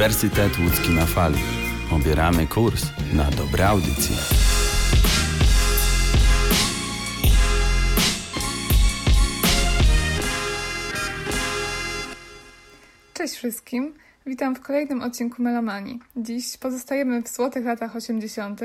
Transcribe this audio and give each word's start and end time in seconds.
Uniwersytet 0.00 0.58
Łódzki 0.58 0.90
na 0.90 1.06
Fali. 1.06 1.38
Obieramy 1.90 2.46
kurs 2.46 2.86
na 3.12 3.30
dobre 3.30 3.68
audycje. 3.68 4.16
Cześć 13.14 13.34
wszystkim. 13.34 13.94
Witam 14.26 14.54
w 14.54 14.60
kolejnym 14.60 15.02
odcinku 15.02 15.42
Melomanii. 15.42 16.00
Dziś 16.16 16.56
pozostajemy 16.56 17.22
w 17.22 17.28
złotych 17.28 17.64
latach 17.64 17.96
80. 17.96 18.60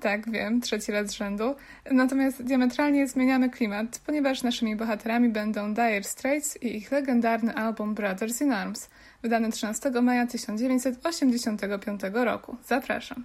Tak, 0.00 0.30
wiem, 0.30 0.60
trzeci 0.60 0.92
raz 0.92 1.06
z 1.06 1.12
rzędu. 1.12 1.54
Natomiast 1.90 2.42
diametralnie 2.42 3.08
zmieniamy 3.08 3.50
klimat, 3.50 4.00
ponieważ 4.06 4.42
naszymi 4.42 4.76
bohaterami 4.76 5.28
będą 5.28 5.74
Dire 5.74 6.02
Straits 6.02 6.62
i 6.62 6.76
ich 6.76 6.92
legendarny 6.92 7.54
album 7.54 7.94
Brothers 7.94 8.40
in 8.40 8.52
Arms, 8.52 8.88
wydany 9.24 9.52
13 9.52 9.90
maja 9.90 10.26
1985 10.26 12.00
roku. 12.12 12.56
Zapraszam. 12.66 13.24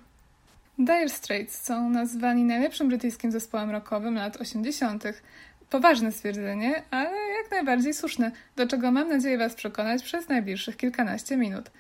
Dire 0.77 1.09
Straits 1.09 1.61
są 1.61 1.89
nazwani 1.89 2.43
najlepszym 2.43 2.87
brytyjskim 2.87 3.31
zespołem 3.31 3.69
rockowym 3.69 4.15
lat 4.15 4.37
80. 4.37 5.03
Poważne 5.69 6.11
stwierdzenie, 6.11 6.83
ale 6.91 7.09
jak 7.09 7.51
najbardziej 7.51 7.93
słuszne, 7.93 8.31
do 8.55 8.67
czego 8.67 8.91
mam 8.91 9.09
nadzieję 9.09 9.37
Was 9.37 9.55
przekonać 9.55 10.03
przez 10.03 10.29
najbliższych 10.29 10.77
kilkanaście 10.77 11.37
minut. 11.37 11.71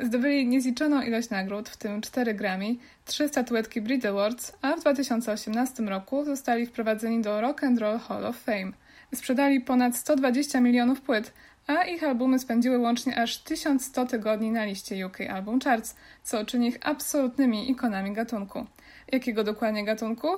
Zdobyli 0.00 0.46
niezliczoną 0.46 1.02
ilość 1.02 1.30
nagród, 1.30 1.68
w 1.68 1.76
tym 1.76 2.00
4 2.00 2.34
Grammy, 2.34 2.76
3 3.04 3.28
statuetki 3.28 3.80
Brit 3.80 4.06
Awards, 4.06 4.52
a 4.62 4.76
w 4.76 4.80
2018 4.80 5.82
roku 5.82 6.24
zostali 6.24 6.66
wprowadzeni 6.66 7.22
do 7.22 7.40
Rock 7.40 7.64
and 7.64 7.78
Roll 7.78 7.98
Hall 7.98 8.26
of 8.26 8.36
Fame. 8.36 8.72
Sprzedali 9.14 9.60
ponad 9.60 9.96
120 9.96 10.60
milionów 10.60 11.00
płyt, 11.00 11.32
a 11.66 11.84
ich 11.84 12.04
albumy 12.04 12.38
spędziły 12.38 12.78
łącznie 12.78 13.22
aż 13.22 13.38
1100 13.38 14.06
tygodni 14.06 14.50
na 14.50 14.64
liście 14.64 15.06
UK 15.06 15.20
Album 15.20 15.60
Charts, 15.60 15.96
co 16.22 16.44
czyni 16.44 16.68
ich 16.68 16.78
absolutnymi 16.82 17.70
ikonami 17.70 18.12
gatunku. 18.12 18.66
Jakiego 19.12 19.44
dokładnie 19.44 19.84
gatunku? 19.84 20.28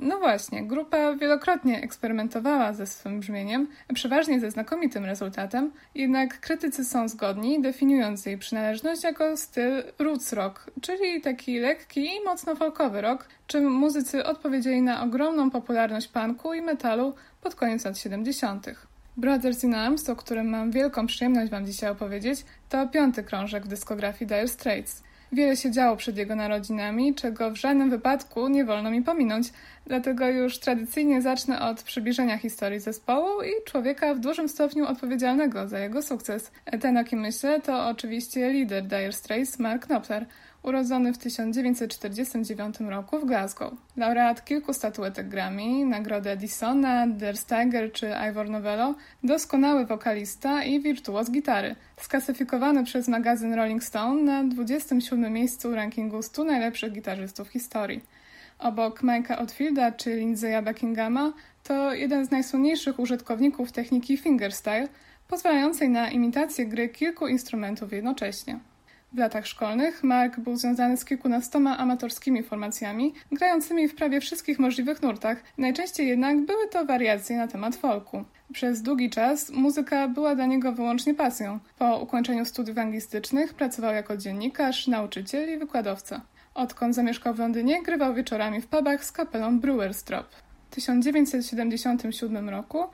No 0.00 0.18
właśnie, 0.18 0.66
grupa 0.66 1.12
wielokrotnie 1.12 1.82
eksperymentowała 1.82 2.72
ze 2.72 2.86
swym 2.86 3.20
brzmieniem, 3.20 3.68
przeważnie 3.94 4.40
ze 4.40 4.50
znakomitym 4.50 5.04
rezultatem, 5.04 5.72
jednak 5.94 6.40
krytycy 6.40 6.84
są 6.84 7.08
zgodni, 7.08 7.62
definiując 7.62 8.26
jej 8.26 8.38
przynależność 8.38 9.02
jako 9.04 9.36
styl 9.36 9.82
roots 9.98 10.32
rock, 10.32 10.70
czyli 10.80 11.20
taki 11.20 11.58
lekki 11.58 12.16
i 12.16 12.24
mocno 12.24 12.56
folkowy 12.56 13.00
rock, 13.00 13.28
czym 13.46 13.72
muzycy 13.72 14.24
odpowiedzieli 14.24 14.82
na 14.82 15.02
ogromną 15.02 15.50
popularność 15.50 16.08
punku 16.08 16.54
i 16.54 16.62
metalu 16.62 17.14
pod 17.40 17.54
koniec 17.54 17.84
lat 17.84 17.98
70. 17.98 18.66
Brothers 19.18 19.64
in 19.64 19.74
Arms, 19.74 20.08
o 20.08 20.16
którym 20.16 20.48
mam 20.48 20.70
wielką 20.70 21.06
przyjemność 21.06 21.50
Wam 21.50 21.66
dzisiaj 21.66 21.90
opowiedzieć, 21.90 22.44
to 22.68 22.88
piąty 22.88 23.22
krążek 23.22 23.64
w 23.64 23.68
dyskografii 23.68 24.28
Dire 24.28 24.48
Straits. 24.48 25.02
Wiele 25.32 25.56
się 25.56 25.70
działo 25.70 25.96
przed 25.96 26.16
jego 26.16 26.36
narodzinami, 26.36 27.14
czego 27.14 27.50
w 27.50 27.56
żadnym 27.56 27.90
wypadku 27.90 28.48
nie 28.48 28.64
wolno 28.64 28.90
mi 28.90 29.02
pominąć, 29.02 29.52
dlatego 29.86 30.28
już 30.28 30.58
tradycyjnie 30.58 31.22
zacznę 31.22 31.60
od 31.60 31.82
przybliżenia 31.82 32.38
historii 32.38 32.80
zespołu 32.80 33.42
i 33.42 33.64
człowieka 33.64 34.14
w 34.14 34.20
dużym 34.20 34.48
stopniu 34.48 34.86
odpowiedzialnego 34.86 35.68
za 35.68 35.78
jego 35.78 36.02
sukces. 36.02 36.50
Ten, 36.80 36.96
o 36.96 37.04
kim 37.04 37.20
myślę, 37.20 37.60
to 37.60 37.88
oczywiście 37.88 38.50
lider 38.52 38.82
Dire 38.82 39.12
Straits, 39.12 39.58
Mark 39.58 39.86
Knopfler– 39.86 40.26
urodzony 40.62 41.12
w 41.12 41.18
1949 41.18 42.80
roku 42.80 43.18
w 43.18 43.24
Glasgow. 43.24 43.72
Laureat 43.96 44.44
kilku 44.44 44.72
statuetek 44.72 45.28
Grammy, 45.28 45.84
nagrody 45.84 46.30
Edisona, 46.30 47.06
Der 47.06 47.36
Steiger 47.36 47.92
czy 47.92 48.14
Ivor 48.30 48.50
Novello, 48.50 48.94
doskonały 49.24 49.86
wokalista 49.86 50.64
i 50.64 50.80
wirtuoz 50.80 51.30
gitary, 51.30 51.76
sklasyfikowany 52.00 52.84
przez 52.84 53.08
magazyn 53.08 53.54
Rolling 53.54 53.84
Stone 53.84 54.22
na 54.22 54.44
27 54.44 55.32
miejscu 55.32 55.74
rankingu 55.74 56.22
100 56.22 56.44
najlepszych 56.44 56.92
gitarzystów 56.92 57.48
historii. 57.48 58.04
Obok 58.58 59.02
Mike'a 59.02 59.38
Oldfielda 59.38 59.92
czy 59.92 60.14
Lindsaya 60.14 60.62
Buckinghama 60.62 61.32
to 61.64 61.94
jeden 61.94 62.26
z 62.26 62.30
najsłynniejszych 62.30 62.98
użytkowników 62.98 63.72
techniki 63.72 64.16
fingerstyle, 64.16 64.88
pozwalającej 65.28 65.88
na 65.88 66.10
imitację 66.10 66.66
gry 66.66 66.88
kilku 66.88 67.28
instrumentów 67.28 67.92
jednocześnie. 67.92 68.58
W 69.12 69.18
latach 69.18 69.46
szkolnych 69.46 70.04
Mark 70.04 70.40
był 70.40 70.56
związany 70.56 70.96
z 70.96 71.04
kilkunastoma 71.04 71.78
amatorskimi 71.78 72.42
formacjami, 72.42 73.14
grającymi 73.32 73.88
w 73.88 73.94
prawie 73.94 74.20
wszystkich 74.20 74.58
możliwych 74.58 75.02
nurtach, 75.02 75.42
najczęściej 75.58 76.08
jednak 76.08 76.40
były 76.40 76.68
to 76.68 76.84
wariacje 76.84 77.36
na 77.36 77.48
temat 77.48 77.76
folku. 77.76 78.24
Przez 78.52 78.82
długi 78.82 79.10
czas 79.10 79.50
muzyka 79.50 80.08
była 80.08 80.34
dla 80.34 80.46
niego 80.46 80.72
wyłącznie 80.72 81.14
pasją. 81.14 81.58
Po 81.78 81.98
ukończeniu 81.98 82.44
studiów 82.44 82.78
anglistycznych 82.78 83.54
pracował 83.54 83.94
jako 83.94 84.16
dziennikarz, 84.16 84.86
nauczyciel 84.86 85.54
i 85.54 85.58
wykładowca. 85.58 86.20
Odkąd 86.54 86.94
zamieszkał 86.94 87.34
w 87.34 87.38
Londynie, 87.38 87.82
grywał 87.82 88.14
wieczorami 88.14 88.60
w 88.60 88.66
pubach 88.66 89.04
z 89.04 89.12
kapelą 89.12 89.60
Brewers 89.60 90.02
Drop. 90.02 90.26
W 90.70 90.74
1977 90.74 92.48
roku 92.48 92.84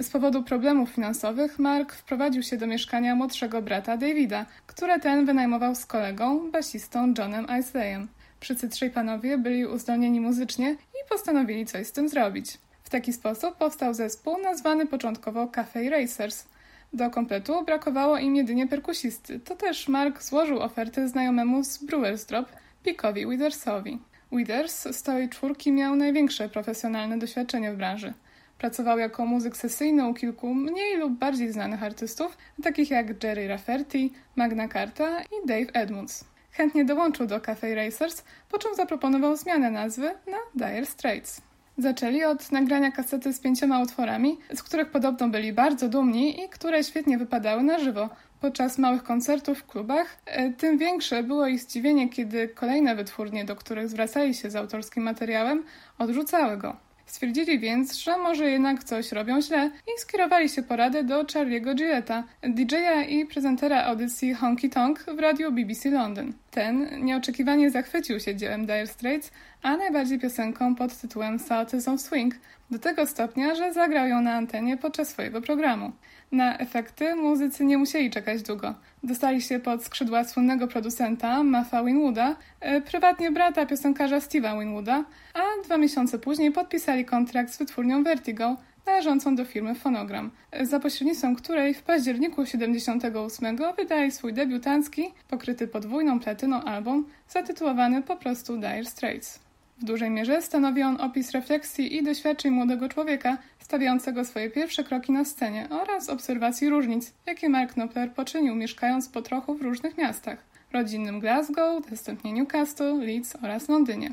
z 0.00 0.10
powodu 0.10 0.42
problemów 0.42 0.90
finansowych 0.90 1.58
Mark 1.58 1.92
wprowadził 1.92 2.42
się 2.42 2.56
do 2.56 2.66
mieszkania 2.66 3.14
młodszego 3.14 3.62
brata 3.62 3.96
Davida, 3.96 4.46
które 4.66 5.00
ten 5.00 5.26
wynajmował 5.26 5.74
z 5.74 5.86
kolegą, 5.86 6.50
basistą 6.50 7.14
Johnem 7.18 7.46
Isleyem. 7.60 8.08
Wszyscy 8.40 8.68
trzej 8.68 8.90
panowie 8.90 9.38
byli 9.38 9.66
uzdolnieni 9.66 10.20
muzycznie 10.20 10.70
i 10.70 11.08
postanowili 11.10 11.66
coś 11.66 11.86
z 11.86 11.92
tym 11.92 12.08
zrobić. 12.08 12.58
W 12.84 12.90
taki 12.90 13.12
sposób 13.12 13.56
powstał 13.56 13.94
zespół 13.94 14.38
nazwany 14.42 14.86
początkowo 14.86 15.46
Cafe 15.46 15.90
Racers. 15.90 16.44
Do 16.92 17.10
kompletu 17.10 17.64
brakowało 17.64 18.18
im 18.18 18.36
jedynie 18.36 18.66
perkusisty. 18.66 19.40
To 19.40 19.56
też 19.56 19.88
Mark 19.88 20.22
złożył 20.22 20.60
ofertę 20.60 21.08
znajomemu 21.08 21.64
z 21.64 21.84
Brewers 21.84 22.26
Drop, 22.26 22.46
Pickowi 22.82 23.26
Withersowi. 23.26 23.98
Withers 24.32 24.82
z 24.82 25.02
całej 25.02 25.28
czwórki 25.28 25.72
miał 25.72 25.96
największe 25.96 26.48
profesjonalne 26.48 27.18
doświadczenie 27.18 27.72
w 27.72 27.76
branży. 27.76 28.12
Pracował 28.62 28.98
jako 28.98 29.26
muzyk 29.26 29.56
sesyjny 29.56 30.08
u 30.08 30.14
kilku 30.14 30.54
mniej 30.54 30.96
lub 30.96 31.12
bardziej 31.12 31.52
znanych 31.52 31.82
artystów, 31.82 32.36
takich 32.62 32.90
jak 32.90 33.24
Jerry 33.24 33.48
Rafferty, 33.48 34.10
Magna 34.36 34.68
Carta 34.68 35.22
i 35.22 35.46
Dave 35.46 35.70
Edmunds. 35.72 36.24
Chętnie 36.52 36.84
dołączył 36.84 37.26
do 37.26 37.40
Cafe 37.40 37.74
Racers, 37.74 38.24
po 38.50 38.58
czym 38.58 38.74
zaproponował 38.74 39.36
zmianę 39.36 39.70
nazwy 39.70 40.14
na 40.26 40.66
Dire 40.66 40.86
Straits. 40.86 41.40
Zaczęli 41.78 42.24
od 42.24 42.52
nagrania 42.52 42.90
kasety 42.90 43.32
z 43.32 43.40
pięcioma 43.40 43.80
utworami, 43.80 44.38
z 44.54 44.62
których 44.62 44.90
podobno 44.90 45.28
byli 45.28 45.52
bardzo 45.52 45.88
dumni 45.88 46.44
i 46.44 46.48
które 46.48 46.84
świetnie 46.84 47.18
wypadały 47.18 47.62
na 47.62 47.78
żywo. 47.78 48.08
Podczas 48.40 48.78
małych 48.78 49.02
koncertów 49.02 49.58
w 49.58 49.66
klubach, 49.66 50.16
e, 50.26 50.50
tym 50.50 50.78
większe 50.78 51.22
było 51.22 51.46
ich 51.46 51.60
zdziwienie, 51.60 52.08
kiedy 52.08 52.48
kolejne 52.48 52.94
wytwórnie, 52.96 53.44
do 53.44 53.56
których 53.56 53.88
zwracali 53.88 54.34
się 54.34 54.50
z 54.50 54.56
autorskim 54.56 55.02
materiałem, 55.02 55.64
odrzucały 55.98 56.56
go. 56.56 56.91
Stwierdzili 57.12 57.58
więc, 57.58 57.94
że 57.94 58.18
może 58.18 58.50
jednak 58.50 58.84
coś 58.84 59.12
robią 59.12 59.40
źle 59.40 59.70
i 59.86 60.00
skierowali 60.00 60.48
się 60.48 60.62
poradę 60.62 61.04
do 61.04 61.24
Charlie'ego 61.24 61.74
Gilletta, 61.74 62.24
DJ-a 62.42 63.02
i 63.02 63.26
prezentera 63.26 63.84
audycji 63.84 64.34
Honky 64.34 64.68
Tonk 64.68 64.98
w 64.98 65.18
radiu 65.18 65.52
BBC 65.52 65.90
London. 65.90 66.32
Ten 66.50 67.04
nieoczekiwanie 67.04 67.70
zachwycił 67.70 68.20
się 68.20 68.36
dziełem 68.36 68.66
Dire 68.66 68.86
Straits, 68.86 69.30
a 69.62 69.76
najbardziej 69.76 70.18
piosenką 70.18 70.74
pod 70.74 71.00
tytułem 71.00 71.38
of 71.86 72.00
Swing, 72.00 72.34
do 72.70 72.78
tego 72.78 73.06
stopnia, 73.06 73.54
że 73.54 73.72
zagrał 73.72 74.08
ją 74.08 74.20
na 74.20 74.34
antenie 74.34 74.76
podczas 74.76 75.08
swojego 75.08 75.42
programu. 75.42 75.92
Na 76.32 76.58
efekty 76.58 77.14
muzycy 77.14 77.64
nie 77.64 77.78
musieli 77.78 78.10
czekać 78.10 78.42
długo. 78.42 78.74
Dostali 79.02 79.42
się 79.42 79.58
pod 79.58 79.84
skrzydła 79.84 80.24
słynnego 80.24 80.68
producenta 80.68 81.42
Maffa 81.42 81.84
Winwooda, 81.84 82.36
e, 82.60 82.80
prywatnie 82.80 83.30
brata 83.30 83.66
piosenkarza 83.66 84.18
Steve'a 84.18 84.60
Winwooda, 84.60 85.04
a 85.34 85.64
dwa 85.64 85.76
miesiące 85.76 86.18
później 86.18 86.52
podpisali 86.52 87.04
kontrakt 87.04 87.52
z 87.52 87.58
wytwórnią 87.58 88.02
Vertigo, 88.04 88.56
należącą 88.86 89.36
do 89.36 89.44
firmy 89.44 89.74
Phonogram, 89.74 90.30
e, 90.50 90.66
za 90.66 90.80
pośrednictwem 90.80 91.36
której 91.36 91.74
w 91.74 91.82
październiku 91.82 92.46
78 92.46 93.72
wydali 93.72 94.12
swój 94.12 94.32
debiutancki, 94.32 95.14
pokryty 95.28 95.68
podwójną 95.68 96.20
platyną 96.20 96.62
album, 96.62 97.08
zatytułowany 97.28 98.02
po 98.02 98.16
prostu 98.16 98.56
Dire 98.56 98.84
Straits. 98.84 99.51
W 99.78 99.84
dużej 99.84 100.10
mierze 100.10 100.42
stanowi 100.42 100.82
on 100.82 101.00
opis 101.00 101.30
refleksji 101.30 101.96
i 101.96 102.02
doświadczeń 102.02 102.52
młodego 102.52 102.88
człowieka 102.88 103.38
stawiającego 103.58 104.24
swoje 104.24 104.50
pierwsze 104.50 104.84
kroki 104.84 105.12
na 105.12 105.24
scenie 105.24 105.68
oraz 105.70 106.08
obserwacji 106.08 106.68
różnic, 106.68 107.12
jakie 107.26 107.48
Mark 107.48 107.72
Knopfler 107.72 108.12
poczynił 108.12 108.54
mieszkając 108.54 109.08
po 109.08 109.22
trochu 109.22 109.54
w 109.54 109.62
różnych 109.62 109.98
miastach 109.98 110.52
rodzinnym 110.72 111.20
Glasgow, 111.20 111.90
następnie 111.90 112.32
Newcastle, 112.32 112.98
Leeds 112.98 113.36
oraz 113.42 113.68
Londynie. 113.68 114.12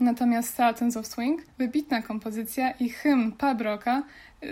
Natomiast 0.00 0.56
Sultans 0.56 0.96
of 0.96 1.06
Swing, 1.06 1.42
wybitna 1.58 2.02
kompozycja 2.02 2.70
i 2.70 2.88
hymn 2.88 3.32
pub 3.32 3.58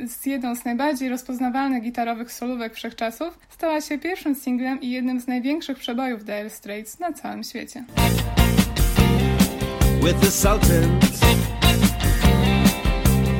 z 0.06 0.26
jedną 0.26 0.54
z 0.54 0.64
najbardziej 0.64 1.08
rozpoznawalnych 1.08 1.82
gitarowych 1.82 2.32
solówek 2.32 2.74
wszechczasów, 2.74 3.38
stała 3.48 3.80
się 3.80 3.98
pierwszym 3.98 4.34
singlem 4.34 4.80
i 4.80 4.90
jednym 4.90 5.20
z 5.20 5.26
największych 5.26 5.78
przebojów 5.78 6.24
Dire 6.24 6.50
Straits 6.50 6.98
na 6.98 7.12
całym 7.12 7.44
świecie. 7.44 7.84
With 10.08 10.20
the 10.20 10.30
Sultans, 10.30 11.20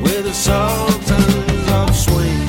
with 0.03 0.25
the 0.25 0.35
Sultans 0.35 1.69
of 1.73 1.97
Swing. 1.97 2.49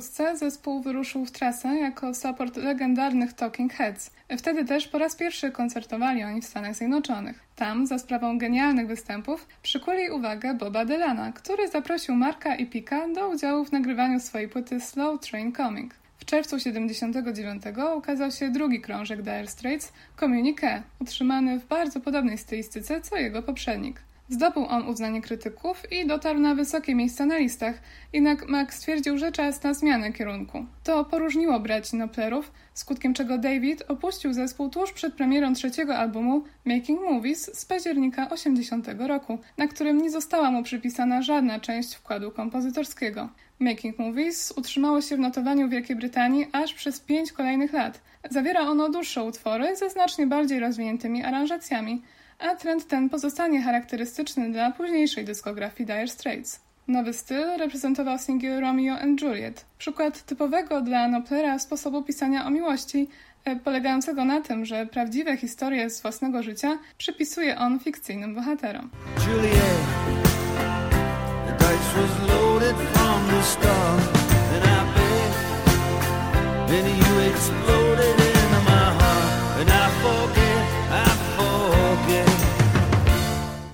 Polsce 0.00 0.36
zespół 0.36 0.82
wyruszył 0.82 1.26
w 1.26 1.30
trasę 1.30 1.68
jako 1.68 2.14
support 2.14 2.56
legendarnych 2.56 3.32
Talking 3.32 3.72
Heads. 3.72 4.10
Wtedy 4.38 4.64
też 4.64 4.88
po 4.88 4.98
raz 4.98 5.16
pierwszy 5.16 5.50
koncertowali 5.50 6.24
oni 6.24 6.42
w 6.42 6.44
Stanach 6.44 6.74
Zjednoczonych. 6.74 7.40
Tam, 7.56 7.86
za 7.86 7.98
sprawą 7.98 8.38
genialnych 8.38 8.86
występów, 8.86 9.46
przykuli 9.62 10.10
uwagę 10.10 10.54
Boba 10.54 10.84
Dylana, 10.84 11.32
który 11.32 11.68
zaprosił 11.68 12.14
Marka 12.14 12.56
i 12.56 12.66
Pika 12.66 13.08
do 13.14 13.28
udziału 13.28 13.64
w 13.64 13.72
nagrywaniu 13.72 14.20
swojej 14.20 14.48
płyty 14.48 14.80
Slow 14.80 15.20
Train 15.20 15.52
Coming. 15.52 15.94
Czerwcu 16.30 16.58
79 16.60 17.62
ukazał 17.96 18.30
się 18.30 18.50
drugi 18.50 18.80
krążek 18.80 19.22
Dire 19.22 19.46
Straits, 19.46 19.92
Communique, 20.20 20.82
utrzymany 21.00 21.60
w 21.60 21.66
bardzo 21.66 22.00
podobnej 22.00 22.38
stylistyce 22.38 23.00
co 23.00 23.16
jego 23.16 23.42
poprzednik. 23.42 24.02
Zdobył 24.28 24.66
on 24.66 24.88
uznanie 24.88 25.22
krytyków 25.22 25.92
i 25.92 26.06
dotarł 26.06 26.40
na 26.40 26.54
wysokie 26.54 26.94
miejsca 26.94 27.26
na 27.26 27.38
listach, 27.38 27.80
jednak 28.12 28.48
Max 28.48 28.76
stwierdził, 28.76 29.18
że 29.18 29.32
czas 29.32 29.62
na 29.62 29.74
zmianę 29.74 30.12
kierunku. 30.12 30.66
To 30.84 31.04
poróżniło 31.04 31.60
braci 31.60 31.96
Noplerów, 31.96 32.52
skutkiem 32.74 33.14
czego 33.14 33.38
David 33.38 33.82
opuścił 33.88 34.32
zespół 34.32 34.68
tuż 34.68 34.92
przed 34.92 35.14
premierą 35.14 35.54
trzeciego 35.54 35.96
albumu 35.96 36.44
Making 36.64 37.00
Movies 37.00 37.58
z 37.58 37.64
października 37.64 38.30
80 38.30 38.88
roku, 38.98 39.38
na 39.58 39.68
którym 39.68 39.98
nie 39.98 40.10
została 40.10 40.50
mu 40.50 40.62
przypisana 40.62 41.22
żadna 41.22 41.60
część 41.60 41.94
wkładu 41.94 42.30
kompozytorskiego. 42.30 43.28
Making 43.60 43.98
Movies 43.98 44.52
utrzymało 44.56 45.00
się 45.00 45.16
w 45.16 45.18
notowaniu 45.18 45.68
Wielkiej 45.68 45.96
Brytanii 45.96 46.46
aż 46.52 46.74
przez 46.74 47.00
pięć 47.00 47.32
kolejnych 47.32 47.72
lat. 47.72 48.00
Zawiera 48.30 48.60
ono 48.60 48.88
dłuższe 48.88 49.22
utwory 49.22 49.76
ze 49.76 49.90
znacznie 49.90 50.26
bardziej 50.26 50.60
rozwiniętymi 50.60 51.24
aranżacjami, 51.24 52.02
a 52.38 52.54
trend 52.54 52.86
ten 52.86 53.08
pozostanie 53.08 53.62
charakterystyczny 53.62 54.52
dla 54.52 54.70
późniejszej 54.70 55.24
dyskografii 55.24 55.86
Dire 55.86 56.08
Straits. 56.08 56.60
Nowy 56.88 57.12
styl 57.12 57.44
reprezentował 57.58 58.18
singiel 58.18 58.60
Romeo 58.60 58.94
and 58.94 59.22
Juliet, 59.22 59.64
przykład 59.78 60.22
typowego 60.22 60.80
dla 60.80 61.08
Noplera 61.08 61.58
sposobu 61.58 62.02
pisania 62.02 62.46
o 62.46 62.50
miłości, 62.50 63.08
e, 63.44 63.56
polegającego 63.56 64.24
na 64.24 64.40
tym, 64.40 64.64
że 64.64 64.86
prawdziwe 64.86 65.36
historie 65.36 65.90
z 65.90 66.02
własnego 66.02 66.42
życia 66.42 66.78
przypisuje 66.98 67.58
on 67.58 67.80
fikcyjnym 67.80 68.34
bohaterom. 68.34 68.90
Juliet, 69.28 69.60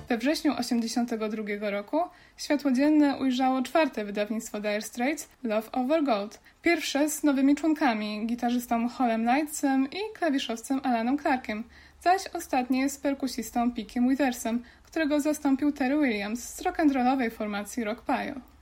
We 0.09 0.17
wrześniu 0.17 0.55
1982 0.55 1.69
roku 1.69 1.99
światło 2.37 2.71
dzienne 2.71 3.17
ujrzało 3.17 3.61
czwarte 3.61 4.05
wydawnictwo 4.05 4.59
Dire 4.61 4.81
Straits, 4.81 5.29
Love 5.43 5.71
Over 5.71 6.03
Gold. 6.03 6.39
Pierwsze 6.61 7.09
z 7.09 7.23
nowymi 7.23 7.55
członkami, 7.55 8.27
gitarzystą 8.27 8.89
Holem 8.89 9.25
Lightsem 9.25 9.87
i 9.91 9.97
klawiszowcem 10.13 10.81
Alanem 10.83 11.19
Clarkiem, 11.19 11.63
zaś 12.01 12.21
ostatnie 12.33 12.89
z 12.89 12.97
perkusistą 12.97 13.71
Pickiem 13.71 14.09
Withersem, 14.09 14.63
którego 14.83 15.19
zastąpił 15.19 15.71
Terry 15.71 15.97
Williams 15.97 16.55
z 16.55 16.63
rock'n'rollowej 16.63 17.31
formacji 17.31 17.83
Rock 17.83 18.01
Pile. 18.05 18.56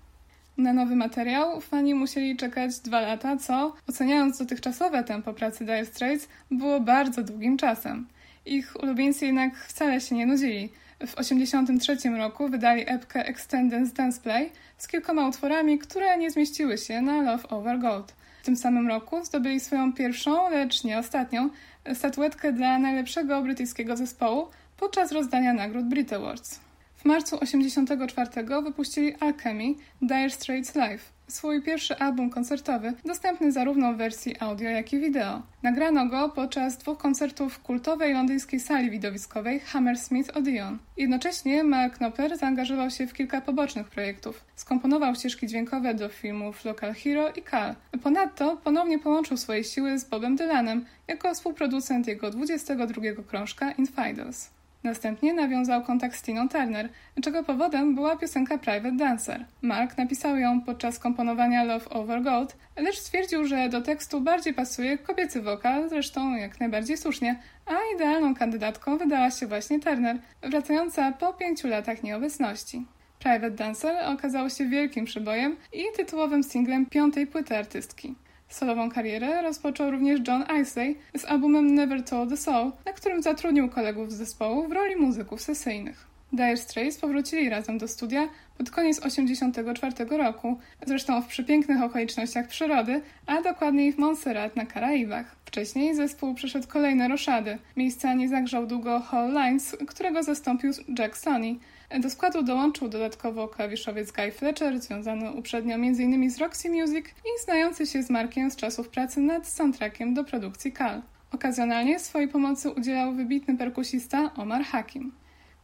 Na 0.57 0.73
nowy 0.73 0.95
materiał 0.95 1.61
fani 1.61 1.93
musieli 1.93 2.37
czekać 2.37 2.79
dwa 2.79 3.01
lata, 3.01 3.37
co, 3.37 3.73
oceniając 3.89 4.37
dotychczasowe 4.37 5.03
tempo 5.03 5.33
pracy 5.33 5.65
Dire 5.65 5.85
Straits, 5.85 6.27
było 6.51 6.79
bardzo 6.79 7.23
długim 7.23 7.57
czasem. 7.57 8.07
Ich 8.45 8.75
ulubieńcy 8.83 9.25
jednak 9.25 9.57
wcale 9.57 10.01
się 10.01 10.15
nie 10.15 10.25
nudzili– 10.25 10.69
w 10.99 11.15
1983 11.15 12.09
roku 12.09 12.49
wydali 12.49 12.83
epkę 12.87 13.25
Extended 13.25 13.93
Dance 13.93 14.21
Play 14.21 14.51
z 14.77 14.87
kilkoma 14.87 15.27
utworami, 15.27 15.79
które 15.79 16.17
nie 16.17 16.31
zmieściły 16.31 16.77
się 16.77 17.01
na 17.01 17.21
Love 17.21 17.49
Over 17.49 17.79
Gold. 17.79 18.13
W 18.41 18.45
tym 18.45 18.57
samym 18.57 18.87
roku 18.87 19.25
zdobyli 19.25 19.59
swoją 19.59 19.93
pierwszą, 19.93 20.49
lecz 20.49 20.83
nie 20.83 20.99
ostatnią, 20.99 21.49
statuetkę 21.93 22.53
dla 22.53 22.79
najlepszego 22.79 23.41
brytyjskiego 23.41 23.97
zespołu 23.97 24.47
podczas 24.77 25.11
rozdania 25.11 25.53
nagród 25.53 25.85
Brit 25.85 26.13
Awards. 26.13 26.59
W 27.05 27.07
marcu 27.07 27.37
1984 27.37 28.61
wypuścili 28.61 29.15
Alchemy 29.19 29.75
Dire 30.01 30.29
Straits 30.29 30.75
Live, 30.75 31.13
swój 31.27 31.61
pierwszy 31.61 31.97
album 31.97 32.29
koncertowy, 32.29 32.93
dostępny 33.05 33.51
zarówno 33.51 33.93
w 33.93 33.97
wersji 33.97 34.35
audio, 34.39 34.69
jak 34.69 34.93
i 34.93 34.99
wideo. 34.99 35.41
Nagrano 35.63 36.05
go 36.05 36.29
podczas 36.29 36.77
dwóch 36.77 36.97
koncertów 36.97 37.53
w 37.53 37.59
kultowej 37.59 38.13
londyńskiej 38.13 38.59
sali 38.59 38.91
widowiskowej 38.91 39.59
Hammersmith 39.59 40.37
Odeon. 40.37 40.77
Jednocześnie 40.97 41.63
Mark 41.63 41.97
Knopper 41.97 42.37
zaangażował 42.37 42.89
się 42.89 43.07
w 43.07 43.13
kilka 43.13 43.41
pobocznych 43.41 43.87
projektów. 43.87 44.45
Skomponował 44.55 45.15
ścieżki 45.15 45.47
dźwiękowe 45.47 45.93
do 45.93 46.09
filmów 46.09 46.65
Local 46.65 46.93
Hero 46.93 47.29
i 47.29 47.41
Cal. 47.41 47.75
Ponadto 48.03 48.57
ponownie 48.63 48.99
połączył 48.99 49.37
swoje 49.37 49.63
siły 49.63 49.99
z 49.99 50.05
Bobem 50.05 50.35
Dylanem 50.35 50.85
jako 51.07 51.33
współproducent 51.33 52.07
jego 52.07 52.29
22 52.29 53.01
krążka 53.27 53.71
Infidels. 53.71 54.55
Następnie 54.85 55.33
nawiązał 55.33 55.83
kontakt 55.83 56.17
z 56.17 56.21
Tiną 56.21 56.49
Turner, 56.49 56.89
czego 57.21 57.43
powodem 57.43 57.95
była 57.95 58.15
piosenka 58.15 58.57
Private 58.57 58.91
Dancer. 58.91 59.45
Mark 59.61 59.97
napisał 59.97 60.37
ją 60.37 60.61
podczas 60.61 60.99
komponowania 60.99 61.63
Love 61.63 61.89
Over 61.89 62.21
Gold, 62.21 62.57
lecz 62.77 62.97
stwierdził, 62.97 63.45
że 63.45 63.69
do 63.69 63.81
tekstu 63.81 64.21
bardziej 64.21 64.53
pasuje 64.53 64.97
kobiecy 64.97 65.41
wokal, 65.41 65.89
zresztą 65.89 66.35
jak 66.35 66.59
najbardziej 66.59 66.97
słusznie, 66.97 67.39
a 67.65 67.95
idealną 67.95 68.35
kandydatką 68.35 68.97
wydała 68.97 69.31
się 69.31 69.47
właśnie 69.47 69.79
Turner, 69.79 70.17
wracająca 70.41 71.11
po 71.11 71.33
pięciu 71.33 71.67
latach 71.67 72.03
nieobecności. 72.03 72.85
Private 73.19 73.51
Dancer 73.51 73.95
okazało 74.05 74.49
się 74.49 74.65
wielkim 74.65 75.05
przebojem 75.05 75.57
i 75.73 75.83
tytułowym 75.97 76.43
singlem 76.43 76.85
piątej 76.85 77.27
płyty 77.27 77.57
artystki. 77.57 78.15
Solową 78.49 78.91
karierę 78.91 79.41
rozpoczął 79.41 79.91
również 79.91 80.19
John 80.27 80.43
Isley 80.61 80.97
z 81.17 81.25
albumem 81.25 81.75
Never 81.75 82.03
Told 82.03 82.29
the 82.29 82.37
Soul, 82.37 82.71
na 82.85 82.93
którym 82.93 83.21
zatrudnił 83.21 83.69
kolegów 83.69 84.11
z 84.11 84.15
zespołu 84.15 84.67
w 84.67 84.71
roli 84.71 84.95
muzyków 84.95 85.41
sesyjnych. 85.41 86.07
Dire 86.33 86.57
Straits 86.57 86.97
powrócili 86.97 87.49
razem 87.49 87.77
do 87.77 87.87
studia 87.87 88.29
pod 88.57 88.71
koniec 88.71 88.99
1984 88.99 90.17
roku, 90.17 90.59
zresztą 90.85 91.21
w 91.21 91.27
przepięknych 91.27 91.81
okolicznościach 91.81 92.47
przyrody, 92.47 93.01
a 93.25 93.41
dokładniej 93.41 93.93
w 93.93 93.97
Montserrat 93.97 94.55
na 94.55 94.65
Karaibach. 94.65 95.35
Wcześniej 95.45 95.95
zespół 95.95 96.33
przeszedł 96.33 96.67
kolejne 96.67 97.07
roszady. 97.07 97.57
Miejsca 97.77 98.13
nie 98.13 98.29
zagrzał 98.29 98.67
długo 98.67 98.99
Hall 98.99 99.29
Lines, 99.29 99.77
którego 99.87 100.23
zastąpił 100.23 100.71
Jack 100.99 101.17
Sonny, 101.17 101.55
do 101.99 102.09
składu 102.09 102.43
dołączył 102.43 102.89
dodatkowo 102.89 103.47
klawiszowiec 103.47 104.11
Guy 104.11 104.31
Fletcher, 104.31 104.81
związany 104.81 105.31
uprzednio 105.31 105.75
m.in. 105.75 106.31
z 106.31 106.37
Roxy 106.37 106.69
Music 106.69 107.05
i 107.05 107.43
znający 107.43 107.87
się 107.87 108.03
z 108.03 108.09
Markiem 108.09 108.51
z 108.51 108.55
czasów 108.55 108.89
pracy 108.89 109.19
nad 109.19 109.47
soundtrackiem 109.47 110.13
do 110.13 110.23
produkcji 110.23 110.73
Cal. 110.73 111.01
Okazjonalnie 111.31 111.99
swojej 111.99 112.27
pomocy 112.27 112.69
udzielał 112.69 113.13
wybitny 113.13 113.57
perkusista 113.57 114.31
Omar 114.37 114.63
Hakim. 114.63 115.11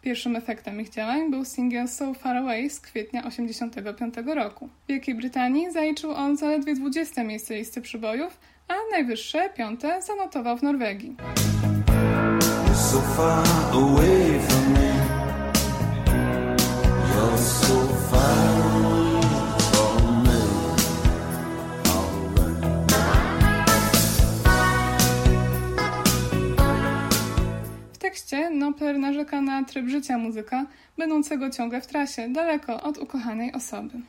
Pierwszym 0.02 0.36
efektem 0.36 0.82
ich 0.82 0.90
działań 0.90 1.32
był 1.32 1.46
singiel 1.46 1.88
So 1.88 2.14
Far 2.14 2.38
Away 2.38 2.70
z 2.70 2.80
kwietnia 2.80 3.22
1985 3.22 4.36
roku. 4.36 4.68
W 4.68 4.88
Wielkiej 4.88 5.16
Brytanii 5.16 5.72
zaliczył 5.72 6.12
on 6.12 6.38
zaledwie 6.38 6.76
20 6.76 7.24
miejsce 7.24 7.56
listy 7.56 7.82
przybojów, 7.82 8.40
a 8.68 8.74
najwyższe, 8.92 9.50
piąte, 9.50 10.02
zanotował 10.02 10.58
w 10.58 10.64
Norwegii. 10.64 11.16
So 12.74 13.02
tekście 28.00 28.50
Nopler 28.50 29.00
narzeka 29.00 29.42
na 29.42 29.64
tryb 29.64 29.88
życia 29.88 30.18
muzyka, 30.18 30.66
będącego 30.98 31.50
ciągle 31.50 31.82
w 31.82 31.88
trasie, 31.88 32.30
daleko 32.30 32.82
od 32.82 32.98
ukochanej 32.98 33.54
osoby. 33.54 34.00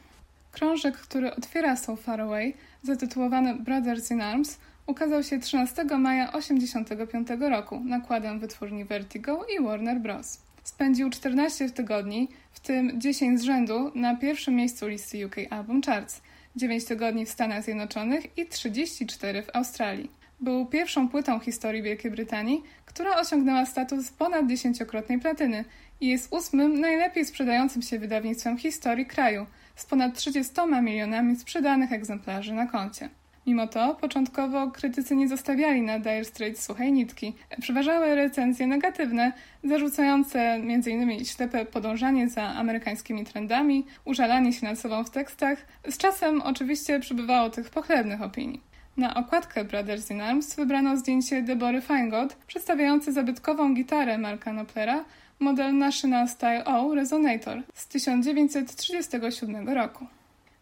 Krążek, 0.52 0.96
który 0.96 1.34
otwiera 1.34 1.76
So 1.76 1.96
Far 1.96 2.20
Away, 2.20 2.54
zatytułowany 2.82 3.54
Brothers 3.54 4.10
in 4.10 4.20
Arms, 4.20 4.58
ukazał 4.86 5.22
się 5.22 5.38
13 5.38 5.84
maja 5.84 6.26
1985 6.26 7.28
roku 7.50 7.80
nakładem 7.84 8.38
wytwórni 8.38 8.84
Vertigo 8.84 9.46
i 9.58 9.64
Warner 9.64 10.00
Bros. 10.00 10.51
Spędził 10.64 11.10
14 11.10 11.70
tygodni, 11.70 12.28
w 12.52 12.60
tym 12.60 13.00
10 13.00 13.40
z 13.40 13.42
rzędu, 13.42 13.92
na 13.94 14.16
pierwszym 14.16 14.54
miejscu 14.54 14.86
listy 14.86 15.26
UK 15.26 15.36
Album 15.50 15.82
Charts, 15.82 16.22
9 16.56 16.84
tygodni 16.84 17.26
w 17.26 17.30
Stanach 17.30 17.62
Zjednoczonych 17.62 18.38
i 18.38 18.46
34 18.46 19.42
w 19.42 19.56
Australii. 19.56 20.10
Był 20.40 20.66
pierwszą 20.66 21.08
płytą 21.08 21.40
historii 21.40 21.82
Wielkiej 21.82 22.10
Brytanii, 22.10 22.62
która 22.86 23.16
osiągnęła 23.16 23.66
status 23.66 24.10
ponad 24.10 24.46
dziesięciokrotnej 24.46 25.18
platyny 25.18 25.64
i 26.00 26.08
jest 26.08 26.32
ósmym 26.32 26.80
najlepiej 26.80 27.24
sprzedającym 27.24 27.82
się 27.82 27.98
wydawnictwem 27.98 28.58
historii 28.58 29.06
kraju, 29.06 29.46
z 29.76 29.86
ponad 29.86 30.14
30 30.14 30.52
milionami 30.82 31.36
sprzedanych 31.36 31.92
egzemplarzy 31.92 32.52
na 32.52 32.66
koncie. 32.66 33.08
Mimo 33.46 33.66
to 33.66 33.94
początkowo 33.94 34.70
krytycy 34.70 35.16
nie 35.16 35.28
zostawiali 35.28 35.82
na 35.82 35.98
Dire 35.98 36.24
Straits 36.24 36.64
suchej 36.64 36.92
nitki. 36.92 37.34
Przeważały 37.60 38.14
recenzje 38.14 38.66
negatywne, 38.66 39.32
zarzucające 39.64 40.40
m.in. 40.40 41.24
ślepe 41.24 41.64
podążanie 41.64 42.28
za 42.28 42.42
amerykańskimi 42.42 43.24
trendami, 43.24 43.86
użalanie 44.04 44.52
się 44.52 44.66
nad 44.66 44.78
sobą 44.78 45.04
w 45.04 45.10
tekstach. 45.10 45.58
Z 45.88 45.98
czasem 45.98 46.42
oczywiście 46.42 47.00
przybywało 47.00 47.50
tych 47.50 47.70
pochlebnych 47.70 48.22
opinii. 48.22 48.60
Na 48.96 49.14
okładkę 49.14 49.64
Brothers 49.64 50.10
in 50.10 50.20
Arms 50.20 50.54
wybrano 50.54 50.96
zdjęcie 50.96 51.42
Debory 51.42 51.80
Feingold, 51.80 52.36
przedstawiające 52.46 53.12
zabytkową 53.12 53.74
gitarę 53.74 54.18
Marka 54.18 54.50
Knopflera, 54.50 55.04
model 55.38 55.78
National 55.78 56.28
Style 56.28 56.64
O 56.64 56.94
Resonator 56.94 57.62
z 57.74 57.86
1937 57.88 59.68
roku. 59.68 60.06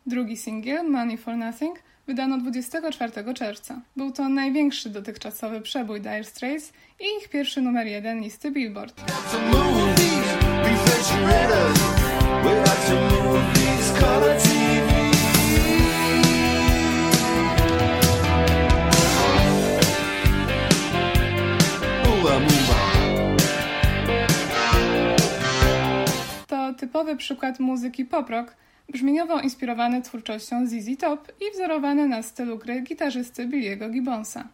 Drugi 0.06 0.37
singiel, 0.37 0.90
Money 0.90 1.16
for 1.16 1.37
Nothing, 1.37 1.78
wydano 2.07 2.38
24 2.38 3.35
czerwca. 3.35 3.80
Był 3.97 4.12
to 4.12 4.28
największy 4.28 4.90
dotychczasowy 4.90 5.61
przebój 5.61 6.00
Dire 6.00 6.25
Straits 6.25 6.73
i 7.00 7.04
ich 7.23 7.28
pierwszy 7.28 7.61
numer 7.61 7.87
jeden 7.87 8.21
listy 8.21 8.50
Billboard. 8.50 9.02
To 26.47 26.75
typowy 26.75 27.16
przykład 27.16 27.61
muzyki 27.61 28.04
pop-rock, 28.04 28.57
brzmieniowo 28.90 29.40
inspirowany 29.40 30.02
twórczością 30.02 30.66
ZZ 30.66 30.99
Top 30.99 31.32
i 31.40 31.54
wzorowany 31.54 32.09
na 32.09 32.23
stylu 32.23 32.59
gry 32.59 32.80
gitarzysty 32.80 33.47
Billiego 33.47 33.88
Gibbonsa. 33.88 34.44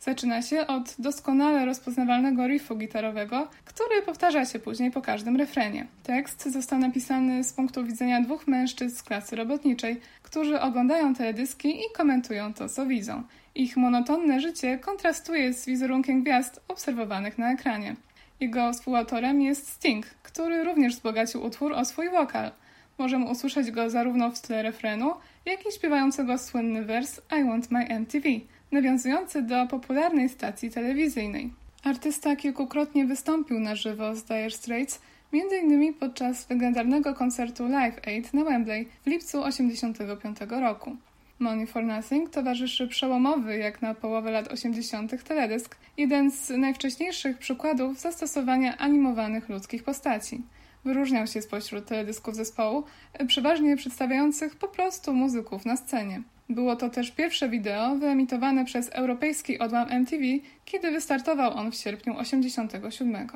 Zaczyna 0.00 0.42
się 0.42 0.66
od 0.66 0.94
doskonale 0.98 1.64
rozpoznawalnego 1.64 2.46
riffu 2.46 2.76
gitarowego, 2.76 3.48
który 3.64 4.02
powtarza 4.02 4.44
się 4.44 4.58
później 4.58 4.90
po 4.90 5.02
każdym 5.02 5.36
refrenie. 5.36 5.86
Tekst 6.02 6.52
został 6.52 6.78
napisany 6.78 7.44
z 7.44 7.52
punktu 7.52 7.84
widzenia 7.84 8.20
dwóch 8.20 8.46
mężczyzn 8.46 8.96
z 8.96 9.02
klasy 9.02 9.36
robotniczej, 9.36 10.00
którzy 10.22 10.60
oglądają 10.60 11.14
teledyski 11.14 11.68
i 11.68 11.82
komentują 11.96 12.54
to, 12.54 12.68
co 12.68 12.86
widzą. 12.86 13.22
Ich 13.54 13.76
monotonne 13.76 14.40
życie 14.40 14.78
kontrastuje 14.78 15.52
z 15.52 15.66
wizerunkiem 15.66 16.22
gwiazd 16.22 16.60
obserwowanych 16.68 17.38
na 17.38 17.52
ekranie. 17.52 17.96
Jego 18.40 18.72
współautorem 18.72 19.42
jest 19.42 19.68
Sting, 19.68 20.06
który 20.06 20.64
również 20.64 20.94
wzbogacił 20.94 21.44
utwór 21.44 21.72
o 21.72 21.84
swój 21.84 22.10
wokal. 22.10 22.50
Możemy 22.98 23.30
usłyszeć 23.30 23.70
go 23.70 23.90
zarówno 23.90 24.30
w 24.30 24.40
tle 24.40 24.62
refrenu, 24.62 25.12
jak 25.44 25.66
i 25.66 25.72
śpiewającego 25.72 26.38
słynny 26.38 26.84
wers 26.84 27.20
I 27.40 27.44
Want 27.44 27.70
My 27.70 27.88
MTV, 27.88 28.28
nawiązujący 28.72 29.42
do 29.42 29.66
popularnej 29.66 30.28
stacji 30.28 30.70
telewizyjnej. 30.70 31.50
Artysta 31.84 32.36
kilkukrotnie 32.36 33.06
wystąpił 33.06 33.60
na 33.60 33.74
żywo 33.74 34.14
z 34.14 34.24
Dire 34.24 34.50
Straits, 34.50 35.00
m.in. 35.32 35.94
podczas 35.94 36.50
legendarnego 36.50 37.14
koncertu 37.14 37.68
Live 37.68 38.00
Aid 38.06 38.34
na 38.34 38.44
Wembley 38.44 38.88
w 39.04 39.06
lipcu 39.06 39.42
1985 39.42 40.50
roku. 40.50 40.96
Money 41.38 41.66
for 41.66 41.84
Nothing 41.84 42.30
towarzyszy 42.30 42.88
przełomowy, 42.88 43.58
jak 43.58 43.82
na 43.82 43.94
połowę 43.94 44.30
lat 44.30 44.48
80. 44.48 45.24
teledysk, 45.24 45.76
jeden 45.96 46.30
z 46.30 46.50
najwcześniejszych 46.50 47.38
przykładów 47.38 48.00
zastosowania 48.00 48.78
animowanych 48.78 49.48
ludzkich 49.48 49.84
postaci. 49.84 50.42
Wyróżniał 50.88 51.26
się 51.26 51.42
spośród 51.42 51.86
teledysków 51.86 52.36
zespołu, 52.36 52.84
przeważnie 53.26 53.76
przedstawiających 53.76 54.56
po 54.56 54.68
prostu 54.68 55.14
muzyków 55.14 55.66
na 55.66 55.76
scenie. 55.76 56.22
Było 56.48 56.76
to 56.76 56.88
też 56.88 57.10
pierwsze 57.10 57.48
wideo 57.48 57.96
wyemitowane 57.96 58.64
przez 58.64 58.88
europejski 58.88 59.58
odłam 59.58 59.88
MTV, 59.90 60.24
kiedy 60.64 60.90
wystartował 60.90 61.52
on 61.52 61.70
w 61.70 61.74
sierpniu 61.74 62.14
1987. 62.14 63.28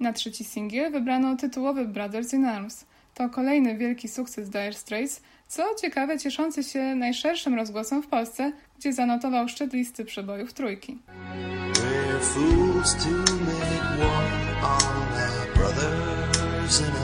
Na 0.00 0.12
trzeci 0.12 0.44
singiel 0.44 0.92
wybrano 0.92 1.36
tytułowy 1.36 1.84
Brothers 1.84 2.34
in 2.34 2.44
Arms. 2.44 2.84
To 3.14 3.28
kolejny 3.28 3.76
wielki 3.76 4.08
sukces 4.08 4.50
Dire 4.50 4.72
Straits, 4.72 5.22
co 5.48 5.62
ciekawe 5.80 6.18
cieszący 6.18 6.64
się 6.64 6.94
najszerszym 6.94 7.54
rozgłosem 7.54 8.02
w 8.02 8.06
Polsce, 8.06 8.52
gdzie 8.78 8.92
zanotował 8.92 9.48
szczyt 9.48 9.72
listy 9.72 10.04
przebojów 10.04 10.52
trójki. 10.52 10.98
Brothers 15.54 16.80
in 16.80 16.97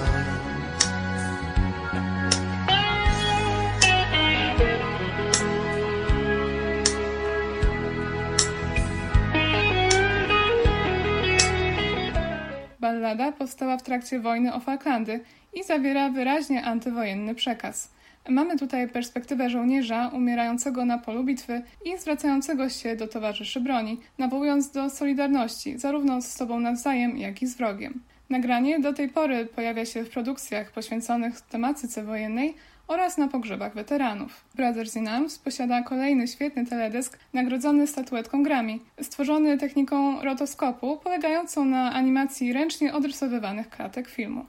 Ballada 12.85 13.33
powstała 13.33 13.77
w 13.77 13.83
trakcie 13.83 14.21
wojny 14.21 14.55
o 14.55 14.61
Falklandy 14.61 15.21
i 15.55 15.65
zawiera 15.65 16.11
wyraźnie 16.11 16.65
antywojenny 16.65 17.35
przekaz. 17.35 17.91
Mamy 18.29 18.59
tutaj 18.59 18.89
perspektywę 18.89 19.51
żołnierza 19.51 20.09
umierającego 20.09 20.85
na 20.85 20.99
polu 20.99 21.25
bitwy 21.25 21.63
i 21.85 21.99
zwracającego 21.99 22.69
się 22.69 22.97
do 22.97 23.09
towarzyszy 23.09 23.61
broni, 23.61 24.01
nawołując 24.19 24.71
do 24.71 24.91
solidarności 24.91 25.79
zarówno 25.79 26.23
z 26.23 26.33
sobą 26.33 26.61
nawzajem, 26.61 27.19
jak 27.19 27.43
i 27.43 27.47
z 27.47 27.57
wrogiem. 27.57 28.03
Nagranie 28.31 28.81
do 28.81 28.93
tej 28.93 29.09
pory 29.09 29.47
pojawia 29.47 29.85
się 29.85 30.05
w 30.05 30.11
produkcjach 30.11 30.73
poświęconych 30.73 31.41
tematyce 31.41 32.03
wojennej 32.03 32.55
oraz 32.89 33.19
na 33.19 33.29
pogrzebach 33.29 33.75
weteranów. 33.75 34.45
Brothers 34.55 34.97
in 34.97 35.09
Arms 35.09 35.39
posiada 35.39 35.83
kolejny 35.83 36.29
świetny 36.29 36.67
teledysk 36.67 37.19
nagrodzony 37.33 37.87
statuetką 37.87 38.43
Grammy, 38.43 38.79
stworzony 39.03 39.59
techniką 39.59 40.23
rotoskopu 40.23 40.97
polegającą 40.97 41.65
na 41.65 41.93
animacji 41.93 42.53
ręcznie 42.53 42.95
odrysowywanych 42.95 43.69
kratek 43.69 44.09
filmu. 44.09 44.45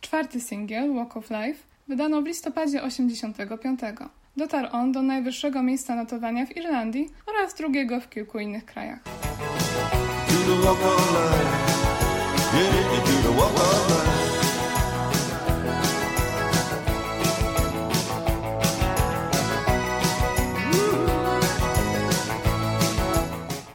Czwarty 0.00 0.40
singiel, 0.40 0.94
Walk 0.94 1.16
of 1.16 1.30
Life, 1.30 1.62
wydano 1.88 2.22
w 2.22 2.26
listopadzie 2.26 2.82
85. 2.82 3.80
Dotarł 4.36 4.68
on 4.72 4.92
do 4.92 5.02
najwyższego 5.02 5.62
miejsca 5.62 5.94
notowania 5.94 6.46
w 6.46 6.56
Irlandii 6.56 7.08
oraz 7.26 7.54
drugiego 7.54 8.00
w 8.00 8.08
kilku 8.08 8.38
innych 8.38 8.64
krajach. 8.64 8.98
Do 10.28 10.54
the 10.54 10.62
walk 10.62 10.78
of 10.84 11.12
life. 11.12 11.74
Yeah, 12.54 13.06
do 13.06 13.28
the 13.28 13.36
walk 13.36 13.54
of 13.54 13.88
life. 13.88 14.13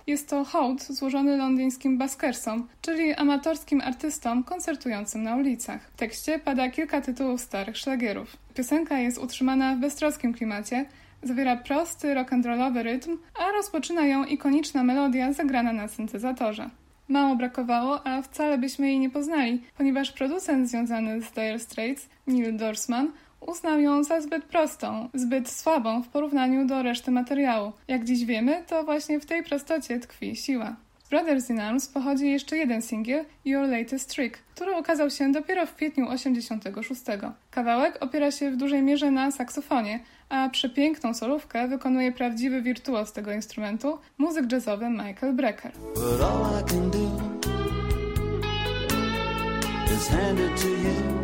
Jest 0.09 0.29
to 0.29 0.43
hołd 0.43 0.83
złożony 0.83 1.37
londyńskim 1.37 1.97
baskersom, 1.97 2.67
czyli 2.81 3.13
amatorskim 3.13 3.81
artystom 3.81 4.43
koncertującym 4.43 5.23
na 5.23 5.35
ulicach. 5.35 5.81
W 5.93 5.97
tekście 5.97 6.39
pada 6.39 6.69
kilka 6.69 7.01
tytułów 7.01 7.41
starych 7.41 7.77
szlagierów. 7.77 8.37
Piosenka 8.53 8.99
jest 8.99 9.17
utrzymana 9.17 9.75
w 9.75 9.79
beztroskim 9.79 10.33
klimacie, 10.33 10.85
zawiera 11.23 11.55
prosty 11.55 12.07
rock'n'rollowy 12.15 12.83
rytm, 12.83 13.17
a 13.39 13.51
rozpoczyna 13.51 14.05
ją 14.05 14.23
ikoniczna 14.23 14.83
melodia 14.83 15.33
zagrana 15.33 15.73
na 15.73 15.87
syntezatorze. 15.87 16.69
Mało 17.07 17.35
brakowało, 17.35 18.07
a 18.07 18.21
wcale 18.21 18.57
byśmy 18.57 18.87
jej 18.87 18.99
nie 18.99 19.09
poznali, 19.09 19.61
ponieważ 19.77 20.11
producent 20.11 20.69
związany 20.69 21.21
z 21.21 21.31
Dire 21.31 21.59
Straits, 21.59 22.09
Neil 22.27 22.57
Dorsman, 22.57 23.11
uznał 23.41 23.79
ją 23.79 24.03
za 24.03 24.21
zbyt 24.21 24.45
prostą, 24.45 25.09
zbyt 25.13 25.49
słabą 25.49 26.03
w 26.03 26.07
porównaniu 26.07 26.67
do 26.67 26.83
reszty 26.83 27.11
materiału. 27.11 27.71
Jak 27.87 28.03
dziś 28.03 28.25
wiemy, 28.25 28.63
to 28.67 28.83
właśnie 28.83 29.19
w 29.19 29.25
tej 29.25 29.43
prostocie 29.43 29.99
tkwi 29.99 30.35
siła. 30.35 30.75
Z 31.03 31.09
Brothers 31.09 31.49
in 31.49 31.59
Arms 31.59 31.87
pochodzi 31.87 32.29
jeszcze 32.29 32.57
jeden 32.57 32.81
singiel, 32.81 33.25
Your 33.45 33.67
Latest 33.67 34.09
Trick, 34.09 34.39
który 34.55 34.79
ukazał 34.79 35.09
się 35.09 35.31
dopiero 35.31 35.65
w 35.65 35.75
kwietniu 35.75 36.09
86. 36.09 37.01
Kawałek 37.51 37.97
opiera 37.99 38.31
się 38.31 38.51
w 38.51 38.57
dużej 38.57 38.83
mierze 38.83 39.11
na 39.11 39.31
saksofonie, 39.31 39.99
a 40.29 40.49
przepiękną 40.49 41.13
solówkę 41.13 41.67
wykonuje 41.67 42.11
prawdziwy 42.11 42.61
wirtuoz 42.61 43.13
tego 43.13 43.33
instrumentu, 43.33 43.97
muzyk 44.17 44.51
jazzowy 44.51 44.89
Michael 44.89 45.33
Brecker. 45.33 45.71
Is 49.99 50.07
hand 50.07 50.39
it 50.39 50.61
to 50.61 50.67
you 50.67 51.18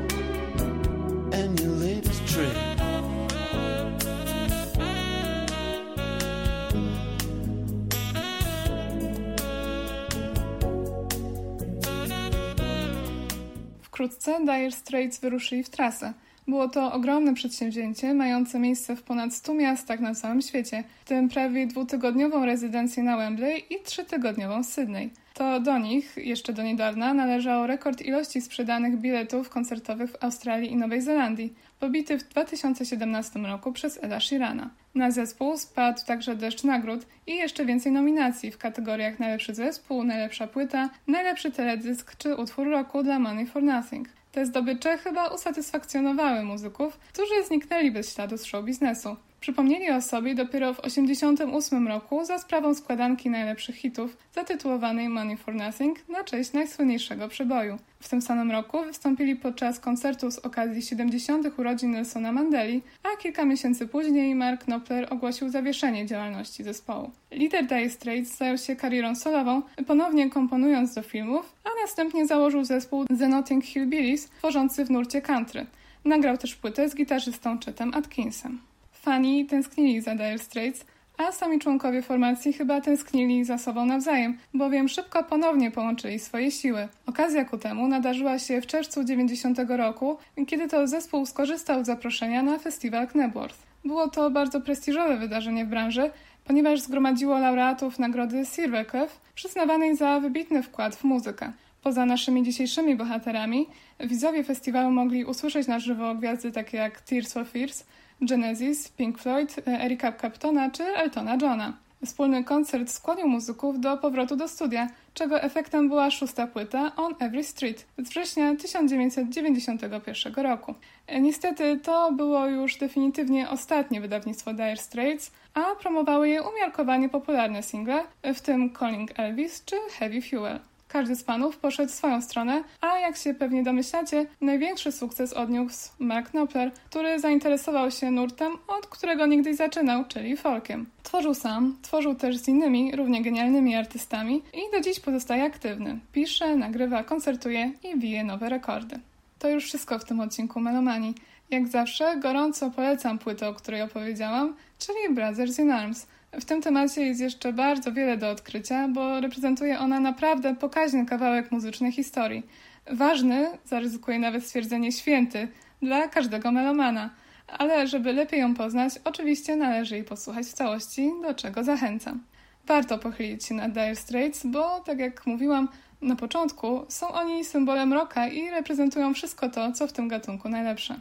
Wkrótce 13.82 14.40
Dire 14.40 14.72
Straits 14.72 15.20
wyruszyli 15.20 15.64
w 15.64 15.70
trasę. 15.70 16.14
Było 16.48 16.70
to 16.70 16.94
ogromne 16.94 17.34
przedsięwzięcie, 17.34 18.14
mające 18.14 18.60
miejsce 18.60 18.96
w 18.96 19.04
ponad 19.04 19.34
100 19.34 19.54
miastach 19.54 20.00
na 20.00 20.16
całym 20.16 20.42
świecie, 20.42 20.84
w 21.06 21.08
tym 21.08 21.30
prawie 21.30 21.68
dwutygodniową 21.68 22.46
rezydencję 22.46 23.04
na 23.04 23.18
Wembley 23.18 23.66
i 23.70 23.84
trzytygodniową 23.84 24.64
w 24.64 24.66
Sydney. 24.66 25.10
To 25.34 25.60
do 25.60 25.78
nich, 25.78 26.14
jeszcze 26.18 26.54
do 26.54 26.64
niedawna, 26.64 27.14
należał 27.14 27.68
rekord 27.68 28.02
ilości 28.02 28.42
sprzedanych 28.42 28.98
biletów 28.98 29.50
koncertowych 29.50 30.12
w 30.12 30.24
Australii 30.24 30.72
i 30.72 30.76
Nowej 30.76 31.02
Zelandii, 31.02 31.54
pobity 31.80 32.20
w 32.20 32.24
2017 32.24 33.40
roku 33.40 33.72
przez 33.72 34.04
Eda 34.04 34.20
Sheerana. 34.20 34.70
Na 34.96 35.12
zespół 35.12 35.58
spadł 35.58 36.06
także 36.06 36.36
deszcz 36.36 36.64
nagród 36.64 37.06
i 37.28 37.36
jeszcze 37.36 37.66
więcej 37.66 37.92
nominacji 37.92 38.52
w 38.52 38.58
kategoriach 38.58 39.20
najlepszy 39.20 39.56
zespół, 39.56 40.04
najlepsza 40.04 40.48
płyta, 40.48 40.90
najlepszy 41.08 41.52
teledysk 41.52 42.16
czy 42.18 42.36
utwór 42.36 42.68
roku 42.68 43.04
dla 43.04 43.20
Money 43.20 43.46
for 43.46 43.64
Nothing. 43.64 44.10
Te 44.36 44.46
zdobycze 44.46 44.98
chyba 44.98 45.28
usatysfakcjonowały 45.28 46.44
muzyków, 46.44 46.98
którzy 46.98 47.44
zniknęli 47.48 47.92
bez 47.92 48.14
śladu 48.14 48.38
z 48.38 48.46
show 48.46 48.66
biznesu. 48.66 49.16
Przypomnieli 49.46 49.90
o 49.90 50.02
sobie 50.02 50.36
dopiero 50.36 50.74
w 50.74 50.82
1988 50.82 51.88
roku 51.88 52.26
za 52.26 52.40
sprawą 52.40 52.76
składanki 52.76 53.30
najlepszych 53.30 53.76
hitów 53.76 54.18
zatytułowanej 54.36 55.10
Money 55.10 55.38
for 55.38 55.56
Nothing 55.56 56.10
na 56.10 56.24
cześć 56.24 56.54
najsłynniejszego 56.54 57.28
przeboju. 57.28 57.78
W 58.00 58.10
tym 58.10 58.22
samym 58.22 58.52
roku 58.52 58.84
wystąpili 58.84 59.36
podczas 59.36 59.80
koncertu 59.80 60.32
z 60.32 60.40
okazji 60.40 60.82
70. 60.82 61.60
urodzin 61.60 61.92
Nelsona 61.92 62.32
Mandeli, 62.32 62.82
a 63.04 63.18
kilka 63.18 63.46
miesięcy 63.46 63.88
później 63.88 64.36
Mark 64.36 64.64
Knopfler 64.64 65.08
ogłosił 65.14 65.50
zawieszenie 65.50 66.06
działalności 66.06 66.64
zespołu. 66.64 67.12
Lider 67.32 67.66
Dire 67.66 67.90
Straits 67.90 68.38
zajął 68.38 68.58
się 68.58 68.76
karierą 68.76 69.16
solową, 69.16 69.62
ponownie 69.88 70.30
komponując 70.30 70.94
do 70.96 71.02
filmów, 71.02 71.54
a 71.64 71.70
następnie 71.82 72.26
założył 72.28 72.64
zespół 72.64 73.06
The 73.20 73.28
Notting 73.28 73.64
Hillbillies, 73.64 74.30
tworzący 74.30 74.86
w 74.86 74.92
nurcie 74.92 75.22
country. 75.22 75.66
Nagrał 76.06 76.38
też 76.38 76.56
płytę 76.56 76.90
z 76.90 76.96
gitarzystą 76.96 77.58
Chetem 77.66 77.94
Atkinsem. 77.94 78.60
Fani 79.06 79.46
tęsknili 79.46 80.02
za 80.02 80.16
Dire 80.16 80.38
Straits, 80.38 80.86
a 81.18 81.32
sami 81.32 81.60
członkowie 81.60 82.02
formacji 82.02 82.54
chyba 82.54 82.82
tęsknili 82.82 83.46
za 83.46 83.58
sobą 83.58 83.86
nawzajem, 83.86 84.38
bowiem 84.54 84.88
szybko 84.88 85.24
ponownie 85.24 85.72
połączyli 85.72 86.20
swoje 86.20 86.52
siły. 86.52 86.88
Okazja 87.06 87.46
ku 87.46 87.58
temu 87.58 87.88
nadarzyła 87.88 88.40
się 88.40 88.62
w 88.62 88.68
czerwcu 88.68 89.04
90 89.04 89.60
roku, 89.70 90.18
kiedy 90.48 90.68
to 90.68 90.88
zespół 90.88 91.26
skorzystał 91.26 91.84
z 91.84 91.88
zaproszenia 91.88 92.44
na 92.44 92.60
festiwal 92.60 93.08
Knebworth. 93.08 93.58
Było 93.86 94.08
to 94.08 94.32
bardzo 94.32 94.62
prestiżowe 94.62 95.18
wydarzenie 95.18 95.66
w 95.66 95.70
branży, 95.70 96.12
ponieważ 96.46 96.80
zgromadziło 96.80 97.40
laureatów 97.40 98.00
nagrody 98.00 98.46
Silverclef, 98.46 99.20
przyznawanej 99.36 99.96
za 99.96 100.20
wybitny 100.20 100.64
wkład 100.64 100.96
w 100.96 101.04
muzykę. 101.04 101.52
Poza 101.84 102.06
naszymi 102.06 102.44
dzisiejszymi 102.44 102.96
bohaterami, 102.96 103.68
widzowie 104.00 104.44
festiwalu 104.44 104.92
mogli 104.92 105.26
usłyszeć 105.26 105.68
na 105.68 105.80
żywo 105.80 106.16
gwiazdy 106.16 106.52
takie 106.52 106.78
jak 106.78 107.02
Tears 107.02 107.34
for 107.34 107.48
Fears, 107.48 107.84
Genesis, 108.22 108.90
Pink 108.90 109.18
Floyd, 109.18 109.56
Erika 109.68 110.12
Claptona 110.12 110.72
czy 110.72 110.84
Eltona 110.84 111.38
Johna. 111.42 111.74
Wspólny 112.06 112.44
koncert 112.44 112.90
skłonił 112.90 113.28
muzyków 113.28 113.80
do 113.80 113.98
powrotu 113.98 114.36
do 114.36 114.48
studia, 114.48 114.88
czego 115.14 115.42
efektem 115.42 115.90
była 115.90 116.12
szósta 116.12 116.48
płyta 116.48 116.92
On 116.96 117.16
Every 117.20 117.44
Street 117.44 117.86
z 117.98 118.10
września 118.10 118.56
1991 118.56 120.34
roku. 120.34 120.74
Niestety 121.22 121.80
to 121.84 122.12
było 122.12 122.48
już 122.48 122.78
definitywnie 122.78 123.50
ostatnie 123.50 124.02
wydawnictwo 124.02 124.54
Dire 124.54 124.78
Straits, 124.78 125.32
a 125.54 125.62
promowały 125.76 126.30
je 126.30 126.44
umiarkowanie 126.44 127.10
popularne 127.10 127.64
single, 127.64 128.04
w 128.24 128.42
tym 128.42 128.74
Calling 128.80 129.20
Elvis 129.20 129.66
czy 129.66 129.76
Heavy 130.00 130.22
Fuel. 130.22 130.60
Każdy 130.96 131.16
z 131.16 131.24
panów 131.24 131.58
poszedł 131.58 131.92
swoją 131.92 132.22
stronę, 132.22 132.64
a 132.82 133.00
jak 133.00 133.18
się 133.18 133.34
pewnie 133.34 133.64
domyślacie, 133.64 134.26
największy 134.42 134.92
sukces 134.92 135.34
odniósł 135.34 135.90
Mark 136.00 136.30
Knopfler, 136.30 136.72
który 136.90 137.20
zainteresował 137.20 137.92
się 137.92 138.12
nurtem, 138.12 138.52
od 138.68 138.88
którego 138.88 139.26
niegdyś 139.26 139.56
zaczynał, 139.56 140.06
czyli 140.06 140.38
folkiem. 140.38 140.86
Tworzył 141.04 141.34
sam, 141.34 141.78
tworzył 141.82 142.16
też 142.16 142.38
z 142.38 142.48
innymi, 142.48 142.96
równie 142.96 143.22
genialnymi 143.22 143.76
artystami 143.76 144.42
i 144.54 144.72
do 144.72 144.82
dziś 144.82 145.00
pozostaje 145.00 145.44
aktywny. 145.44 146.00
Pisze, 146.14 146.56
nagrywa, 146.56 147.04
koncertuje 147.04 147.72
i 147.84 148.00
bije 148.00 148.24
nowe 148.24 148.50
rekordy. 148.50 149.00
To 149.40 149.50
już 149.50 149.64
wszystko 149.64 150.00
w 150.00 150.06
tym 150.06 150.20
odcinku 150.20 150.60
Melomanii. 150.60 151.16
Jak 151.50 151.68
zawsze 151.68 152.18
gorąco 152.18 152.72
polecam 152.72 153.20
płytę, 153.20 153.50
o 153.50 153.54
której 153.54 153.82
opowiedziałam, 153.82 154.56
czyli 154.80 155.16
Brothers 155.16 155.60
in 155.60 155.72
Arms– 155.72 156.08
w 156.40 156.46
tym 156.46 156.62
temacie 156.62 157.02
jest 157.06 157.22
jeszcze 157.22 157.54
bardzo 157.54 157.92
wiele 157.92 158.18
do 158.18 158.30
odkrycia, 158.30 158.88
bo 158.88 159.20
reprezentuje 159.20 159.80
ona 159.80 160.00
naprawdę 160.00 160.56
pokaźny 160.56 161.06
kawałek 161.06 161.52
muzycznej 161.52 161.92
historii. 161.92 162.44
Ważny, 162.92 163.48
zaryzykuję 163.66 164.20
nawet 164.20 164.46
stwierdzenie 164.46 164.92
święty, 164.92 165.48
dla 165.82 166.08
każdego 166.08 166.52
melomana. 166.52 167.10
Ale 167.48 167.88
żeby 167.88 168.14
lepiej 168.14 168.40
ją 168.40 168.54
poznać, 168.54 168.94
oczywiście 169.04 169.56
należy 169.56 169.96
jej 169.96 170.04
posłuchać 170.04 170.46
w 170.46 170.54
całości, 170.54 171.12
do 171.22 171.34
czego 171.34 171.64
zachęcam. 171.64 172.24
Warto 172.68 172.98
pochylić 172.98 173.46
się 173.46 173.56
nad 173.56 173.72
Dire 173.72 173.96
Straits, 173.96 174.46
bo 174.46 174.80
tak 174.80 175.00
jak 175.00 175.26
mówiłam 175.26 175.68
na 176.02 176.16
początku, 176.16 176.86
są 176.90 177.08
oni 177.08 177.46
symbolem 177.46 177.94
rocka 177.94 178.28
i 178.28 178.50
reprezentują 178.50 179.14
wszystko 179.14 179.50
to, 179.50 179.72
co 179.72 179.88
w 179.88 179.94
tym 179.94 180.08
gatunku 180.08 180.50
najlepsze. 180.50 180.96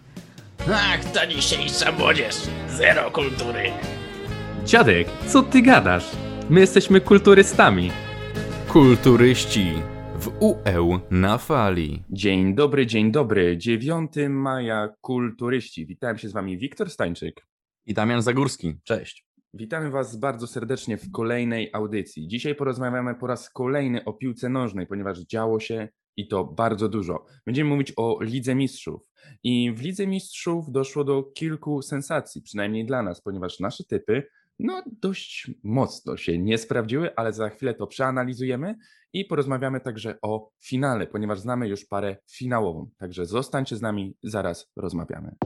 Ach, 0.75 1.05
ta 1.05 1.27
dzisiejsza 1.27 1.92
młodzież! 1.92 2.35
Zero 2.68 3.11
kultury! 3.11 3.73
Dziadek, 4.66 5.09
co 5.27 5.42
ty 5.42 5.62
gadasz? 5.62 6.16
My 6.50 6.61
jesteśmy 6.61 7.00
kulturystami. 7.00 7.90
Kulturyści 8.68 9.72
w 10.20 10.29
UE 10.40 11.00
na 11.11 11.38
fali. 11.38 12.03
Dzień 12.11 12.55
dobry, 12.55 12.87
dzień 12.87 13.12
dobry. 13.12 13.59
9 13.59 14.12
maja, 14.29 14.88
kulturyści. 15.00 15.87
Witam 15.87 16.18
się 16.18 16.29
z 16.29 16.33
wami 16.33 16.59
Wiktor 16.59 16.90
Stańczyk. 16.90 17.46
I 17.87 17.94
Damian 17.94 18.22
Zagórski. 18.22 18.74
Cześć. 18.85 19.27
Witamy 19.55 19.90
was 19.90 20.16
bardzo 20.16 20.46
serdecznie 20.46 20.96
w 20.96 21.11
kolejnej 21.11 21.70
audycji. 21.72 22.29
Dzisiaj 22.29 22.55
porozmawiamy 22.55 23.14
po 23.14 23.27
raz 23.27 23.50
kolejny 23.50 24.05
o 24.05 24.12
piłce 24.12 24.48
nożnej, 24.48 24.87
ponieważ 24.87 25.18
działo 25.18 25.61
się 25.61 25.88
i 26.16 26.29
to 26.29 26.44
bardzo 26.44 26.88
dużo. 26.88 27.24
Będziemy 27.46 27.70
mówić 27.70 27.92
o 27.96 28.18
Lidze 28.22 28.55
Mistrzów. 28.55 29.00
I 29.42 29.72
w 29.72 29.83
Lidze 29.83 30.07
Mistrzów 30.07 30.72
doszło 30.72 31.05
do 31.05 31.22
kilku 31.22 31.83
sensacji, 31.83 32.42
przynajmniej 32.42 32.87
dla 32.87 33.03
nas, 33.03 33.20
ponieważ 33.20 33.61
nasze 33.61 33.85
typy 33.85 34.22
no 34.59 34.83
dość 35.03 35.51
mocno 35.62 36.17
się 36.17 36.38
nie 36.38 36.59
sprawdziły, 36.59 37.14
ale 37.17 37.33
za 37.33 37.49
chwilę 37.49 37.75
to 37.75 37.87
przeanalizujemy 37.87 38.75
i 39.12 39.25
porozmawiamy 39.25 39.81
także 39.81 40.19
o 40.23 40.51
finale, 40.64 41.07
ponieważ 41.07 41.40
znamy 41.40 41.69
już 41.69 41.85
parę 41.85 42.17
finałową. 42.31 42.90
Także 42.99 43.27
zostańcie 43.27 43.77
z 43.77 43.83
nami, 43.83 44.17
zaraz 44.23 44.73
rozmawiamy. 44.77 45.37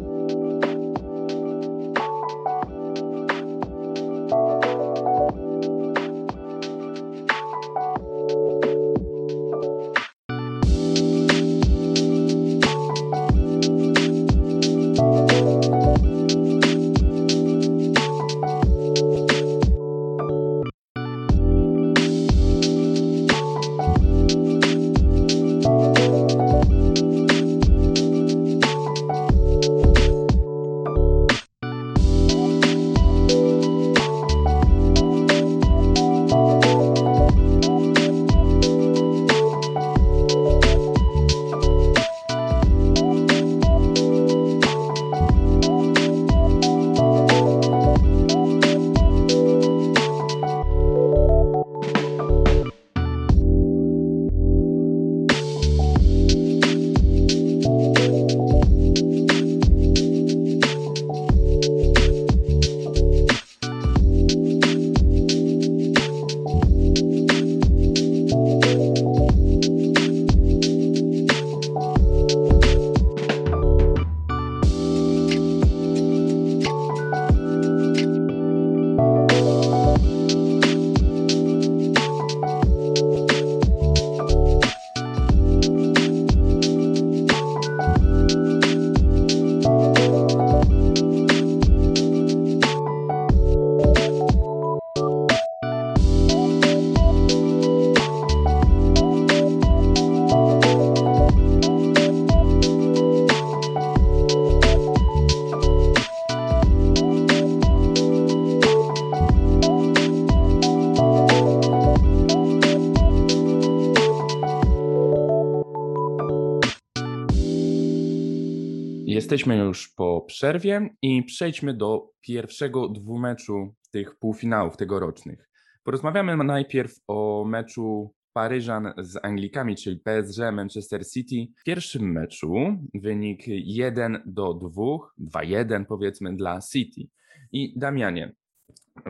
Jesteśmy 119.39 119.57
już 119.57 119.89
po 119.89 120.21
przerwie 120.21 120.89
i 121.03 121.23
przejdźmy 121.23 121.75
do 121.75 122.11
pierwszego 122.21 122.89
dwumeczu 122.89 123.75
tych 123.91 124.19
półfinałów 124.19 124.77
tegorocznych. 124.77 125.51
Porozmawiamy 125.85 126.45
najpierw 126.45 126.95
o 127.09 127.45
meczu 127.49 128.15
Paryżan 128.33 128.93
z 128.99 129.25
Anglikami, 129.25 129.77
czyli 129.77 129.97
PSG 129.97 130.39
Manchester 130.53 131.07
City. 131.07 131.53
W 131.61 131.65
pierwszym 131.65 132.13
meczu 132.13 132.55
wynik 132.95 133.43
1 133.47 134.23
do 134.27 134.55
2, 134.55 135.41
2-1 135.41 135.85
powiedzmy 135.85 136.37
dla 136.37 136.61
City. 136.73 137.09
I 137.53 137.79
Damianie, 137.79 138.35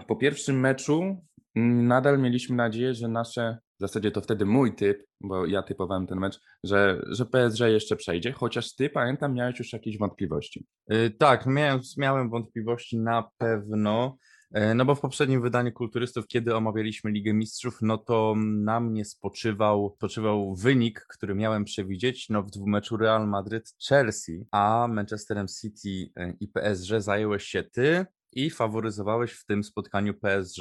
po 0.06 0.16
pierwszym 0.16 0.60
meczu 0.60 1.26
nadal 1.54 2.18
mieliśmy 2.18 2.56
nadzieję, 2.56 2.94
że 2.94 3.08
nasze, 3.08 3.58
w 3.78 3.80
zasadzie 3.80 4.10
to 4.10 4.20
wtedy 4.20 4.46
mój 4.46 4.74
typ, 4.74 5.06
bo 5.20 5.46
ja 5.46 5.62
typowałem 5.62 6.06
ten 6.06 6.18
mecz, 6.18 6.40
że, 6.64 7.02
że 7.10 7.26
PSG 7.26 7.60
jeszcze 7.60 7.96
przejdzie, 7.96 8.32
chociaż 8.32 8.74
ty 8.74 8.90
pamiętam 8.90 9.34
miałeś 9.34 9.58
już 9.58 9.72
jakieś 9.72 9.98
wątpliwości. 9.98 10.66
Y, 10.92 11.10
Tak, 11.18 11.46
miałem, 11.46 11.80
miałem 11.96 12.30
wątpliwości 12.30 12.98
na 12.98 13.30
pewno. 13.38 14.16
e, 14.52 14.74
No 14.74 14.84
bo 14.84 14.94
w 14.94 15.00
poprzednim 15.00 15.42
wydaniu 15.42 15.72
Kulturystów, 15.72 16.26
kiedy 16.26 16.56
omawialiśmy 16.56 17.10
Ligę 17.10 17.32
Mistrzów, 17.34 17.78
no 17.82 17.98
to 17.98 18.34
na 18.38 18.80
mnie 18.80 19.04
spoczywał, 19.04 19.92
spoczywał 19.96 20.54
wynik, 20.54 21.06
który 21.08 21.34
miałem 21.34 21.64
przewidzieć 21.64 22.28
no 22.28 22.42
w 22.42 22.50
dwumeczu 22.50 22.96
Real 22.96 23.28
Madryt-Chelsea, 23.28 24.44
a 24.50 24.88
Manchesterem 24.90 25.46
City 25.60 26.12
e, 26.16 26.32
i 26.40 26.48
PSG 26.48 26.90
zająłeś 26.98 27.44
się 27.44 27.62
ty 27.62 28.06
i 28.32 28.50
faworyzowałeś 28.50 29.32
w 29.32 29.44
tym 29.46 29.64
spotkaniu 29.64 30.14
PSG. 30.14 30.60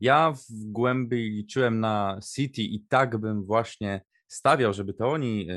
Ja 0.00 0.32
w 0.32 0.44
głębi 0.50 1.16
liczyłem 1.16 1.80
na 1.80 2.20
City 2.34 2.62
i 2.62 2.80
tak 2.88 3.18
bym 3.18 3.44
właśnie 3.44 4.00
stawiał, 4.28 4.72
żeby 4.72 4.94
to 4.94 5.08
oni 5.10 5.48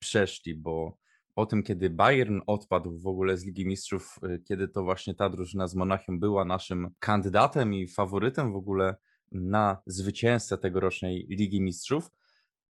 przeszli, 0.00 0.54
bo 0.54 0.98
po 1.34 1.46
tym, 1.46 1.62
kiedy 1.62 1.90
Bayern 1.90 2.40
odpadł 2.46 2.98
w 2.98 3.06
ogóle 3.06 3.36
z 3.36 3.44
Ligi 3.44 3.66
Mistrzów, 3.66 4.18
y, 4.24 4.42
kiedy 4.48 4.68
to 4.68 4.82
właśnie 4.82 5.14
ta 5.14 5.28
drużyna 5.28 5.68
z 5.68 5.74
Monachium 5.74 6.20
była 6.20 6.44
naszym 6.44 6.90
kandydatem 6.98 7.74
i 7.74 7.88
faworytem 7.88 8.52
w 8.52 8.56
ogóle 8.56 8.96
na 9.32 9.82
zwycięzcę 9.86 10.58
tegorocznej 10.58 11.26
Ligi 11.30 11.60
Mistrzów, 11.60 12.10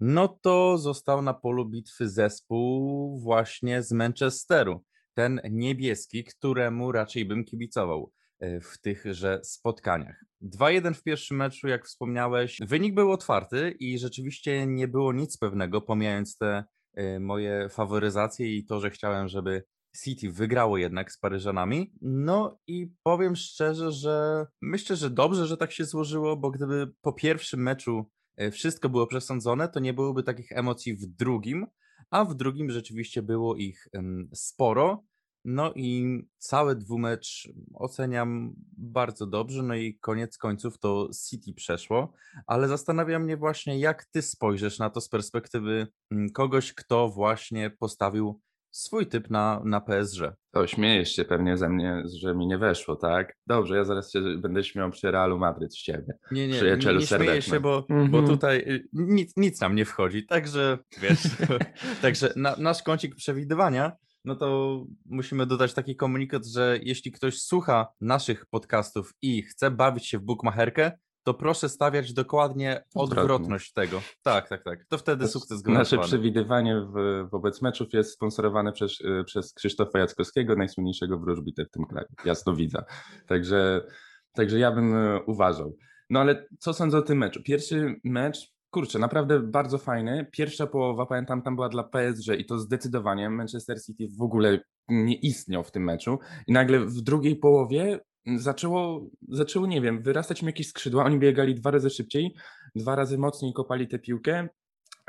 no 0.01 0.29
to 0.29 0.79
został 0.79 1.23
na 1.23 1.35
polu 1.35 1.67
bitwy 1.67 2.09
zespół 2.09 3.19
właśnie 3.21 3.83
z 3.83 3.93
Manchesteru. 3.93 4.85
Ten 5.15 5.41
niebieski, 5.51 6.25
któremu 6.25 6.93
raczej 6.93 7.25
bym 7.25 7.45
kibicował 7.45 8.13
w 8.41 8.79
tychże 8.81 9.41
spotkaniach. 9.43 10.25
2-1 10.45 10.95
w 10.95 11.03
pierwszym 11.03 11.37
meczu, 11.37 11.69
jak 11.69 11.87
wspomniałeś. 11.87 12.59
Wynik 12.67 12.95
był 12.95 13.13
otwarty 13.13 13.77
i 13.81 13.99
rzeczywiście 13.99 14.67
nie 14.67 14.89
było 14.89 15.13
nic 15.13 15.39
pewnego, 15.39 15.81
pomijając 15.81 16.37
te 16.37 16.65
y, 16.99 17.21
moje 17.21 17.69
faworyzacje 17.69 18.57
i 18.57 18.65
to, 18.65 18.81
że 18.81 18.91
chciałem, 18.91 19.29
żeby 19.29 19.65
City 20.05 20.31
wygrało 20.31 20.79
jednak 20.79 21.13
z 21.13 21.19
Paryżanami. 21.19 21.93
No 22.03 22.59
i 22.67 22.93
powiem 23.03 23.37
szczerze, 23.37 23.93
że 23.93 24.47
myślę, 24.63 24.97
że 24.97 25.11
dobrze, 25.11 25.47
że 25.47 25.57
tak 25.57 25.73
się 25.73 25.85
złożyło, 25.85 26.37
bo 26.37 26.51
gdyby 26.51 26.93
po 27.01 27.13
pierwszym 27.13 27.63
meczu 27.63 28.11
y, 28.43 28.51
wszystko 28.51 28.89
było 28.89 29.07
przesądzone, 29.07 29.69
to 29.69 29.81
nie 29.81 29.95
byłoby 29.95 30.23
takich 30.23 30.53
emocji 30.53 30.97
w 30.97 31.07
drugim, 31.07 31.67
a 32.11 32.25
w 32.25 32.35
drugim 32.35 32.71
rzeczywiście 32.71 33.23
było 33.23 33.57
ich 33.57 33.89
sporo. 34.35 35.05
No 35.45 35.73
i 35.75 36.19
cały 36.39 36.77
dwumecz 36.77 37.49
oceniam 37.75 38.55
bardzo 38.77 39.27
dobrze, 39.27 39.63
no 39.63 39.75
i 39.75 39.99
koniec 40.01 40.39
końców 40.39 40.79
to 40.79 41.09
City 41.29 41.53
przeszło, 41.55 42.13
ale 42.47 42.69
zastanawia 42.69 43.19
mnie 43.19 43.37
właśnie, 43.37 43.79
jak 43.79 44.05
ty 44.05 44.23
spojrzysz 44.23 44.79
na 44.79 44.91
to 44.91 45.01
z 45.01 45.09
perspektywy 45.09 45.87
mm, 46.11 46.31
kogoś, 46.31 46.73
kto 46.75 47.09
właśnie 47.09 47.71
postawił 47.71 48.41
swój 48.71 49.07
typ 49.07 49.31
na, 49.31 49.63
na 49.65 49.81
PSG. 49.81 50.21
To 50.51 50.67
śmiejesz 50.67 51.13
się 51.13 51.25
pewnie 51.25 51.57
ze 51.57 51.69
mnie, 51.69 52.03
że 52.15 52.35
mi 52.35 52.47
nie 52.47 52.59
weszło, 52.59 52.97
tak? 52.97 53.37
Dobrze, 53.47 53.77
ja 53.77 53.85
zaraz 53.85 54.13
się 54.13 54.21
będę 54.39 54.65
śmiał 54.65 54.91
przy 54.91 55.11
Realu 55.11 55.39
Madryt 55.39 55.75
z 55.75 55.79
ciebie. 55.79 56.19
Nie, 56.31 56.49
nie, 56.49 56.55
Przyjacielu 56.55 57.01
nie, 57.01 57.01
nie 57.01 57.07
śmieję 57.07 57.43
się, 57.43 57.61
bo, 57.61 57.87
bo 57.89 57.95
Mhm. 57.95 58.27
tutaj 58.27 58.59
y, 58.59 58.89
nic, 58.93 59.33
nic 59.37 59.61
nam 59.61 59.75
nie 59.75 59.85
wchodzi, 59.85 60.27
także 60.27 60.79
wiesz, 61.03 61.23
także 62.03 62.33
na, 62.37 62.57
nasz 62.57 62.83
kącik 62.83 63.15
przewidywania, 63.15 63.93
no 64.25 64.37
to 64.37 64.79
musimy 65.07 65.47
dodać 65.47 65.75
taki 65.75 65.97
komunikat, 65.97 66.47
że 66.47 66.79
jeśli 66.83 67.13
ktoś 67.13 67.43
słucha 67.43 67.87
naszych 68.01 68.47
podcastów 68.47 69.15
i 69.23 69.43
chce 69.43 69.71
bawić 69.71 70.07
się 70.07 70.19
w 70.19 70.23
bukmacherkę, 70.23 70.93
to 71.25 71.35
proszę 71.35 71.69
stawiać 71.69 72.13
dokładnie 72.13 72.85
Odwrotnie. 72.95 73.23
odwrotność 73.23 73.73
tego. 73.73 74.01
Tak, 74.23 74.49
tak, 74.49 74.65
tak. 74.65 74.85
To 74.89 74.99
wtedy 74.99 75.29
sukces 75.29 75.51
Nasze 75.59 75.63
gwarantowany. 75.63 76.09
przewidywanie 76.09 76.81
w, 76.81 77.29
wobec 77.31 77.63
meczów 77.63 77.93
jest 77.93 78.13
sponsorowane 78.13 78.73
przez, 78.73 79.01
y, 79.01 79.25
przez 79.25 79.53
Krzysztofa 79.55 79.99
Jackowskiego, 79.99 80.57
najsłynniejszego 80.57 81.19
wróżbitę 81.19 81.65
w 81.65 81.71
tym 81.71 81.85
kraju, 81.87 82.07
jasnowidza. 82.25 82.85
Także, 83.27 83.87
także 84.33 84.59
ja 84.59 84.73
bym 84.73 84.95
y, 84.95 85.21
uważał. 85.27 85.77
No 86.11 86.21
ale 86.21 86.47
co 86.59 86.75
sądzę 86.75 86.99
o 86.99 87.03
tym 87.03 87.19
meczu? 87.19 87.43
Pierwszy 87.43 88.01
mecz, 88.05 88.54
kurczę, 88.75 88.99
naprawdę 88.99 89.41
bardzo 89.41 89.79
fajny. 89.79 90.27
Pierwsza 90.33 90.67
połowa, 90.67 91.07
pamiętam, 91.07 91.43
tam 91.43 91.55
była 91.55 91.69
dla 91.69 91.85
PSG 91.85 92.29
i 92.39 92.45
to 92.45 92.59
zdecydowanie 92.59 93.31
Manchester 93.31 93.83
City 93.83 94.09
w 94.19 94.23
ogóle 94.23 94.61
nie 94.89 95.15
istniał 95.15 95.65
w 95.65 95.71
tym 95.71 95.85
meczu. 95.85 96.19
I 96.47 96.53
nagle 96.53 96.81
w 96.81 97.01
drugiej 97.01 97.37
połowie 97.37 98.01
zaczęło, 98.37 99.07
zaczęło, 99.29 99.67
nie 99.67 99.81
wiem, 99.81 100.03
wyrastać 100.03 100.43
mi 100.43 100.47
jakieś 100.47 100.69
skrzydła. 100.69 101.05
Oni 101.05 101.19
biegali 101.19 101.55
dwa 101.55 101.71
razy 101.71 101.91
szybciej, 101.91 102.35
dwa 102.77 102.97
razy 102.97 103.19
mocniej 103.19 103.53
kopali 103.53 103.89
tę 103.89 103.99
piłkę 103.99 104.49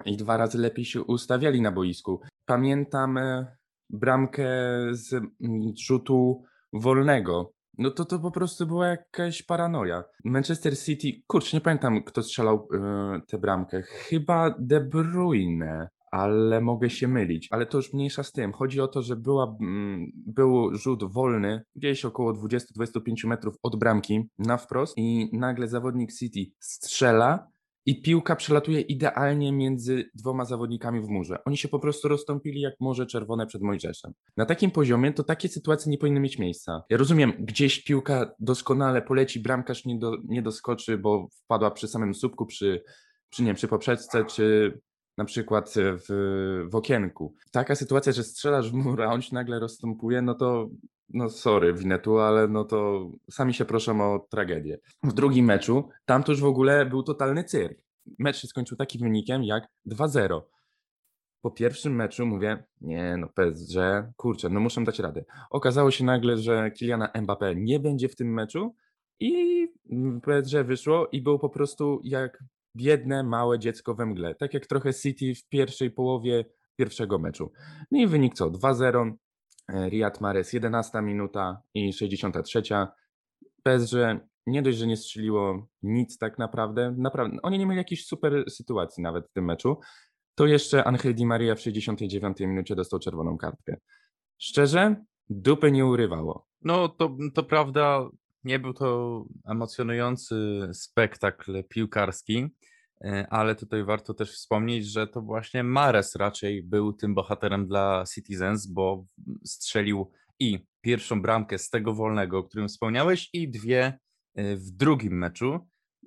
i 0.05 0.17
dwa 0.17 0.37
razy 0.37 0.57
lepiej 0.57 0.85
się 0.85 1.01
ustawiali 1.01 1.61
na 1.61 1.71
boisku. 1.71 2.21
Pamiętam 2.45 3.17
e, 3.17 3.55
bramkę 3.89 4.47
z 4.91 5.13
mm, 5.13 5.31
rzutu 5.77 6.43
wolnego. 6.73 7.54
No 7.77 7.91
to 7.91 8.05
to 8.05 8.19
po 8.19 8.31
prostu 8.31 8.67
była 8.67 8.87
jakaś 8.87 9.43
paranoja. 9.43 10.03
Manchester 10.23 10.77
City, 10.79 11.21
kurczę, 11.27 11.57
nie 11.57 11.61
pamiętam 11.61 12.03
kto 12.03 12.23
strzelał 12.23 12.67
e, 12.73 13.21
tę 13.27 13.37
bramkę. 13.37 13.81
Chyba 13.81 14.55
De 14.59 14.81
Bruyne, 14.81 15.89
ale 16.11 16.61
mogę 16.61 16.89
się 16.89 17.07
mylić. 17.07 17.47
Ale 17.51 17.65
to 17.65 17.77
już 17.77 17.93
mniejsza 17.93 18.23
z 18.23 18.31
tym. 18.31 18.53
Chodzi 18.53 18.81
o 18.81 18.87
to, 18.87 19.01
że 19.01 19.15
była, 19.15 19.57
mm, 19.61 20.11
był 20.15 20.75
rzut 20.75 21.13
wolny, 21.13 21.61
gdzieś 21.75 22.05
około 22.05 22.33
20-25 22.33 23.27
metrów 23.27 23.55
od 23.63 23.75
bramki 23.75 24.29
na 24.39 24.57
wprost 24.57 24.93
i 24.97 25.29
nagle 25.33 25.67
zawodnik 25.67 26.13
City 26.13 26.51
strzela 26.59 27.47
i 27.85 28.01
piłka 28.01 28.35
przelatuje 28.35 28.81
idealnie 28.81 29.51
między 29.51 30.09
dwoma 30.13 30.45
zawodnikami 30.45 31.01
w 31.01 31.07
murze. 31.07 31.43
Oni 31.45 31.57
się 31.57 31.67
po 31.67 31.79
prostu 31.79 32.07
rozstąpili 32.07 32.61
jak 32.61 32.73
Morze 32.79 33.05
Czerwone 33.05 33.47
przed 33.47 33.61
Mojżeszem. 33.61 34.13
Na 34.37 34.45
takim 34.45 34.71
poziomie 34.71 35.13
to 35.13 35.23
takie 35.23 35.49
sytuacje 35.49 35.91
nie 35.91 35.97
powinny 35.97 36.19
mieć 36.19 36.39
miejsca. 36.39 36.83
Ja 36.89 36.97
rozumiem, 36.97 37.33
gdzieś 37.39 37.83
piłka 37.83 38.31
doskonale 38.39 39.01
poleci, 39.01 39.39
bramkarz 39.39 39.85
nie, 39.85 39.99
do, 39.99 40.17
nie 40.23 40.41
doskoczy, 40.41 40.97
bo 40.97 41.27
wpadła 41.43 41.71
przy 41.71 41.87
samym 41.87 42.15
słupku, 42.15 42.45
przy, 42.45 42.83
przy, 43.29 43.43
nie 43.43 43.53
przy 43.53 43.67
poprzeczce, 43.67 44.25
czy 44.25 44.79
na 45.17 45.25
przykład 45.25 45.73
w, 45.77 46.67
w 46.71 46.75
okienku. 46.75 47.33
Taka 47.51 47.75
sytuacja, 47.75 48.11
że 48.11 48.23
strzelasz 48.23 48.71
w 48.71 48.73
mur, 48.73 49.01
a 49.01 49.13
on 49.13 49.21
się 49.21 49.35
nagle 49.35 49.59
rozstępuje, 49.59 50.21
no 50.21 50.35
to 50.35 50.69
no 51.09 51.29
sorry, 51.29 51.73
Winetu, 51.73 52.19
ale 52.19 52.47
no 52.47 52.63
to 52.63 53.09
sami 53.31 53.53
się 53.53 53.65
proszą 53.65 54.13
o 54.13 54.19
tragedię. 54.19 54.77
W 55.03 55.13
drugim 55.13 55.45
meczu, 55.45 55.89
tam 56.05 56.23
to 56.23 56.31
już 56.31 56.41
w 56.41 56.45
ogóle 56.45 56.85
był 56.85 57.03
totalny 57.03 57.43
cyrk. 57.43 57.79
Mecz 58.19 58.37
się 58.37 58.47
skończył 58.47 58.77
takim 58.77 59.01
wynikiem 59.01 59.43
jak 59.43 59.67
2-0. 59.87 60.41
Po 61.41 61.51
pierwszym 61.51 61.95
meczu 61.95 62.25
mówię, 62.25 62.63
nie 62.81 63.17
no 63.17 63.27
PSG, 63.27 63.75
kurczę, 64.15 64.49
no 64.49 64.59
muszę 64.59 64.83
dać 64.83 64.99
radę. 64.99 65.25
Okazało 65.49 65.91
się 65.91 66.03
nagle, 66.03 66.37
że 66.37 66.71
Kyliana 66.71 67.07
Mbappé 67.07 67.55
nie 67.55 67.79
będzie 67.79 68.09
w 68.09 68.15
tym 68.15 68.33
meczu 68.33 68.75
i 69.19 69.67
PSG 70.21 70.53
wyszło 70.65 71.07
i 71.11 71.21
było 71.21 71.39
po 71.39 71.49
prostu 71.49 72.01
jak 72.03 72.43
biedne, 72.75 73.23
małe 73.23 73.59
dziecko 73.59 73.95
we 73.95 74.05
mgle. 74.05 74.35
Tak 74.35 74.53
jak 74.53 74.65
trochę 74.65 74.93
City 74.93 75.35
w 75.35 75.49
pierwszej 75.49 75.91
połowie 75.91 76.45
pierwszego 76.75 77.19
meczu. 77.19 77.51
No 77.91 77.99
i 77.99 78.07
wynik 78.07 78.33
co? 78.33 78.49
2-0, 78.49 78.97
e, 78.97 79.15
Riyad 79.69 80.21
Mahrez 80.21 80.53
11 80.53 81.01
minuta 81.01 81.61
i 81.73 81.93
63. 81.93 82.61
PSG 83.63 83.95
nie 84.47 84.61
dość, 84.61 84.77
że 84.77 84.87
nie 84.87 84.97
strzeliło 84.97 85.67
nic 85.83 86.17
tak 86.17 86.37
naprawdę, 86.37 86.95
naprawdę 86.97 87.37
oni 87.43 87.59
nie 87.59 87.65
mieli 87.65 87.77
jakiejś 87.77 88.05
super 88.05 88.43
sytuacji 88.49 89.03
nawet 89.03 89.27
w 89.27 89.31
tym 89.31 89.45
meczu, 89.45 89.79
to 90.35 90.45
jeszcze 90.45 90.83
Angel 90.83 91.15
Di 91.15 91.25
Maria 91.25 91.55
w 91.55 91.59
69 91.59 92.39
minucie 92.39 92.75
dostał 92.75 92.99
czerwoną 92.99 93.37
kartkę. 93.37 93.77
Szczerze, 94.37 94.95
dupy 95.29 95.71
nie 95.71 95.85
urywało. 95.85 96.47
No 96.61 96.89
to, 96.89 97.17
to 97.33 97.43
prawda, 97.43 98.09
nie 98.43 98.59
był 98.59 98.73
to 98.73 99.25
emocjonujący 99.45 100.69
spektakl 100.73 101.63
piłkarski, 101.69 102.37
e, 102.37 102.49
ale 103.29 103.55
tutaj 103.55 103.83
warto 103.83 104.13
też 104.13 104.31
wspomnieć, 104.31 104.85
że 104.85 105.07
to 105.07 105.21
właśnie 105.21 105.63
Mares 105.63 106.15
raczej 106.15 106.63
był 106.63 106.93
tym 106.93 107.15
bohaterem 107.15 107.67
dla 107.67 108.03
Citizens, 108.13 108.67
bo 108.67 109.05
strzelił 109.43 110.11
i 110.39 110.67
pierwszą 110.81 111.21
bramkę 111.21 111.57
z 111.57 111.69
tego 111.69 111.93
wolnego, 111.93 112.37
o 112.37 112.43
którym 112.43 112.67
wspomniałeś, 112.67 113.29
i 113.33 113.49
dwie 113.49 113.99
e, 114.35 114.55
w 114.55 114.71
drugim 114.71 115.17
meczu. 115.17 115.59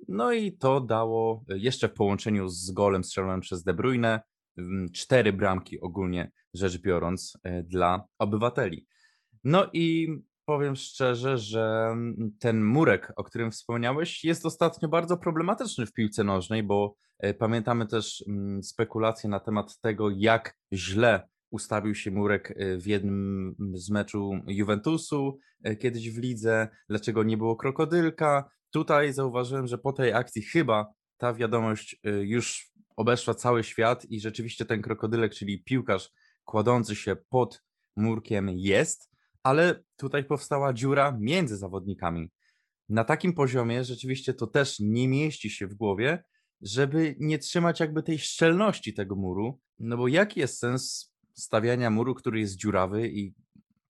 No 0.07 0.31
i 0.33 0.57
to 0.57 0.81
dało 0.81 1.43
e, 1.49 1.57
jeszcze 1.57 1.89
w 1.89 1.93
połączeniu 1.93 2.47
z 2.47 2.71
golem 2.71 3.03
strzelonym 3.03 3.41
przez 3.41 3.63
De 3.63 3.73
Bruyne 3.73 4.21
cztery 4.93 5.33
bramki 5.33 5.81
ogólnie 5.81 6.31
rzecz 6.53 6.77
biorąc, 6.77 7.37
e, 7.43 7.63
dla 7.63 8.07
obywateli. 8.17 8.87
No 9.43 9.69
i 9.73 10.07
powiem 10.49 10.75
szczerze, 10.75 11.37
że 11.37 11.89
mm, 11.91 12.31
ten 12.39 12.63
murek, 12.63 13.13
o 13.15 13.23
którym 13.23 13.51
wspomniałeś, 13.51 14.23
jest 14.23 14.45
ostatnio 14.45 14.89
bardzo 14.89 15.17
problematyczny 15.17 15.85
w 15.85 15.93
piłce 15.93 16.23
nożnej, 16.23 16.63
bo 16.63 16.95
e, 17.19 17.33
pamiętamy 17.33 17.87
też 17.87 18.23
mm, 18.27 18.63
spekulacje 18.63 19.29
na 19.29 19.39
temat 19.39 19.79
tego, 19.79 20.09
jak 20.09 20.57
źle 20.73 21.27
ustawił 21.49 21.95
się 21.95 22.11
murek 22.11 22.51
e, 22.51 22.77
w 22.77 22.87
jednym 22.87 23.55
z 23.73 23.89
meczu 23.89 24.31
Juventusu 24.47 25.39
e, 25.63 25.75
kiedyś 25.75 26.11
w 26.11 26.17
lidze, 26.17 26.67
dlaczego 26.89 27.23
nie 27.23 27.37
było 27.37 27.55
krokodylka. 27.55 28.49
Tutaj 28.71 29.13
zauważyłem, 29.13 29.67
że 29.67 29.77
po 29.77 29.93
tej 29.93 30.13
akcji 30.13 30.41
chyba 30.41 30.93
ta 31.17 31.33
wiadomość 31.33 32.01
już 32.21 32.71
obeszła 32.95 33.33
cały 33.33 33.63
świat 33.63 34.05
i 34.05 34.19
rzeczywiście 34.19 34.65
ten 34.65 34.81
krokodylek, 34.81 35.33
czyli 35.33 35.63
piłkarz 35.63 36.11
kładący 36.45 36.95
się 36.95 37.15
pod 37.29 37.63
murkiem 37.95 38.49
jest, 38.49 39.08
ale 39.43 39.83
tutaj 39.97 40.23
powstała 40.23 40.73
dziura 40.73 41.17
między 41.19 41.57
zawodnikami. 41.57 42.31
Na 42.89 43.03
takim 43.03 43.33
poziomie 43.33 43.83
rzeczywiście 43.83 44.33
to 44.33 44.47
też 44.47 44.79
nie 44.79 45.07
mieści 45.07 45.49
się 45.49 45.67
w 45.67 45.75
głowie, 45.75 46.23
żeby 46.61 47.15
nie 47.19 47.39
trzymać 47.39 47.79
jakby 47.79 48.03
tej 48.03 48.19
szczelności 48.19 48.93
tego 48.93 49.15
muru, 49.15 49.59
no 49.79 49.97
bo 49.97 50.07
jaki 50.07 50.39
jest 50.39 50.59
sens 50.59 51.13
stawiania 51.33 51.89
muru, 51.89 52.15
który 52.15 52.39
jest 52.39 52.55
dziurawy 52.55 53.07
i 53.07 53.33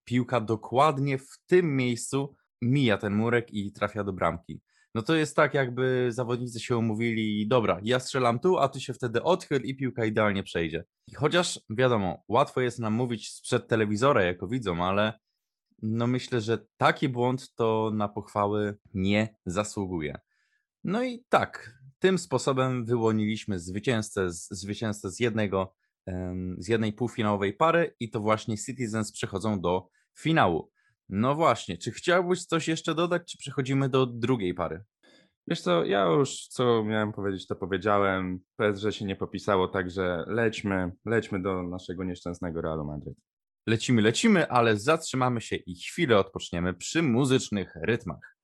piłka 0.04 0.42
dokładnie 0.42 1.18
w 1.18 1.30
tym 1.48 1.76
miejscu 1.76 2.36
mija 2.62 2.98
ten 2.98 3.14
murek 3.16 3.54
i 3.54 3.72
trafia 3.72 4.04
do 4.04 4.14
bramki. 4.14 4.62
No 4.96 5.02
to 5.02 5.16
jest 5.16 5.36
tak, 5.36 5.54
jakby 5.54 6.08
zawodnicy 6.12 6.60
się 6.60 6.78
umówili, 6.78 7.48
dobra, 7.48 7.80
ja 7.84 8.00
strzelam 8.00 8.40
tu, 8.40 8.58
a 8.58 8.70
ty 8.70 8.82
się 8.82 8.94
wtedy 8.94 9.24
odchyl 9.24 9.62
i 9.64 9.76
piłka 9.76 10.06
idealnie 10.06 10.44
przejdzie. 10.44 10.84
I 11.08 11.16
chociaż 11.16 11.60
wiadomo, 11.70 12.24
łatwo 12.28 12.62
jest 12.62 12.80
nam 12.80 12.94
mówić 12.94 13.30
sprzed 13.34 13.68
telewizora 13.68 14.24
jako 14.24 14.48
widzom, 14.48 14.82
ale 14.82 15.20
no 15.82 16.08
myślę, 16.08 16.42
że 16.42 16.65
taki 16.78 17.10
błąd 17.10 17.54
to 17.56 17.92
na 17.94 18.10
pochwały 18.10 18.78
nie 18.94 19.36
zasługuje. 19.46 20.20
No 20.84 21.04
i 21.04 21.26
tak, 21.30 21.80
tym 22.00 22.18
sposobem 22.18 22.86
wyłoniliśmy 22.86 23.60
zwycięzcę 23.60 24.32
z, 24.32 24.50
zwycięzcę 24.50 25.12
z 25.12 25.20
jednego 25.20 25.76
z 26.58 26.68
jednej 26.68 26.94
półfinałowej 26.94 27.54
pary 27.54 27.96
i 28.00 28.10
to 28.10 28.20
właśnie 28.20 28.58
Citizens 28.58 29.12
przechodzą 29.12 29.62
do 29.62 29.88
finału. 30.20 30.72
No 31.10 31.36
właśnie, 31.36 31.78
czy 31.78 31.92
chciałbyś 31.92 32.46
coś 32.46 32.68
jeszcze 32.68 32.96
dodać, 32.96 33.32
czy 33.32 33.38
przechodzimy 33.38 33.89
do 33.89 34.06
drugiej 34.06 34.54
pary? 34.54 34.84
Wiesz 35.48 35.62
co, 35.62 35.86
ja 35.86 36.06
już 36.06 36.48
co 36.48 36.84
miałem 36.84 37.13
powiedzieć, 37.13 37.48
to 37.48 37.56
powiedziałem. 37.56 38.39
PSG 38.56 38.92
się 38.92 39.06
nie 39.06 39.15
popisało, 39.15 39.68
także 39.68 40.24
lećmy, 40.28 40.92
lećmy 41.06 41.42
do 41.42 41.63
naszego 41.63 42.04
nieszczęsnego 42.04 42.62
Realu 42.62 42.86
Madryt. 42.86 43.18
Lecimy, 43.67 44.02
lecimy, 44.02 44.50
ale 44.50 44.78
zatrzymamy 44.78 45.41
się 45.41 45.56
i 45.56 45.76
chwilę 45.76 46.17
odpoczniemy 46.17 46.74
przy 46.74 47.04
muzycznych 47.04 47.74
rytmach. 47.84 48.38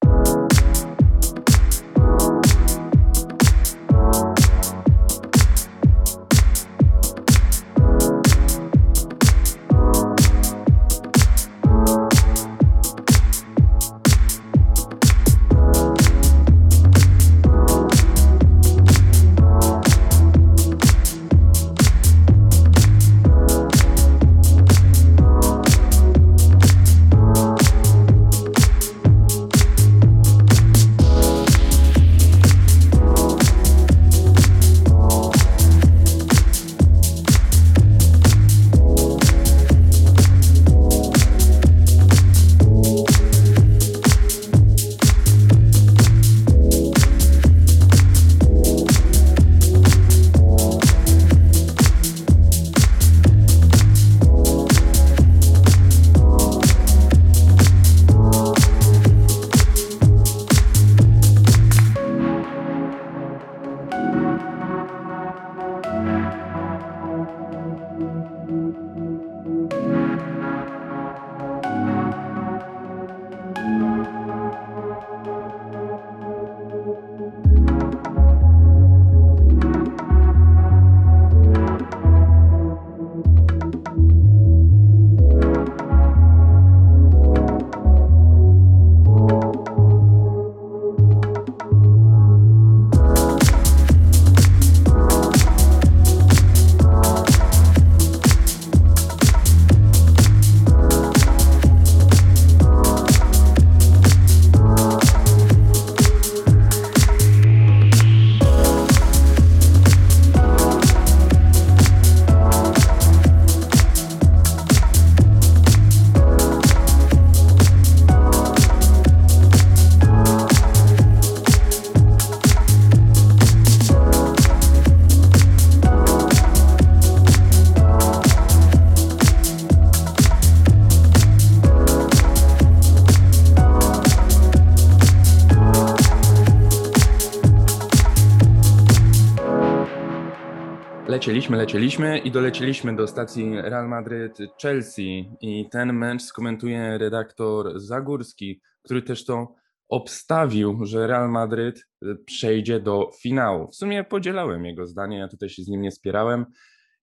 Lecieliśmy, 141.45 141.58
lecieliśmy 141.58 142.17
i 142.17 142.31
dolecieliśmy 142.31 142.95
do 142.95 143.08
stacji 143.08 143.62
Real 143.62 143.88
Madryt 143.88 144.38
Chelsea 144.62 145.31
i 145.41 145.69
ten 145.69 145.93
mecz 145.93 146.21
skomentuje 146.21 146.97
redaktor 146.97 147.79
Zagórski, 147.79 148.62
który 148.81 149.01
też 149.01 149.25
to 149.25 149.55
obstawił, 149.89 150.86
że 150.86 151.08
Real 151.08 151.29
Madryt 151.29 151.79
y, 152.03 152.15
przejdzie 152.25 152.79
do 152.79 153.12
finału. 153.21 153.67
W 153.67 153.75
sumie 153.75 154.03
podzielałem 154.03 154.65
jego 154.65 154.88
zdanie, 154.88 155.17
ja 155.17 155.27
tutaj 155.27 155.49
się 155.49 155.63
z 155.63 155.67
nim 155.67 155.81
nie 155.81 155.91
spierałem 155.91 156.45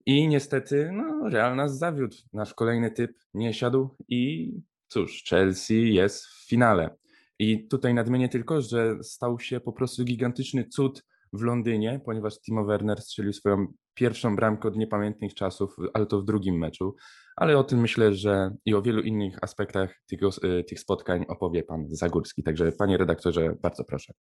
i 0.07 0.28
niestety 0.28 0.90
no, 0.92 1.28
Real 1.28 1.57
nas 1.57 1.78
zawiódł. 1.78 2.16
Nasz 2.33 2.55
kolejny 2.55 2.90
typ 2.90 3.18
nie 3.35 3.55
siadł 3.55 3.96
i 4.09 4.52
cóż, 4.88 5.24
Chelsea 5.28 5.94
jest 5.94 6.26
w 6.26 6.48
finale. 6.48 6.96
I 7.38 7.68
tutaj 7.68 7.94
nadmienię 7.94 8.28
tylko, 8.28 8.62
że 8.62 8.96
stał 9.02 9.40
się 9.40 9.61
po 9.61 9.72
prostu 9.72 10.05
gigantyczny 10.05 10.64
cud 10.64 11.05
w 11.33 11.42
Londynie, 11.42 12.00
ponieważ 12.05 12.40
Timo 12.40 12.64
Werner 12.64 13.00
strzelił 13.02 13.33
swoją 13.33 13.66
pierwszą 13.94 14.37
bramkę 14.37 14.68
od 14.68 14.76
niepamiętnych 14.76 15.35
czasów, 15.35 15.76
ale 15.94 16.07
to 16.07 16.20
w 16.20 16.24
drugim 16.24 16.59
meczu. 16.59 16.96
Ale 17.37 17.59
o 17.59 17.64
tym 17.64 17.81
myślę, 17.81 18.14
że 18.14 18.50
i 18.64 18.74
o 18.74 18.83
wielu 18.83 19.02
innych 19.02 19.38
aspektach 19.42 20.02
tych, 20.07 20.20
y, 20.44 20.64
tych 20.64 20.81
spotkań 20.81 21.24
opowie 21.28 21.62
pan 21.62 21.87
Zagórski. 21.88 22.42
Także 22.42 22.72
panie 22.72 22.96
redaktorze, 22.96 23.55
bardzo 23.62 23.85
proszę. 23.85 24.12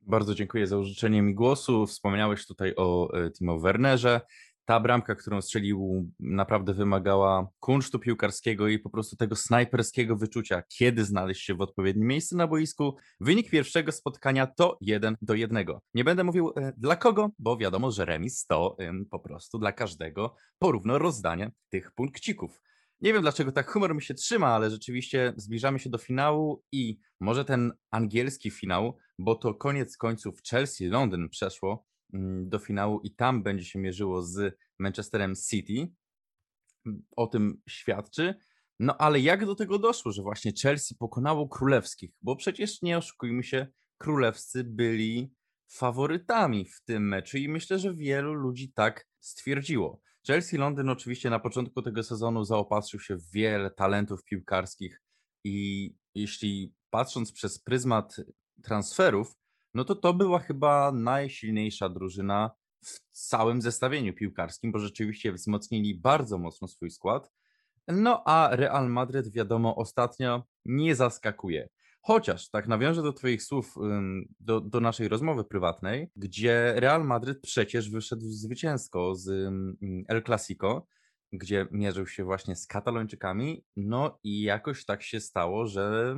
Bardzo 0.00 0.34
dziękuję 0.34 0.66
za 0.66 0.78
użyczenie 0.78 1.22
mi 1.22 1.34
głosu. 1.34 1.86
Wspomniałeś 1.86 2.46
tutaj 2.46 2.74
o 2.76 3.12
e, 3.12 3.30
Timo 3.30 3.58
Wernerze. 3.58 4.20
Ta 4.68 4.80
bramka, 4.80 5.14
którą 5.14 5.42
strzelił, 5.42 6.10
naprawdę 6.20 6.74
wymagała 6.74 7.48
kunsztu 7.60 7.98
piłkarskiego 7.98 8.68
i 8.68 8.78
po 8.78 8.90
prostu 8.90 9.16
tego 9.16 9.36
snajperskiego 9.36 10.16
wyczucia, 10.16 10.62
kiedy 10.68 11.04
znaleźć 11.04 11.44
się 11.44 11.54
w 11.54 11.60
odpowiednim 11.60 12.08
miejscu 12.08 12.36
na 12.36 12.46
boisku. 12.46 12.96
Wynik 13.20 13.50
pierwszego 13.50 13.92
spotkania 13.92 14.46
to 14.46 14.78
1 14.80 15.16
do 15.22 15.34
1. 15.34 15.66
Nie 15.94 16.04
będę 16.04 16.24
mówił 16.24 16.52
e, 16.56 16.72
dla 16.76 16.96
kogo, 16.96 17.30
bo 17.38 17.56
wiadomo, 17.56 17.90
że 17.90 18.04
remis 18.04 18.46
to 18.46 18.76
e, 18.78 18.92
po 19.10 19.18
prostu 19.18 19.58
dla 19.58 19.72
każdego 19.72 20.34
porówno 20.58 20.98
rozdanie 20.98 21.52
tych 21.70 21.92
punkcików. 21.92 22.60
Nie 23.00 23.12
wiem 23.12 23.22
dlaczego 23.22 23.52
tak 23.52 23.70
humor 23.70 23.94
mi 23.94 24.02
się 24.02 24.14
trzyma, 24.14 24.46
ale 24.46 24.70
rzeczywiście 24.70 25.32
zbliżamy 25.36 25.78
się 25.78 25.90
do 25.90 25.98
finału 25.98 26.62
i 26.72 26.98
może 27.20 27.44
ten 27.44 27.72
angielski 27.90 28.50
finał, 28.50 28.96
bo 29.18 29.34
to 29.34 29.54
koniec 29.54 29.96
końców 29.96 30.42
Chelsea-Londyn 30.42 31.28
przeszło 31.28 31.70
mm, 31.70 31.87
do 32.44 32.58
finału 32.58 33.00
i 33.00 33.14
tam 33.14 33.42
będzie 33.42 33.64
się 33.64 33.78
mierzyło 33.78 34.22
z 34.22 34.58
Manchesterem 34.78 35.34
City. 35.50 35.92
O 37.16 37.26
tym 37.26 37.60
świadczy. 37.68 38.34
No 38.80 38.96
ale 38.96 39.20
jak 39.20 39.46
do 39.46 39.54
tego 39.54 39.78
doszło, 39.78 40.12
że 40.12 40.22
właśnie 40.22 40.52
Chelsea 40.62 40.94
pokonało 40.94 41.48
królewskich? 41.48 42.10
Bo 42.22 42.36
przecież 42.36 42.82
nie 42.82 42.98
oszukujmy 42.98 43.42
się, 43.42 43.66
królewscy 43.98 44.64
byli 44.64 45.32
faworytami 45.70 46.64
w 46.64 46.84
tym 46.84 47.08
meczu 47.08 47.38
i 47.38 47.48
myślę, 47.48 47.78
że 47.78 47.94
wielu 47.94 48.34
ludzi 48.34 48.72
tak 48.72 49.06
stwierdziło. 49.20 50.00
Chelsea 50.26 50.56
Londyn 50.56 50.88
oczywiście 50.88 51.30
na 51.30 51.38
początku 51.38 51.82
tego 51.82 52.02
sezonu 52.02 52.44
zaopatrzył 52.44 53.00
się 53.00 53.16
w 53.16 53.30
wiele 53.30 53.70
talentów 53.70 54.24
piłkarskich 54.24 55.02
i 55.44 55.94
jeśli 56.14 56.74
patrząc 56.90 57.32
przez 57.32 57.58
pryzmat 57.58 58.16
transferów, 58.62 59.34
no 59.78 59.84
to 59.84 59.94
to 59.94 60.14
była 60.14 60.38
chyba 60.38 60.92
najsilniejsza 60.92 61.88
drużyna 61.88 62.50
w 62.84 63.00
całym 63.12 63.62
zestawieniu 63.62 64.14
piłkarskim, 64.14 64.72
bo 64.72 64.78
rzeczywiście 64.78 65.32
wzmocnili 65.32 65.94
bardzo 65.94 66.38
mocno 66.38 66.68
swój 66.68 66.90
skład. 66.90 67.30
No 67.88 68.22
a 68.26 68.56
Real 68.56 68.88
Madrid 68.90 69.32
wiadomo 69.32 69.76
ostatnio 69.76 70.44
nie 70.64 70.94
zaskakuje. 70.94 71.68
Chociaż 72.00 72.50
tak 72.50 72.68
nawiążę 72.68 73.02
do 73.02 73.12
Twoich 73.12 73.42
słów, 73.42 73.74
do, 74.40 74.60
do 74.60 74.80
naszej 74.80 75.08
rozmowy 75.08 75.44
prywatnej, 75.44 76.10
gdzie 76.16 76.74
Real 76.76 77.04
Madryt 77.04 77.40
przecież 77.40 77.90
wyszedł 77.90 78.22
zwycięsko 78.22 79.14
z 79.14 79.52
El 80.08 80.22
Clasico, 80.22 80.86
gdzie 81.32 81.66
mierzył 81.70 82.06
się 82.06 82.24
właśnie 82.24 82.56
z 82.56 82.66
Katalończykami. 82.66 83.64
No 83.76 84.18
i 84.24 84.42
jakoś 84.42 84.84
tak 84.84 85.02
się 85.02 85.20
stało, 85.20 85.66
że 85.66 86.16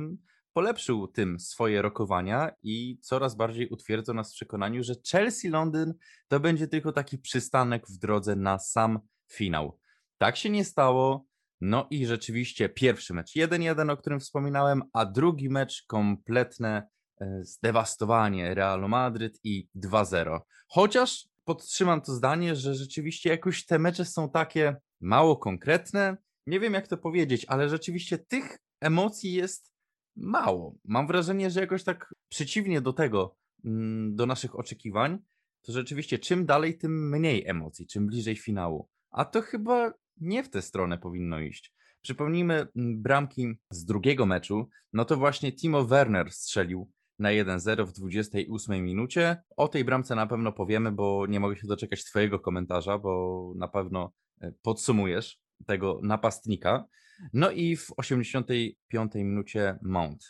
polepszył 0.53 1.07
tym 1.07 1.39
swoje 1.39 1.81
rokowania 1.81 2.51
i 2.63 2.97
coraz 3.01 3.35
bardziej 3.35 3.69
utwierdzał 3.69 4.15
nas 4.15 4.31
w 4.31 4.35
przekonaniu, 4.35 4.83
że 4.83 4.93
Chelsea 5.11 5.49
Londyn 5.49 5.93
to 6.27 6.39
będzie 6.39 6.67
tylko 6.67 6.91
taki 6.91 7.17
przystanek 7.17 7.87
w 7.87 7.97
drodze 7.97 8.35
na 8.35 8.59
sam 8.59 8.99
finał. 9.31 9.79
Tak 10.17 10.37
się 10.37 10.49
nie 10.49 10.65
stało. 10.65 11.25
No 11.61 11.87
i 11.89 12.05
rzeczywiście 12.05 12.69
pierwszy 12.69 13.13
mecz 13.13 13.35
1-1, 13.35 13.91
o 13.91 13.97
którym 13.97 14.19
wspominałem, 14.19 14.83
a 14.93 15.05
drugi 15.05 15.49
mecz 15.49 15.83
kompletne 15.87 16.87
e, 17.21 17.43
zdewastowanie 17.43 18.53
Realu 18.53 18.87
Madryt 18.87 19.39
i 19.43 19.67
2-0. 19.75 20.39
Chociaż 20.67 21.27
podtrzymam 21.43 22.01
to 22.01 22.13
zdanie, 22.13 22.55
że 22.55 22.75
rzeczywiście 22.75 23.29
jakoś 23.29 23.65
te 23.65 23.79
mecze 23.79 24.05
są 24.05 24.29
takie 24.29 24.75
mało 25.01 25.37
konkretne. 25.37 26.17
Nie 26.47 26.59
wiem 26.59 26.73
jak 26.73 26.87
to 26.87 26.97
powiedzieć, 26.97 27.45
ale 27.47 27.69
rzeczywiście 27.69 28.17
tych 28.17 28.57
emocji 28.81 29.33
jest 29.33 29.70
mało. 30.15 30.75
Mam 30.85 31.07
wrażenie, 31.07 31.49
że 31.49 31.59
jakoś 31.59 31.83
tak 31.83 32.13
przeciwnie 32.29 32.81
do 32.81 32.93
tego, 32.93 33.35
mm, 33.65 34.15
do 34.15 34.25
naszych 34.25 34.59
oczekiwań, 34.59 35.19
to 35.61 35.71
rzeczywiście 35.71 36.19
czym 36.19 36.45
dalej, 36.45 36.77
tym 36.77 37.09
mniej 37.09 37.47
emocji, 37.47 37.87
czym 37.87 38.07
bliżej 38.07 38.35
finału. 38.35 38.89
A 39.11 39.25
to 39.25 39.41
chyba 39.41 39.93
nie 40.17 40.43
w 40.43 40.49
tę 40.49 40.61
stronę 40.61 40.97
powinno 40.97 41.39
iść. 41.39 41.73
Przypomnijmy 42.01 42.53
mm, 42.53 43.01
bramki 43.01 43.47
z 43.69 43.85
drugiego 43.85 44.25
meczu, 44.25 44.69
no 44.93 45.05
to 45.05 45.17
właśnie 45.17 45.51
Timo 45.51 45.85
Werner 45.85 46.31
strzelił 46.31 46.91
na 47.19 47.29
1-0 47.29 47.87
w 47.87 47.91
28 47.91 48.83
minucie. 48.83 49.43
O 49.57 49.67
tej 49.67 49.85
bramce 49.85 50.15
na 50.15 50.27
pewno 50.27 50.51
powiemy, 50.51 50.91
bo 50.91 51.25
nie 51.27 51.39
mogę 51.39 51.55
się 51.55 51.67
doczekać 51.67 52.03
Twojego 52.03 52.39
komentarza, 52.39 52.97
bo 52.97 53.53
na 53.55 53.67
pewno 53.67 54.11
e, 54.41 54.53
podsumujesz 54.61 55.39
tego 55.65 55.99
napastnika. 56.03 56.85
No 57.33 57.51
i 57.51 57.75
w 57.75 57.87
85 57.97 59.15
minucie 59.15 59.79
Mount 59.81 60.23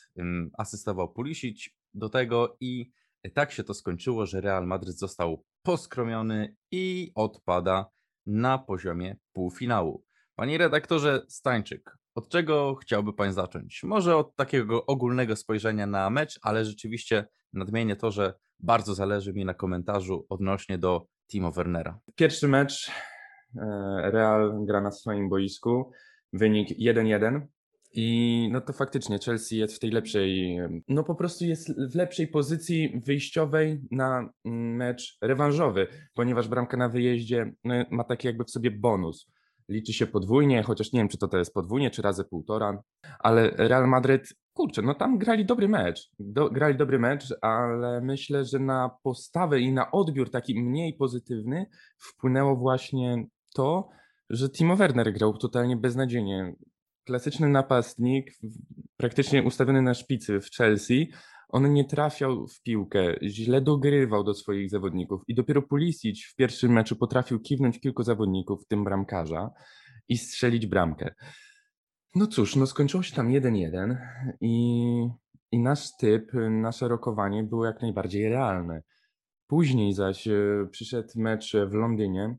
asystował 0.57 1.13
Pulisic 1.13 1.69
do 1.93 2.09
tego 2.09 2.57
i 2.59 2.91
tak 3.33 3.51
się 3.51 3.63
to 3.63 3.73
skończyło, 3.73 4.25
że 4.25 4.41
Real 4.41 4.67
Madryt 4.67 4.97
został 4.97 5.43
poskromiony 5.63 6.55
i 6.71 7.11
odpada 7.15 7.85
na 8.25 8.57
poziomie 8.57 9.17
półfinału. 9.33 10.05
Panie 10.35 10.57
redaktorze 10.57 11.21
Stańczyk, 11.29 11.97
od 12.15 12.29
czego 12.29 12.75
chciałby 12.75 13.13
Pan 13.13 13.33
zacząć? 13.33 13.83
Może 13.83 14.17
od 14.17 14.35
takiego 14.35 14.85
ogólnego 14.85 15.35
spojrzenia 15.35 15.87
na 15.87 16.09
mecz, 16.09 16.39
ale 16.41 16.65
rzeczywiście 16.65 17.27
nadmienię 17.53 17.95
to, 17.95 18.11
że 18.11 18.33
bardzo 18.59 18.95
zależy 18.95 19.33
mi 19.33 19.45
na 19.45 19.53
komentarzu 19.53 20.25
odnośnie 20.29 20.77
do 20.77 21.07
Timo 21.31 21.51
Wernera. 21.51 21.99
Pierwszy 22.15 22.47
mecz 22.47 22.91
e, 23.57 24.11
Real 24.11 24.65
gra 24.65 24.81
na 24.81 24.91
swoim 24.91 25.29
boisku, 25.29 25.91
wynik 26.33 26.69
1-1. 26.79 27.41
I 27.93 28.49
no 28.51 28.61
to 28.61 28.73
faktycznie 28.73 29.19
Chelsea 29.25 29.57
jest 29.57 29.75
w 29.75 29.79
tej 29.79 29.91
lepszej, 29.91 30.57
no 30.87 31.03
po 31.03 31.15
prostu 31.15 31.45
jest 31.45 31.91
w 31.91 31.95
lepszej 31.95 32.27
pozycji 32.27 33.01
wyjściowej 33.05 33.81
na 33.91 34.29
mecz 34.45 35.17
rewanżowy, 35.21 35.87
ponieważ 36.13 36.47
bramka 36.47 36.77
na 36.77 36.89
wyjeździe 36.89 37.53
no, 37.63 37.75
ma 37.91 38.03
taki 38.03 38.27
jakby 38.27 38.43
w 38.43 38.51
sobie 38.51 38.71
bonus. 38.71 39.27
Liczy 39.69 39.93
się 39.93 40.07
podwójnie, 40.07 40.63
chociaż 40.63 40.93
nie 40.93 40.99
wiem, 40.99 41.09
czy 41.09 41.17
to, 41.17 41.27
to 41.27 41.37
jest 41.37 41.53
podwójnie, 41.53 41.91
czy 41.91 42.01
razy 42.01 42.23
półtora, 42.23 42.83
ale 43.19 43.49
Real 43.49 43.87
Madryt, 43.87 44.33
kurczę, 44.53 44.81
no 44.81 44.93
tam 44.93 45.17
grali 45.17 45.45
dobry 45.45 45.67
mecz. 45.67 46.09
Do, 46.19 46.49
grali 46.49 46.77
dobry 46.77 46.99
mecz, 46.99 47.33
ale 47.41 48.01
myślę, 48.01 48.45
że 48.45 48.59
na 48.59 48.91
postawę 49.03 49.59
i 49.59 49.73
na 49.73 49.91
odbiór 49.91 50.29
taki 50.29 50.61
mniej 50.61 50.93
pozytywny 50.93 51.65
wpłynęło 51.97 52.55
właśnie 52.55 53.25
to, 53.53 53.89
że 54.31 54.49
Timo 54.49 54.75
Werner 54.75 55.13
grał 55.13 55.37
totalnie 55.37 55.77
beznadziejnie 55.77 56.55
klasyczny 57.05 57.49
napastnik, 57.49 58.31
praktycznie 58.97 59.43
ustawiony 59.43 59.81
na 59.81 59.93
szpicy 59.93 60.39
w 60.39 60.49
Chelsea, 60.57 61.11
on 61.49 61.73
nie 61.73 61.85
trafiał 61.85 62.47
w 62.47 62.61
piłkę, 62.61 63.15
źle 63.23 63.61
dogrywał 63.61 64.23
do 64.23 64.33
swoich 64.33 64.69
zawodników 64.69 65.21
i 65.27 65.35
dopiero 65.35 65.61
Pulisic 65.61 66.25
w 66.25 66.35
pierwszym 66.35 66.71
meczu 66.71 66.95
potrafił 66.95 67.39
kiwnąć 67.39 67.79
kilku 67.79 68.03
zawodników, 68.03 68.63
w 68.63 68.67
tym 68.67 68.83
bramkarza, 68.83 69.49
i 70.09 70.17
strzelić 70.17 70.67
bramkę. 70.67 71.13
No 72.15 72.27
cóż, 72.27 72.55
no 72.55 72.67
skończyło 72.67 73.03
się 73.03 73.15
tam 73.15 73.29
1-1 73.29 73.97
i, 74.41 75.07
i 75.51 75.59
nasz 75.59 75.97
typ, 75.97 76.31
nasze 76.49 76.87
rokowanie 76.87 77.43
było 77.43 77.65
jak 77.65 77.81
najbardziej 77.81 78.29
realne. 78.29 78.81
Później 79.47 79.93
zaś 79.93 80.27
e, 80.27 80.67
przyszedł 80.71 81.09
mecz 81.15 81.53
w 81.67 81.73
Londynie, 81.73 82.37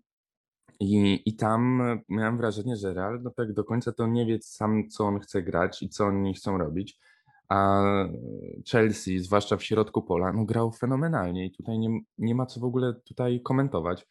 i, 0.80 1.22
I 1.26 1.36
tam 1.36 1.82
miałem 2.08 2.36
wrażenie, 2.36 2.76
że 2.76 2.94
Real 2.94 3.20
no 3.22 3.30
tak 3.30 3.52
do 3.52 3.64
końca 3.64 3.92
to 3.92 4.06
nie 4.06 4.26
wie 4.26 4.38
sam, 4.42 4.88
co 4.88 5.04
on 5.04 5.20
chce 5.20 5.42
grać 5.42 5.82
i 5.82 5.88
co 5.88 6.04
oni 6.06 6.34
chcą 6.34 6.58
robić. 6.58 6.98
A 7.48 7.82
Chelsea, 8.70 9.18
zwłaszcza 9.18 9.56
w 9.56 9.62
środku 9.62 10.02
pola, 10.02 10.32
no 10.32 10.44
grał 10.44 10.72
fenomenalnie 10.72 11.46
i 11.46 11.50
tutaj 11.50 11.78
nie, 11.78 12.00
nie 12.18 12.34
ma 12.34 12.46
co 12.46 12.60
w 12.60 12.64
ogóle 12.64 12.94
tutaj 13.04 13.40
komentować. 13.40 14.06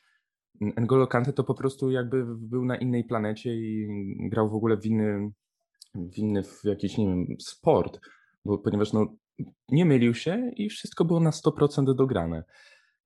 N'Golo 0.62 1.08
Kante 1.08 1.34
to 1.34 1.44
po 1.44 1.54
prostu 1.54 1.92
jakby 1.92 2.26
był 2.38 2.66
na 2.66 2.76
innej 2.76 3.04
planecie 3.04 3.56
i 3.56 3.88
grał 4.30 4.50
w 4.50 4.56
ogóle 4.56 4.78
w 4.78 4.86
inny, 4.86 5.32
w 5.96 6.18
inny 6.18 6.44
w 6.44 6.64
jakiś, 6.64 6.98
nie 6.98 7.08
wiem, 7.08 7.28
sport, 7.40 8.00
bo, 8.46 8.58
ponieważ 8.58 8.94
no, 8.94 9.16
nie 9.70 9.86
mylił 9.86 10.14
się 10.14 10.52
i 10.56 10.70
wszystko 10.70 11.06
było 11.06 11.20
na 11.20 11.30
100% 11.30 11.96
dograne. 11.96 12.44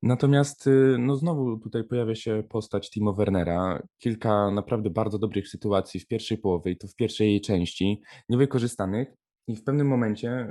Natomiast 0.04 0.68
y, 0.68 0.96
no 1.00 1.16
znowu 1.16 1.60
tutaj 1.60 1.84
pojawia 1.84 2.16
się 2.16 2.44
postać 2.50 2.90
Timo 2.90 3.14
Wernera. 3.14 3.88
Kilka 3.98 4.52
naprawdę 4.52 4.90
bardzo 4.90 5.20
dobrych 5.20 5.50
sytuacji 5.50 6.00
w 6.00 6.08
pierwszej 6.08 6.38
połowie 6.38 6.72
i 6.72 6.78
to 6.78 6.88
w 6.88 6.96
pierwszej 6.96 7.28
jej 7.28 7.42
części, 7.42 8.02
niewykorzystanych. 8.30 9.08
I 9.48 9.56
w 9.56 9.64
pewnym 9.64 9.88
momencie 9.88 10.48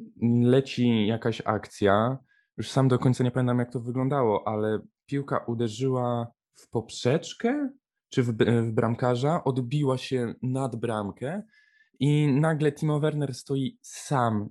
y, 0.00 0.08
leci 0.42 1.06
jakaś 1.06 1.42
akcja, 1.44 2.18
już 2.56 2.70
sam 2.70 2.88
do 2.88 2.98
końca 2.98 3.24
nie 3.24 3.30
pamiętam 3.30 3.58
jak 3.58 3.72
to 3.72 3.80
wyglądało, 3.80 4.48
ale 4.48 4.80
piłka 5.06 5.44
uderzyła 5.46 6.26
w 6.54 6.70
poprzeczkę? 6.70 7.70
Czy 8.08 8.22
w, 8.22 8.32
w 8.62 8.72
bramkarza, 8.72 9.44
odbiła 9.44 9.98
się 9.98 10.34
nad 10.42 10.76
bramkę 10.76 11.42
i 12.00 12.26
nagle 12.26 12.72
Timo 12.72 13.00
Werner 13.00 13.34
stoi 13.34 13.78
sam 13.82 14.48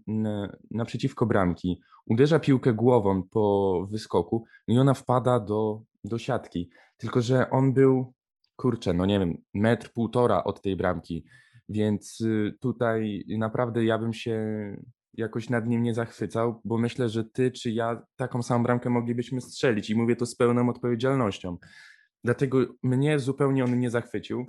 naprzeciwko 0.72 1.26
bramki 1.26 1.82
uderza 2.06 2.40
piłkę 2.40 2.74
głową 2.74 3.24
po 3.24 3.88
wyskoku 3.92 4.46
i 4.68 4.80
ona 4.80 4.94
wpada 4.94 5.40
do, 5.40 5.82
do 6.04 6.18
siatki. 6.18 6.70
Tylko, 6.98 7.22
że 7.22 7.50
on 7.50 7.74
był, 7.74 8.14
kurczę, 8.56 8.94
no 8.94 9.06
nie 9.06 9.20
wiem, 9.20 9.38
metr, 9.54 9.94
półtora 9.94 10.44
od 10.44 10.62
tej 10.62 10.76
bramki, 10.76 11.26
więc 11.70 12.22
y, 12.22 12.58
tutaj 12.60 13.26
naprawdę 13.28 13.86
ja 13.86 13.98
bym 13.98 14.14
się 14.14 14.38
jakoś 15.14 15.50
nad 15.50 15.68
nim 15.68 15.84
nie 15.84 15.94
zachwycał, 15.94 16.62
bo 16.66 16.78
myślę, 16.78 17.10
że 17.10 17.24
ty 17.24 17.52
czy 17.52 17.72
ja 17.72 18.06
taką 18.16 18.44
samą 18.44 18.64
bramkę 18.64 18.90
moglibyśmy 18.90 19.42
strzelić 19.42 19.90
i 19.90 19.96
mówię 19.96 20.16
to 20.16 20.26
z 20.26 20.36
pełną 20.36 20.70
odpowiedzialnością. 20.70 21.58
Dlatego 22.24 22.58
mnie 22.84 23.20
zupełnie 23.20 23.64
on 23.64 23.80
nie 23.80 23.90
zachwycił, 23.90 24.46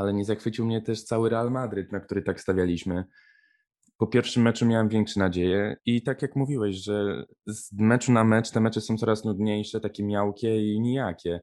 ale 0.00 0.12
nie 0.12 0.24
zachwycił 0.24 0.66
mnie 0.66 0.82
też 0.82 1.04
cały 1.04 1.30
Real 1.30 1.50
Madryt, 1.50 1.92
na 1.92 2.00
który 2.00 2.22
tak 2.22 2.40
stawialiśmy. 2.40 3.04
Po 3.98 4.06
pierwszym 4.06 4.42
meczu 4.42 4.66
miałem 4.66 4.88
większe 4.88 5.20
nadzieje 5.20 5.76
i 5.86 6.02
tak 6.02 6.22
jak 6.22 6.36
mówiłeś, 6.36 6.76
że 6.76 7.24
z 7.46 7.72
meczu 7.72 8.12
na 8.12 8.24
mecz 8.24 8.50
te 8.50 8.60
mecze 8.60 8.80
są 8.80 8.96
coraz 8.96 9.24
nudniejsze, 9.24 9.80
takie 9.80 10.04
miałkie 10.04 10.74
i 10.74 10.80
nijakie. 10.80 11.40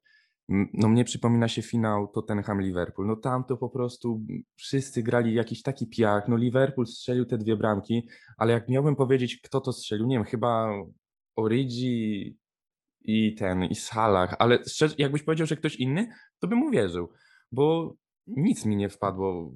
No 0.74 0.90
mnie 0.90 1.04
przypomina 1.04 1.48
się 1.48 1.62
finał 1.62 2.08
Tottenham-Liverpool. 2.08 3.08
No 3.08 3.16
tam 3.16 3.44
to 3.44 3.58
po 3.58 3.70
prostu 3.70 4.22
wszyscy 4.56 5.04
grali 5.04 5.34
jakiś 5.34 5.62
taki 5.62 5.88
piach. 5.88 6.28
No 6.28 6.38
Liverpool 6.38 6.88
strzelił 6.88 7.26
te 7.26 7.38
dwie 7.38 7.56
bramki, 7.56 8.08
ale 8.38 8.54
jak 8.54 8.70
miałbym 8.70 8.96
powiedzieć, 8.96 9.42
kto 9.44 9.62
to 9.62 9.74
strzelił, 9.74 10.08
nie 10.08 10.16
wiem, 10.16 10.26
chyba 10.26 10.70
Origi 11.36 12.38
i 13.02 13.36
ten, 13.36 13.64
i 13.64 13.76
Salah, 13.76 14.36
ale 14.40 14.60
jakbyś 14.98 15.24
powiedział, 15.24 15.48
że 15.48 15.56
ktoś 15.56 15.76
inny, 15.76 16.08
to 16.40 16.48
bym 16.48 16.64
uwierzył, 16.64 17.10
bo 17.52 17.96
nic 18.28 18.66
mi 18.66 18.76
nie 18.76 18.90
wpadło, 18.90 19.52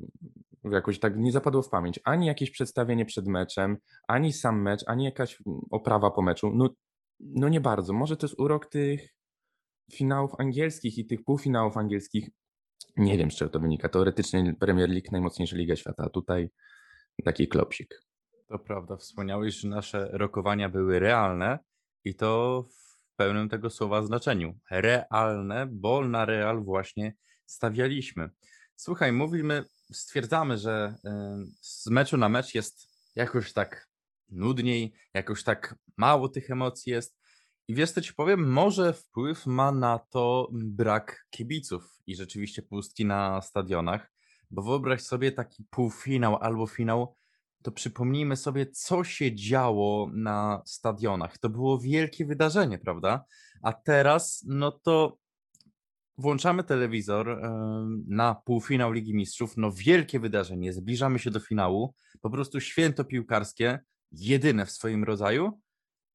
jakoś 0.63 0.99
tak 0.99 1.17
nie 1.17 1.31
zapadło 1.31 1.61
w 1.61 1.69
pamięć. 1.69 1.99
Ani 2.03 2.27
jakieś 2.27 2.51
przedstawienie 2.51 3.05
przed 3.05 3.27
meczem, 3.27 3.77
ani 4.07 4.33
sam 4.33 4.61
mecz, 4.61 4.83
ani 4.87 5.05
jakaś 5.05 5.43
oprawa 5.71 6.11
po 6.11 6.21
meczu. 6.21 6.51
No, 6.55 6.69
no 7.19 7.49
nie 7.49 7.61
bardzo. 7.61 7.93
Może 7.93 8.17
to 8.17 8.27
jest 8.27 8.39
urok 8.39 8.65
tych 8.65 9.15
finałów 9.93 10.31
angielskich 10.39 10.97
i 10.97 11.05
tych 11.05 11.23
półfinałów 11.23 11.77
angielskich. 11.77 12.29
Nie 12.97 13.17
wiem, 13.17 13.31
z 13.31 13.35
czego 13.35 13.51
to 13.51 13.59
wynika. 13.59 13.89
Teoretycznie 13.89 14.55
Premier 14.59 14.89
League 14.89 15.07
najmocniejsza 15.11 15.55
liga 15.55 15.75
świata, 15.75 16.03
a 16.03 16.09
tutaj 16.09 16.49
taki 17.23 17.47
klopsik. 17.47 18.01
To 18.47 18.59
prawda, 18.59 18.97
wspomniałeś, 18.97 19.55
że 19.55 19.67
nasze 19.67 20.09
rokowania 20.11 20.69
były 20.69 20.99
realne 20.99 21.59
i 22.03 22.15
to 22.15 22.63
w 22.69 23.15
pełnym 23.15 23.49
tego 23.49 23.69
słowa 23.69 24.03
znaczeniu. 24.03 24.59
Realne, 24.71 25.67
bo 25.71 26.07
na 26.07 26.25
real 26.25 26.63
właśnie 26.63 27.13
stawialiśmy. 27.45 28.29
Słuchaj, 28.83 29.11
mówimy, 29.11 29.65
stwierdzamy, 29.91 30.57
że 30.57 30.95
y, 31.05 31.09
z 31.61 31.87
meczu 31.87 32.17
na 32.17 32.29
mecz 32.29 32.55
jest 32.55 32.89
jakoś 33.15 33.53
tak 33.53 33.87
nudniej, 34.29 34.93
jakoś 35.13 35.43
tak 35.43 35.75
mało 35.97 36.29
tych 36.29 36.51
emocji 36.51 36.91
jest. 36.91 37.17
I 37.67 37.75
wiesz, 37.75 37.91
co 37.91 38.01
ci 38.01 38.13
powiem, 38.13 38.51
może 38.51 38.93
wpływ 38.93 39.45
ma 39.45 39.71
na 39.71 39.99
to 39.99 40.49
brak 40.53 41.25
kibiców 41.29 41.83
i 42.07 42.15
rzeczywiście 42.15 42.61
pustki 42.61 43.05
na 43.05 43.41
stadionach, 43.41 44.11
bo 44.51 44.61
wyobraź 44.61 45.01
sobie 45.01 45.31
taki 45.31 45.63
półfinał 45.69 46.35
albo 46.35 46.67
finał, 46.67 47.15
to 47.63 47.71
przypomnijmy 47.71 48.35
sobie, 48.35 48.65
co 48.65 49.03
się 49.03 49.35
działo 49.35 50.09
na 50.13 50.61
stadionach. 50.65 51.37
To 51.37 51.49
było 51.49 51.79
wielkie 51.79 52.25
wydarzenie, 52.25 52.77
prawda? 52.77 53.25
A 53.61 53.73
teraz, 53.73 54.43
no 54.47 54.71
to 54.71 55.17
włączamy 56.21 56.63
telewizor 56.63 57.41
na 58.07 58.35
półfinał 58.35 58.91
Ligi 58.91 59.13
Mistrzów. 59.13 59.57
No 59.57 59.71
wielkie 59.71 60.19
wydarzenie, 60.19 60.73
zbliżamy 60.73 61.19
się 61.19 61.31
do 61.31 61.39
finału. 61.39 61.93
Po 62.21 62.29
prostu 62.29 62.59
święto 62.59 63.05
piłkarskie, 63.05 63.79
jedyne 64.11 64.65
w 64.65 64.71
swoim 64.71 65.03
rodzaju, 65.03 65.61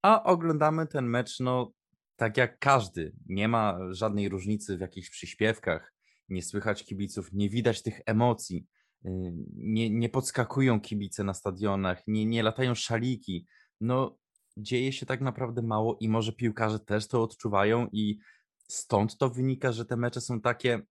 a 0.03 0.23
oglądamy 0.23 0.87
ten 0.87 1.07
mecz, 1.07 1.41
no 1.41 1.73
tak 2.17 2.37
jak 2.37 2.59
każdy. 2.59 3.13
Nie 3.27 3.49
ma 3.49 3.79
żadnej 3.91 4.29
różnicy 4.29 4.77
w 4.77 4.81
jakichś 4.81 5.11
przyśpiewkach, 5.11 5.93
nie 6.29 6.43
słychać 6.43 6.85
kibiców, 6.85 7.33
nie 7.33 7.49
widać 7.49 7.83
tych 7.83 8.01
emocji. 8.07 8.67
y, 9.07 9.33
Nie, 9.57 9.91
nie 9.91 10.09
podskakują 10.09 10.81
kibice 10.81 11.25
na 11.25 11.35
stadionach, 11.35 12.03
nie, 12.07 12.27
nie 12.27 12.43
latają 12.43 12.75
szaliki. 12.75 13.47
No, 13.81 14.19
dzieje 14.57 14.93
się 14.93 15.07
tak 15.07 15.21
naprawdę 15.21 15.63
mało 15.63 15.97
i 16.01 16.09
może 16.09 16.33
piłkarze 16.33 16.79
też 16.79 17.09
to 17.09 17.23
odczuwają 17.23 17.89
i 17.93 18.19
stąd 18.69 19.19
to 19.19 19.31
wynika, 19.31 19.73
że 19.73 19.85
te 19.85 19.97
mecze 19.97 20.21
są 20.21 20.41
takie 20.41 20.83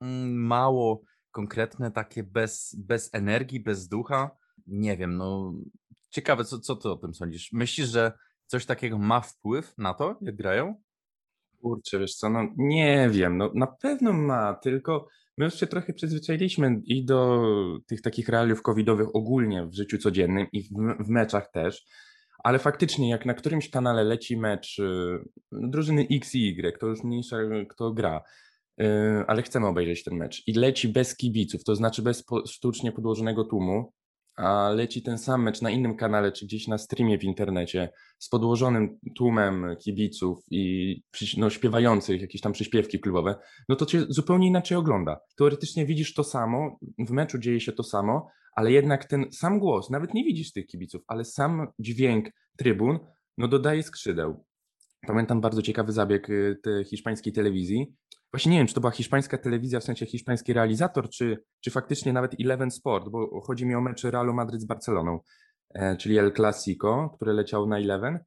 mm, 0.00 0.46
mało 0.46 1.02
konkretne, 1.30 1.90
takie 1.90 2.22
bez, 2.22 2.76
bez 2.78 3.14
energii, 3.14 3.60
bez 3.60 3.88
ducha. 3.88 4.30
Nie 4.66 4.96
wiem, 4.96 5.16
no 5.16 5.54
ciekawe, 6.10 6.44
co, 6.44 6.58
co 6.58 6.76
ty 6.76 6.88
o 6.88 6.96
tym 6.96 7.14
sądzisz? 7.14 7.52
Myślisz, 7.52 7.88
że 7.88 8.12
coś 8.46 8.66
takiego 8.66 8.98
ma 8.98 9.20
wpływ 9.20 9.74
na 9.78 9.94
to, 9.94 10.18
jak 10.20 10.36
grają? 10.36 10.82
Kurczę, 11.60 11.98
wiesz 11.98 12.14
co, 12.14 12.30
no 12.30 12.48
nie 12.56 13.08
wiem, 13.10 13.36
no 13.36 13.50
na 13.54 13.66
pewno 13.66 14.12
ma, 14.12 14.54
tylko 14.54 15.08
my 15.38 15.44
już 15.44 15.54
się 15.54 15.66
trochę 15.66 15.92
przyzwyczailiśmy 15.92 16.80
i 16.84 17.04
do 17.04 17.42
tych 17.86 18.02
takich 18.02 18.28
realiów 18.28 18.62
covidowych 18.62 19.16
ogólnie 19.16 19.66
w 19.66 19.74
życiu 19.74 19.98
codziennym 19.98 20.46
i 20.52 20.62
w, 20.62 20.68
w 21.00 21.08
meczach 21.08 21.50
też, 21.50 21.86
ale 22.44 22.58
faktycznie 22.58 23.10
jak 23.10 23.26
na 23.26 23.34
którymś 23.34 23.70
kanale 23.70 24.04
leci 24.04 24.36
mecz 24.36 24.78
y, 24.78 25.18
drużyny 25.52 26.06
X 26.10 26.34
i 26.34 26.48
Y, 26.48 26.78
to 26.78 26.86
już 26.86 27.04
mniejsza 27.04 27.36
kto 27.68 27.92
gra, 27.92 28.22
y, 28.80 28.84
ale 29.26 29.42
chcemy 29.42 29.66
obejrzeć 29.66 30.04
ten 30.04 30.14
mecz 30.14 30.42
i 30.46 30.52
leci 30.52 30.88
bez 30.88 31.16
kibiców, 31.16 31.64
to 31.64 31.76
znaczy 31.76 32.02
bez 32.02 32.24
sztucznie 32.46 32.92
podłożonego 32.92 33.44
tłumu, 33.44 33.92
a 34.36 34.70
leci 34.70 35.02
ten 35.02 35.18
sam 35.18 35.42
mecz 35.42 35.62
na 35.62 35.70
innym 35.70 35.96
kanale, 35.96 36.32
czy 36.32 36.46
gdzieś 36.46 36.68
na 36.68 36.78
streamie 36.78 37.18
w 37.18 37.24
internecie 37.24 37.88
z 38.18 38.28
podłożonym 38.28 38.98
tłumem 39.16 39.76
kibiców 39.84 40.38
i 40.50 41.02
no, 41.36 41.50
śpiewających 41.50 42.20
jakieś 42.20 42.40
tam 42.40 42.52
przyśpiewki 42.52 43.00
klubowe, 43.00 43.34
no 43.68 43.76
to 43.76 43.86
cię 43.86 44.04
zupełnie 44.08 44.46
inaczej 44.46 44.78
ogląda. 44.78 45.20
Teoretycznie 45.36 45.86
widzisz 45.86 46.14
to 46.14 46.24
samo, 46.24 46.78
w 46.98 47.10
meczu 47.10 47.38
dzieje 47.38 47.60
się 47.60 47.72
to 47.72 47.82
samo, 47.82 48.28
ale 48.56 48.72
jednak 48.72 49.04
ten 49.04 49.32
sam 49.32 49.58
głos, 49.58 49.90
nawet 49.90 50.14
nie 50.14 50.24
widzisz 50.24 50.52
tych 50.52 50.66
kibiców, 50.66 51.02
ale 51.06 51.24
sam 51.24 51.66
dźwięk 51.78 52.28
trybun, 52.56 52.98
no 53.38 53.48
dodaje 53.48 53.82
skrzydeł. 53.82 54.44
Pamiętam 55.06 55.40
bardzo 55.40 55.62
ciekawy 55.62 55.92
zabieg 55.92 56.30
y, 56.30 56.60
tej 56.62 56.84
hiszpańskiej 56.84 57.32
telewizji. 57.32 57.94
Właśnie 58.32 58.52
nie 58.52 58.58
wiem, 58.58 58.66
czy 58.66 58.74
to 58.74 58.80
była 58.80 58.90
hiszpańska 58.90 59.38
telewizja, 59.38 59.80
w 59.80 59.84
sensie 59.84 60.06
hiszpański 60.06 60.52
realizator, 60.52 61.10
czy, 61.10 61.44
czy 61.60 61.70
faktycznie 61.70 62.12
nawet 62.12 62.40
Eleven 62.40 62.70
Sport, 62.70 63.08
bo 63.08 63.40
chodzi 63.40 63.66
mi 63.66 63.74
o 63.74 63.80
mecz 63.80 64.04
Realu 64.04 64.34
Madryt 64.34 64.60
z 64.60 64.64
Barceloną, 64.64 65.20
e, 65.74 65.96
czyli 65.96 66.18
El 66.18 66.32
Clasico, 66.32 67.10
które 67.16 67.32
leciał 67.32 67.66
na 67.66 67.78
Eleven. 67.78 68.18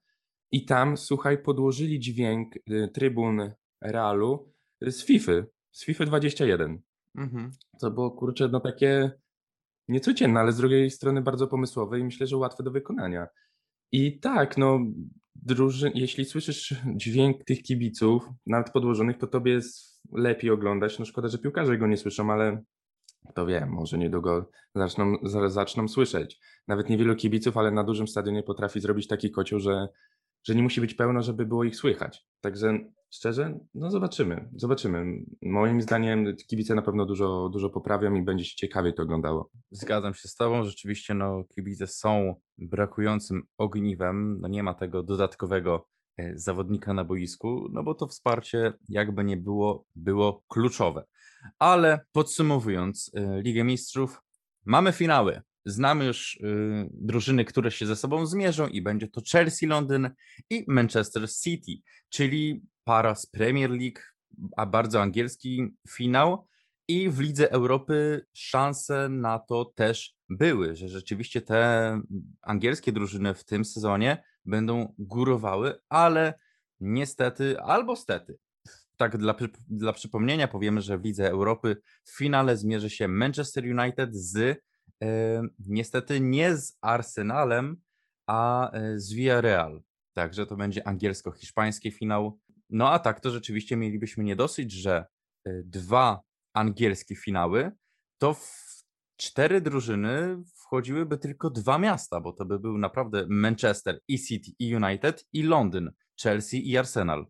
I 0.51 0.65
tam, 0.65 0.97
słuchaj, 0.97 1.43
podłożyli 1.43 1.99
dźwięk 1.99 2.55
y, 2.55 2.89
trybun 2.93 3.51
Realu 3.81 4.53
z 4.81 5.05
FIFA, 5.05 5.31
z 5.71 5.85
FIFA 5.85 6.05
21. 6.05 6.81
Mhm. 7.15 7.51
To 7.81 7.91
było, 7.91 8.11
kurczę, 8.11 8.49
no 8.51 8.59
takie 8.59 9.11
niecodzienne, 9.87 10.39
ale 10.39 10.51
z 10.51 10.57
drugiej 10.57 10.91
strony 10.91 11.21
bardzo 11.21 11.47
pomysłowe 11.47 11.99
i 11.99 12.03
myślę, 12.03 12.27
że 12.27 12.37
łatwe 12.37 12.63
do 12.63 12.71
wykonania. 12.71 13.27
I 13.91 14.19
tak, 14.19 14.57
no, 14.57 14.79
jeśli 15.93 16.25
słyszysz 16.25 16.75
dźwięk 16.95 17.43
tych 17.43 17.61
kibiców, 17.63 18.29
nawet 18.45 18.71
podłożonych, 18.71 19.17
to 19.17 19.27
tobie 19.27 19.51
jest 19.51 20.01
lepiej 20.11 20.51
oglądać. 20.51 20.99
No 20.99 21.05
szkoda, 21.05 21.27
że 21.27 21.37
piłkarze 21.37 21.77
go 21.77 21.87
nie 21.87 21.97
słyszą, 21.97 22.31
ale 22.31 22.63
to 23.33 23.45
wiem, 23.45 23.69
może 23.69 23.97
niedługo 23.97 24.49
zaczną, 24.75 25.15
za- 25.23 25.49
zaczną 25.49 25.87
słyszeć. 25.87 26.39
Nawet 26.67 26.89
niewielu 26.89 27.15
kibiców, 27.15 27.57
ale 27.57 27.71
na 27.71 27.83
dużym 27.83 28.07
stadionie 28.07 28.43
potrafi 28.43 28.79
zrobić 28.79 29.07
taki 29.07 29.31
kocioł, 29.31 29.59
że, 29.59 29.87
że 30.43 30.55
nie 30.55 30.63
musi 30.63 30.81
być 30.81 30.93
pełno, 30.93 31.21
żeby 31.21 31.45
było 31.45 31.63
ich 31.63 31.75
słychać. 31.75 32.25
Także 32.41 32.79
szczerze, 33.09 33.59
no 33.73 33.91
zobaczymy, 33.91 34.49
zobaczymy. 34.55 35.05
Moim 35.41 35.81
zdaniem 35.81 36.35
kibice 36.47 36.75
na 36.75 36.81
pewno 36.81 37.05
dużo, 37.05 37.49
dużo 37.49 37.69
poprawią 37.69 38.15
i 38.15 38.21
będzie 38.21 38.45
się 38.45 38.55
ciekawie 38.55 38.93
to 38.93 39.03
oglądało. 39.03 39.49
Zgadzam 39.71 40.13
się 40.13 40.27
z 40.27 40.35
tobą, 40.35 40.63
rzeczywiście 40.63 41.13
no, 41.13 41.43
kibice 41.55 41.87
są 41.87 42.35
brakującym 42.57 43.43
ogniwem, 43.57 44.37
no 44.41 44.47
nie 44.47 44.63
ma 44.63 44.73
tego 44.73 45.03
dodatkowego 45.03 45.87
e, 46.17 46.37
zawodnika 46.37 46.93
na 46.93 47.03
boisku, 47.03 47.69
no 47.71 47.83
bo 47.83 47.95
to 47.95 48.07
wsparcie 48.07 48.73
jakby 48.89 49.23
nie 49.23 49.37
było, 49.37 49.85
było 49.95 50.43
kluczowe. 50.47 51.03
Ale 51.59 51.99
podsumowując, 52.11 53.11
e, 53.13 53.41
Ligę 53.41 53.63
Mistrzów, 53.63 54.21
mamy 54.65 54.91
finały. 54.91 55.41
Znamy 55.65 56.05
już 56.05 56.35
y, 56.35 56.89
drużyny, 56.91 57.45
które 57.45 57.71
się 57.71 57.85
ze 57.85 57.95
sobą 57.95 58.25
zmierzą 58.25 58.67
i 58.67 58.81
będzie 58.81 59.07
to 59.07 59.21
Chelsea 59.31 59.65
Londyn 59.65 60.09
i 60.49 60.65
Manchester 60.67 61.31
City, 61.31 61.71
czyli 62.09 62.61
para 62.87 63.15
z 63.15 63.25
Premier 63.25 63.69
League, 63.69 63.99
a 64.57 64.65
bardzo 64.65 65.01
angielski 65.01 65.75
finał. 65.89 66.47
I 66.87 67.09
w 67.09 67.19
Lidze 67.19 67.51
Europy 67.51 68.25
szanse 68.33 69.09
na 69.09 69.39
to 69.39 69.65
też 69.65 70.15
były, 70.29 70.75
że 70.75 70.89
rzeczywiście 70.89 71.41
te 71.41 72.01
angielskie 72.41 72.91
drużyny 72.91 73.33
w 73.33 73.43
tym 73.43 73.65
sezonie 73.65 74.23
będą 74.45 74.93
górowały, 74.99 75.75
ale 75.89 76.39
niestety 76.79 77.61
albo 77.61 77.95
stety. 77.95 78.37
Tak 78.97 79.17
dla, 79.17 79.35
dla 79.67 79.93
przypomnienia 79.93 80.47
powiemy, 80.47 80.81
że 80.81 80.97
w 80.97 81.03
Lidze 81.03 81.29
Europy 81.29 81.77
w 82.03 82.17
finale 82.17 82.57
zmierzy 82.57 82.89
się 82.89 83.07
Manchester 83.07 83.63
United 83.79 84.15
z 84.15 84.37
e, 85.03 85.41
niestety 85.59 86.19
nie 86.19 86.57
z 86.57 86.77
Arsenalem, 86.81 87.81
a 88.27 88.71
e, 88.71 88.99
z 88.99 89.13
Villarreal. 89.13 89.83
Także 90.13 90.45
to 90.45 90.55
będzie 90.55 90.87
angielsko-hiszpański 90.87 91.91
finał. 91.91 92.39
No 92.69 92.89
a 92.89 92.99
tak 92.99 93.19
to 93.19 93.31
rzeczywiście 93.31 93.77
mielibyśmy 93.77 94.23
nie 94.23 94.35
dosyć, 94.35 94.71
że 94.71 95.05
e, 95.45 95.63
dwa 95.63 96.21
angielskie 96.53 97.15
finały, 97.15 97.71
to 98.17 98.33
w 98.33 98.67
cztery 99.17 99.61
drużyny 99.61 100.43
wchodziłyby 100.55 101.17
tylko 101.17 101.49
dwa 101.49 101.77
miasta, 101.77 102.21
bo 102.21 102.33
to 102.33 102.45
by 102.45 102.59
był 102.59 102.77
naprawdę 102.77 103.25
Manchester 103.29 103.99
i 104.07 104.19
City 104.19 104.51
i 104.59 104.75
United 104.75 105.25
i 105.33 105.43
Londyn, 105.43 105.91
Chelsea 106.21 106.71
i 106.71 106.77
Arsenal. 106.77 107.27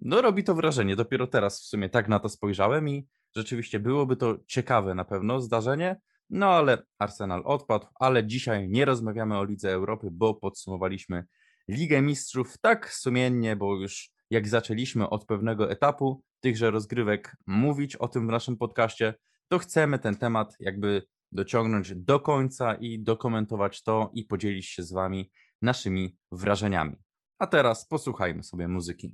No 0.00 0.22
robi 0.22 0.44
to 0.44 0.54
wrażenie. 0.54 0.96
Dopiero 0.96 1.26
teraz 1.26 1.60
w 1.60 1.64
sumie 1.64 1.88
tak 1.88 2.08
na 2.08 2.18
to 2.18 2.28
spojrzałem 2.28 2.88
i 2.88 3.06
rzeczywiście 3.36 3.80
byłoby 3.80 4.16
to 4.16 4.38
ciekawe 4.46 4.94
na 4.94 5.04
pewno 5.04 5.40
zdarzenie. 5.40 6.00
No 6.30 6.46
ale 6.46 6.82
Arsenal 6.98 7.42
odpadł, 7.44 7.86
ale 8.00 8.26
dzisiaj 8.26 8.68
nie 8.68 8.84
rozmawiamy 8.84 9.38
o 9.38 9.44
Lidze 9.44 9.72
Europy, 9.72 10.08
bo 10.12 10.34
podsumowaliśmy 10.34 11.24
Ligę 11.68 12.02
Mistrzów 12.02 12.58
tak 12.58 12.94
sumiennie, 12.94 13.56
bo 13.56 13.76
już 13.76 14.11
jak 14.32 14.48
zaczęliśmy 14.48 15.10
od 15.10 15.26
pewnego 15.26 15.70
etapu 15.70 16.22
tychże 16.40 16.70
rozgrywek 16.70 17.36
mówić 17.46 17.96
o 17.96 18.08
tym 18.08 18.26
w 18.26 18.30
naszym 18.30 18.56
podcaście, 18.56 19.14
to 19.48 19.58
chcemy 19.58 19.98
ten 19.98 20.16
temat 20.16 20.56
jakby 20.60 21.02
dociągnąć 21.32 21.94
do 21.94 22.20
końca 22.20 22.74
i 22.74 23.02
dokumentować 23.02 23.82
to 23.82 24.10
i 24.14 24.24
podzielić 24.24 24.66
się 24.66 24.82
z 24.82 24.92
Wami 24.92 25.30
naszymi 25.62 26.16
wrażeniami. 26.30 26.96
A 27.38 27.46
teraz 27.46 27.88
posłuchajmy 27.88 28.42
sobie 28.42 28.68
muzyki. 28.68 29.12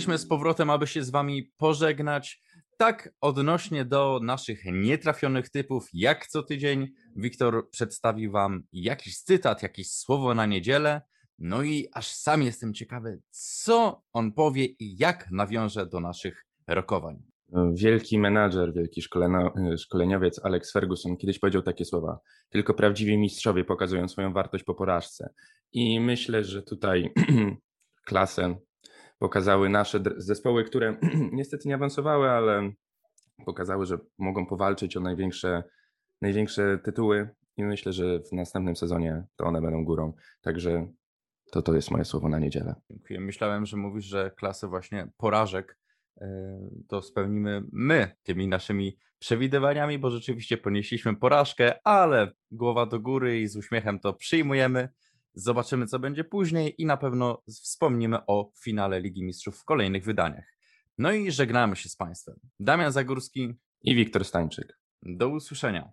Jesteśmy 0.00 0.18
z 0.18 0.26
powrotem, 0.26 0.70
aby 0.70 0.86
się 0.86 1.02
z 1.02 1.10
Wami 1.10 1.52
pożegnać. 1.56 2.42
Tak, 2.76 3.14
odnośnie 3.20 3.84
do 3.84 4.20
naszych 4.22 4.64
nietrafionych 4.72 5.50
typów, 5.50 5.88
jak 5.92 6.26
co 6.26 6.42
tydzień, 6.42 6.88
Wiktor 7.16 7.70
przedstawi 7.70 8.30
Wam 8.30 8.62
jakiś 8.72 9.22
cytat, 9.22 9.62
jakieś 9.62 9.90
słowo 9.90 10.34
na 10.34 10.46
niedzielę. 10.46 11.02
No 11.38 11.62
i 11.62 11.88
aż 11.92 12.06
sam 12.06 12.42
jestem 12.42 12.74
ciekawy, 12.74 13.20
co 13.30 14.02
on 14.12 14.32
powie 14.32 14.64
i 14.64 14.96
jak 14.98 15.30
nawiąże 15.30 15.86
do 15.86 16.00
naszych 16.00 16.46
rokowań. 16.66 17.22
Wielki 17.72 18.18
menadżer, 18.18 18.74
wielki 18.74 19.02
szkolena, 19.02 19.50
szkoleniowiec 19.78 20.44
Alex 20.44 20.72
Ferguson 20.72 21.16
kiedyś 21.16 21.38
powiedział 21.38 21.62
takie 21.62 21.84
słowa: 21.84 22.18
Tylko 22.48 22.74
prawdziwi 22.74 23.18
mistrzowie 23.18 23.64
pokazują 23.64 24.08
swoją 24.08 24.32
wartość 24.32 24.64
po 24.64 24.74
porażce. 24.74 25.32
I 25.72 26.00
myślę, 26.00 26.44
że 26.44 26.62
tutaj 26.62 27.12
klasę 28.06 28.56
pokazały 29.20 29.68
nasze 29.68 30.00
zespoły, 30.16 30.64
które 30.64 30.96
niestety 31.32 31.68
nie 31.68 31.74
awansowały, 31.74 32.30
ale 32.30 32.72
pokazały, 33.46 33.86
że 33.86 33.98
mogą 34.18 34.46
powalczyć 34.46 34.96
o 34.96 35.00
największe, 35.00 35.62
największe 36.22 36.78
tytuły. 36.78 37.28
I 37.56 37.64
myślę, 37.64 37.92
że 37.92 38.20
w 38.20 38.32
następnym 38.32 38.76
sezonie 38.76 39.24
to 39.36 39.44
one 39.44 39.60
będą 39.62 39.84
górą. 39.84 40.12
Także 40.40 40.88
to, 41.52 41.62
to 41.62 41.74
jest 41.74 41.90
moje 41.90 42.04
słowo 42.04 42.28
na 42.28 42.38
niedzielę. 42.38 42.74
Dziękuję. 42.90 43.20
Myślałem, 43.20 43.66
że 43.66 43.76
mówisz, 43.76 44.04
że 44.04 44.30
klasę 44.30 44.68
właśnie 44.68 45.08
porażek 45.16 45.78
e, 46.20 46.58
to 46.88 47.02
spełnimy 47.02 47.62
my 47.72 48.16
tymi 48.22 48.48
naszymi 48.48 48.98
przewidywaniami, 49.18 49.98
bo 49.98 50.10
rzeczywiście 50.10 50.56
ponieśliśmy 50.56 51.16
porażkę, 51.16 51.86
ale 51.86 52.32
głowa 52.50 52.86
do 52.86 53.00
góry 53.00 53.40
i 53.40 53.46
z 53.46 53.56
uśmiechem 53.56 54.00
to 54.00 54.12
przyjmujemy. 54.12 54.88
Zobaczymy, 55.34 55.86
co 55.86 55.98
będzie 55.98 56.24
później 56.24 56.74
i 56.82 56.86
na 56.86 56.96
pewno 56.96 57.42
wspomnimy 57.48 58.26
o 58.26 58.52
finale 58.64 59.00
Ligi 59.00 59.24
Mistrzów 59.24 59.58
w 59.58 59.64
kolejnych 59.64 60.04
wydaniach. 60.04 60.56
No 60.98 61.12
i 61.12 61.30
żegnamy 61.30 61.76
się 61.76 61.88
z 61.88 61.96
Państwem. 61.96 62.36
Damian 62.60 62.92
Zagórski, 62.92 63.54
I 63.82 63.94
Wiktor 63.94 64.24
Stańczyk. 64.24 64.80
do 65.02 65.28
usłyszenia. 65.28 65.92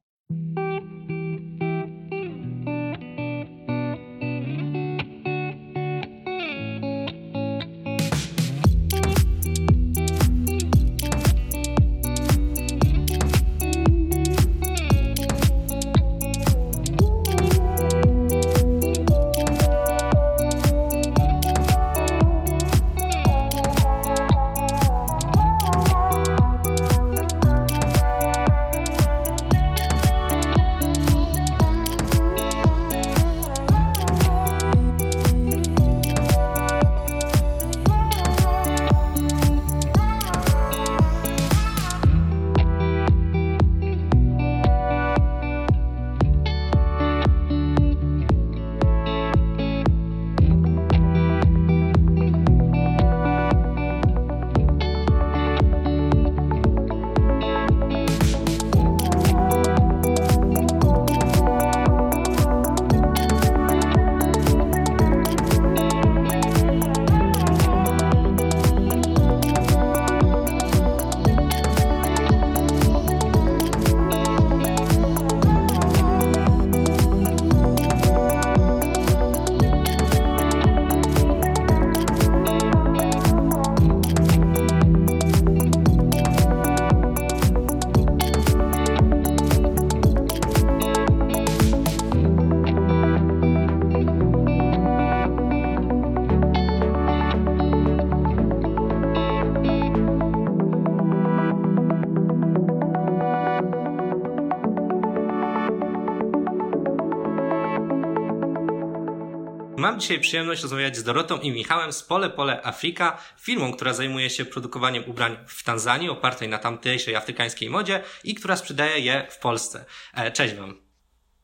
Mam 109.98 110.02
dzisiaj 110.02 110.20
przyjemność 110.20 110.62
rozmawiać 110.62 110.98
z 110.98 111.04
Dorotą 111.04 111.40
i 111.40 111.52
Michałem 111.52 111.94
z 111.94 112.04
Pole 112.04 112.30
Pole 112.30 112.62
Afrika, 112.64 113.24
firmą, 113.40 113.74
która 113.74 113.94
zajmuje 113.94 114.30
się 114.30 114.46
produkowaniem 114.46 115.04
ubrań 115.10 115.38
w 115.48 115.64
Tanzanii, 115.64 116.10
opartej 116.10 116.50
na 116.50 116.58
tamtejszej 116.58 117.16
afrykańskiej 117.16 117.70
modzie 117.70 118.04
i 118.24 118.36
która 118.36 118.56
sprzedaje 118.56 119.00
je 119.00 119.28
w 119.30 119.38
Polsce. 119.38 119.86
E, 120.14 120.32
Cześć 120.32 120.54
Wam. 120.54 120.82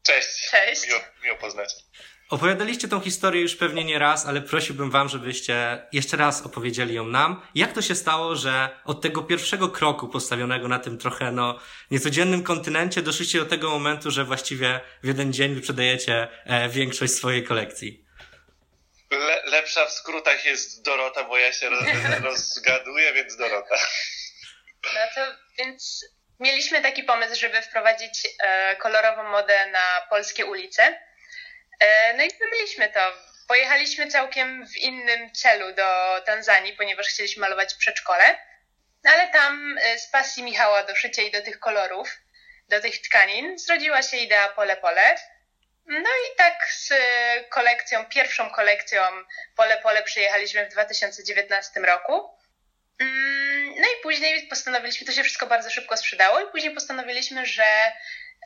Cześć. 0.03 0.49
Cześć. 0.51 0.87
Miło, 0.87 0.99
miło 1.23 1.37
poznać. 1.37 1.73
Opowiadaliście 2.29 2.87
tą 2.87 2.99
historię 2.99 3.41
już 3.41 3.55
pewnie 3.55 3.83
nie 3.83 3.99
raz, 3.99 4.25
ale 4.25 4.41
prosiłbym 4.41 4.91
Wam, 4.91 5.09
żebyście 5.09 5.85
jeszcze 5.91 6.17
raz 6.17 6.41
opowiedzieli 6.41 6.95
ją 6.95 7.07
nam. 7.07 7.41
Jak 7.55 7.73
to 7.73 7.81
się 7.81 7.95
stało, 7.95 8.35
że 8.35 8.69
od 8.85 9.01
tego 9.01 9.23
pierwszego 9.23 9.69
kroku 9.69 10.07
postawionego 10.07 10.67
na 10.67 10.79
tym 10.79 10.97
trochę, 10.97 11.31
no, 11.31 11.59
niecodziennym 11.91 12.43
kontynencie 12.43 13.01
doszliście 13.01 13.39
do 13.39 13.45
tego 13.45 13.69
momentu, 13.69 14.11
że 14.11 14.25
właściwie 14.25 14.81
w 15.03 15.07
jeden 15.07 15.33
dzień 15.33 15.55
wyprzedajecie 15.55 16.27
e, 16.45 16.69
większość 16.69 17.13
swojej 17.13 17.43
kolekcji? 17.43 18.02
Le, 19.17 19.41
lepsza 19.45 19.85
w 19.85 19.91
skrótach 19.91 20.45
jest 20.45 20.81
Dorota, 20.81 21.23
bo 21.23 21.37
ja 21.37 21.53
się 21.53 21.69
roz, 21.69 21.83
rozgaduję, 22.23 23.13
więc 23.13 23.35
Dorota. 23.35 23.75
No 24.93 24.99
to 25.15 25.21
więc 25.57 26.05
mieliśmy 26.39 26.81
taki 26.81 27.03
pomysł, 27.03 27.35
żeby 27.35 27.61
wprowadzić 27.61 28.27
e, 28.39 28.75
kolorową 28.75 29.23
modę 29.23 29.67
na 29.67 30.07
polskie 30.09 30.45
ulice. 30.45 30.99
E, 31.79 32.13
no 32.13 32.23
i 32.23 32.29
zrobiliśmy 32.29 32.89
to. 32.89 32.99
Pojechaliśmy 33.47 34.07
całkiem 34.07 34.67
w 34.67 34.77
innym 34.77 35.31
celu 35.31 35.73
do 35.73 36.21
Tanzanii, 36.25 36.73
ponieważ 36.73 37.07
chcieliśmy 37.07 37.41
malować 37.41 37.73
przedszkole. 37.73 38.39
No 39.03 39.11
ale 39.11 39.27
tam 39.27 39.77
e, 39.81 39.99
z 39.99 40.07
pasji 40.07 40.43
Michała 40.43 40.83
do 40.83 40.95
szycia 40.95 41.21
i 41.21 41.31
do 41.31 41.41
tych 41.41 41.59
kolorów, 41.59 42.09
do 42.69 42.81
tych 42.81 43.01
tkanin, 43.01 43.59
zrodziła 43.59 44.01
się 44.01 44.17
idea 44.17 44.47
pole 44.47 44.77
pole. 44.77 45.15
No 45.85 46.09
i 46.09 46.37
tak 46.37 46.67
z 46.71 46.89
kolekcją, 47.49 48.05
pierwszą 48.05 48.49
kolekcją 48.49 49.01
pole 49.55 49.77
pole 49.77 50.03
przyjechaliśmy 50.03 50.65
w 50.65 50.69
2019 50.69 51.79
roku. 51.79 52.29
Mm, 52.99 53.53
No 53.81 53.87
i 53.87 54.03
później 54.03 54.47
postanowiliśmy, 54.47 55.07
to 55.07 55.13
się 55.13 55.23
wszystko 55.23 55.47
bardzo 55.47 55.69
szybko 55.69 55.97
sprzedało 55.97 56.39
i 56.39 56.51
później 56.51 56.73
postanowiliśmy, 56.73 57.45
że 57.45 57.65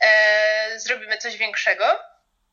e, 0.02 0.80
zrobimy 0.80 1.18
coś 1.18 1.36
większego. 1.36 1.84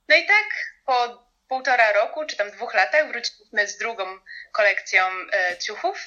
No 0.07 0.15
i 0.15 0.25
tak 0.25 0.45
po 0.85 1.25
półtora 1.47 1.91
roku, 1.93 2.25
czy 2.25 2.35
tam 2.35 2.51
dwóch 2.51 2.73
latach 2.73 3.07
wróciliśmy 3.07 3.67
z 3.67 3.77
drugą 3.77 4.19
kolekcją 4.51 5.03
e, 5.31 5.57
ciuchów, 5.57 5.97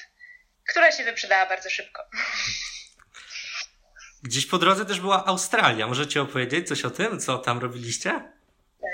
która 0.69 0.91
się 0.91 1.03
wyprzedała 1.03 1.45
bardzo 1.45 1.69
szybko. 1.69 2.03
Gdzieś 4.23 4.45
po 4.45 4.57
drodze 4.57 4.85
też 4.85 4.99
była 4.99 5.25
Australia. 5.25 5.87
Możecie 5.87 6.21
opowiedzieć 6.21 6.67
coś 6.67 6.85
o 6.85 6.89
tym, 6.89 7.19
co 7.19 7.37
tam 7.37 7.59
robiliście? 7.59 8.38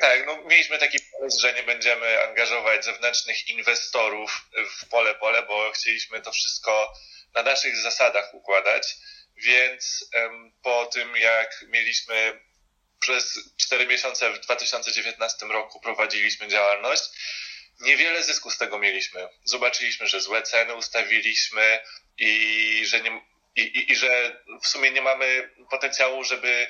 Tak, 0.06 0.26
no 0.26 0.38
mieliśmy 0.43 0.78
taki 0.78 0.97
pomysł, 0.99 1.41
że 1.41 1.53
nie 1.53 1.64
będziemy 1.64 2.24
angażować 2.24 2.86
zewnętrznych 2.86 3.49
inwestorów 3.49 4.49
w 4.70 4.89
pole 4.89 5.16
pole, 5.16 5.43
bo 5.43 5.72
chcieliśmy 5.72 6.22
to 6.22 6.32
wszystko 6.32 6.93
na 7.34 7.43
naszych 7.43 7.78
zasadach 7.78 8.34
układać. 8.34 8.95
Więc 9.38 10.10
em, 10.14 10.53
po 10.64 10.86
tym, 10.86 11.16
jak 11.16 11.66
mieliśmy 11.68 12.39
przez 12.99 13.39
4 13.58 13.88
miesiące 13.88 14.34
w 14.34 14.39
2019 14.39 15.45
roku 15.45 15.80
prowadziliśmy 15.80 16.47
działalność, 16.47 17.03
niewiele 17.80 18.24
zysku 18.24 18.51
z 18.51 18.58
tego 18.58 18.80
mieliśmy. 18.80 19.28
Zobaczyliśmy, 19.43 20.08
że 20.08 20.22
złe 20.22 20.41
ceny 20.41 20.76
ustawiliśmy 20.76 21.80
i 22.18 22.84
że, 22.86 23.01
nie, 23.01 23.22
i, 23.56 23.62
i, 23.62 23.91
i 23.91 23.95
że 23.95 24.43
w 24.64 24.68
sumie 24.68 24.91
nie 24.91 25.01
mamy 25.01 25.49
potencjału, 25.70 26.24
żeby 26.24 26.68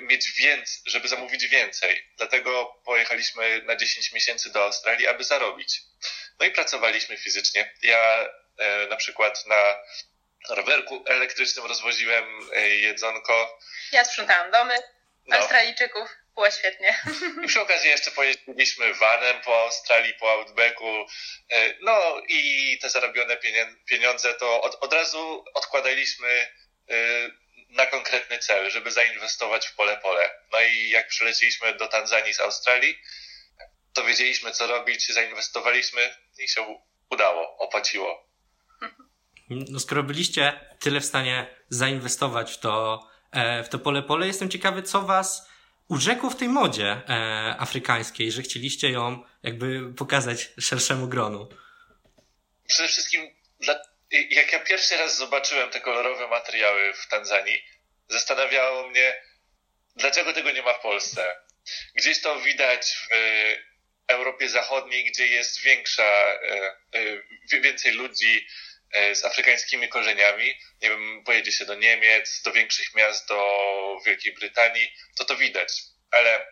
mieć 0.00 0.32
więcej, 0.32 0.82
żeby 0.86 1.08
zamówić 1.08 1.46
więcej. 1.46 2.04
Dlatego 2.16 2.80
pojechaliśmy 2.84 3.62
na 3.62 3.76
10 3.76 4.12
miesięcy 4.12 4.52
do 4.52 4.62
Australii, 4.64 5.06
aby 5.06 5.24
zarobić. 5.24 5.80
No 6.40 6.46
i 6.46 6.50
pracowaliśmy 6.50 7.16
fizycznie. 7.16 7.74
Ja 7.82 8.28
e, 8.58 8.86
na 8.86 8.96
przykład 8.96 9.46
na 9.46 9.76
rowerku 10.48 11.04
elektrycznym 11.06 11.66
rozwoziłem 11.66 12.24
e, 12.52 12.68
jedzonko. 12.68 13.58
Ja 13.92 14.04
sprzątałam 14.04 14.50
domy 14.50 14.74
No. 15.26 15.36
Australijczyków, 15.36 16.08
było 16.34 16.50
świetnie. 16.50 17.00
I 17.44 17.46
przy 17.46 17.60
okazji 17.60 17.90
jeszcze 17.90 18.10
pojeździliśmy 18.10 18.94
vanem 18.94 19.40
po 19.40 19.62
Australii, 19.62 20.14
po 20.14 20.32
Outbacku. 20.32 21.06
E, 21.50 21.74
No 21.80 22.22
i 22.28 22.78
te 22.82 22.90
zarobione 22.90 23.36
pieniądze 23.88 24.34
to 24.34 24.62
od, 24.62 24.74
od 24.80 24.92
razu 24.92 25.44
odkładaliśmy 25.54 26.28
e, 26.28 26.94
na 27.68 27.86
konkretny 27.86 28.38
cel, 28.38 28.70
żeby 28.70 28.90
zainwestować 28.90 29.66
w 29.66 29.74
pole 29.74 29.96
pole. 29.96 30.30
No 30.52 30.60
i 30.60 30.88
jak 30.90 31.08
przyleciliśmy 31.08 31.74
do 31.74 31.88
Tanzanii 31.88 32.34
z 32.34 32.40
Australii, 32.40 32.98
to 33.92 34.04
wiedzieliśmy 34.04 34.50
co 34.50 34.66
robić, 34.66 35.12
zainwestowaliśmy 35.12 36.16
i 36.38 36.48
się 36.48 36.80
udało, 37.10 37.56
opłaciło. 37.58 38.28
No, 39.50 39.80
skoro 39.80 40.02
byliście 40.02 40.60
tyle 40.80 41.00
w 41.00 41.04
stanie 41.04 41.46
zainwestować 41.68 42.52
w 42.52 42.58
to, 42.58 43.00
e, 43.32 43.64
w 43.64 43.68
to 43.68 43.78
pole 43.78 44.02
pole, 44.02 44.26
jestem 44.26 44.50
ciekawy, 44.50 44.82
co 44.82 45.02
was 45.02 45.48
urzekło 45.88 46.30
w 46.30 46.36
tej 46.36 46.48
modzie 46.48 47.02
e, 47.08 47.56
afrykańskiej, 47.58 48.32
że 48.32 48.42
chcieliście 48.42 48.90
ją 48.90 49.24
jakby 49.42 49.94
pokazać 49.94 50.50
szerszemu 50.60 51.08
gronu. 51.08 51.48
przede 52.68 52.88
wszystkim, 52.88 53.30
dla, 53.60 53.74
jak 54.10 54.52
ja 54.52 54.58
pierwszy 54.58 54.96
raz 54.96 55.16
zobaczyłem 55.16 55.70
te 55.70 55.80
kolorowe 55.80 56.28
materiały 56.28 56.94
w 56.94 57.06
Tanzanii, 57.08 57.64
zastanawiało 58.08 58.88
mnie, 58.88 59.22
dlaczego 59.96 60.32
tego 60.32 60.50
nie 60.50 60.62
ma 60.62 60.74
w 60.74 60.80
Polsce. 60.80 61.36
Gdzieś 61.94 62.20
to 62.20 62.40
widać 62.40 62.92
w 62.92 63.08
Europie 64.08 64.48
Zachodniej, 64.48 65.04
gdzie 65.04 65.26
jest 65.26 65.60
większa, 65.60 66.02
e, 66.02 66.76
e, 67.52 67.60
więcej 67.60 67.92
ludzi 67.92 68.46
e, 68.92 69.14
z 69.14 69.24
afrykańskimi 69.24 69.88
korzeniami. 69.88 70.54
Nie 70.82 70.88
wiem, 70.88 71.24
pojedzie 71.24 71.52
się 71.52 71.64
do 71.64 71.74
Niemiec, 71.74 72.42
do 72.42 72.52
większych 72.52 72.94
miast, 72.94 73.28
do 73.28 74.00
Wielkiej 74.06 74.32
Brytanii, 74.32 74.92
to 75.16 75.24
to 75.24 75.36
widać. 75.36 75.82
Ale, 76.10 76.46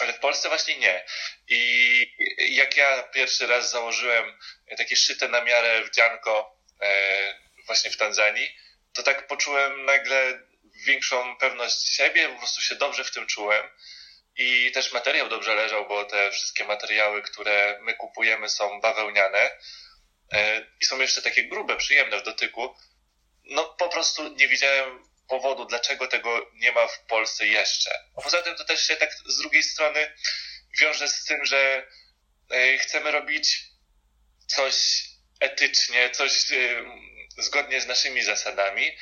ale 0.00 0.12
w 0.12 0.18
Polsce 0.18 0.48
właśnie 0.48 0.78
nie. 0.78 1.04
I 1.48 2.14
jak 2.38 2.76
ja 2.76 3.02
pierwszy 3.02 3.46
raz 3.46 3.70
założyłem 3.70 4.38
takie 4.76 4.96
szyte 4.96 5.28
na 5.28 5.44
miarę 5.44 5.84
wdzianko 5.84 6.61
właśnie 7.66 7.90
w 7.90 7.96
Tanzanii, 7.96 8.56
to 8.92 9.02
tak 9.02 9.26
poczułem 9.26 9.84
nagle 9.84 10.40
większą 10.86 11.36
pewność 11.36 11.88
siebie, 11.96 12.28
po 12.28 12.38
prostu 12.38 12.60
się 12.60 12.74
dobrze 12.74 13.04
w 13.04 13.10
tym 13.10 13.26
czułem. 13.26 13.68
I 14.36 14.72
też 14.72 14.92
materiał 14.92 15.28
dobrze 15.28 15.54
leżał, 15.54 15.88
bo 15.88 16.04
te 16.04 16.30
wszystkie 16.30 16.64
materiały, 16.64 17.22
które 17.22 17.78
my 17.82 17.94
kupujemy 17.94 18.48
są 18.48 18.80
bawełniane 18.80 19.50
e, 20.32 20.66
i 20.80 20.84
są 20.84 21.00
jeszcze 21.00 21.22
takie 21.22 21.44
grube, 21.44 21.76
przyjemne 21.76 22.18
w 22.18 22.22
dotyku. 22.22 22.74
No 23.44 23.64
po 23.64 23.88
prostu 23.88 24.28
nie 24.28 24.48
widziałem 24.48 25.04
powodu, 25.28 25.64
dlaczego 25.64 26.06
tego 26.06 26.50
nie 26.54 26.72
ma 26.72 26.88
w 26.88 27.00
Polsce 27.00 27.46
jeszcze. 27.46 27.90
Poza 28.22 28.42
tym 28.42 28.56
to 28.56 28.64
też 28.64 28.86
się 28.86 28.96
tak 28.96 29.14
z 29.26 29.38
drugiej 29.38 29.62
strony 29.62 30.12
wiąże 30.80 31.08
z 31.08 31.24
tym, 31.24 31.44
że 31.44 31.86
e, 32.50 32.78
chcemy 32.78 33.10
robić 33.10 33.60
coś 34.46 35.04
etycznie, 35.42 36.10
coś 36.10 36.52
e, 36.52 36.56
zgodnie 37.38 37.80
z 37.80 37.86
naszymi 37.86 38.22
zasadami, 38.22 38.96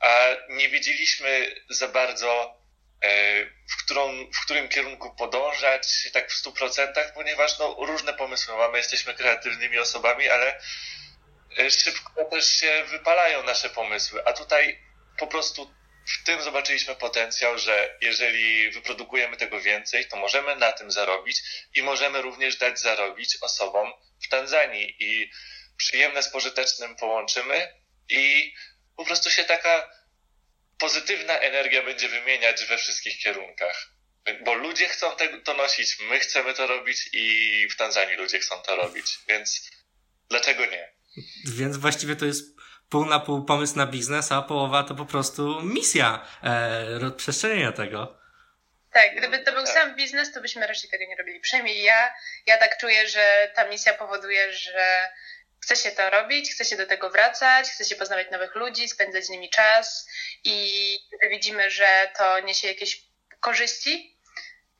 a 0.00 0.26
nie 0.48 0.68
wiedzieliśmy 0.68 1.54
za 1.70 1.88
bardzo, 1.88 2.58
e, 3.02 3.44
w, 3.44 3.84
którą, 3.84 4.30
w 4.30 4.44
którym 4.44 4.68
kierunku 4.68 5.14
podążać, 5.14 5.88
tak 6.12 6.30
w 6.30 6.34
stu 6.34 6.52
procentach, 6.52 7.14
ponieważ 7.14 7.58
no, 7.58 7.76
różne 7.78 8.14
pomysły 8.14 8.56
mamy, 8.56 8.78
jesteśmy 8.78 9.14
kreatywnymi 9.14 9.78
osobami, 9.78 10.28
ale 10.28 10.60
e, 11.58 11.70
szybko 11.70 12.24
też 12.24 12.46
się 12.46 12.84
wypalają 12.90 13.42
nasze 13.42 13.70
pomysły, 13.70 14.26
a 14.26 14.32
tutaj 14.32 14.78
po 15.18 15.26
prostu 15.26 15.74
w 16.06 16.24
tym 16.24 16.42
zobaczyliśmy 16.42 16.94
potencjał, 16.94 17.58
że 17.58 17.98
jeżeli 18.00 18.70
wyprodukujemy 18.70 19.36
tego 19.36 19.60
więcej, 19.60 20.06
to 20.06 20.16
możemy 20.16 20.56
na 20.56 20.72
tym 20.72 20.90
zarobić 20.90 21.42
i 21.74 21.82
możemy 21.82 22.22
również 22.22 22.56
dać 22.56 22.80
zarobić 22.80 23.38
osobom 23.40 23.92
w 24.24 24.28
Tanzanii. 24.28 24.96
I 24.98 25.30
przyjemne 25.76 26.22
z 26.22 26.28
pożytecznym 26.28 26.96
połączymy 26.96 27.68
i 28.08 28.54
po 28.96 29.04
prostu 29.04 29.30
się 29.30 29.44
taka 29.44 29.90
pozytywna 30.78 31.38
energia 31.38 31.82
będzie 31.82 32.08
wymieniać 32.08 32.64
we 32.64 32.78
wszystkich 32.78 33.18
kierunkach. 33.18 33.90
Bo 34.44 34.54
ludzie 34.54 34.88
chcą 34.88 35.16
te, 35.16 35.28
to 35.28 35.54
nosić, 35.54 35.98
my 36.00 36.20
chcemy 36.20 36.54
to 36.54 36.66
robić 36.66 37.08
i 37.12 37.68
w 37.70 37.76
Tanzanii 37.76 38.16
ludzie 38.16 38.38
chcą 38.38 38.62
to 38.62 38.76
robić, 38.76 39.18
więc 39.28 39.70
dlaczego 40.30 40.66
nie? 40.66 40.92
Więc 41.56 41.76
właściwie 41.76 42.16
to 42.16 42.24
jest 42.24 42.44
pół 42.90 43.04
na 43.06 43.20
pół 43.20 43.44
pomysł 43.44 43.76
na 43.76 43.86
biznes, 43.86 44.32
a 44.32 44.42
połowa 44.42 44.82
to 44.82 44.94
po 44.94 45.06
prostu 45.06 45.60
misja 45.62 46.26
e, 46.42 46.98
rozprzestrzenienia 46.98 47.72
tego. 47.72 48.18
Tak, 48.92 49.16
gdyby 49.16 49.38
to 49.38 49.52
był 49.52 49.64
Tak. 49.64 49.74
sam 49.74 49.96
biznes, 49.96 50.32
to 50.32 50.40
byśmy 50.40 50.66
raczej 50.66 50.90
tego 50.90 51.04
nie 51.08 51.16
robili. 51.16 51.40
Przynajmniej 51.40 51.82
ja, 51.82 52.14
ja 52.46 52.58
tak 52.58 52.78
czuję, 52.78 53.08
że 53.08 53.52
ta 53.54 53.68
misja 53.68 53.94
powoduje, 53.94 54.52
że 54.52 55.10
chce 55.64 55.76
się 55.76 55.90
to 55.90 56.10
robić, 56.10 56.50
chce 56.50 56.64
się 56.64 56.76
do 56.76 56.86
tego 56.86 57.10
wracać, 57.10 57.70
chce 57.70 57.84
się 57.84 57.96
poznawać 57.96 58.30
nowych 58.30 58.54
ludzi, 58.54 58.88
spędzać 58.88 59.24
z 59.24 59.30
nimi 59.30 59.50
czas 59.50 60.08
i 60.44 60.98
widzimy, 61.30 61.70
że 61.70 62.10
to 62.18 62.40
niesie 62.40 62.68
jakieś 62.68 63.02
korzyści, 63.40 64.18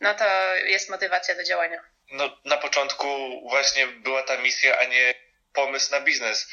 no 0.01 0.15
to 0.15 0.57
jest 0.57 0.91
motywacja 0.91 1.35
do 1.35 1.45
działania. 1.45 1.85
no, 2.11 2.41
na 2.45 2.57
początku 2.57 3.07
właśnie 3.49 3.87
była 3.87 4.23
ta 4.23 4.37
misja, 4.37 4.79
a 4.79 4.85
nie 4.85 5.15
pomysł 5.53 5.91
na 5.91 6.01
biznes. 6.01 6.47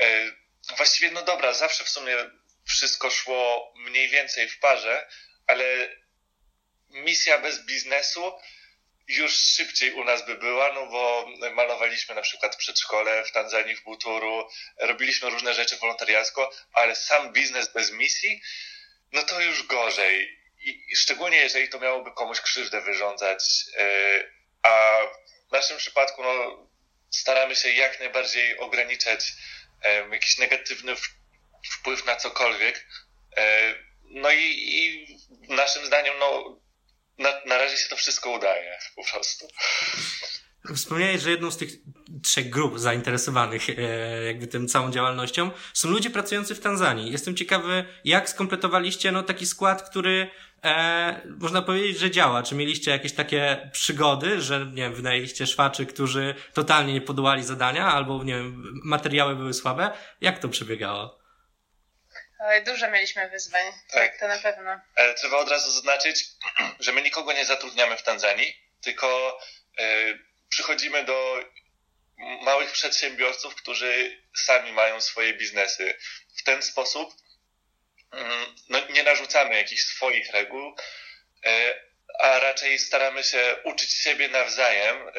E, 0.00 0.32
właściwie, 0.76 1.10
no 1.10 1.22
dobra, 1.22 1.52
zawsze 1.52 1.84
w 1.84 1.88
sumie 1.88 2.16
wszystko 2.68 3.10
szło 3.10 3.74
mniej 3.76 4.08
więcej 4.08 4.48
w 4.48 4.58
parze, 4.58 5.08
ale 5.46 5.64
misja 6.90 7.38
bez 7.38 7.66
biznesu 7.66 8.32
już 9.08 9.32
szybciej 9.32 9.92
u 9.92 10.04
nas 10.04 10.26
by 10.26 10.34
była, 10.34 10.72
no 10.72 10.86
bo 10.86 11.26
malowaliśmy 11.54 12.14
na 12.14 12.22
przykład 12.22 12.56
przedszkole 12.56 13.24
w 13.24 13.32
Tanzanii, 13.32 13.76
w 13.76 13.82
Buturu, 13.82 14.48
robiliśmy 14.80 15.30
różne 15.30 15.54
rzeczy 15.54 15.76
wolontariacko, 15.76 16.50
ale 16.72 16.96
sam 16.96 17.32
biznes 17.32 17.72
bez 17.72 17.92
misji, 17.92 18.42
no 19.12 19.22
to 19.22 19.40
już 19.40 19.66
gorzej. 19.66 20.38
I 20.60 20.96
szczególnie 20.96 21.36
jeżeli 21.36 21.68
to 21.68 21.78
miałoby 21.78 22.12
komuś 22.12 22.40
krzywdę 22.40 22.80
wyrządzać. 22.80 23.44
E, 23.76 23.84
a 24.62 25.00
w 25.48 25.52
naszym 25.52 25.78
przypadku 25.78 26.22
no, 26.22 26.66
staramy 27.10 27.56
się 27.56 27.70
jak 27.70 28.00
najbardziej 28.00 28.58
ograniczać 28.58 29.32
jakiś 30.12 30.38
negatywny 30.38 30.94
wpływ 31.70 32.04
na 32.04 32.16
cokolwiek. 32.16 32.86
E, 33.36 33.74
no 34.02 34.30
i, 34.30 34.38
i 34.38 35.06
naszym 35.48 35.86
zdaniem, 35.86 36.14
no, 36.18 36.60
na, 37.18 37.28
na 37.46 37.58
razie 37.58 37.76
się 37.76 37.88
to 37.88 37.96
wszystko 37.96 38.30
udaje 38.30 38.78
po 38.96 39.04
prostu. 39.12 39.46
Wspomniałeś, 40.74 41.22
że 41.22 41.30
jedną 41.30 41.50
z 41.50 41.56
tych 41.56 41.70
trzech 42.22 42.50
grup 42.50 42.78
zainteresowanych 42.78 43.70
e, 43.70 43.82
jakby 44.24 44.46
tym 44.46 44.68
całą 44.68 44.90
działalnością 44.90 45.50
są 45.74 45.88
ludzie 45.90 46.10
pracujący 46.10 46.54
w 46.54 46.60
Tanzanii. 46.60 47.12
Jestem 47.12 47.36
ciekawy, 47.36 47.84
jak 48.04 48.30
skompletowaliście 48.30 49.12
no, 49.12 49.22
taki 49.22 49.46
skład, 49.46 49.90
który 49.90 50.30
e, 50.64 51.20
można 51.38 51.62
powiedzieć, 51.62 51.98
że 51.98 52.10
działa. 52.10 52.42
Czy 52.42 52.54
mieliście 52.54 52.90
jakieś 52.90 53.12
takie 53.12 53.70
przygody, 53.72 54.40
że 54.40 54.66
nie 54.66 54.82
wiem, 54.82 54.94
wynajęliście 54.94 55.46
szwaczy, 55.46 55.86
którzy 55.86 56.34
totalnie 56.54 56.92
nie 56.92 57.00
podołali 57.00 57.44
zadania, 57.44 57.86
albo 57.86 58.24
nie 58.24 58.34
wiem, 58.34 58.80
materiały 58.84 59.36
były 59.36 59.54
słabe? 59.54 59.90
Jak 60.20 60.38
to 60.38 60.48
przebiegało? 60.48 61.18
Oj, 62.38 62.62
dużo 62.62 62.90
mieliśmy 62.90 63.28
wyzwań, 63.28 63.72
tak, 63.90 64.10
tak 64.10 64.20
to 64.20 64.28
na 64.28 64.38
pewno. 64.38 64.80
Trzeba 65.16 65.36
od 65.36 65.48
razu 65.48 65.70
zaznaczyć, 65.70 66.24
że 66.80 66.92
my 66.92 67.02
nikogo 67.02 67.32
nie 67.32 67.44
zatrudniamy 67.44 67.96
w 67.96 68.02
Tanzanii, 68.02 68.56
tylko 68.82 69.40
e, 69.78 69.84
przychodzimy 70.48 71.04
do 71.04 71.44
małych 72.42 72.72
przedsiębiorców, 72.72 73.54
którzy 73.54 74.22
sami 74.36 74.72
mają 74.72 75.00
swoje 75.00 75.34
biznesy. 75.34 75.94
W 76.36 76.42
ten 76.42 76.62
sposób 76.62 77.14
mm, 78.12 78.54
no, 78.68 78.88
nie 78.88 79.02
narzucamy 79.02 79.54
jakichś 79.54 79.82
swoich 79.82 80.30
reguł, 80.30 80.76
e, 81.46 81.74
a 82.18 82.38
raczej 82.38 82.78
staramy 82.78 83.24
się 83.24 83.56
uczyć 83.64 83.92
siebie 83.92 84.28
nawzajem, 84.28 85.08
e, 85.08 85.12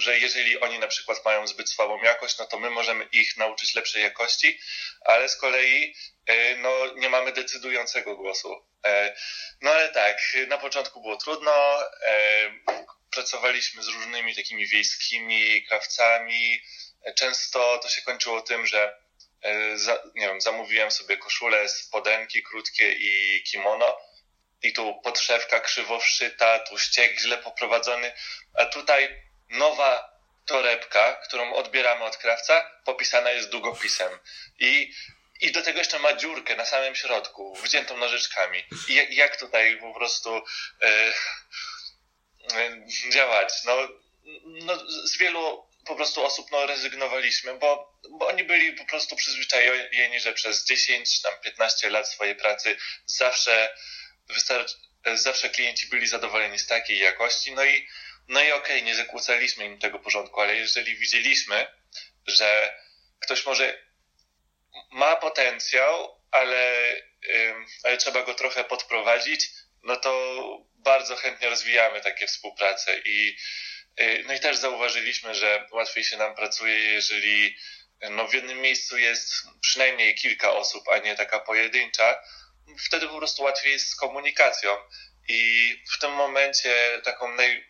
że 0.00 0.18
jeżeli 0.18 0.60
oni 0.60 0.78
na 0.78 0.86
przykład 0.86 1.24
mają 1.24 1.46
zbyt 1.46 1.70
słabą 1.70 2.02
jakość, 2.02 2.38
no 2.38 2.46
to 2.46 2.58
my 2.58 2.70
możemy 2.70 3.04
ich 3.04 3.36
nauczyć 3.36 3.74
lepszej 3.74 4.02
jakości, 4.02 4.60
ale 5.04 5.28
z 5.28 5.36
kolei 5.36 5.94
e, 6.26 6.56
no, 6.56 6.94
nie 6.94 7.08
mamy 7.08 7.32
decydującego 7.32 8.16
głosu. 8.16 8.66
No 9.60 9.70
ale 9.70 9.88
tak, 9.88 10.18
na 10.48 10.58
początku 10.58 11.00
było 11.00 11.16
trudno, 11.16 11.52
pracowaliśmy 13.10 13.82
z 13.82 13.88
różnymi 13.88 14.34
takimi 14.34 14.66
wiejskimi 14.66 15.64
krawcami. 15.66 16.60
Często 17.16 17.78
to 17.78 17.88
się 17.88 18.02
kończyło 18.02 18.40
tym, 18.40 18.66
że 18.66 18.96
za, 19.74 20.02
nie 20.14 20.26
wiem, 20.28 20.40
zamówiłem 20.40 20.90
sobie 20.90 21.16
koszulę, 21.16 21.68
spodenki 21.68 22.42
krótkie 22.42 22.92
i 22.92 23.42
kimono 23.42 23.98
i 24.62 24.72
tu 24.72 25.00
podszewka 25.04 25.60
krzywo 25.60 26.00
wszyta, 26.00 26.58
tu 26.58 26.78
ściek 26.78 27.20
źle 27.20 27.38
poprowadzony, 27.38 28.12
a 28.54 28.66
tutaj 28.66 29.22
nowa 29.50 30.10
torebka, 30.46 31.14
którą 31.14 31.54
odbieramy 31.54 32.04
od 32.04 32.16
krawca, 32.16 32.70
popisana 32.84 33.30
jest 33.30 33.50
długopisem. 33.50 34.18
I, 34.58 34.94
i 35.40 35.52
do 35.52 35.62
tego 35.62 35.78
jeszcze 35.78 35.98
ma 35.98 36.12
dziurkę 36.12 36.56
na 36.56 36.64
samym 36.64 36.94
środku, 36.94 37.54
wyciętą 37.54 37.96
nożyczkami. 37.96 38.64
I 38.88 39.16
jak 39.16 39.36
tutaj 39.36 39.76
po 39.76 39.94
prostu... 39.94 40.42
E, 40.82 41.12
działać. 43.10 43.52
No, 43.64 43.76
no, 44.44 44.78
z 45.06 45.18
wielu 45.18 45.66
po 45.86 45.96
prostu 45.96 46.24
osób 46.24 46.50
no, 46.50 46.66
rezygnowaliśmy, 46.66 47.54
bo, 47.54 47.98
bo 48.10 48.28
oni 48.28 48.44
byli 48.44 48.72
po 48.72 48.84
prostu 48.84 49.16
przyzwyczajeni, 49.16 50.20
że 50.20 50.32
przez 50.32 50.64
10 50.64 51.22
tam 51.22 51.32
15 51.44 51.90
lat 51.90 52.08
swojej 52.08 52.36
pracy 52.36 52.76
zawsze 53.06 53.76
wystarczy, 54.28 54.74
zawsze 55.14 55.48
klienci 55.48 55.86
byli 55.86 56.06
zadowoleni 56.06 56.58
z 56.58 56.66
takiej 56.66 56.98
jakości, 56.98 57.52
no 57.52 57.64
i, 57.64 57.88
no 58.30 58.42
i 58.42 58.52
okej, 58.52 58.76
okay, 58.76 58.82
nie 58.82 58.94
zakłócaliśmy 58.94 59.64
im 59.64 59.78
tego 59.78 59.98
porządku, 59.98 60.40
ale 60.40 60.56
jeżeli 60.56 60.96
widzieliśmy, 60.96 61.66
że 62.26 62.76
ktoś 63.20 63.46
może 63.46 63.84
ma 64.90 65.16
potencjał, 65.16 66.20
ale, 66.30 66.74
ale 67.84 67.96
trzeba 67.96 68.22
go 68.22 68.34
trochę 68.34 68.64
podprowadzić, 68.64 69.46
no 69.82 69.96
to 69.96 70.36
bardzo 70.74 71.16
chętnie 71.16 71.48
rozwijamy 71.48 72.00
takie 72.00 72.26
współprace 72.26 72.98
i 72.98 73.36
y, 74.00 74.24
no 74.26 74.34
i 74.34 74.40
też 74.40 74.56
zauważyliśmy, 74.56 75.34
że 75.34 75.66
łatwiej 75.72 76.04
się 76.04 76.16
nam 76.16 76.34
pracuje, 76.34 76.78
jeżeli 76.78 77.56
no 78.10 78.28
w 78.28 78.34
jednym 78.34 78.60
miejscu 78.60 78.98
jest 78.98 79.32
przynajmniej 79.60 80.14
kilka 80.14 80.52
osób, 80.52 80.88
a 80.88 80.98
nie 80.98 81.16
taka 81.16 81.40
pojedyncza. 81.40 82.22
Wtedy 82.86 83.08
po 83.08 83.16
prostu 83.16 83.42
łatwiej 83.42 83.72
jest 83.72 83.88
z 83.88 83.96
komunikacją. 83.96 84.76
I 85.28 85.74
w 85.94 85.98
tym 85.98 86.12
momencie 86.12 87.00
taką 87.04 87.34
naj... 87.34 87.69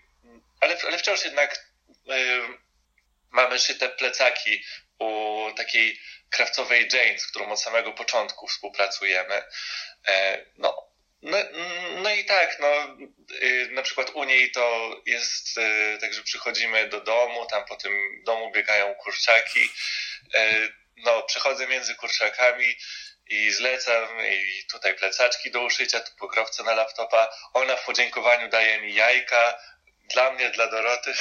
ale, 0.60 0.76
ale 0.86 0.98
wciąż 0.98 1.24
jednak 1.24 1.56
y, 1.56 2.40
mamy 3.30 3.58
szyte 3.58 3.88
plecaki 3.88 4.64
u 4.98 5.46
takiej 5.56 6.00
krawcowej 6.30 6.88
Jane, 6.92 7.18
z 7.18 7.26
którą 7.26 7.52
od 7.52 7.62
samego 7.62 7.92
początku 7.92 8.46
współpracujemy. 8.46 9.42
E, 10.08 10.44
no, 10.56 10.90
no, 11.22 11.38
no 12.02 12.10
i 12.10 12.24
tak, 12.24 12.58
no, 12.60 12.96
y, 13.42 13.68
na 13.70 13.82
przykład 13.82 14.10
u 14.14 14.24
niej 14.24 14.50
to 14.50 14.96
jest 15.06 15.58
y, 15.58 15.98
tak, 16.00 16.14
że 16.14 16.22
przychodzimy 16.22 16.88
do 16.88 17.00
domu, 17.00 17.46
tam 17.46 17.64
po 17.64 17.76
tym 17.76 18.22
domu 18.24 18.52
biegają 18.52 18.94
kurczaki, 18.94 19.60
y, 20.34 20.72
no 20.96 21.22
przechodzę 21.22 21.66
między 21.66 21.94
kurczakami 21.94 22.76
i 23.26 23.50
zlecam 23.50 24.08
i 24.30 24.66
tutaj 24.66 24.94
plecaczki 24.94 25.50
do 25.50 25.60
uszycia, 25.60 26.00
tu 26.00 26.16
pokrowce 26.16 26.62
na 26.62 26.74
laptopa, 26.74 27.36
ona 27.52 27.76
w 27.76 27.84
podziękowaniu 27.84 28.48
daje 28.48 28.80
mi 28.80 28.94
jajka, 28.94 29.58
dla 30.12 30.32
mnie, 30.32 30.50
dla 30.50 30.66
Doroty. 30.66 31.14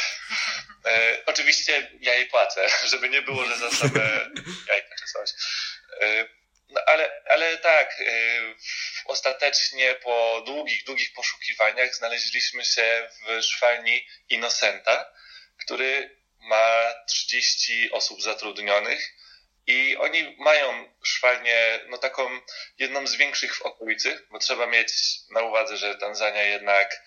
E, 0.85 1.17
oczywiście 1.25 1.91
ja 2.01 2.13
jej 2.13 2.25
płacę, 2.25 2.69
żeby 2.91 3.09
nie 3.09 3.21
było, 3.21 3.45
że 3.45 3.57
za 3.57 3.71
same 3.71 4.29
jajka 4.67 4.95
czy 4.99 5.05
coś. 5.13 5.29
E, 6.01 6.39
no, 6.69 6.81
ale, 6.85 7.21
ale 7.29 7.57
tak, 7.57 8.01
y, 8.01 8.55
ostatecznie 9.05 9.95
po 9.95 10.43
długich, 10.45 10.83
długich 10.83 11.13
poszukiwaniach 11.13 11.95
znaleźliśmy 11.95 12.65
się 12.65 13.09
w 13.21 13.43
szwalni 13.43 14.07
Innocenta, 14.29 15.13
który 15.57 16.17
ma 16.39 16.93
30 17.07 17.91
osób 17.91 18.21
zatrudnionych 18.21 19.13
i 19.67 19.97
oni 19.97 20.35
mają 20.39 20.93
szwalnię, 21.03 21.79
no 21.87 21.97
taką 21.97 22.39
jedną 22.79 23.07
z 23.07 23.15
większych 23.15 23.55
w 23.55 23.61
okolicy, 23.61 24.25
bo 24.31 24.39
trzeba 24.39 24.67
mieć 24.67 24.93
na 25.31 25.41
uwadze, 25.41 25.77
że 25.77 25.95
Tanzania 25.95 26.43
jednak 26.43 27.01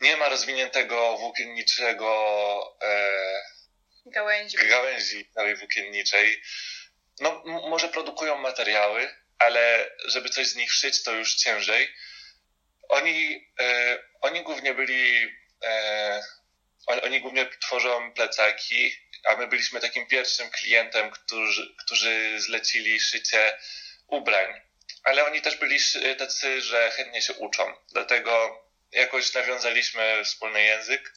nie 0.00 0.16
ma 0.16 0.28
rozwiniętego 0.28 1.16
włókienniczego 1.16 2.76
e, 2.82 3.10
gałęzi. 4.06 4.56
gałęzi 4.56 5.30
całej 5.34 5.56
włókienniczej 5.56 6.42
no 7.20 7.42
może 7.44 7.88
produkują 7.88 8.38
materiały, 8.38 9.14
ale 9.38 9.90
żeby 10.04 10.28
coś 10.28 10.46
z 10.46 10.56
nich 10.56 10.72
szyć, 10.72 11.02
to 11.02 11.12
już 11.12 11.34
ciężej. 11.34 11.88
Oni, 12.88 13.48
e, 13.60 13.98
oni 14.20 14.42
głównie 14.42 14.74
byli, 14.74 15.28
e, 15.64 16.22
oni, 16.86 17.02
oni, 17.02 17.20
głównie 17.20 17.46
tworzą 17.46 18.12
plecaki, 18.12 18.92
a 19.24 19.36
my 19.36 19.46
byliśmy 19.46 19.80
takim 19.80 20.06
pierwszym 20.06 20.50
klientem, 20.50 21.10
którzy, 21.10 21.74
którzy 21.84 22.40
zlecili 22.40 23.00
szycie 23.00 23.58
ubrań. 24.06 24.60
Ale 25.04 25.26
oni 25.26 25.42
też 25.42 25.56
byli 25.56 25.78
tacy, 26.18 26.60
że 26.60 26.90
chętnie 26.90 27.22
się 27.22 27.32
uczą. 27.32 27.74
Dlatego 27.92 28.60
jakoś 28.92 29.34
nawiązaliśmy 29.34 30.24
wspólny 30.24 30.62
język. 30.62 31.12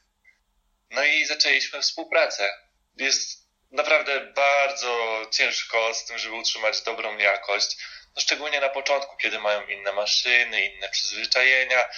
No 0.90 1.04
i 1.04 1.26
zaczęliśmy 1.26 1.82
współpracę. 1.82 2.54
Jest 2.98 3.44
naprawdę 3.72 4.22
bardzo 4.22 5.22
ciężko 5.32 5.94
z 5.94 6.06
tym, 6.06 6.18
żeby 6.18 6.36
utrzymać 6.36 6.82
dobrą 6.82 7.18
jakość. 7.18 7.78
No 8.16 8.22
szczególnie 8.22 8.60
na 8.60 8.70
początku, 8.70 9.18
kiedy 9.18 9.40
mają 9.40 9.68
inne 9.68 9.94
maszyny, 9.94 10.66
inne 10.66 10.90
przyzwyczajenia. 10.90 11.90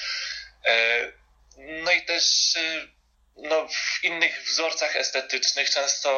E, 0.66 1.12
no 1.58 1.92
i 1.92 2.02
też 2.02 2.56
e, 2.56 2.88
no, 3.36 3.68
w 3.68 4.04
innych 4.04 4.44
wzorcach 4.44 4.96
estetycznych 4.96 5.70
często 5.70 6.10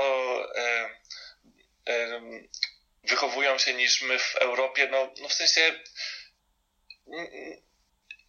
e, 0.55 0.89
wychowują 3.03 3.57
się 3.57 3.73
niż 3.73 4.01
my 4.01 4.19
w 4.19 4.35
Europie. 4.35 4.87
No, 4.91 5.13
no 5.21 5.29
w 5.29 5.33
sensie 5.33 5.79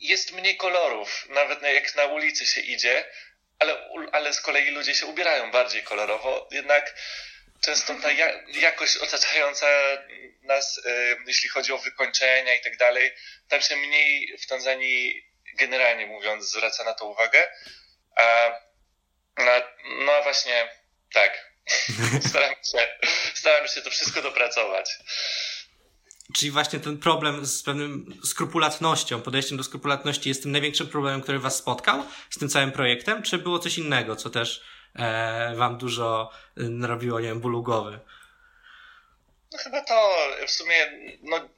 jest 0.01 0.33
mniej 0.33 0.57
kolorów, 0.57 1.27
nawet 1.29 1.63
jak 1.63 1.95
na 1.95 2.05
ulicy 2.05 2.47
się 2.47 2.61
idzie, 2.61 3.05
ale 3.59 3.89
ale 4.13 4.33
z 4.33 4.41
kolei 4.41 4.71
ludzie 4.71 4.95
się 4.95 5.07
ubierają 5.07 5.51
bardziej 5.51 5.83
kolorowo, 5.83 6.49
jednak 6.51 6.95
często 7.61 7.95
ta 7.95 8.13
ja 8.13 8.33
jakość 8.47 8.97
otaczająca 8.97 9.67
nas, 10.43 10.79
y, 10.79 11.17
jeśli 11.27 11.49
chodzi 11.49 11.73
o 11.73 11.79
wykończenia 11.79 12.55
i 12.55 12.61
tak 12.61 12.77
dalej, 12.77 13.15
tam 13.49 13.61
się 13.61 13.77
mniej 13.77 14.39
w 14.39 14.47
Tanzanii 14.47 15.29
generalnie 15.59 16.07
mówiąc 16.07 16.51
zwraca 16.51 16.85
na 16.85 16.95
to 16.95 17.07
uwagę. 17.07 17.49
A, 18.17 18.23
a, 19.37 19.63
no 19.85 20.13
a 20.13 20.23
właśnie 20.23 20.69
tak. 21.13 21.49
staram, 22.29 22.55
się, 22.73 22.89
staram 23.35 23.69
się 23.69 23.83
to 23.83 23.91
wszystko 23.91 24.23
dopracować. 24.23 24.91
Czyli 26.35 26.51
właśnie 26.51 26.81
ten 26.81 26.99
problem 26.99 27.47
z 27.47 27.63
pewnym 27.63 28.21
skrupulatnością, 28.25 29.23
podejściem 29.23 29.59
do 29.59 29.65
skrupulatności 29.65 30.29
jest 30.29 30.43
tym 30.43 30.53
największym 30.53 30.89
problemem, 30.89 31.23
który 31.23 31.39
was 31.39 31.57
spotkał 31.57 32.05
z 32.31 32.39
tym 32.39 32.49
całym 32.49 32.73
projektem, 32.73 33.23
czy 33.23 33.39
było 33.39 33.59
coś 33.59 33.79
innego, 33.79 34.17
co 34.17 34.31
też 34.31 34.63
e, 34.95 35.55
wam 35.57 35.79
dużo 35.79 36.31
e, 36.57 36.63
narobiło, 36.63 37.21
nie 37.21 37.29
wiem, 37.29 37.41
bólu 37.41 37.63
głowy? 37.63 38.01
No 39.53 39.59
chyba 39.59 39.85
to 39.85 40.17
w 40.47 40.51
sumie, 40.51 40.93
no 41.23 41.49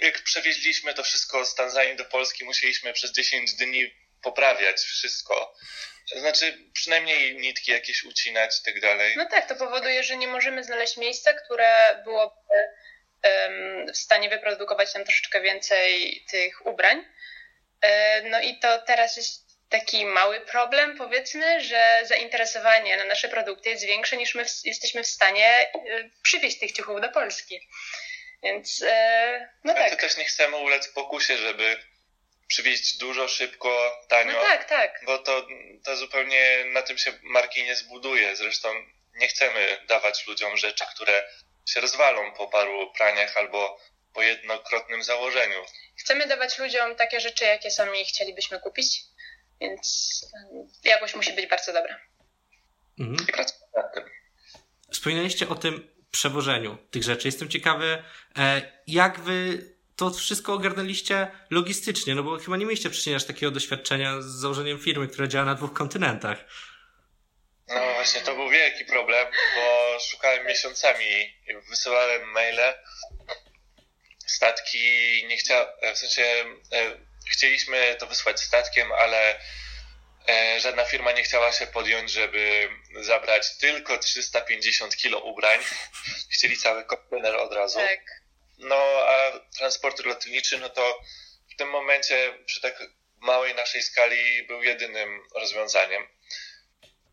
jak 0.00 0.22
przewieźliśmy 0.22 0.94
to 0.94 1.02
wszystko 1.02 1.46
z 1.46 1.54
Tanzanii 1.54 1.96
do 1.96 2.04
Polski, 2.04 2.44
musieliśmy 2.44 2.92
przez 2.92 3.12
10 3.12 3.54
dni 3.54 3.94
poprawiać 4.22 4.80
wszystko. 4.80 5.54
Znaczy, 6.16 6.70
przynajmniej 6.72 7.36
nitki 7.36 7.70
jakieś 7.70 8.04
ucinać 8.04 8.60
i 8.60 8.64
tak 8.64 8.80
dalej. 8.80 9.14
No 9.16 9.26
tak, 9.30 9.48
to 9.48 9.56
powoduje, 9.56 10.02
że 10.02 10.16
nie 10.16 10.28
możemy 10.28 10.64
znaleźć 10.64 10.96
miejsca, 10.96 11.32
które 11.32 12.00
byłoby 12.04 12.34
w 13.92 13.96
stanie 13.96 14.28
wyprodukować 14.28 14.94
nam 14.94 15.04
troszeczkę 15.04 15.40
więcej 15.40 16.24
tych 16.30 16.66
ubrań. 16.66 17.04
E, 17.80 18.22
no 18.22 18.40
i 18.40 18.58
to 18.58 18.78
teraz 18.78 19.16
jest 19.16 19.50
taki 19.68 20.06
mały 20.06 20.40
problem, 20.40 20.96
powiedzmy, 20.98 21.60
że 21.60 22.00
zainteresowanie 22.04 22.96
na 22.96 23.04
nasze 23.04 23.28
produkty 23.28 23.70
jest 23.70 23.86
większe 23.86 24.16
niż 24.16 24.34
my 24.34 24.44
jesteśmy 24.64 25.02
w 25.02 25.06
stanie 25.06 25.46
e, 25.46 25.70
przywieźć 26.22 26.58
tych 26.58 26.72
ciuchów 26.72 27.00
do 27.00 27.08
Polski. 27.08 27.68
Więc 28.42 28.84
e, 28.86 29.48
no 29.64 29.74
tak. 29.74 29.82
Ale 29.82 29.96
też 29.96 30.16
nie 30.16 30.24
chcemy 30.24 30.56
ulec 30.56 30.88
pokusie, 30.88 31.36
żeby 31.36 31.76
przywieźć 32.48 32.98
dużo, 32.98 33.28
szybko, 33.28 34.02
tanio. 34.08 34.32
No 34.32 34.42
tak, 34.42 34.64
tak. 34.64 35.00
Bo 35.04 35.18
to, 35.18 35.46
to 35.84 35.96
zupełnie 35.96 36.64
na 36.64 36.82
tym 36.82 36.98
się 36.98 37.12
marki 37.22 37.62
nie 37.64 37.76
zbuduje. 37.76 38.36
Zresztą 38.36 38.68
nie 39.14 39.28
chcemy 39.28 39.78
dawać 39.88 40.26
ludziom 40.26 40.56
rzeczy, 40.56 40.84
które 40.94 41.22
się 41.70 41.80
rozwalą 41.80 42.32
po 42.32 42.48
paru 42.48 42.92
praniach 42.92 43.36
albo 43.36 43.78
po 44.14 44.22
jednokrotnym 44.22 45.02
założeniu. 45.02 45.58
Chcemy 45.96 46.26
dawać 46.26 46.58
ludziom 46.58 46.96
takie 46.96 47.20
rzeczy, 47.20 47.44
jakie 47.44 47.70
sami 47.70 48.04
chcielibyśmy 48.04 48.60
kupić, 48.60 49.02
więc 49.60 50.20
jakość 50.84 51.14
musi 51.14 51.32
być 51.32 51.46
bardzo 51.46 51.72
dobra. 51.72 52.00
Mhm. 52.98 53.28
I 53.28 53.32
pracować 53.32 53.68
nad 53.76 53.94
tym. 53.94 54.04
Wspominaliście 54.90 55.48
o 55.48 55.54
tym 55.54 55.90
przewożeniu 56.10 56.78
tych 56.90 57.02
rzeczy. 57.02 57.28
Jestem 57.28 57.48
ciekawy, 57.48 58.02
e, 58.38 58.62
jak 58.86 59.20
wy 59.20 59.64
to 59.96 60.10
wszystko 60.10 60.52
ogarnęliście 60.52 61.30
logistycznie, 61.50 62.14
no 62.14 62.22
bo 62.22 62.38
chyba 62.38 62.56
nie 62.56 62.66
mieliście 62.66 63.16
aż 63.16 63.24
takiego 63.24 63.52
doświadczenia 63.52 64.22
z 64.22 64.26
założeniem 64.26 64.78
firmy, 64.78 65.08
która 65.08 65.26
działa 65.26 65.44
na 65.44 65.54
dwóch 65.54 65.72
kontynentach. 65.72 66.44
No 67.70 67.94
właśnie, 67.94 68.20
to 68.20 68.34
był 68.34 68.50
wielki 68.50 68.84
problem, 68.84 69.28
bo 69.54 69.98
szukałem 70.00 70.46
miesiącami, 70.46 71.34
wysyłałem 71.68 72.30
maile, 72.30 72.74
statki 74.26 75.24
nie 75.26 75.36
chciałem, 75.36 75.68
w 75.94 75.98
sensie 75.98 76.22
e, 76.72 76.96
chcieliśmy 77.30 77.96
to 77.98 78.06
wysłać 78.06 78.40
statkiem, 78.40 78.92
ale 78.92 79.40
e, 80.28 80.60
żadna 80.60 80.84
firma 80.84 81.12
nie 81.12 81.22
chciała 81.22 81.52
się 81.52 81.66
podjąć, 81.66 82.10
żeby 82.10 82.68
zabrać 83.00 83.56
tylko 83.56 83.98
350 83.98 84.96
kilo 84.96 85.18
ubrań. 85.18 85.60
Chcieli 86.30 86.56
cały 86.56 86.84
kontener 86.84 87.36
od 87.36 87.52
razu. 87.52 87.78
Tak. 87.78 88.00
No 88.58 88.76
a 89.06 89.40
transport 89.58 90.04
lotniczy, 90.04 90.58
no 90.58 90.68
to 90.68 91.00
w 91.52 91.56
tym 91.56 91.68
momencie 91.70 92.34
przy 92.46 92.60
tak 92.60 92.82
małej 93.20 93.54
naszej 93.54 93.82
skali 93.82 94.42
był 94.46 94.62
jedynym 94.62 95.22
rozwiązaniem. 95.34 96.08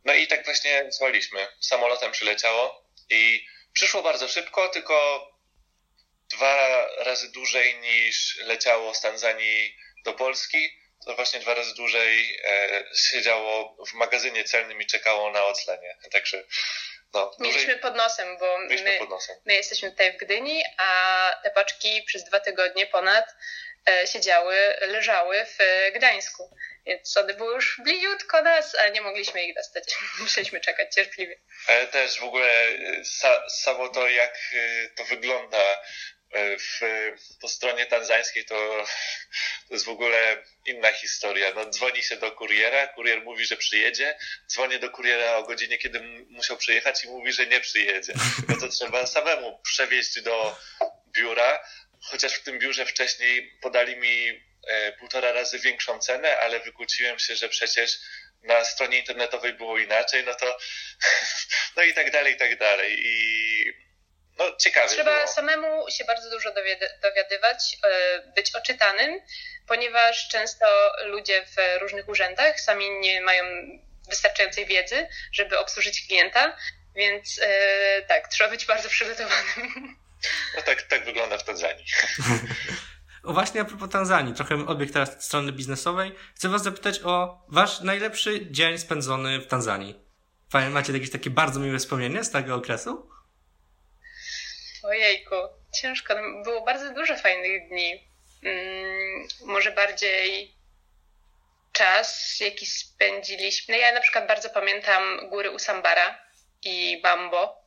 No 0.08 0.14
i 0.14 0.28
tak 0.28 0.46
właśnie 0.46 0.86
zwaliśmy. 0.90 1.48
Samolotem 1.60 2.12
przyleciało 2.12 2.84
i 3.10 3.46
przyszło 3.74 4.02
bardzo 4.02 4.28
szybko, 4.28 4.70
tylko 4.70 5.28
dwa 6.30 6.88
razy 6.98 7.32
dłużej 7.32 7.76
niż 7.76 8.38
leciało 8.38 8.94
z 8.94 9.02
Tanzanii 9.02 9.78
do 10.06 10.14
Polski. 10.14 10.70
To 11.06 11.16
właśnie 11.16 11.40
dwa 11.40 11.54
razy 11.54 11.76
dłużej 11.76 12.40
e, 12.46 12.84
siedziało 12.96 13.86
w 13.86 13.94
magazynie 13.94 14.44
celnym 14.44 14.82
i 14.82 14.86
czekało 14.86 15.32
na 15.32 15.46
oclenie. 15.46 15.98
Także 16.12 16.44
no, 17.14 17.32
Mieliśmy 17.40 17.62
dłużej... 17.62 17.82
pod 17.82 17.96
nosem, 17.96 18.38
bo 18.38 18.58
my, 18.58 19.00
pod 19.00 19.10
nosem. 19.10 19.36
my 19.46 19.54
jesteśmy 19.54 19.92
tutaj 19.92 20.14
w 20.14 20.18
Gdyni, 20.18 20.64
a 20.78 21.32
te 21.44 21.52
paczki 21.52 22.04
przez 22.04 22.24
dwa 22.24 22.40
tygodnie 22.40 22.88
ponad 22.88 23.26
e, 23.90 24.08
siedziały, 24.08 24.56
leżały 24.82 25.46
w 25.46 25.58
Gdańsku. 25.96 26.58
Więc 26.88 27.18
one 27.18 27.34
były 27.34 27.54
już 27.56 27.82
bliziutko 27.84 28.42
nas, 28.42 28.76
a 28.76 28.88
nie 28.88 29.02
mogliśmy 29.02 29.46
ich 29.46 29.56
dostać. 29.56 29.84
Musieliśmy 30.20 30.62
czekać 30.62 30.94
cierpliwie. 30.94 31.40
Ale 31.68 31.88
też 31.88 32.20
w 32.20 32.24
ogóle 32.24 32.68
e, 32.68 33.06
sa, 33.06 33.50
samo 33.50 33.90
to, 33.90 34.10
jak 34.10 34.40
e, 34.54 34.90
to 34.90 35.06
wygląda 35.06 35.58
e, 36.32 36.58
w, 36.58 36.80
po 37.42 37.48
stronie 37.48 37.86
tanzańskiej, 37.86 38.46
to, 38.46 38.86
to 39.68 39.74
jest 39.74 39.86
w 39.86 39.90
ogóle 39.90 40.44
inna 40.66 40.92
historia. 40.92 41.54
No, 41.56 41.70
dzwoni 41.70 42.04
się 42.04 42.18
do 42.18 42.32
kuriera, 42.32 42.88
kurier 42.88 43.24
mówi, 43.24 43.46
że 43.46 43.58
przyjedzie, 43.58 44.18
dzwonię 44.48 44.80
do 44.80 44.90
kuriera 44.90 45.36
o 45.36 45.44
godzinie, 45.44 45.78
kiedy 45.78 46.00
musiał 46.30 46.58
przyjechać 46.58 47.04
i 47.04 47.08
mówi, 47.08 47.34
że 47.34 47.48
nie 47.48 47.60
przyjedzie. 47.60 48.14
No 48.48 48.60
to 48.60 48.68
trzeba 48.68 49.08
samemu 49.08 49.60
przewieźć 49.64 50.22
do 50.22 50.56
biura, 51.08 51.60
chociaż 52.02 52.34
w 52.34 52.44
tym 52.44 52.60
biurze 52.60 52.86
wcześniej 52.86 53.58
podali 53.62 53.96
mi 53.96 54.47
półtora 55.00 55.32
razy 55.32 55.60
większą 55.60 56.00
cenę, 56.00 56.40
ale 56.40 56.60
wykłóciłem 56.60 57.20
się, 57.20 57.36
że 57.36 57.50
przecież 57.50 58.00
na 58.44 58.66
stronie 58.66 58.98
internetowej 59.00 59.54
było 59.54 59.78
inaczej, 59.78 60.24
no 60.24 60.36
to 60.36 60.58
no 61.78 61.84
i 61.84 61.94
tak 61.94 62.12
dalej, 62.12 62.34
i 62.34 62.38
tak 62.38 62.60
dalej. 62.60 62.98
I 63.00 63.88
no 64.38 64.56
ciekawe 64.56 64.90
Trzeba 64.90 65.16
było. 65.16 65.28
samemu 65.28 65.90
się 65.90 66.06
bardzo 66.06 66.30
dużo 66.30 66.54
dowiadywać, 67.02 67.78
e, 67.84 68.20
być 68.36 68.56
oczytanym, 68.56 69.22
ponieważ 69.68 70.28
często 70.28 70.66
ludzie 71.06 71.46
w 71.46 71.82
różnych 71.82 72.10
urzędach 72.10 72.62
sami 72.62 73.00
nie 73.00 73.22
mają 73.22 73.44
wystarczającej 74.10 74.66
wiedzy, 74.66 75.08
żeby 75.34 75.60
obsłużyć 75.60 76.08
klienta, 76.08 76.58
więc 76.96 77.40
e, 77.44 78.02
tak, 78.02 78.28
trzeba 78.28 78.50
być 78.50 78.66
bardzo 78.66 78.90
przygotowanym. 78.90 79.98
No 80.56 80.62
tak, 80.62 80.82
tak 80.82 81.06
wygląda 81.06 81.38
w 81.38 81.44
Tanzanii. 81.44 81.86
O 83.24 83.34
właśnie 83.34 83.62
a 83.62 83.66
propos 83.66 83.90
Tanzanii, 83.90 84.34
trochę 84.34 84.68
odbieg 84.68 84.92
teraz 84.92 85.26
strony 85.26 85.52
biznesowej. 85.52 86.12
Chcę 86.36 86.50
was 86.50 86.64
zapytać 86.64 87.00
o 87.04 87.46
wasz 87.48 87.82
najlepszy 87.82 88.52
dzień 88.52 88.78
spędzony 88.78 89.40
w 89.40 89.48
Tanzanii. 89.48 90.00
Macie 90.70 90.94
jakieś 90.94 91.12
takie 91.12 91.30
bardzo 91.30 91.60
miłe 91.60 91.80
wspomnienie 91.80 92.24
z 92.24 92.32
tego 92.32 92.56
okresu? 92.56 93.10
Ojejku, 94.84 95.36
ciężko. 95.82 96.16
Było 96.44 96.66
bardzo 96.66 96.94
dużo 96.94 97.16
fajnych 97.16 97.70
dni. 97.70 98.08
Hmm, 98.44 99.28
może 99.46 99.72
bardziej 99.72 100.54
czas, 101.72 102.40
jaki 102.40 102.66
spędziliśmy. 102.66 103.76
No 103.76 103.82
ja 103.82 103.94
na 103.94 104.02
przykład 104.02 104.28
bardzo 104.28 104.50
pamiętam 104.50 105.30
góry 105.30 105.52
Usambara 105.52 106.20
i 106.64 107.00
Bambo. 107.04 107.64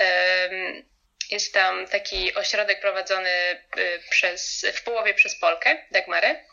Um, 0.00 0.90
jest 1.30 1.54
tam 1.54 1.86
taki 1.86 2.34
ośrodek 2.34 2.80
prowadzony 2.80 3.60
y, 3.78 4.00
przez, 4.10 4.66
w 4.74 4.82
połowie 4.82 5.14
przez 5.14 5.38
Polkę, 5.38 5.86
Dagmarę. 5.90 6.44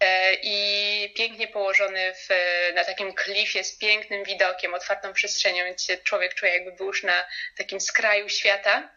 E, 0.00 0.34
I 0.34 1.14
pięknie 1.16 1.48
położony 1.48 2.14
w, 2.14 2.28
na 2.74 2.84
takim 2.84 3.14
klifie 3.14 3.64
z 3.64 3.78
pięknym 3.78 4.24
widokiem, 4.24 4.74
otwartą 4.74 5.12
przestrzenią, 5.12 5.64
więc 5.64 5.86
człowiek 6.04 6.34
czuje, 6.34 6.52
jakby 6.52 6.72
był 6.72 6.86
już 6.86 7.02
na 7.02 7.24
takim 7.56 7.80
skraju 7.80 8.28
świata. 8.28 8.90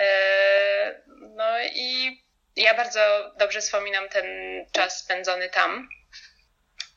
E, 0.00 1.02
no 1.20 1.60
i 1.62 2.20
ja 2.56 2.74
bardzo 2.74 3.32
dobrze 3.38 3.60
wspominam 3.60 4.08
ten 4.08 4.26
czas 4.72 4.98
spędzony 4.98 5.48
tam, 5.48 5.88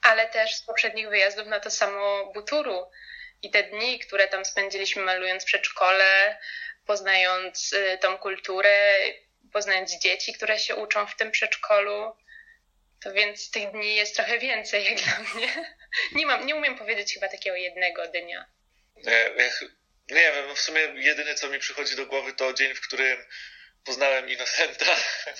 ale 0.02 0.28
też 0.28 0.56
z 0.56 0.62
poprzednich 0.62 1.10
wyjazdów 1.10 1.48
na 1.48 1.60
to 1.60 1.72
samo 1.72 2.32
Buturu 2.34 2.92
i 3.42 3.52
te 3.52 3.64
dni, 3.64 4.00
które 4.00 4.28
tam 4.28 4.46
spędziliśmy 4.46 5.02
malując 5.02 5.46
przedszkole, 5.46 6.38
poznając 6.86 7.74
y, 7.74 7.98
tą 8.02 8.18
kulturę, 8.18 8.96
poznając 9.54 10.00
dzieci, 10.00 10.34
które 10.34 10.60
się 10.60 10.76
uczą 10.76 11.08
w 11.08 11.16
tym 11.16 11.32
przedszkolu. 11.32 12.16
To 13.04 13.14
więc 13.14 13.52
tych 13.52 13.72
dni 13.72 13.96
jest 13.96 14.16
trochę 14.16 14.40
więcej 14.40 14.86
jak 14.86 14.96
dla 14.96 15.20
mnie. 15.20 15.76
Nie, 16.12 16.26
mam, 16.26 16.46
nie 16.46 16.56
umiem 16.56 16.78
powiedzieć 16.78 17.14
chyba 17.14 17.30
takiego 17.30 17.56
jednego 17.56 18.08
dnia. 18.08 18.46
Nie, 18.96 19.32
nie 20.10 20.32
wiem, 20.32 20.56
w 20.56 20.60
sumie 20.60 20.82
jedyne 20.96 21.36
co 21.36 21.50
mi 21.50 21.60
przychodzi 21.60 21.96
do 21.96 22.06
głowy 22.06 22.34
to 22.34 22.54
dzień, 22.54 22.76
w 22.76 22.82
którym 22.82 23.26
poznałem 23.86 24.30
Innocenta 24.30 24.86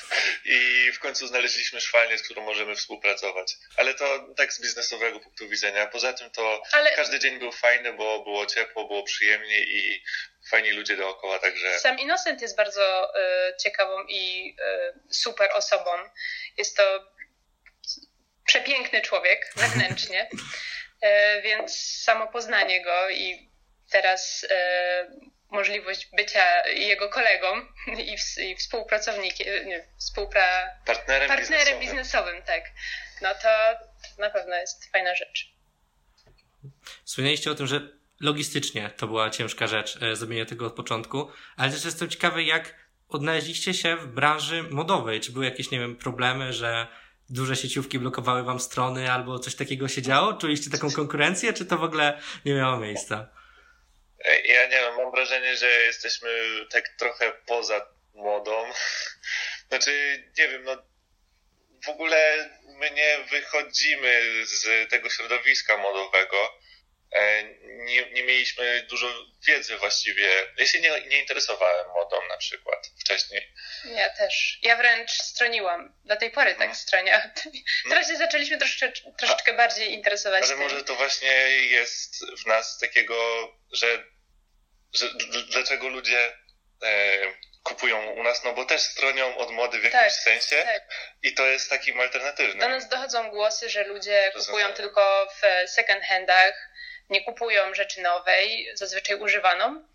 i 0.56 0.92
w 0.92 1.00
końcu 1.00 1.28
znaleźliśmy 1.28 1.82
szwalnię, 1.82 2.18
z 2.18 2.22
którą 2.24 2.44
możemy 2.44 2.76
współpracować. 2.76 3.54
Ale 3.78 3.94
to 3.94 4.34
tak 4.38 4.54
z 4.54 4.62
biznesowego 4.62 5.20
punktu 5.20 5.50
widzenia. 5.50 5.88
Poza 5.88 6.14
tym 6.14 6.32
to 6.32 6.62
Ale 6.72 6.92
każdy 6.92 7.20
dzień 7.20 7.40
był 7.40 7.52
fajny, 7.52 7.94
bo 7.94 8.24
było 8.24 8.46
ciepło, 8.46 8.88
było 8.88 9.04
przyjemnie 9.04 9.60
i 9.60 10.04
fajni 10.50 10.72
ludzie 10.72 10.98
dookoła, 10.98 11.40
także 11.40 11.80
sam 11.80 12.00
Innocent 12.00 12.42
jest 12.42 12.58
bardzo 12.58 13.16
e, 13.16 13.54
ciekawą 13.58 14.04
i 14.08 14.56
e, 14.60 14.94
super 15.12 15.50
osobą. 15.54 15.92
Jest 16.58 16.78
to 16.78 17.12
przepiękny 18.46 19.02
człowiek 19.02 19.54
wewnętrznie, 19.56 20.30
e, 21.02 21.42
więc 21.42 21.80
samo 21.80 22.28
poznanie 22.28 22.84
go 22.84 23.10
i 23.10 23.50
teraz 23.92 24.46
możliwość 25.52 26.10
bycia 26.18 26.68
jego 26.68 27.10
kolegą 27.10 27.48
i, 27.88 28.18
ws- 28.18 28.42
i 28.42 28.56
współpracownikiem, 28.56 29.68
nie, 29.68 29.88
współpra... 29.98 30.48
partnerem, 30.86 31.28
partnerem 31.28 31.80
biznesowym. 31.80 31.80
biznesowym, 31.80 32.42
tak. 32.44 32.64
No 33.22 33.30
to 33.42 33.50
na 34.22 34.30
pewno 34.30 34.56
jest 34.56 34.92
fajna 34.92 35.16
rzecz. 35.16 35.52
Wspomnieliście 37.04 37.52
o 37.52 37.56
tym, 37.56 37.68
że 37.68 37.82
logistycznie 38.20 38.90
to 38.98 39.08
była 39.08 39.30
ciężka 39.30 39.68
rzecz, 39.68 39.98
e, 40.02 40.16
zrobienie 40.16 40.46
tego 40.46 40.66
od 40.66 40.74
początku, 40.74 41.32
ale 41.58 41.72
też 41.72 41.86
jestem 41.86 42.10
ciekawy, 42.10 42.44
jak 42.44 42.76
odnaleźliście 43.10 43.74
się 43.74 43.96
w 43.96 44.08
branży 44.08 44.64
modowej. 44.64 45.20
Czy 45.22 45.32
były 45.32 45.46
jakieś, 45.46 45.72
nie 45.72 45.80
wiem, 45.80 45.96
problemy, 45.96 46.54
że 46.54 46.88
duże 47.30 47.56
sieciówki 47.56 48.00
blokowały 48.00 48.44
wam 48.44 48.60
strony 48.60 49.12
albo 49.12 49.40
coś 49.40 49.56
takiego 49.56 49.88
się 49.88 50.02
działo? 50.02 50.34
Czuliście 50.34 50.70
taką 50.70 50.92
konkurencję, 50.92 51.54
czy 51.54 51.66
to 51.66 51.78
w 51.78 51.84
ogóle 51.84 52.22
nie 52.46 52.54
miało 52.54 52.78
miejsca? 52.80 53.28
Ja 54.44 54.64
nie 54.66 54.70
wiem, 54.78 54.96
mam 54.96 55.12
wrażenie, 55.12 55.58
że 55.58 55.72
jesteśmy 55.72 56.30
tak 56.72 56.90
trochę 56.90 57.32
poza 57.46 57.88
modą. 58.14 58.72
Znaczy, 59.70 60.24
nie 60.38 60.48
wiem, 60.48 60.64
no 60.64 60.78
w 61.86 61.90
ogóle 61.90 62.50
my 62.64 62.92
nie 62.92 63.18
wychodzimy 63.32 64.22
z 64.46 64.90
tego 64.90 65.10
środowiska 65.10 65.78
modowego. 65.78 66.60
E, 67.12 67.44
Nie, 67.64 68.12
nie 68.12 68.24
mieliśmy 68.24 68.84
dużo 68.90 69.26
wiedzy 69.48 69.78
właściwie. 69.78 70.30
Ja 70.58 70.66
się 70.66 70.80
nie, 70.82 70.90
nie 71.08 71.20
interesowałem 71.22 71.88
modą 71.88 72.28
na 72.28 72.38
przykład 72.38 72.92
wcześniej. 73.00 73.54
Ja 73.86 74.10
też. 74.10 74.60
Ja 74.62 74.76
wręcz 74.78 75.12
stroniłam. 75.12 75.94
Do 76.06 76.16
tej 76.16 76.32
pory 76.32 76.56
tak 76.56 76.76
stronię. 76.76 77.32
Teraz 77.90 78.08
się 78.08 78.18
zaczęliśmy 78.18 78.58
troszeczkę, 78.58 79.12
troszeczkę 79.18 79.54
bardziej 79.54 79.94
interesować 79.94 80.44
Ale 80.44 80.52
tym. 80.52 80.60
może 80.60 80.84
to 80.84 80.96
właśnie 80.96 81.32
jest 81.66 82.26
w 82.44 82.46
nas 82.46 82.78
takiego, 82.80 83.16
że, 83.72 84.04
że 84.96 85.10
dlaczego 85.52 85.88
ludzie 85.88 86.34
e, 86.84 87.18
kupują 87.64 88.12
u 88.12 88.24
nas, 88.24 88.44
no 88.44 88.54
bo 88.54 88.66
też 88.66 88.82
stronią 88.82 89.38
od 89.38 89.52
mody 89.52 89.80
w 89.80 89.84
jakimś 89.84 90.04
Tak, 90.04 90.12
sensie 90.12 90.64
tak. 90.64 90.84
i 91.24 91.34
to 91.34 91.46
jest 91.46 91.70
taki 91.70 92.00
alternatywny. 92.00 92.62
Do 92.62 92.70
nas 92.70 92.90
dochodzą 92.90 93.30
głosy, 93.30 93.70
że 93.70 93.84
ludzie 93.84 94.32
kupują 94.36 94.74
tylko 94.74 95.28
w 95.42 95.70
second 95.70 96.04
handach, 96.04 96.70
nie 97.10 97.24
kupują 97.24 97.74
rzeczy 97.74 98.02
nowej, 98.02 98.68
zazwyczaj 98.74 99.16
używaną, 99.16 99.88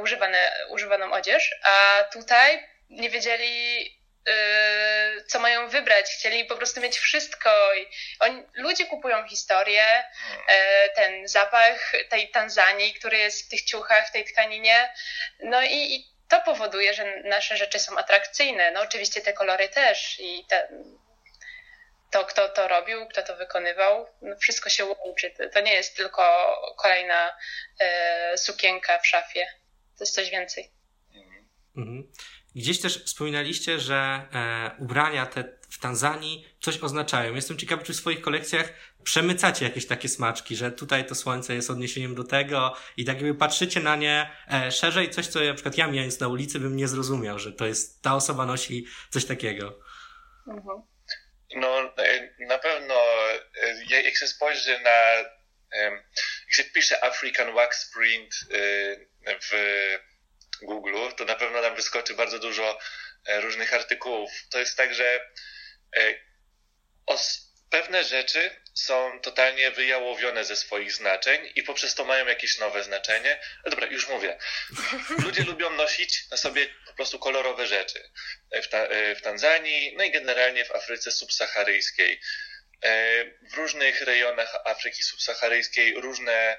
używane, 0.00 0.66
używaną 0.68 1.12
odzież, 1.12 1.54
a 1.62 2.04
tutaj 2.12 2.68
nie 2.90 3.10
wiedzieli, 3.10 3.95
co 5.26 5.38
mają 5.40 5.68
wybrać. 5.68 6.06
Chcieli 6.10 6.44
po 6.44 6.56
prostu 6.56 6.80
mieć 6.80 6.98
wszystko. 6.98 7.74
I 7.74 7.86
oni, 8.20 8.42
ludzie 8.54 8.86
kupują 8.86 9.28
historię, 9.28 9.84
e, 10.48 10.88
ten 10.88 11.28
zapach 11.28 11.92
tej 12.08 12.30
Tanzanii, 12.30 12.94
który 12.94 13.18
jest 13.18 13.46
w 13.46 13.48
tych 13.50 13.62
ciuchach, 13.62 14.08
w 14.08 14.12
tej 14.12 14.24
tkaninie. 14.24 14.92
No 15.40 15.62
i, 15.62 15.94
i 15.94 16.06
to 16.28 16.40
powoduje, 16.40 16.94
że 16.94 17.20
nasze 17.20 17.56
rzeczy 17.56 17.78
są 17.78 17.98
atrakcyjne. 17.98 18.70
No 18.70 18.80
oczywiście 18.80 19.20
te 19.20 19.32
kolory 19.32 19.68
też 19.68 20.20
i 20.20 20.44
te, 20.48 20.68
to, 22.10 22.24
kto 22.24 22.48
to 22.48 22.68
robił, 22.68 23.06
kto 23.08 23.22
to 23.22 23.36
wykonywał, 23.36 24.06
no 24.22 24.36
wszystko 24.36 24.68
się 24.70 24.84
łączy. 24.84 25.30
To- 25.30 25.48
To 25.48 25.60
nie 25.60 25.74
jest 25.74 25.96
tylko 25.96 26.22
kolejna 26.78 27.36
e, 27.80 28.38
sukienka 28.38 28.98
w 28.98 29.06
szafie. 29.06 29.46
To 29.98 30.04
jest 30.04 30.14
coś 30.14 30.30
więcej. 30.30 30.70
Mhm. 31.76 32.12
Gdzieś 32.56 32.80
też 32.80 33.04
wspominaliście, 33.04 33.80
że 33.80 34.28
e, 34.32 34.70
ubrania 34.78 35.26
te 35.26 35.44
w 35.70 35.78
Tanzanii 35.78 36.46
coś 36.60 36.78
oznaczają. 36.78 37.34
Jestem 37.34 37.58
ciekawy, 37.58 37.84
czy 37.84 37.92
w 37.92 37.96
swoich 37.96 38.20
kolekcjach 38.20 38.72
przemycacie 39.04 39.64
jakieś 39.64 39.86
takie 39.86 40.08
smaczki, 40.08 40.56
że 40.56 40.72
tutaj 40.72 41.06
to 41.06 41.14
słońce 41.14 41.54
jest 41.54 41.70
odniesieniem 41.70 42.14
do 42.14 42.24
tego 42.24 42.76
i 42.96 43.04
tak 43.04 43.16
jakby 43.16 43.34
patrzycie 43.34 43.80
na 43.80 43.96
nie 43.96 44.30
e, 44.52 44.72
szerzej, 44.72 45.10
coś, 45.10 45.26
co 45.26 45.40
na 45.40 45.54
przykład 45.54 45.78
ja 45.78 45.86
mijając 45.86 46.20
na 46.20 46.28
ulicy 46.28 46.60
bym 46.60 46.76
nie 46.76 46.88
zrozumiał, 46.88 47.38
że 47.38 47.52
to 47.52 47.66
jest, 47.66 48.02
ta 48.02 48.14
osoba 48.14 48.46
nosi 48.46 48.86
coś 49.10 49.24
takiego. 49.24 49.78
Mhm. 50.48 50.82
No 51.56 51.94
e, 51.98 52.46
na 52.46 52.58
pewno 52.58 52.94
e, 53.62 54.02
jak 54.04 54.16
się 54.16 54.26
spojrzy 54.26 54.80
na 54.80 54.90
jak 56.46 56.52
się 56.52 56.64
pisze 56.64 57.04
African 57.04 57.54
Wax 57.54 57.90
Print 57.94 58.34
e, 58.50 59.38
w 59.40 59.52
Google, 60.62 61.10
to 61.16 61.24
na 61.24 61.34
pewno 61.34 61.62
tam 61.62 61.76
wyskoczy 61.76 62.14
bardzo 62.14 62.38
dużo 62.38 62.78
e, 63.26 63.40
różnych 63.40 63.74
artykułów. 63.74 64.30
To 64.50 64.58
jest 64.58 64.76
tak, 64.76 64.94
że 64.94 65.30
e, 65.96 66.14
pewne 67.70 68.04
rzeczy 68.04 68.50
są 68.74 69.20
totalnie 69.20 69.70
wyjałowione 69.70 70.44
ze 70.44 70.56
swoich 70.56 70.92
znaczeń 70.92 71.52
i 71.54 71.62
poprzez 71.62 71.94
to 71.94 72.04
mają 72.04 72.26
jakieś 72.26 72.58
nowe 72.58 72.84
znaczenie. 72.84 73.40
No 73.64 73.70
dobra, 73.70 73.86
już 73.86 74.08
mówię. 74.08 74.38
Ludzie 75.24 75.42
lubią 75.50 75.70
nosić 75.70 76.30
na 76.30 76.36
sobie 76.36 76.66
po 76.86 76.92
prostu 76.94 77.18
kolorowe 77.18 77.66
rzeczy. 77.66 78.10
E, 78.50 78.62
W, 78.62 78.68
ta, 78.68 78.78
e, 78.78 79.14
w 79.14 79.22
Tanzanii, 79.22 79.94
no 79.96 80.04
i 80.04 80.10
generalnie 80.10 80.64
w 80.64 80.70
Afryce 80.70 81.12
subsaharyjskiej. 81.12 82.20
E, 82.82 83.24
W 83.24 83.54
różnych 83.54 84.00
rejonach 84.00 84.54
Afryki 84.64 85.02
subsaharyjskiej 85.02 85.94
różne, 85.94 86.32
e, 86.32 86.58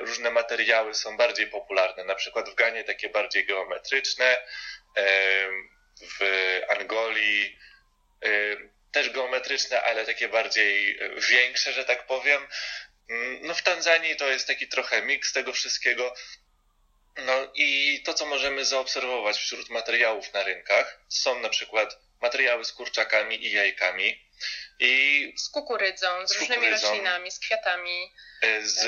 różne 0.00 0.30
materiały 0.30 0.94
są 0.94 1.16
bardziej 1.16 1.46
popularne. 1.46 2.04
Na 2.04 2.14
przykład 2.14 2.50
w 2.50 2.54
Ganie 2.54 2.84
takie 2.84 3.08
bardziej 3.08 3.46
geometryczne, 3.46 4.36
e, 4.96 5.48
w 6.00 6.20
Angolii 6.68 7.58
e, 8.24 8.28
też 8.92 9.10
geometryczne, 9.10 9.82
ale 9.82 10.06
takie 10.06 10.28
bardziej 10.28 10.98
e, 10.98 11.20
większe, 11.30 11.72
że 11.72 11.84
tak 11.84 12.06
powiem. 12.06 12.48
Mm, 13.10 13.38
No 13.42 13.54
w 13.54 13.62
Tanzanii 13.62 14.16
to 14.16 14.30
jest 14.30 14.46
taki 14.46 14.68
trochę 14.68 15.02
miks 15.02 15.32
tego 15.32 15.52
wszystkiego. 15.52 16.14
No 17.16 17.52
i 17.54 18.02
to, 18.04 18.14
co 18.14 18.26
możemy 18.26 18.64
zaobserwować 18.64 19.38
wśród 19.38 19.70
materiałów 19.70 20.32
na 20.32 20.42
rynkach, 20.42 21.00
są 21.08 21.40
na 21.40 21.48
przykład 21.48 21.98
materiały 22.22 22.64
z 22.64 22.72
kurczakami 22.72 23.46
i 23.46 23.52
jajkami 23.52 24.23
i 24.80 25.32
Z 25.36 25.48
kukurydzą, 25.48 26.26
z, 26.26 26.30
Z 26.30 26.36
różnymi 26.40 26.54
kukurydzą. 26.62 26.88
roślinami, 26.88 27.30
z 27.30 27.38
kwiatami. 27.38 28.12
e, 28.42 28.62
z 28.62 28.86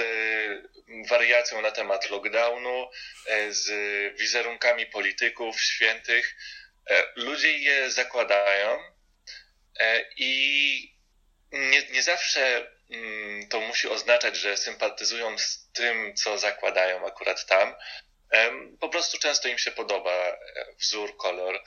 wariacją 1.09 1.61
na 1.63 1.71
temat 1.71 2.11
lockdownu, 2.11 2.91
e, 3.27 3.53
z 3.53 3.69
wizerunkami 4.19 4.87
polityków, 4.87 5.61
świętych. 5.61 6.37
E, 6.91 7.03
Ludzie 7.17 7.59
je 7.59 7.91
zakładają 7.91 8.79
i 10.17 10.97
nie, 11.53 11.83
nie 11.91 12.03
zawsze 12.03 12.71
mm, 12.91 13.49
to 13.49 13.61
musi 13.61 13.89
oznaczać, 13.89 14.37
że 14.37 14.57
sympatyzują 14.57 15.39
z 15.39 15.71
tym, 15.73 16.15
co 16.17 16.39
zakładają 16.39 17.07
akurat 17.07 17.47
tam. 17.47 17.75
Po 18.81 18.89
prostu 18.89 19.19
często 19.19 19.49
im 19.49 19.59
się 19.59 19.71
podoba 19.71 20.37
wzór, 20.81 21.17
kolor. 21.17 21.63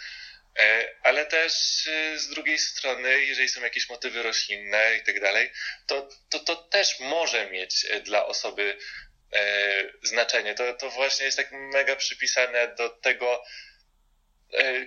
E, 0.57 0.95
Ale 1.03 1.25
też 1.25 1.53
e, 1.87 2.19
z 2.19 2.27
drugiej 2.27 2.59
strony, 2.59 3.25
jeżeli 3.25 3.49
są 3.49 3.61
jakieś 3.61 3.89
motywy 3.89 4.23
roślinne 4.23 4.95
i 4.95 5.03
tak 5.03 5.19
dalej, 5.19 5.51
to, 5.87 6.09
to, 6.29 6.39
to 6.39 6.55
też 6.55 6.99
może 6.99 7.49
mieć 7.49 7.85
e, 7.85 7.99
dla 7.99 8.25
osoby 8.25 8.77
znaczenie. 10.03 10.55
To, 10.55 10.73
to 10.73 10.89
właśnie 10.89 11.25
jest 11.25 11.37
tak 11.37 11.51
mega 11.51 11.95
przypisane 11.95 12.67
do 12.67 12.89
tego, 12.89 13.43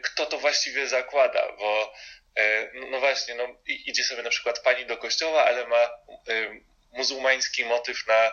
kto 0.03 0.27
to 0.27 0.39
właściwie 0.39 0.89
zakłada, 0.89 1.53
bo 1.59 1.95
no, 2.75 2.87
no 2.91 3.01
właśnie, 3.01 3.35
no, 3.35 3.63
idzie 3.67 4.05
sobie 4.05 4.23
na 4.23 4.31
przykład 4.31 4.59
pani 4.59 4.87
do 4.87 4.97
kościoła, 4.97 5.45
ale 5.45 5.67
ma 5.67 5.91
muzułmański 6.93 7.65
motyw 7.65 8.07
na, 8.07 8.33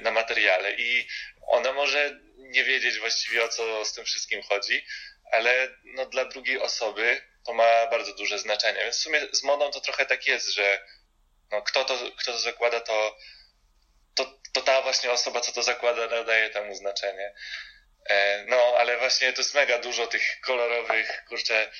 na 0.00 0.10
materiale 0.10 0.74
i 0.74 1.08
ona 1.46 1.72
może 1.72 2.20
nie 2.38 2.64
wiedzieć 2.64 2.98
właściwie 2.98 3.44
o 3.44 3.48
co 3.48 3.84
z 3.84 3.92
tym 3.92 4.04
wszystkim 4.04 4.42
chodzi, 4.42 4.84
ale 5.32 5.68
no, 5.84 6.06
dla 6.06 6.24
drugiej 6.24 6.60
osoby 6.60 7.20
to 7.46 7.52
ma 7.52 7.86
bardzo 7.86 8.14
duże 8.14 8.38
znaczenie. 8.38 8.80
Więc 8.82 8.96
w 8.96 9.00
sumie 9.02 9.20
z 9.32 9.42
modą 9.42 9.70
to 9.70 9.80
trochę 9.80 10.06
tak 10.06 10.26
jest, 10.26 10.48
że 10.48 10.80
no, 11.50 11.62
kto, 11.62 11.84
to, 11.84 11.98
kto 12.18 12.32
to 12.32 12.38
zakłada, 12.38 12.80
to, 12.80 13.16
to, 14.14 14.38
to 14.52 14.60
ta 14.62 14.82
właśnie 14.82 15.10
osoba, 15.12 15.40
co 15.40 15.52
to 15.52 15.62
zakłada, 15.62 16.06
nadaje 16.06 16.50
temu 16.50 16.74
znaczenie. 16.74 17.34
E, 18.08 18.44
No, 18.48 18.74
ale 18.78 18.98
właśnie 18.98 19.32
to 19.32 19.40
jest 19.40 19.54
mega 19.54 19.78
dużo 19.78 20.06
tych 20.06 20.40
kolorowych, 20.40 21.24
kurczę, 21.28 21.70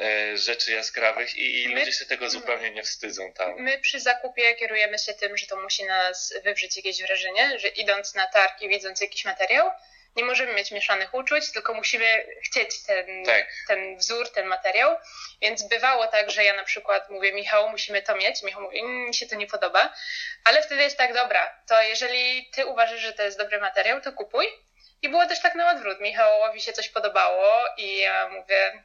e, 0.00 0.36
rzeczy 0.38 0.72
jaskrawych 0.72 1.36
i, 1.36 1.62
i 1.62 1.68
My- 1.68 1.80
ludzie 1.80 1.92
się 1.92 2.06
tego 2.06 2.30
zupełnie 2.30 2.70
nie 2.70 2.82
wstydzą 2.82 3.32
tam. 3.32 3.54
My 3.62 3.78
przy 3.78 4.00
zakupie 4.00 4.54
kierujemy 4.54 4.98
się 4.98 5.14
tym, 5.14 5.36
że 5.36 5.46
to 5.46 5.56
musi 5.56 5.84
na 5.84 5.98
nas 6.08 6.34
wywrzeć 6.44 6.76
jakieś 6.76 7.02
wrażenie, 7.02 7.58
że 7.58 7.68
idąc 7.68 8.14
na 8.14 8.26
targ 8.26 8.62
i 8.62 8.68
widząc 8.68 9.00
jakiś 9.00 9.24
materiał, 9.24 9.70
nie 10.16 10.24
możemy 10.24 10.52
mieć 10.52 10.70
mieszanych 10.70 11.14
uczuć, 11.14 11.52
tylko 11.52 11.74
musimy 11.74 12.26
chcieć 12.44 12.82
ten, 12.82 13.24
Tak. 13.24 13.46
ten 13.68 13.96
wzór, 13.96 14.32
ten 14.32 14.46
materiał. 14.46 14.96
Więc 15.42 15.68
bywało 15.68 16.06
tak, 16.06 16.30
że 16.30 16.44
ja 16.44 16.54
na 16.56 16.64
przykład 16.64 17.10
mówię, 17.10 17.32
Michał, 17.32 17.70
musimy 17.70 18.02
to 18.02 18.14
mieć. 18.16 18.42
Michał 18.42 18.62
mówi, 18.62 18.78
"Mm, 18.80 19.06
mi 19.06 19.14
się 19.14 19.26
to 19.26 19.36
nie 19.36 19.46
podoba. 19.46 19.92
Ale 20.44 20.62
wtedy 20.62 20.82
jest 20.82 20.96
tak, 20.98 21.14
dobra, 21.14 21.60
to 21.68 21.82
jeżeli 21.82 22.50
ty 22.54 22.66
uważasz, 22.66 23.00
że 23.00 23.12
to 23.12 23.22
jest 23.22 23.38
dobry 23.38 23.60
materiał, 23.60 24.00
to 24.00 24.12
kupuj. 24.12 24.46
I 25.02 25.08
było 25.08 25.26
też 25.26 25.40
tak 25.42 25.54
na 25.54 25.70
odwrót. 25.70 26.00
Michałowi 26.00 26.60
się 26.60 26.72
coś 26.72 26.88
podobało 26.88 27.64
i 27.76 27.98
ja 27.98 28.28
mówię, 28.28 28.82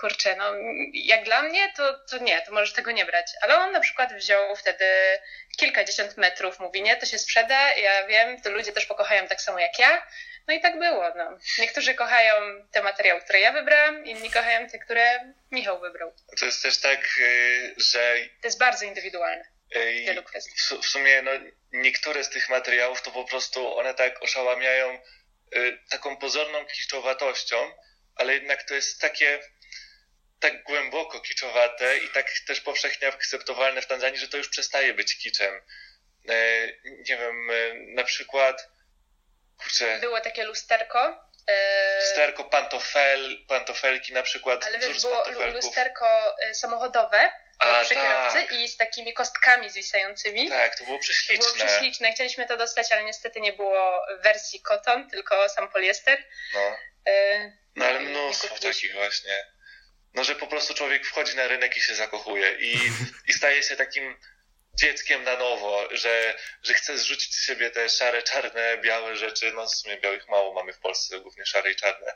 kurczę, 0.00 0.36
no 0.36 0.44
jak 0.92 1.24
dla 1.24 1.42
mnie, 1.42 1.72
to, 1.76 1.98
to 1.98 2.18
nie, 2.18 2.42
to 2.42 2.52
możesz 2.52 2.72
tego 2.72 2.90
nie 2.90 3.04
brać. 3.04 3.32
Ale 3.42 3.56
on 3.56 3.72
na 3.72 3.80
przykład 3.80 4.12
wziął 4.14 4.56
wtedy 4.56 4.84
kilkadziesiąt 5.56 6.16
metrów, 6.16 6.58
mówi, 6.58 6.82
nie, 6.82 6.96
to 6.96 7.06
się 7.06 7.18
sprzeda, 7.18 7.72
ja 7.72 8.06
wiem, 8.06 8.40
to 8.42 8.50
ludzie 8.50 8.72
też 8.72 8.86
pokochają 8.86 9.26
tak 9.28 9.40
samo 9.40 9.58
jak 9.58 9.78
ja. 9.78 10.06
No 10.48 10.54
i 10.54 10.60
tak 10.60 10.78
było, 10.78 11.04
no. 11.16 11.38
Niektórzy 11.58 11.94
kochają 11.94 12.34
te 12.72 12.82
materiały, 12.82 13.20
które 13.20 13.40
ja 13.40 13.52
wybrałam, 13.52 14.04
inni 14.04 14.30
kochają 14.30 14.68
te, 14.68 14.78
które 14.78 15.32
Michał 15.50 15.80
wybrał. 15.80 16.12
To 16.38 16.46
jest 16.46 16.62
też 16.62 16.80
tak, 16.80 17.00
y, 17.20 17.74
że 17.76 18.16
To 18.40 18.46
jest 18.46 18.58
bardzo 18.58 18.84
indywidualne 18.84 19.44
y, 19.76 19.92
w 20.02 20.06
wielu 20.06 20.22
kwestiach. 20.22 20.80
w, 20.82 20.86
sumie 20.86 21.22
no, 21.22 21.30
niektóre 21.72 22.24
z 22.24 22.30
tych 22.30 22.48
materiałów 22.48 23.02
to 23.02 23.10
po 23.10 23.24
prostu 23.24 23.78
one 23.78 23.94
tak 23.94 24.22
oszałamiają 24.22 24.98
y, 25.56 25.78
taką 25.90 26.16
pozorną 26.16 26.66
kiczowatością, 26.66 27.56
ale 28.16 28.34
jednak 28.34 28.62
to 28.62 28.74
jest 28.74 29.00
takie 29.00 29.40
tak 30.40 30.62
głęboko 30.62 31.20
kiczowate 31.20 31.98
i 31.98 32.08
tak 32.08 32.26
też 32.46 32.60
powszechnie 32.60 33.08
akceptowalne 33.08 33.82
w 33.82 33.86
Tanzanii, 33.86 34.18
że 34.18 34.28
to 34.28 34.36
już 34.36 34.48
przestaje 34.48 34.94
być 34.94 35.18
kiczem. 35.18 35.62
E, 36.28 36.66
nie 36.82 37.16
wiem, 37.16 37.50
e, 37.50 37.74
na 37.74 38.04
przykład 38.04 38.68
kurczę, 39.58 39.98
Było 39.98 40.20
takie 40.20 40.44
lusterko, 40.44 41.28
e, 41.46 42.00
lusterko 42.00 42.44
pantofel, 42.44 43.46
pantofelki 43.48 44.12
na 44.12 44.22
przykład, 44.22 44.64
ale 44.64 44.78
wiesz, 44.78 45.00
było 45.00 45.24
lusterko 45.54 46.36
samochodowe 46.52 47.32
A, 47.58 47.84
przy 47.84 47.94
kierowcy 47.94 48.42
tak. 48.42 48.52
i 48.52 48.68
z 48.68 48.76
takimi 48.76 49.12
kostkami 49.12 49.70
zwisającymi. 49.70 50.48
Tak, 50.48 50.78
to 50.78 50.84
było 50.84 50.86
To 50.86 50.86
było 50.86 50.98
prześliczne. 50.98 51.66
prześliczne. 51.66 52.12
Chcieliśmy 52.12 52.46
to 52.46 52.56
dostać, 52.56 52.92
ale 52.92 53.04
niestety 53.04 53.40
nie 53.40 53.52
było 53.52 54.06
wersji 54.22 54.60
cotton, 54.60 55.10
tylko 55.10 55.48
sam 55.48 55.68
poliester. 55.68 56.24
No. 56.54 56.76
No 57.76 57.86
ale 57.86 58.00
mnóstwo 58.00 58.58
takich 58.58 58.94
właśnie. 58.94 59.46
No, 60.14 60.24
że 60.24 60.34
po 60.34 60.46
prostu 60.46 60.74
człowiek 60.74 61.06
wchodzi 61.06 61.36
na 61.36 61.48
rynek 61.48 61.76
i 61.76 61.80
się 61.80 61.94
zakochuje 61.94 62.56
i, 62.60 62.76
i 63.28 63.32
staje 63.32 63.62
się 63.62 63.76
takim 63.76 64.16
dzieckiem 64.74 65.24
na 65.24 65.36
nowo, 65.36 65.88
że, 65.92 66.36
że 66.62 66.74
chce 66.74 66.98
zrzucić 66.98 67.34
z 67.34 67.46
siebie 67.46 67.70
te 67.70 67.88
szare, 67.88 68.22
czarne, 68.22 68.78
białe 68.82 69.16
rzeczy. 69.16 69.52
No 69.52 69.66
w 69.66 69.74
sumie 69.74 70.00
białych 70.00 70.28
mało 70.28 70.54
mamy 70.54 70.72
w 70.72 70.78
Polsce, 70.78 71.20
głównie 71.20 71.46
szare 71.46 71.72
i 71.72 71.76
czarne. 71.76 72.12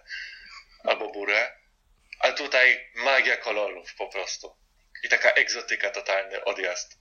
Albo 0.84 1.12
burę. 1.12 1.52
A 2.20 2.32
tutaj 2.32 2.90
magia 2.94 3.36
kolorów 3.36 3.94
po 3.94 4.08
prostu. 4.08 4.56
I 5.04 5.08
taka 5.08 5.30
egzotyka, 5.30 5.90
totalny 5.90 6.44
odjazd. 6.44 6.98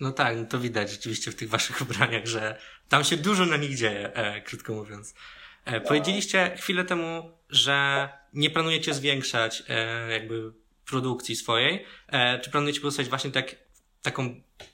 No 0.00 0.12
tak, 0.12 0.36
no 0.36 0.44
to 0.44 0.58
widać 0.58 0.90
rzeczywiście 0.90 1.30
w 1.30 1.36
tych 1.36 1.48
waszych 1.48 1.80
ubraniach, 1.80 2.26
że 2.26 2.60
tam 2.88 3.04
się 3.04 3.16
dużo 3.16 3.46
na 3.46 3.56
nich 3.56 3.76
dzieje, 3.76 4.12
e, 4.14 4.40
krótko 4.40 4.72
mówiąc. 4.72 5.14
E, 5.64 5.80
Powiedzieliście 5.80 6.56
chwilę 6.56 6.84
temu, 6.84 7.38
że 7.50 8.08
nie 8.32 8.50
planujecie 8.50 8.94
zwiększać 8.94 9.62
e, 9.68 10.12
jakby 10.12 10.52
produkcji 10.86 11.36
swojej. 11.36 11.86
E, 12.08 12.38
czy 12.38 12.50
planujecie 12.50 12.80
pozostać 12.80 13.08
właśnie 13.08 13.30
tak, 13.30 13.56
taką 14.02 14.22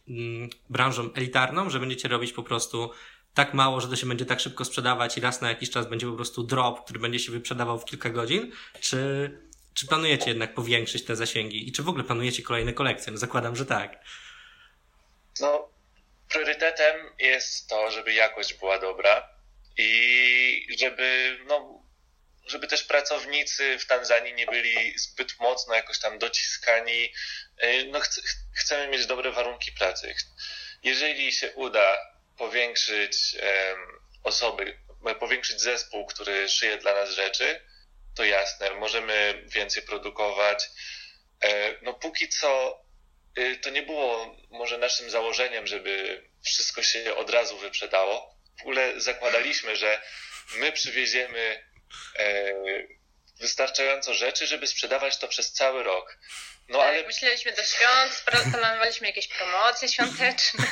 mm, 0.09 0.51
branżą 0.71 1.13
elitarną, 1.15 1.71
że 1.71 1.81
będziecie 1.81 2.09
robić 2.09 2.33
po 2.33 2.43
prostu 2.43 2.91
tak 3.35 3.55
mało, 3.55 3.81
że 3.81 3.89
to 3.89 3.97
się 3.97 4.07
będzie 4.07 4.27
tak 4.27 4.41
szybko 4.41 4.65
sprzedawać 4.65 5.19
i 5.19 5.21
raz 5.21 5.41
na 5.41 5.49
jakiś 5.49 5.71
czas 5.71 5.87
będzie 5.87 6.07
po 6.07 6.13
prostu 6.13 6.43
drop, 6.43 6.85
który 6.85 7.01
będzie 7.01 7.19
się 7.19 7.33
wyprzedawał 7.33 7.79
w 7.79 7.85
kilka 7.85 8.11
godzin? 8.11 8.53
Czy, 8.81 9.31
czy 9.75 9.87
planujecie 9.87 10.29
jednak 10.29 10.55
powiększyć 10.55 11.05
te 11.05 11.17
zasięgi? 11.17 11.69
I 11.69 11.73
czy 11.73 11.83
w 11.83 11.89
ogóle 11.89 12.05
planujecie 12.05 12.43
kolejne 12.43 12.73
kolekcje? 12.73 13.13
No 13.13 13.19
zakładam, 13.19 13.57
że 13.57 13.67
tak. 13.67 14.05
No, 15.41 15.69
priorytetem 16.29 16.97
jest 17.19 17.69
to, 17.69 17.91
żeby 17.91 18.13
jakość 18.13 18.55
była 18.55 18.79
dobra 18.79 19.38
i 19.79 20.77
żeby, 20.79 21.39
no, 21.47 21.83
żeby 22.47 22.67
też 22.67 22.83
pracownicy 22.85 23.79
w 23.79 23.87
Tanzanii 23.87 24.35
nie 24.35 24.47
byli 24.47 24.99
zbyt 24.99 25.39
mocno 25.41 25.75
jakoś 25.75 25.99
tam 25.99 26.19
dociskani. 26.19 27.13
Y, 27.65 27.85
No, 27.91 28.01
ch- 28.01 28.21
chcemy 28.57 28.89
mieć 28.89 29.07
dobre 29.07 29.31
warunki 29.33 29.73
pracy. 29.73 30.15
Jeżeli 30.83 31.33
się 31.33 31.53
uda 31.53 31.99
powiększyć 32.39 33.17
em, 33.41 33.79
osoby, 34.25 34.79
powiększyć 35.21 35.61
zespół, 35.61 36.07
który 36.07 36.49
szyje 36.49 36.77
dla 36.79 36.95
nas 36.95 37.11
rzeczy, 37.11 37.61
to 38.17 38.25
jasne, 38.25 38.71
możemy 38.75 39.43
więcej 39.47 39.83
produkować. 39.83 40.65
E, 41.45 41.75
No 41.83 41.95
póki 41.95 42.29
co 42.29 42.81
y, 43.39 43.57
to 43.57 43.71
nie 43.71 43.83
było 43.83 44.37
może 44.51 44.79
naszym 44.79 45.11
założeniem, 45.11 45.67
żeby 45.67 46.23
wszystko 46.45 46.83
się 46.83 47.15
od 47.17 47.31
razu 47.31 47.59
wyprzedało. 47.59 48.38
W 48.59 48.63
ogóle 48.63 49.01
zakładaliśmy, 49.01 49.77
że 49.77 50.01
my 50.57 50.73
przywieziemy 50.73 51.65
e, 52.19 52.53
wystarczająco 53.41 54.15
rzeczy, 54.15 54.47
żeby 54.47 54.67
sprzedawać 54.67 55.19
to 55.19 55.29
przez 55.29 55.53
cały 55.53 55.83
rok. 55.83 56.19
No 56.69 56.79
tak, 56.79 56.89
ale 56.89 57.03
myśleliśmy 57.03 57.53
do 57.53 57.63
świąt, 57.65 58.25
planowaliśmy 58.53 59.07
jakieś 59.07 59.29
promocje 59.29 59.89
świąteczne, 59.89 60.65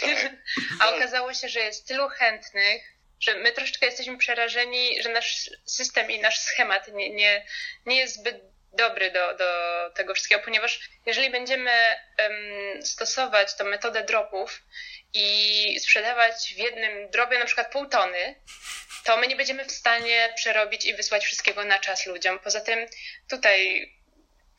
Tak. 0.00 0.32
a 0.80 0.96
okazało 0.96 1.34
się, 1.34 1.48
że 1.48 1.60
jest 1.60 1.86
tylu 1.86 2.08
chętnych, 2.08 2.82
że 3.20 3.34
my 3.34 3.52
troszeczkę 3.52 3.86
jesteśmy 3.86 4.18
przerażeni, 4.18 5.02
że 5.02 5.08
nasz 5.08 5.50
system 5.66 6.10
i 6.10 6.20
nasz 6.20 6.40
schemat 6.40 6.88
nie, 6.88 7.10
nie, 7.10 7.46
nie 7.86 7.96
jest 7.96 8.14
zbyt 8.14 8.49
dobry 8.72 9.10
do, 9.10 9.34
do 9.34 9.50
tego 9.94 10.14
wszystkiego, 10.14 10.42
ponieważ 10.44 10.80
jeżeli 11.06 11.30
będziemy 11.30 11.70
em, 12.16 12.82
stosować 12.82 13.54
tą 13.54 13.64
metodę 13.64 14.02
dropów 14.04 14.62
i 15.14 15.80
sprzedawać 15.80 16.54
w 16.54 16.58
jednym 16.58 17.10
dropie 17.10 17.38
na 17.38 17.44
przykład 17.44 17.72
pół 17.72 17.86
tony, 17.86 18.34
to 19.04 19.16
my 19.16 19.26
nie 19.26 19.36
będziemy 19.36 19.64
w 19.64 19.72
stanie 19.72 20.32
przerobić 20.36 20.86
i 20.86 20.94
wysłać 20.94 21.24
wszystkiego 21.24 21.64
na 21.64 21.78
czas 21.78 22.06
ludziom. 22.06 22.38
Poza 22.38 22.60
tym 22.60 22.86
tutaj 23.30 23.90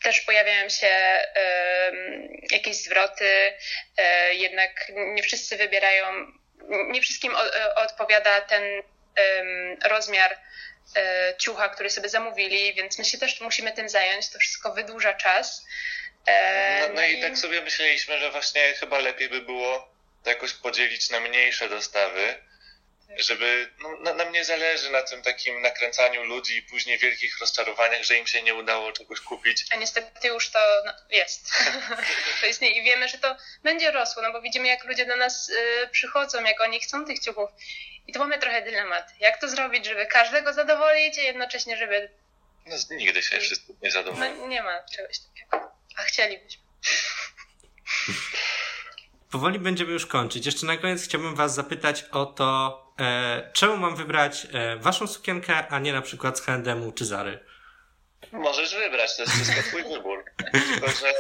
też 0.04 0.22
pojawiają 0.22 0.70
się 0.70 0.88
em, 0.88 2.30
jakieś 2.52 2.76
zwroty, 2.76 3.54
e, 3.98 4.34
jednak 4.34 4.92
nie 4.96 5.24
wszyscy 5.24 5.58
wybierają, 5.58 6.32
nie 6.70 7.02
wszystkim 7.02 7.36
o, 7.36 7.56
e, 7.56 7.76
odpowiada 7.76 8.42
ten 8.42 8.64
rozmiar 9.84 10.38
ciucha, 11.38 11.70
który 11.70 11.90
sobie 11.90 12.10
zamówili, 12.10 12.74
więc 12.74 13.00
my 13.00 13.06
się 13.06 13.18
też 13.18 13.42
musimy 13.42 13.72
tym 13.72 13.90
zająć, 13.90 14.30
to 14.30 14.40
wszystko 14.40 14.74
wydłuża 14.74 15.14
czas. 15.14 15.66
E, 16.26 16.88
no, 16.88 16.94
no 16.94 17.06
i 17.06 17.22
tak 17.22 17.38
sobie 17.38 17.62
myśleliśmy, 17.62 18.20
że 18.20 18.32
właśnie 18.32 18.74
chyba 18.74 19.00
lepiej 19.00 19.30
by 19.30 19.42
było 19.42 19.92
to 20.24 20.30
jakoś 20.30 20.54
podzielić 20.54 21.10
na 21.10 21.20
mniejsze 21.20 21.70
dostawy, 21.70 22.36
żeby 23.18 23.70
no, 23.80 23.98
na, 23.98 24.14
nam 24.14 24.32
nie 24.32 24.46
zależy 24.46 24.90
na 24.90 25.02
tym 25.02 25.22
takim 25.22 25.62
nakręcaniu 25.62 26.24
ludzi 26.24 26.58
i 26.58 26.64
później 26.64 26.98
wielkich 26.98 27.40
rozczarowaniach, 27.40 28.04
że 28.04 28.18
im 28.18 28.28
się 28.28 28.44
nie 28.44 28.56
udało 28.56 28.92
czegoś 28.92 29.20
kupić. 29.20 29.66
A 29.72 29.76
niestety 29.76 30.28
już 30.28 30.50
to 30.50 30.60
no, 30.86 30.94
jest. 31.10 31.52
to 32.42 32.48
istnieje 32.48 32.82
i 32.82 32.84
wiemy, 32.84 33.08
że 33.08 33.18
to 33.18 33.38
będzie 33.64 33.92
rosło, 33.92 34.22
no 34.22 34.32
bo 34.32 34.42
widzimy, 34.42 34.68
jak 34.68 34.84
ludzie 34.84 35.06
do 35.06 35.16
nas 35.16 35.50
y, 35.50 35.90
przychodzą, 35.92 36.44
jak 36.44 36.62
oni 36.62 36.80
chcą 36.80 37.06
tych 37.06 37.20
ciuchów. 37.20 37.50
I 38.08 38.14
to 38.14 38.20
mamy 38.20 38.40
trochę 38.40 38.62
dylemat. 38.62 39.10
Jak 39.20 39.42
to 39.42 39.50
zrobić, 39.50 39.86
żeby 39.86 40.06
każdego 40.06 40.54
zadowolić, 40.54 41.20
a 41.20 41.22
jednocześnie, 41.22 41.78
żeby. 41.78 42.10
No, 42.66 42.76
nigdy 42.92 43.24
się 43.24 43.40
wszyscy 43.40 43.74
nie 43.82 43.92
zadowolą. 43.92 44.36
No, 44.36 44.48
nie 44.48 44.64
ma 44.64 44.84
czegoś 44.84 45.20
takiego. 45.20 45.72
A 45.98 46.04
chcielibyśmy. 46.04 46.62
Powoli 49.32 49.60
będziemy 49.60 49.92
już 49.92 50.06
kończyć. 50.06 50.46
Jeszcze 50.46 50.66
na 50.66 50.78
koniec 50.78 51.04
chciałbym 51.04 51.36
Was 51.36 51.56
zapytać 51.56 52.04
o 52.12 52.26
to, 52.26 52.82
e, 53.00 53.52
czemu 53.54 53.78
mam 53.78 53.96
wybrać 53.96 54.48
e, 54.54 54.78
Waszą 54.78 55.08
sukienkę, 55.08 55.68
a 55.68 55.80
nie 55.80 55.94
na 55.94 56.02
przykład 56.02 56.40
z 56.40 56.42
H&M 56.42 56.94
czy 56.94 57.06
Zary. 57.06 57.40
Możesz 58.32 58.76
wybrać, 58.76 59.16
to 59.16 59.22
jest 59.22 59.34
wszystko 59.34 59.62
twój 59.64 59.84
wybór. 59.84 60.24
Tylko, 60.52 60.88
że 60.88 61.14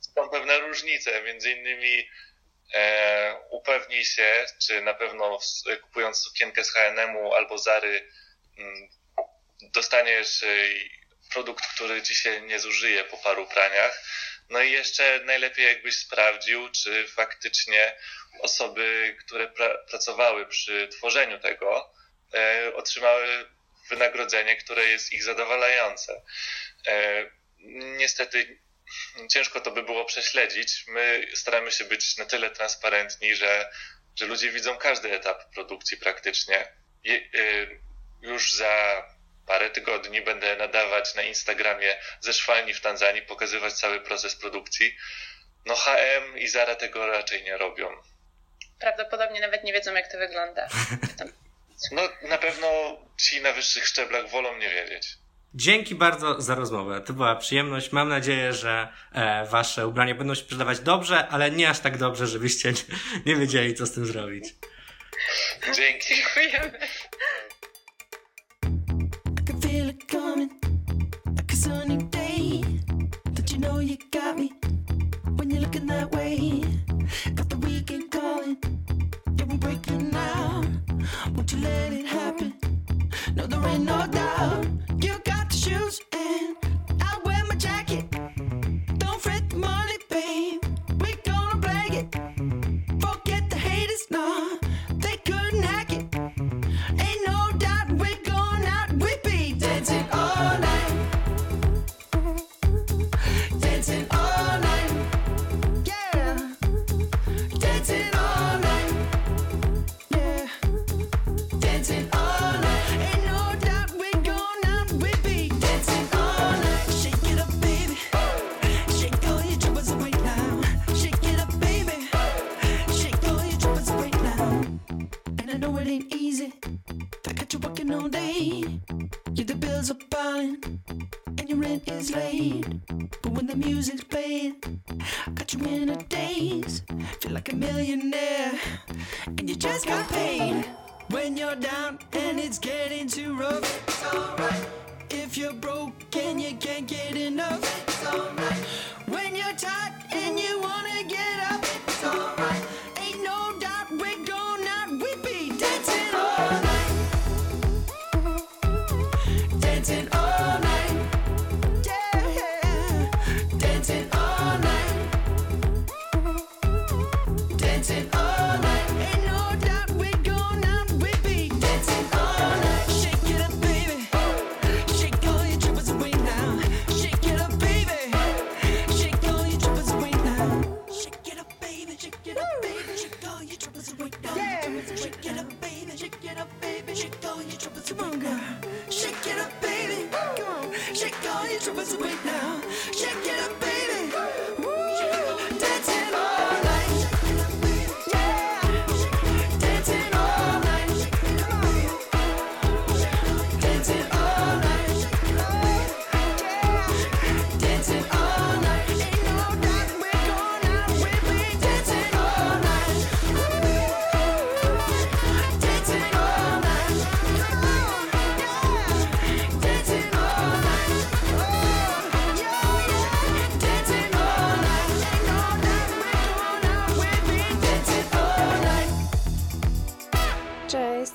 są 0.00 0.28
pewne 0.28 0.58
różnice, 0.58 1.22
między 1.22 1.52
innymi 1.52 2.08
e, 2.74 3.36
upewnij 3.50 4.04
się, 4.04 4.46
czy 4.66 4.82
na 4.82 4.94
pewno 4.94 5.38
kupując 5.82 6.18
sukienkę 6.18 6.64
z 6.64 6.72
H&M-u 6.72 7.32
albo 7.32 7.58
Zary 7.58 8.08
m, 8.58 8.88
dostaniesz 9.72 10.42
e, 10.42 10.46
produkt, 11.32 11.66
który 11.74 12.02
ci 12.02 12.14
się 12.14 12.40
nie 12.40 12.60
zużyje 12.60 13.04
po 13.04 13.16
paru 13.16 13.46
praniach. 13.46 14.02
No 14.50 14.62
i 14.62 14.72
jeszcze 14.72 15.20
najlepiej 15.24 15.66
jakbyś 15.66 15.96
sprawdził, 15.96 16.68
czy 16.68 17.08
faktycznie 17.08 17.96
osoby, 18.40 19.16
które 19.20 19.48
pra 19.48 19.78
pracowały 19.78 20.46
przy 20.46 20.88
tworzeniu 20.88 21.38
tego, 21.38 21.94
e, 22.34 22.74
otrzymały 22.74 23.46
wynagrodzenie, 23.88 24.56
które 24.56 24.84
jest 24.84 25.12
ich 25.12 25.24
zadowalające. 25.24 26.22
E, 26.86 27.26
niestety 27.98 28.58
ciężko 29.30 29.60
to 29.60 29.70
by 29.70 29.82
było 29.82 30.04
prześledzić. 30.04 30.84
My 30.88 31.26
staramy 31.34 31.72
się 31.72 31.84
być 31.84 32.16
na 32.16 32.24
tyle 32.24 32.50
transparentni, 32.50 33.34
że 33.34 33.70
że 34.16 34.26
ludzie 34.26 34.52
widzą 34.52 34.76
każdy 34.76 35.12
etap 35.12 35.54
produkcji 35.54 35.96
praktycznie. 35.96 36.72
Je, 37.04 37.16
y, 37.16 37.80
już 38.22 38.52
za 38.52 39.04
parę 39.46 39.70
tygodni 39.70 40.22
będę 40.22 40.56
nadawać 40.56 41.14
na 41.14 41.22
Instagramie 41.22 41.96
ze 42.20 42.32
szwalni 42.32 42.74
w 42.74 42.80
Tanzanii, 42.80 43.22
pokazywać 43.22 43.72
cały 43.72 44.00
proces 44.00 44.36
produkcji. 44.36 44.96
No 45.66 45.74
HM 45.74 46.38
i 46.38 46.48
Zara 46.48 46.74
tego 46.74 47.06
raczej 47.06 47.44
nie 47.44 47.56
robią. 47.56 47.88
Prawdopodobnie 48.80 49.40
nawet 49.40 49.64
nie 49.64 49.72
wiedzą, 49.72 49.94
jak 49.94 50.12
to 50.12 50.18
wygląda. 50.18 50.68
No 51.92 52.02
na 52.22 52.38
pewno 52.38 52.68
ci 53.20 53.40
na 53.40 53.52
wyższych 53.52 53.86
szczeblach 53.86 54.28
wolą 54.28 54.56
nie 54.56 54.70
wiedzieć. 54.70 55.08
Dzięki 55.54 55.94
bardzo 55.94 56.40
za 56.40 56.54
rozmowę. 56.54 57.00
To 57.00 57.12
była 57.12 57.36
przyjemność. 57.36 57.92
Mam 57.92 58.08
nadzieję, 58.08 58.52
że 58.52 58.88
e, 59.12 59.46
wasze 59.46 59.86
ubrania 59.86 60.14
będą 60.14 60.34
się 60.34 60.40
sprzedawać 60.40 60.80
dobrze, 60.80 61.28
ale 61.28 61.50
nie 61.50 61.70
aż 61.70 61.80
tak 61.80 61.98
dobrze, 61.98 62.26
żebyście 62.26 62.72
nie, 62.72 62.82
nie 63.26 63.36
wiedzieli, 63.36 63.74
co 63.74 63.86
z 63.86 63.92
tym 63.92 64.06
zrobić. 64.06 64.44
Dzięki. 65.74 66.14
Dziękujemy. 66.14 66.78
No, 83.82 84.06
there 84.06 84.22
ain't 84.38 84.62
no 84.62 84.62
doubt. 84.62 84.71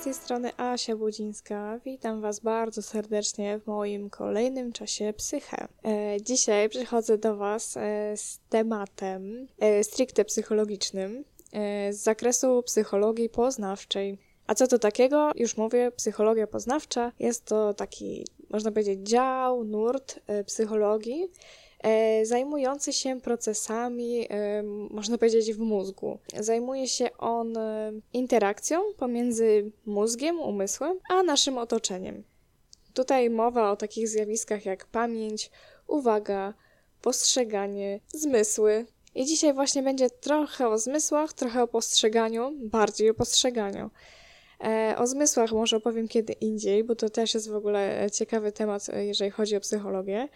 Tej 0.07 0.13
strony 0.13 0.51
Asia 0.57 0.95
Budzińska. 0.95 1.79
Witam 1.85 2.21
Was 2.21 2.39
bardzo 2.39 2.81
serdecznie 2.81 3.59
w 3.59 3.67
moim 3.67 4.09
kolejnym 4.09 4.71
czasie 4.71 5.13
Psyche. 5.17 5.67
E, 5.85 6.21
dzisiaj 6.21 6.69
przychodzę 6.69 7.17
do 7.17 7.35
Was 7.35 7.77
e, 7.77 8.17
z 8.17 8.39
tematem 8.49 9.47
e, 9.59 9.84
stricte 9.84 10.25
psychologicznym 10.25 11.23
z 11.91 11.95
zakresu 11.95 12.63
psychologii 12.63 13.29
poznawczej. 13.29 14.17
A 14.47 14.55
co 14.55 14.67
to 14.67 14.79
takiego? 14.79 15.31
Już 15.35 15.57
mówię, 15.57 15.91
psychologia 15.91 16.47
poznawcza 16.47 17.11
jest 17.19 17.45
to 17.45 17.73
taki, 17.73 18.25
można 18.49 18.71
powiedzieć, 18.71 18.99
dział, 18.99 19.63
nurt 19.63 20.19
psychologii, 20.45 21.27
zajmujący 22.23 22.93
się 22.93 23.21
procesami, 23.21 24.27
e, 24.29 24.63
można 24.89 25.17
powiedzieć, 25.17 25.53
w 25.53 25.59
mózgu. 25.59 26.19
Zajmuje 26.39 26.87
się 26.87 27.17
on 27.17 27.57
e, 27.57 27.91
interakcją 28.13 28.81
pomiędzy 28.97 29.71
mózgiem, 29.85 30.39
umysłem, 30.39 30.99
a 31.09 31.23
naszym 31.23 31.57
otoczeniem. 31.57 32.23
Tutaj 32.93 33.29
mowa 33.29 33.71
o 33.71 33.75
takich 33.75 34.07
zjawiskach 34.07 34.65
jak 34.65 34.85
pamięć, 34.85 35.51
uwaga, 35.87 36.53
postrzeganie, 37.01 37.99
zmysły. 38.07 38.85
I 39.15 39.25
dzisiaj 39.25 39.53
właśnie 39.53 39.83
będzie 39.83 40.09
trochę 40.09 40.67
o 40.67 40.77
zmysłach, 40.77 41.33
trochę 41.33 41.63
o 41.63 41.67
postrzeganiu, 41.67 42.51
bardziej 42.55 43.09
o 43.09 43.13
postrzeganiu. 43.13 43.89
E, 44.63 44.95
o 44.97 45.07
zmysłach 45.07 45.51
może 45.51 45.77
opowiem 45.77 46.07
kiedy 46.07 46.33
indziej, 46.33 46.83
bo 46.83 46.95
to 46.95 47.09
też 47.09 47.33
jest 47.33 47.49
w 47.49 47.55
ogóle 47.55 48.03
e, 48.03 48.11
ciekawy 48.11 48.51
temat, 48.51 48.89
e, 48.89 49.05
jeżeli 49.05 49.31
chodzi 49.31 49.55
o 49.55 49.59
psychologię. 49.59 50.29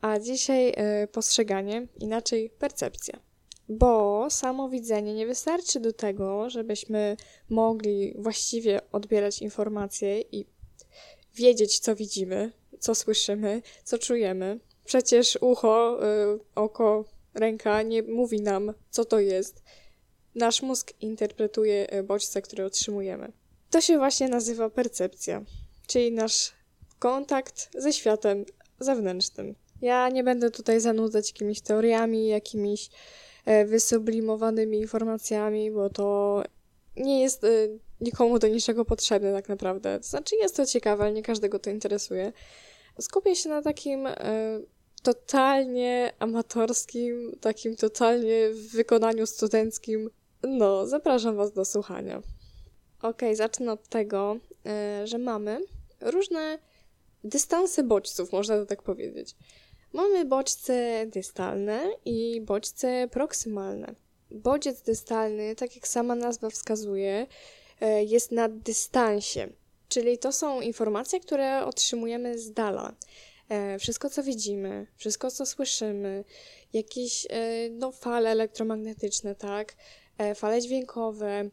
A 0.00 0.18
dzisiaj 0.18 0.72
e, 0.76 1.06
postrzeganie, 1.06 1.86
inaczej 2.00 2.50
percepcja. 2.50 3.20
Bo 3.68 4.26
samo 4.30 4.68
widzenie 4.68 5.14
nie 5.14 5.26
wystarczy 5.26 5.80
do 5.80 5.92
tego, 5.92 6.50
żebyśmy 6.50 7.16
mogli 7.48 8.14
właściwie 8.18 8.80
odbierać 8.92 9.42
informacje 9.42 10.20
i 10.20 10.46
wiedzieć, 11.34 11.78
co 11.78 11.96
widzimy, 11.96 12.52
co 12.78 12.94
słyszymy, 12.94 13.62
co 13.84 13.98
czujemy. 13.98 14.60
Przecież 14.84 15.38
ucho, 15.40 15.98
y, 16.34 16.38
oko, 16.54 17.04
ręka 17.34 17.82
nie 17.82 18.02
mówi 18.02 18.42
nam, 18.42 18.72
co 18.90 19.04
to 19.04 19.20
jest. 19.20 19.62
Nasz 20.34 20.62
mózg 20.62 20.92
interpretuje 21.00 21.94
y, 21.94 22.02
bodźce, 22.02 22.42
które 22.42 22.66
otrzymujemy. 22.66 23.32
To 23.70 23.80
się 23.80 23.98
właśnie 23.98 24.28
nazywa 24.28 24.70
percepcja, 24.70 25.44
czyli 25.86 26.12
nasz 26.12 26.52
kontakt 26.98 27.70
ze 27.74 27.92
światem 27.92 28.44
zewnętrznym. 28.80 29.54
Ja 29.82 30.08
nie 30.08 30.24
będę 30.24 30.50
tutaj 30.50 30.80
zanudzać 30.80 31.28
jakimiś 31.28 31.60
teoriami, 31.60 32.28
jakimiś 32.28 32.90
e, 33.44 33.64
wysublimowanymi 33.64 34.78
informacjami, 34.78 35.70
bo 35.70 35.90
to 35.90 36.42
nie 36.96 37.22
jest 37.22 37.44
e, 37.44 37.48
nikomu 38.00 38.38
do 38.38 38.48
niczego 38.48 38.84
potrzebne 38.84 39.32
tak 39.32 39.48
naprawdę. 39.48 39.98
Znaczy 40.02 40.36
jest 40.36 40.56
to 40.56 40.66
ciekawe, 40.66 41.04
ale 41.04 41.12
nie 41.12 41.22
każdego 41.22 41.58
to 41.58 41.70
interesuje. 41.70 42.32
Skupię 43.00 43.36
się 43.36 43.48
na 43.48 43.62
takim 43.62 44.06
e, 44.06 44.14
totalnie 45.02 46.12
amatorskim, 46.18 47.32
takim 47.40 47.76
totalnie 47.76 48.50
w 48.50 48.72
wykonaniu 48.72 49.26
studenckim 49.26 50.10
No, 50.42 50.86
zapraszam 50.86 51.36
Was 51.36 51.52
do 51.52 51.64
słuchania. 51.64 52.22
Ok, 53.02 53.22
zacznę 53.32 53.72
od 53.72 53.88
tego, 53.88 54.36
że 55.04 55.18
mamy 55.18 55.60
różne 56.00 56.58
dystanse 57.24 57.82
bodźców, 57.82 58.32
można 58.32 58.56
to 58.56 58.66
tak 58.66 58.82
powiedzieć. 58.82 59.36
Mamy 59.96 60.24
bodźce 60.24 61.06
dystalne 61.06 61.90
i 62.04 62.40
bodźce 62.40 63.08
proksymalne. 63.10 63.94
Bodziec 64.30 64.82
dystalny, 64.82 65.54
tak 65.56 65.74
jak 65.74 65.88
sama 65.88 66.14
nazwa 66.14 66.50
wskazuje, 66.50 67.26
e, 67.80 68.04
jest 68.04 68.32
na 68.32 68.48
dystansie, 68.48 69.48
czyli 69.88 70.18
to 70.18 70.32
są 70.32 70.60
informacje, 70.60 71.20
które 71.20 71.64
otrzymujemy 71.66 72.38
z 72.38 72.52
dala. 72.52 72.94
E, 73.48 73.78
Wszystko, 73.78 74.10
co 74.10 74.22
widzimy, 74.22 74.86
wszystko, 74.96 75.30
co 75.30 75.46
słyszymy, 75.46 76.24
jakieś 76.72 77.26
e, 77.30 77.70
no, 77.70 77.92
fale 77.92 78.30
elektromagnetyczne, 78.30 79.34
tak, 79.34 79.74
fale 80.34 80.60
dźwiękowe, 80.60 81.50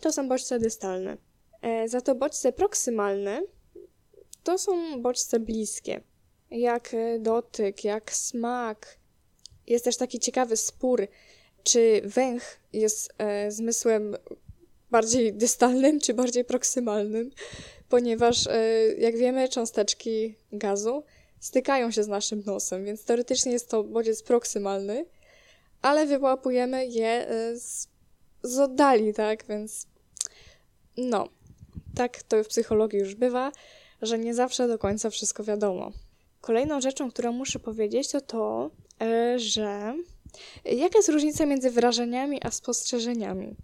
to 0.00 0.12
są 0.12 0.28
bodźce 0.28 0.58
dystalne. 0.58 1.16
Za 1.86 2.00
to 2.00 2.14
bodźce 2.14 2.52
proksymalne 2.52 3.42
to 4.44 4.58
są 4.58 5.02
bodźce 5.02 5.40
bliskie, 5.40 6.00
jak 6.52 6.94
e, 6.94 7.18
dotyk, 7.18 7.84
jak 7.84 8.12
smak. 8.12 8.96
Jest 9.66 9.84
też 9.84 9.96
taki 9.96 10.18
ciekawy 10.18 10.56
spór, 10.56 11.06
czy 11.62 12.02
węch 12.04 12.58
jest 12.72 13.12
e, 13.18 13.50
zmysłem 13.50 14.16
bardziej 14.90 15.32
dystalnym, 15.32 16.00
czy 16.00 16.14
bardziej 16.14 16.44
proksymalnym, 16.44 17.30
ponieważ, 17.88 18.46
e, 18.46 18.52
jak 18.98 19.16
wiemy, 19.16 19.48
cząsteczki 19.48 20.34
gazu 20.52 21.04
stykają 21.40 21.90
się 21.90 22.02
z 22.02 22.08
naszym 22.08 22.42
nosem, 22.46 22.84
więc 22.84 23.04
teoretycznie 23.04 23.52
jest 23.52 23.68
to 23.68 23.84
bodziec 23.84 24.22
proksymalny, 24.22 25.06
ale 25.82 26.06
wyłapujemy 26.06 26.86
je 26.86 27.28
e, 27.28 27.56
z, 27.56 27.88
z 28.42 28.58
oddali, 28.58 29.14
tak? 29.14 29.44
Więc 29.48 29.86
no, 30.96 31.28
tak 31.94 32.22
to 32.22 32.44
w 32.44 32.48
psychologii 32.48 32.98
już 32.98 33.14
bywa, 33.14 33.52
że 34.02 34.18
nie 34.18 34.34
zawsze 34.34 34.68
do 34.68 34.78
końca 34.78 35.10
wszystko 35.10 35.44
wiadomo. 35.44 35.92
Kolejną 36.42 36.80
rzeczą, 36.80 37.10
którą 37.10 37.32
muszę 37.32 37.58
powiedzieć, 37.58 38.10
to 38.10 38.20
to, 38.20 38.70
e, 39.02 39.38
że 39.38 39.94
jaka 40.64 40.98
jest 40.98 41.08
różnica 41.08 41.46
między 41.46 41.70
wrażeniami 41.70 42.40
a 42.42 42.50
spostrzeżeniami? 42.50 43.56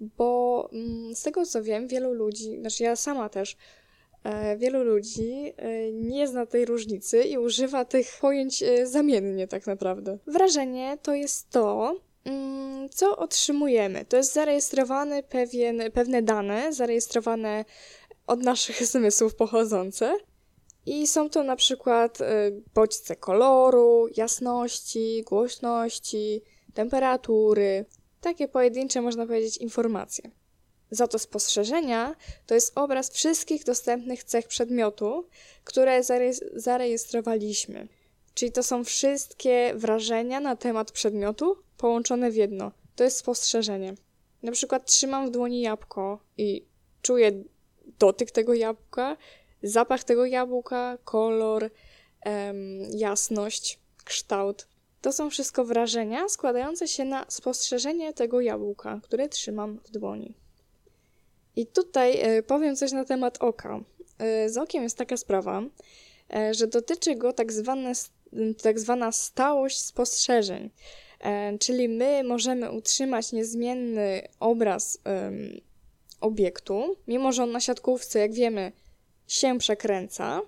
Bo 0.00 0.68
mm, 0.72 1.14
z 1.14 1.22
tego 1.22 1.46
co 1.46 1.62
wiem, 1.62 1.88
wielu 1.88 2.12
ludzi, 2.12 2.58
znaczy 2.60 2.82
ja 2.82 2.96
sama 2.96 3.28
też, 3.28 3.56
e, 4.24 4.56
wielu 4.56 4.84
ludzi 4.84 5.52
e, 5.56 5.92
nie 5.92 6.28
zna 6.28 6.46
tej 6.46 6.64
różnicy 6.64 7.22
i 7.22 7.38
używa 7.38 7.84
tych 7.84 8.18
pojęć 8.20 8.64
zamiennie 8.84 9.48
tak 9.48 9.66
naprawdę. 9.66 10.18
Wrażenie 10.26 10.98
to 11.02 11.14
jest 11.14 11.50
to, 11.50 11.96
mm, 12.24 12.88
co 12.88 13.16
otrzymujemy. 13.16 14.04
To 14.04 14.16
jest 14.16 14.32
zarejestrowany 14.32 15.22
pewien, 15.22 15.82
pewne 15.94 16.22
dane, 16.22 16.72
zarejestrowane 16.72 17.64
od 18.26 18.42
naszych 18.42 18.86
zmysłów 18.92 19.34
pochodzące. 19.34 20.16
I 20.86 21.06
są 21.06 21.30
to 21.30 21.42
na 21.42 21.56
przykład 21.56 22.20
y, 22.20 22.24
bodźce 22.74 23.16
koloru, 23.16 24.08
jasności, 24.16 25.22
głośności, 25.26 26.42
temperatury, 26.74 27.84
takie 28.20 28.48
pojedyncze, 28.48 29.00
można 29.00 29.26
powiedzieć, 29.26 29.56
informacje. 29.56 30.30
Za 30.90 31.08
to 31.08 31.18
spostrzeżenia 31.18 32.16
to 32.46 32.54
jest 32.54 32.72
obraz 32.78 33.10
wszystkich 33.10 33.64
dostępnych 33.64 34.24
cech 34.24 34.48
przedmiotu, 34.48 35.28
które 35.64 36.00
zarejes- 36.00 36.44
zarejestrowaliśmy. 36.54 37.88
Czyli 38.34 38.52
to 38.52 38.62
są 38.62 38.84
wszystkie 38.84 39.72
wrażenia 39.74 40.40
na 40.40 40.56
temat 40.56 40.92
przedmiotu 40.92 41.56
połączone 41.76 42.30
w 42.30 42.36
jedno. 42.36 42.72
To 42.96 43.04
jest 43.04 43.16
spostrzeżenie. 43.16 43.94
Na 44.42 44.52
przykład 44.52 44.86
trzymam 44.86 45.26
w 45.26 45.30
dłoni 45.30 45.60
jabłko 45.60 46.18
i 46.38 46.64
czuję 47.02 47.32
dotyk 47.98 48.30
tego 48.30 48.54
jabłka, 48.54 49.16
zapach 49.62 50.04
tego 50.04 50.26
jabłka, 50.26 50.98
kolor, 51.04 51.70
em, 52.20 52.82
jasność, 52.94 53.78
kształt. 54.04 54.68
To 55.00 55.12
są 55.12 55.30
wszystko 55.30 55.64
wrażenia 55.64 56.28
składające 56.28 56.88
się 56.88 57.04
na 57.04 57.26
spostrzeżenie 57.28 58.12
tego 58.12 58.40
jabłka, 58.40 59.00
które 59.02 59.28
trzymam 59.28 59.78
w 59.84 59.90
dłoni. 59.90 60.34
I 61.56 61.66
tutaj 61.66 62.20
e, 62.20 62.42
powiem 62.42 62.76
coś 62.76 62.92
na 62.92 63.04
temat 63.04 63.38
oka. 63.40 63.80
E, 64.18 64.48
z 64.48 64.56
okiem 64.56 64.82
jest 64.82 64.98
taka 64.98 65.16
sprawa, 65.16 65.62
e, 66.34 66.54
że 66.54 66.66
dotyczy 66.66 67.16
go 67.16 67.32
tak, 67.32 67.52
zwane, 67.52 67.92
tak 68.62 68.80
zwana 68.80 69.12
stałość 69.12 69.80
spostrzeżeń. 69.80 70.70
Czyli 71.60 71.88
my 71.88 72.24
możemy 72.24 72.70
utrzymać 72.70 73.32
niezmienny 73.32 74.28
obraz 74.40 74.98
em, 75.04 75.60
obiektu, 76.20 76.96
mimo 77.08 77.32
że 77.32 77.42
on 77.42 77.52
na 77.52 77.60
siatkówce, 77.60 78.18
jak 78.18 78.32
wiemy, 78.32 78.72
się 79.30 79.58
przekręca. 79.58 80.40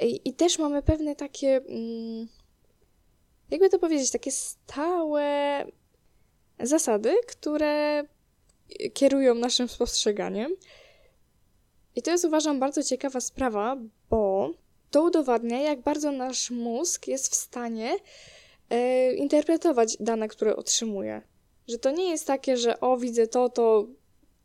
I, 0.00 0.20
i 0.24 0.34
też 0.34 0.58
mamy 0.58 0.82
pewne 0.82 1.16
takie, 1.16 1.56
mm, 1.56 2.28
jakby 3.50 3.70
to 3.70 3.78
powiedzieć, 3.78 4.10
takie 4.10 4.30
stałe 4.30 5.64
zasady, 6.60 7.14
które 7.26 8.04
kierują 8.94 9.34
naszym 9.34 9.68
spostrzeganiem. 9.68 10.52
I 11.96 12.02
to 12.02 12.10
jest 12.10 12.24
uważam 12.24 12.60
bardzo 12.60 12.82
ciekawa 12.82 13.20
sprawa, 13.20 13.76
bo 14.10 14.50
to 14.90 15.02
udowadnia, 15.02 15.60
jak 15.60 15.80
bardzo 15.80 16.12
nasz 16.12 16.50
mózg 16.50 17.06
jest 17.08 17.28
w 17.28 17.34
stanie 17.34 17.96
e, 18.70 19.12
interpretować 19.14 19.96
dane, 20.00 20.28
które 20.28 20.56
otrzymuje. 20.56 21.22
Że 21.68 21.78
to 21.78 21.90
nie 21.90 22.10
jest 22.10 22.26
takie, 22.26 22.56
że 22.56 22.80
o, 22.80 22.96
widzę 22.96 23.26
to, 23.26 23.48
to 23.48 23.86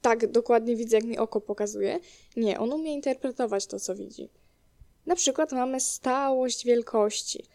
tak 0.02 0.32
dokładnie 0.32 0.76
widzę, 0.76 0.98
jak 0.98 1.06
mi 1.06 1.18
oko 1.18 1.42
pokazuje. 1.42 2.00
Nie, 2.36 2.60
on 2.60 2.74
umie 2.74 2.94
interpretować 2.94 3.68
to, 3.68 3.80
co 3.80 3.96
widzi. 3.96 4.30
Na 5.06 5.16
przykład 5.16 5.52
mamy 5.52 5.80
stałość 5.80 6.66
wielkości. 6.66 7.46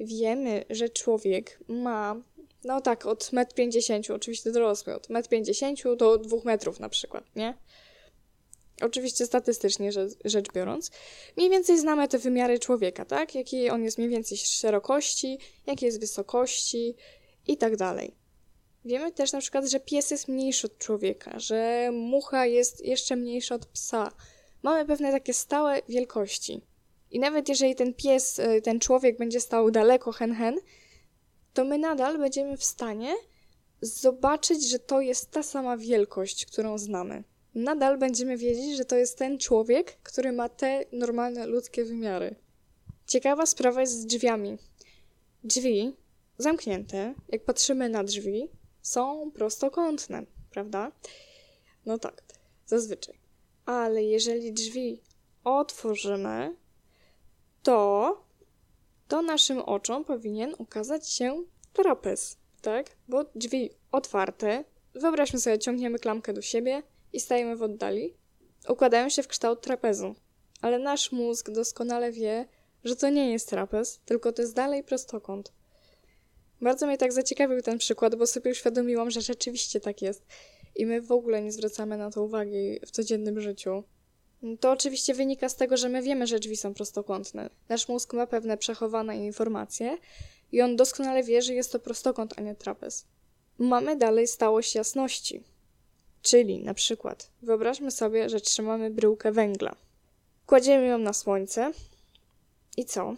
Wiemy, 0.00 0.64
że 0.70 0.88
człowiek 0.88 1.58
ma, 1.68 2.22
no 2.64 2.80
tak, 2.80 3.06
od 3.06 3.24
1,50 3.24 3.94
m, 3.94 4.16
oczywiście 4.16 4.52
dorosły, 4.52 4.94
od 4.94 5.08
1,50 5.08 5.88
m 5.90 5.96
do 5.96 6.18
2 6.18 6.36
metrów 6.44 6.80
na 6.80 6.88
przykład, 6.88 7.24
nie? 7.36 7.54
Oczywiście 8.82 9.26
statystycznie 9.26 9.90
rzecz 10.24 10.52
biorąc. 10.52 10.90
Mniej 11.36 11.50
więcej 11.50 11.78
znamy 11.78 12.08
te 12.08 12.18
wymiary 12.18 12.58
człowieka, 12.58 13.04
tak? 13.04 13.34
Jakie 13.34 13.72
on 13.72 13.84
jest 13.84 13.98
mniej 13.98 14.10
więcej 14.10 14.38
szerokości, 14.38 15.38
jakie 15.66 15.86
jest 15.86 16.00
wysokości 16.00 16.94
i 17.46 17.56
tak 17.56 17.76
dalej. 17.76 18.25
Wiemy 18.86 19.12
też 19.12 19.32
na 19.32 19.40
przykład, 19.40 19.66
że 19.66 19.80
pies 19.80 20.10
jest 20.10 20.28
mniejszy 20.28 20.66
od 20.66 20.78
człowieka, 20.78 21.38
że 21.38 21.90
mucha 21.92 22.46
jest 22.46 22.84
jeszcze 22.84 23.16
mniejsza 23.16 23.54
od 23.54 23.66
psa. 23.66 24.12
Mamy 24.62 24.86
pewne 24.86 25.12
takie 25.12 25.34
stałe 25.34 25.82
wielkości. 25.88 26.60
I 27.10 27.18
nawet 27.18 27.48
jeżeli 27.48 27.74
ten 27.74 27.94
pies, 27.94 28.38
y, 28.38 28.62
ten 28.62 28.80
człowiek 28.80 29.18
będzie 29.18 29.40
stał 29.40 29.70
daleko 29.70 30.12
hen 30.12 30.34
hen, 30.34 30.58
to 31.54 31.64
my 31.64 31.78
nadal 31.78 32.18
będziemy 32.18 32.56
w 32.56 32.64
stanie 32.64 33.14
zobaczyć, 33.80 34.68
że 34.68 34.78
to 34.78 35.00
jest 35.00 35.30
ta 35.30 35.42
sama 35.42 35.76
wielkość, 35.76 36.46
którą 36.46 36.78
znamy. 36.78 37.24
Nadal 37.54 37.98
będziemy 37.98 38.36
wiedzieć, 38.36 38.76
że 38.76 38.84
to 38.84 38.96
jest 38.96 39.18
ten 39.18 39.38
człowiek, 39.38 39.98
który 40.02 40.32
ma 40.32 40.48
te 40.48 40.84
normalne 40.92 41.46
ludzkie 41.46 41.84
wymiary. 41.84 42.34
Ciekawa 43.06 43.46
sprawa 43.46 43.80
jest 43.80 44.00
z 44.00 44.06
drzwiami. 44.06 44.58
Drzwi 45.44 45.96
zamknięte, 46.38 47.14
jak 47.28 47.44
patrzymy 47.44 47.88
na 47.88 48.04
drzwi, 48.04 48.48
są 48.86 49.30
prostokątne, 49.30 50.22
prawda? 50.50 50.92
No 51.86 51.98
tak, 51.98 52.22
zazwyczaj. 52.66 53.18
Ale 53.64 54.02
jeżeli 54.02 54.52
drzwi 54.52 55.02
otworzymy, 55.44 56.56
to 57.62 58.24
to 59.08 59.22
naszym 59.22 59.58
oczom 59.58 60.04
powinien 60.04 60.54
ukazać 60.58 61.08
się 61.08 61.44
trapez, 61.72 62.36
tak? 62.62 62.96
Bo 63.08 63.24
drzwi 63.34 63.70
otwarte, 63.92 64.64
wyobraźmy 64.94 65.40
sobie, 65.40 65.58
ciągniemy 65.58 65.98
klamkę 65.98 66.32
do 66.32 66.42
siebie 66.42 66.82
i 67.12 67.20
stajemy 67.20 67.56
w 67.56 67.62
oddali, 67.62 68.14
układają 68.68 69.08
się 69.08 69.22
w 69.22 69.28
kształt 69.28 69.60
trapezu. 69.60 70.14
Ale 70.62 70.78
nasz 70.78 71.12
mózg 71.12 71.50
doskonale 71.50 72.12
wie, 72.12 72.48
że 72.84 72.96
to 72.96 73.08
nie 73.08 73.32
jest 73.32 73.48
trapez, 73.48 74.00
tylko 74.04 74.32
to 74.32 74.42
jest 74.42 74.54
dalej 74.54 74.84
prostokąt. 74.84 75.52
Bardzo 76.60 76.86
mnie 76.86 76.98
tak 76.98 77.12
zaciekawił 77.12 77.62
ten 77.62 77.78
przykład, 77.78 78.14
bo 78.14 78.26
sobie 78.26 78.50
uświadomiłam, 78.50 79.10
że 79.10 79.20
rzeczywiście 79.20 79.80
tak 79.80 80.02
jest. 80.02 80.26
I 80.76 80.86
my 80.86 81.02
w 81.02 81.12
ogóle 81.12 81.42
nie 81.42 81.52
zwracamy 81.52 81.96
na 81.96 82.10
to 82.10 82.22
uwagi 82.22 82.80
w 82.86 82.90
codziennym 82.90 83.40
życiu. 83.40 83.82
To 84.60 84.70
oczywiście 84.70 85.14
wynika 85.14 85.48
z 85.48 85.56
tego, 85.56 85.76
że 85.76 85.88
my 85.88 86.02
wiemy, 86.02 86.26
że 86.26 86.38
drzwi 86.38 86.56
są 86.56 86.74
prostokątne. 86.74 87.50
Nasz 87.68 87.88
mózg 87.88 88.12
ma 88.12 88.26
pewne 88.26 88.56
przechowane 88.56 89.26
informacje 89.26 89.98
i 90.52 90.62
on 90.62 90.76
doskonale 90.76 91.22
wie, 91.22 91.42
że 91.42 91.54
jest 91.54 91.72
to 91.72 91.78
prostokąt, 91.78 92.34
a 92.36 92.40
nie 92.40 92.54
trapez. 92.54 93.04
Mamy 93.58 93.96
dalej 93.96 94.28
stałość 94.28 94.74
jasności. 94.74 95.42
Czyli 96.22 96.64
na 96.64 96.74
przykład 96.74 97.30
wyobraźmy 97.42 97.90
sobie, 97.90 98.28
że 98.28 98.40
trzymamy 98.40 98.90
bryłkę 98.90 99.32
węgla. 99.32 99.76
Kładziemy 100.46 100.86
ją 100.86 100.98
na 100.98 101.12
słońce 101.12 101.72
i 102.76 102.84
co? 102.84 103.14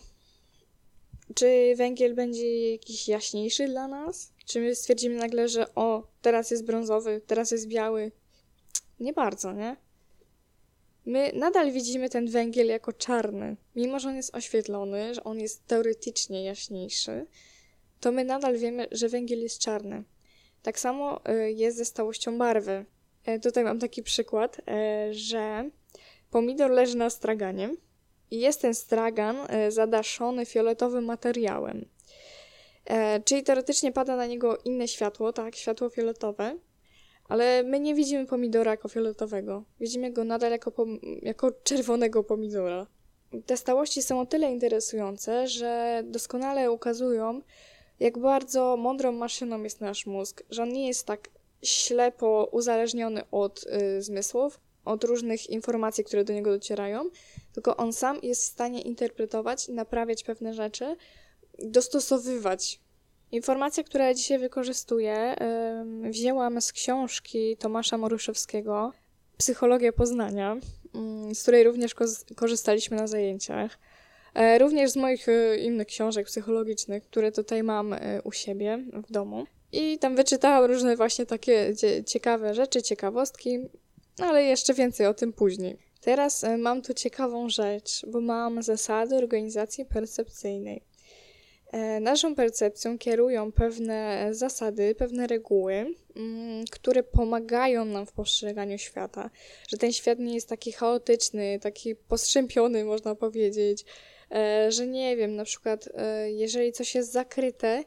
Czy 1.35 1.75
węgiel 1.77 2.15
będzie 2.15 2.71
jakiś 2.73 3.09
jaśniejszy 3.09 3.69
dla 3.69 3.89
nas? 3.89 4.33
Czy 4.47 4.61
my 4.61 4.75
stwierdzimy 4.75 5.17
nagle, 5.17 5.49
że 5.49 5.75
o, 5.75 6.07
teraz 6.23 6.51
jest 6.51 6.65
brązowy, 6.65 7.21
teraz 7.27 7.51
jest 7.51 7.69
biały? 7.69 8.13
Nie 9.01 9.13
bardzo, 9.13 9.53
nie? 9.53 9.77
My 11.07 11.33
nadal 11.35 11.73
widzimy 11.73 12.11
ten 12.11 12.31
węgiel 12.31 12.67
jako 12.67 12.93
czarny. 12.93 13.57
Mimo, 13.77 13.99
że 13.99 14.09
on 14.09 14.17
jest 14.17 14.35
oświetlony, 14.35 15.15
że 15.15 15.25
on 15.25 15.41
jest 15.41 15.67
teoretycznie 15.67 16.45
jaśniejszy, 16.45 17.27
to 18.01 18.13
my 18.13 18.25
nadal 18.25 18.59
wiemy, 18.59 18.87
że 18.93 19.09
węgiel 19.09 19.41
jest 19.41 19.59
czarny. 19.59 20.05
Tak 20.63 20.81
samo 20.81 21.21
y, 21.29 21.53
jest 21.53 21.77
ze 21.77 21.85
stałością 21.85 22.39
barwy. 22.39 22.85
E, 23.25 23.41
Tutaj 23.41 23.65
mam 23.65 23.79
taki 23.79 24.03
przykład, 24.03 24.61
e, 24.69 25.15
że 25.15 25.71
pomidor 26.31 26.71
leży 26.71 26.97
na 26.97 27.11
straganie 27.11 27.75
i 28.31 28.41
jest 28.41 28.61
ten 28.61 28.75
stragan 28.75 29.37
e, 29.49 29.71
zadaszony 29.71 30.47
fioletowym 30.47 31.05
materiałem. 31.05 31.89
E, 32.85 33.21
Czyli 33.21 33.43
teoretycznie 33.43 33.93
pada 33.93 34.17
na 34.17 34.27
niego 34.27 34.59
inne 34.65 34.89
światło, 34.89 35.33
tak, 35.33 35.57
światło 35.57 35.89
fioletowe, 35.89 36.57
ale 37.29 37.63
my 37.63 37.81
nie 37.81 37.95
widzimy 37.95 38.27
pomidora 38.27 38.71
jako 38.71 38.89
fioletowego. 38.89 39.65
Widzimy 39.81 40.13
go 40.13 40.25
nadal 40.25 40.51
jako, 40.51 40.87
jako 41.23 41.53
czerwonego 41.53 42.25
pomidora. 42.25 42.87
Te 43.47 43.57
stałości 43.57 44.03
są 44.03 44.21
o 44.21 44.27
tyle 44.27 44.53
interesujące, 44.53 45.49
że 45.49 46.03
doskonale 46.07 46.73
ukazują, 46.73 47.41
jak 48.01 48.19
bardzo 48.19 48.77
mądrą 48.77 49.13
maszyną 49.13 49.63
jest 49.63 49.81
nasz 49.81 50.07
mózg, 50.07 50.43
że 50.51 50.63
on 50.63 50.69
nie 50.69 50.87
jest 50.87 51.07
tak 51.07 51.29
ślepo 51.63 52.49
uzależniony 52.53 53.23
od 53.31 53.65
y, 53.67 54.03
zmysłów, 54.03 54.61
od 54.89 55.05
różnych 55.05 55.51
informacji, 55.51 56.05
które 56.05 56.25
do 56.25 56.33
niego 56.33 56.51
docierają, 56.51 57.11
tylko 57.53 57.77
on 57.77 57.93
sam 57.93 58.19
jest 58.23 58.43
w 58.43 58.47
stanie 58.47 58.81
interpretować, 58.83 59.69
naprawiać 59.69 60.25
pewne 60.25 60.55
rzeczy, 60.55 60.97
dostosowywać. 61.59 62.81
Informacje, 63.33 63.85
które 63.85 64.15
dzisiaj 64.15 64.39
wykorzystuję, 64.39 65.37
wzięłam 66.11 66.61
z 66.61 66.73
książki 66.73 67.57
Tomasza 67.57 67.99
Moruszewskiego 67.99 68.93
Psychologia 69.37 69.93
Poznania, 69.93 70.57
ym, 70.95 71.35
z 71.35 71.43
której 71.43 71.65
również 71.65 71.95
ko- 71.95 72.05
korzystaliśmy 72.37 72.97
na 72.97 73.07
zajęciach. 73.07 73.79
E, 74.35 74.59
Również 74.59 74.91
z 74.91 74.97
moich 74.97 75.29
e, 75.29 75.57
innych 75.57 75.87
książek 75.87 76.27
psychologicznych, 76.27 77.03
które 77.05 77.33
tutaj 77.33 77.63
mam 77.63 77.93
e, 77.93 78.23
u 78.25 78.33
siebie 78.33 78.79
w 79.09 79.13
domu. 79.13 79.47
I 79.73 79.99
tam 79.99 80.17
wyczytałam 80.17 80.65
różne 80.71 80.97
właśnie 80.97 81.27
takie 81.27 81.75
cie- 81.77 82.05
ciekawe 82.05 82.55
rzeczy, 82.55 82.83
ciekawostki, 82.83 83.59
ale 84.21 84.43
jeszcze 84.43 84.75
więcej 84.75 85.07
o 85.07 85.15
tym 85.15 85.33
później. 85.33 85.77
Teraz 86.01 86.45
e, 86.45 86.59
mam 86.59 86.83
tu 86.83 86.95
ciekawą 86.95 87.49
rzecz, 87.49 88.07
bo 88.07 88.21
mam 88.21 88.63
zasady 88.63 89.17
organizacji 89.17 89.85
percepcyjnej. 89.85 90.83
E, 91.73 92.01
Naszą 92.01 92.35
percepcją 92.35 92.99
kierują 92.99 93.53
pewne 93.53 94.29
zasady, 94.31 94.95
pewne 94.95 95.27
reguły, 95.27 95.95
mm, 96.17 96.65
które 96.71 97.03
pomagają 97.03 97.85
nam 97.85 98.07
w 98.07 98.13
postrzeganiu 98.13 98.79
świata. 98.79 99.31
Że 99.69 99.77
ten 99.77 99.93
świat 99.93 100.19
nie 100.19 100.35
jest 100.35 100.49
taki 100.49 100.73
chaotyczny, 100.73 101.59
taki 101.63 101.95
postrzępiony, 101.95 102.85
można 102.85 103.15
powiedzieć. 103.15 103.85
E, 104.31 104.73
Że 104.73 104.87
nie 104.87 105.17
wiem, 105.17 105.37
na 105.37 105.45
przykład, 105.45 105.89
e, 105.95 106.31
jeżeli 106.31 106.73
coś 106.73 106.95
jest 106.95 107.13
zakryte, 107.13 107.85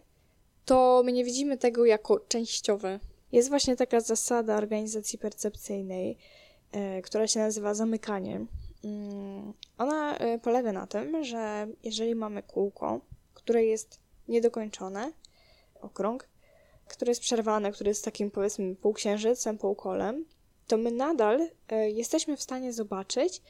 to 0.66 1.02
my 1.06 1.12
nie 1.12 1.24
widzimy 1.26 1.58
tego 1.58 1.86
jako 1.86 2.20
częściowe. 2.20 3.00
Jest 3.32 3.50
właśnie 3.50 3.76
taka 3.76 4.00
zasada 4.00 4.58
organizacji 4.58 5.20
percepcyjnej, 5.20 6.18
e, 6.72 7.02
która 7.02 7.28
się 7.28 7.40
nazywa 7.40 7.74
zamykanie. 7.74 8.46
Mm, 8.84 9.54
Ona 9.78 10.18
e, 10.18 10.40
polega 10.40 10.72
na 10.72 10.88
tym, 10.88 11.24
że 11.24 11.68
jeżeli 11.84 12.16
mamy 12.16 12.44
kółko, 12.44 13.02
które 13.34 13.66
jest 13.66 14.00
niedokończone, 14.28 15.12
okrąg, 15.82 16.30
które 16.88 17.12
jest 17.12 17.22
przerwane, 17.22 17.72
które 17.72 17.90
jest 17.90 18.06
takim 18.06 18.32
powiedzmy 18.32 18.76
półksiężycem, 18.76 19.58
półkolem, 19.58 20.26
to 20.68 20.78
my 20.78 20.92
nadal 20.92 21.50
e, 21.70 21.90
jesteśmy 21.90 22.38
w 22.38 22.42
stanie 22.42 22.74
zobaczyć, 22.74 23.42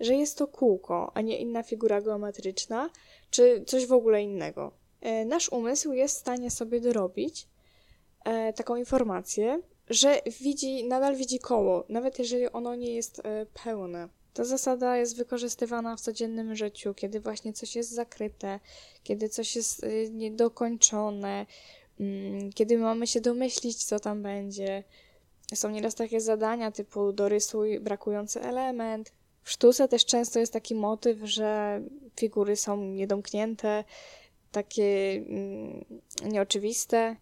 że 0.00 0.14
jest 0.14 0.38
to 0.38 0.46
kółko, 0.46 1.10
a 1.14 1.20
nie 1.20 1.38
inna 1.38 1.62
figura 1.62 2.00
geometryczna, 2.00 2.90
czy 3.30 3.64
coś 3.66 3.86
w 3.86 3.92
ogóle 3.92 4.22
innego. 4.22 4.72
Nasz 5.26 5.52
umysł 5.52 5.92
jest 5.92 6.16
w 6.16 6.20
stanie 6.20 6.50
sobie 6.50 6.80
dorobić 6.80 7.46
e, 8.24 8.52
taką 8.52 8.76
informację, 8.76 9.60
że 9.90 10.20
widzi, 10.40 10.84
nadal 10.84 11.16
widzi 11.16 11.38
koło, 11.38 11.84
nawet 11.88 12.18
jeżeli 12.18 12.48
ono 12.48 12.74
nie 12.74 12.94
jest 12.94 13.20
e, 13.24 13.46
pełne. 13.64 14.08
Ta 14.34 14.44
zasada 14.44 14.96
jest 14.96 15.16
wykorzystywana 15.16 15.96
w 15.96 16.00
codziennym 16.00 16.56
życiu, 16.56 16.94
kiedy 16.94 17.20
właśnie 17.20 17.52
coś 17.52 17.76
jest 17.76 17.90
zakryte, 17.90 18.60
kiedy 19.02 19.28
coś 19.28 19.56
jest 19.56 19.84
e, 19.84 20.10
niedokończone, 20.10 21.46
mm, 22.00 22.52
kiedy 22.52 22.78
mamy 22.78 23.06
się 23.06 23.20
domyślić, 23.20 23.84
co 23.84 24.00
tam 24.00 24.22
będzie. 24.22 24.84
Są 25.54 25.70
nieraz 25.70 25.94
takie 25.94 26.20
zadania 26.20 26.70
typu 26.70 27.12
dorysuj 27.12 27.80
brakujący 27.80 28.40
element. 28.40 29.12
W 29.42 29.50
sztuce 29.50 29.88
też 29.88 30.06
często 30.06 30.38
jest 30.38 30.52
taki 30.52 30.74
motyw, 30.74 31.18
że 31.22 31.80
figury 32.16 32.56
są 32.56 32.76
niedomknięte, 32.76 33.84
takie 34.52 35.12
mm, 35.28 35.84
nieoczywiste, 36.24 37.16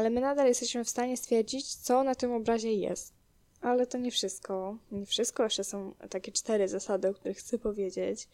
ale 0.00 0.10
my 0.10 0.20
nadal 0.20 0.46
jesteśmy 0.46 0.84
w 0.84 0.88
stanie 0.88 1.16
stwierdzić, 1.16 1.74
co 1.74 2.04
na 2.04 2.14
tym 2.14 2.32
obrazie 2.32 2.72
jest. 2.72 3.14
Ale 3.60 3.86
to 3.86 3.98
nie 3.98 4.10
wszystko. 4.10 4.76
Nie 4.92 5.06
wszystko, 5.06 5.42
jeszcze 5.42 5.64
są 5.64 5.94
takie 6.10 6.32
cztery 6.32 6.68
zasady, 6.68 7.08
o 7.08 7.14
których 7.14 7.38
chcę 7.38 7.58
powiedzieć. 7.58 8.28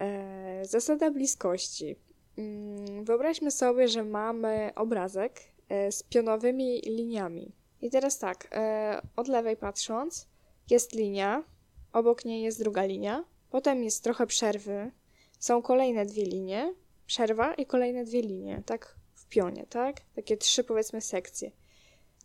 E, 0.00 0.64
zasada 0.64 1.10
bliskości. 1.10 1.96
Mm, 2.38 3.04
Wyobraźmy 3.04 3.50
sobie, 3.50 3.88
że 3.88 4.04
mamy 4.04 4.70
obrazek 4.74 5.40
e, 5.68 5.92
z 5.92 6.02
pionowymi 6.02 6.80
liniami. 6.80 7.52
I 7.82 7.90
teraz 7.90 8.18
tak, 8.18 8.48
e, 8.52 9.00
od 9.16 9.28
lewej 9.28 9.56
patrząc, 9.56 10.28
jest 10.70 10.92
linia, 10.92 11.44
obok 11.92 12.24
niej 12.24 12.42
jest 12.42 12.58
druga 12.58 12.84
linia, 12.84 13.24
potem 13.50 13.84
jest 13.84 14.04
trochę 14.04 14.26
przerwy, 14.26 14.90
są 15.38 15.62
kolejne 15.62 16.06
dwie 16.06 16.24
linie, 16.24 16.74
przerwa 17.06 17.54
i 17.54 17.66
kolejne 17.66 18.04
dwie 18.04 18.22
linie, 18.22 18.62
tak 18.66 18.95
pionie, 19.28 19.66
tak? 19.70 20.00
Takie 20.14 20.36
trzy 20.36 20.64
powiedzmy 20.64 21.00
sekcje. 21.00 21.50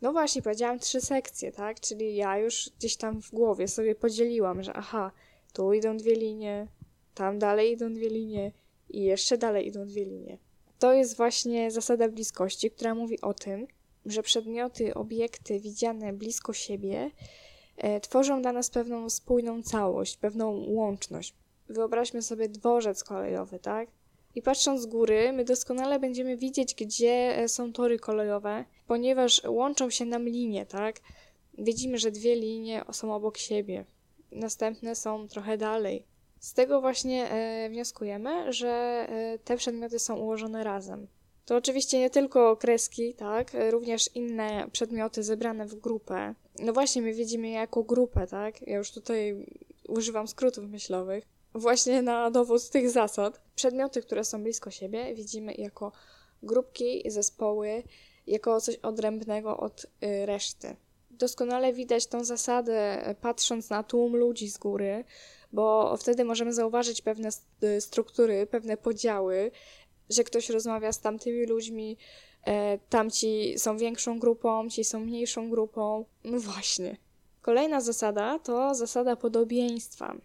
No 0.02 0.11
właśnie, 0.11 0.41
powiedziałam 0.41 0.80
trzy 0.80 1.02
sekcje, 1.02 1.52
tak? 1.52 1.80
Czyli 1.80 2.15
ja 2.15 2.38
już 2.38 2.69
gdzieś 2.78 2.95
tam 2.95 3.22
w 3.22 3.32
głowie 3.32 3.68
sobie 3.68 3.95
podzieliłam, 3.95 4.64
że 4.64 4.73
aha, 4.73 5.11
tu 5.53 5.73
idą 5.73 5.98
dwie 5.98 6.15
linie, 6.15 6.68
tam 7.14 7.40
dalej 7.40 7.72
idą 7.72 7.94
dwie 7.94 8.10
linie 8.10 8.52
i 8.90 9.03
jeszcze 9.03 9.38
dalej 9.38 9.68
idą 9.68 9.86
dwie 9.86 10.06
linie. 10.06 10.38
To 10.80 10.94
jest 10.94 11.18
właśnie 11.18 11.72
zasada 11.72 12.10
bliskości, 12.10 12.72
która 12.72 12.95
mówi 12.95 13.22
o 13.22 13.34
tym, 13.34 13.68
że 14.06 14.23
przedmioty, 14.23 14.94
obiekty 14.94 15.60
widziane 15.60 16.14
blisko 16.14 16.53
siebie 16.53 17.11
e, 17.78 17.99
tworzą 17.99 18.41
dla 18.41 18.53
nas 18.53 18.69
pewną 18.69 19.10
spójną 19.10 19.64
całość, 19.64 20.18
pewną 20.18 20.52
łączność. 20.68 21.34
Wyobraźmy 21.69 22.22
sobie 22.22 22.49
dworzec 22.49 23.03
kolejowy, 23.03 23.60
tak? 23.60 23.90
I 24.36 24.41
patrząc 24.41 24.82
z 24.82 24.86
góry, 24.86 25.34
my 25.34 25.45
doskonale 25.45 25.99
będziemy 25.99 26.38
widzieć, 26.38 26.76
gdzie 26.76 27.38
e, 27.38 27.48
są 27.48 27.74
tory 27.74 27.99
kolejowe, 27.99 28.66
ponieważ 28.88 29.41
łączą 29.48 29.90
się 29.90 30.06
nam 30.06 30.26
linie, 30.26 30.66
tak? 30.66 30.99
Widzimy, 31.58 31.98
że 31.98 32.12
dwie 32.12 32.36
linie 32.36 32.84
są 32.91 33.14
obok 33.14 33.38
siebie, 33.38 33.86
następne 34.32 34.95
są 34.95 35.28
trochę 35.28 35.58
dalej. 35.58 36.06
Z 36.40 36.53
tego 36.53 36.82
właśnie 36.82 37.30
e, 37.32 37.70
wnioskujemy, 37.70 38.53
że 38.53 38.70
e, 39.10 39.40
te 39.40 39.58
przedmioty 39.58 39.99
są 39.99 40.18
ułożone 40.18 40.64
razem. 40.64 41.08
To 41.45 41.56
oczywiście 41.56 41.99
nie 41.99 42.10
tylko 42.10 42.58
kreski, 42.58 43.14
tak? 43.14 43.52
Również 43.70 44.16
inne 44.16 44.68
przedmioty 44.72 45.24
zebrane 45.24 45.66
w 45.66 45.76
grupę. 45.76 46.36
No 46.60 46.74
właśnie, 46.74 47.02
my 47.02 47.14
widzimy 47.14 47.48
je 47.48 47.53
jako 47.53 47.84
grupę, 47.84 48.28
tak? 48.28 48.68
Ja 48.68 48.78
już 48.78 48.91
tutaj 48.91 49.45
używam 49.88 50.28
skrótów 50.28 50.70
myślowych. 50.70 51.28
Właśnie 51.53 52.02
na 52.02 52.32
dowód 52.32 52.69
tych 52.69 52.90
zasad. 52.90 53.41
Przedmioty, 53.56 54.02
które 54.02 54.23
są 54.23 54.44
blisko 54.44 54.72
siebie, 54.72 55.15
widzimy 55.15 55.53
jako 55.53 55.91
grupki, 56.44 57.11
zespoły, 57.11 57.84
jako 58.28 58.61
coś 58.61 58.76
odrębnego 58.76 59.57
od 59.57 59.86
y, 59.86 60.26
reszty. 60.26 60.76
Doskonale 61.10 61.73
widać 61.73 62.07
tą 62.07 62.23
zasadę, 62.23 63.06
e, 63.07 63.15
patrząc 63.15 63.69
na 63.69 63.84
tłum 63.84 64.15
ludzi 64.15 64.49
z 64.49 64.57
góry, 64.57 65.03
bo 65.53 65.98
wtedy 65.98 66.26
możemy 66.26 66.53
zauważyć 66.53 67.02
pewne 67.02 67.30
y, 67.64 67.82
struktury, 67.82 68.48
pewne 68.48 68.78
podziały, 68.78 69.52
że 70.10 70.23
ktoś 70.23 70.49
rozmawia 70.49 70.91
z 70.91 70.99
tamtymi 70.99 71.45
ludźmi, 71.45 71.98
e, 72.45 72.78
tamci 72.78 73.53
są 73.57 73.78
większą 73.78 74.19
grupą, 74.19 74.69
ci 74.69 74.84
są 74.84 74.99
mniejszą 74.99 75.49
grupą. 75.49 76.06
No 76.23 76.40
właśnie. 76.40 76.98
Kolejna 77.41 77.82
zasada 77.82 78.40
to 78.40 78.76
zasada 78.76 79.15
podobieństwa. 79.15 80.15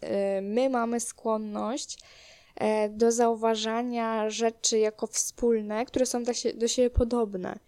E, 0.00 0.40
My 0.40 0.70
mamy 0.70 1.00
skłonność 1.00 1.98
e, 2.56 2.88
do 2.88 3.12
zauważania 3.12 4.30
rzeczy 4.30 4.78
jako 4.78 5.06
wspólne, 5.06 5.84
które 5.84 6.06
są 6.06 6.22
do 6.54 6.68
siebie 6.68 6.90
podobne. 6.90 7.58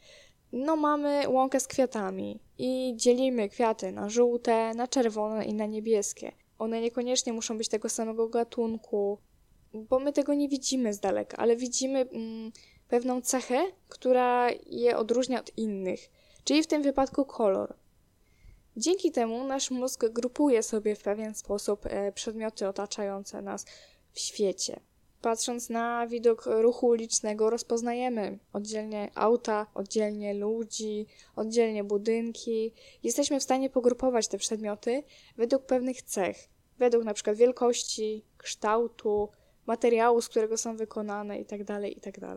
No, 0.53 0.77
mamy 0.77 1.29
łąkę 1.29 1.61
z 1.61 1.67
kwiatami 1.67 2.41
i 2.59 2.93
dzielimy 2.97 3.49
kwiaty 3.49 3.93
na 3.93 4.09
żółte, 4.09 4.75
na 4.75 4.89
czerwone 4.89 5.45
i 5.45 5.55
na 5.55 5.67
niebieskie. 5.67 6.33
One 6.59 6.81
niekoniecznie 6.81 7.33
muszą 7.33 7.59
być 7.59 7.69
tego 7.69 7.89
samego 7.89 8.29
gatunku. 8.29 9.19
bo 9.75 9.99
my 9.99 10.13
tego 10.13 10.35
nie 10.35 10.49
widzimy 10.49 10.95
z 10.95 11.01
daleka, 11.01 11.37
ale 11.37 11.57
widzimy 11.57 12.01
mm, 12.01 12.53
pewną 12.89 13.23
cechę, 13.23 13.65
która 13.89 14.51
je 14.67 14.97
odróżnia 14.97 15.41
od 15.41 15.59
innych, 15.59 16.11
czyli 16.45 16.63
w 16.63 16.67
tym 16.67 16.83
wypadku 16.83 17.25
kolor. 17.25 17.75
Dzięki 18.77 19.13
temu 19.13 19.45
nasz 19.45 19.71
mózg 19.71 20.09
grupuje 20.09 20.63
sobie 20.63 20.97
w 20.97 21.03
pewien 21.03 21.35
sposób 21.35 21.87
e, 21.87 22.13
przedmioty 22.13 22.69
otaczające 22.69 23.43
nas 23.43 23.67
w 24.13 24.21
świecie. 24.21 24.81
Patrząc 25.23 25.71
na 25.71 26.07
widok 26.07 26.47
ruchu 26.47 26.87
ulicznego, 26.87 27.51
rozpoznajemy 27.51 28.39
oddzielnie 28.53 29.11
auta, 29.15 29.67
oddzielnie 29.75 30.35
ludzi, 30.35 31.07
oddzielnie 31.37 31.85
budynki. 31.85 32.73
Jesteśmy 33.03 33.41
w 33.41 33.43
stanie 33.43 33.71
pogrupować 33.71 34.29
te 34.29 34.39
przedmioty 34.39 35.03
według 35.37 35.63
pewnych 35.67 36.03
cech, 36.03 36.37
według 36.79 37.05
przykład 37.15 37.37
wielkości, 37.37 38.25
kształtu, 38.39 39.29
materiału, 39.67 40.21
z 40.21 40.29
którego 40.29 40.57
są 40.57 40.77
wykonane 40.77 41.39
itd. 41.39 41.89
itd. 41.89 42.37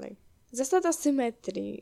Zasada 0.51 0.93
symetrii. 0.93 1.81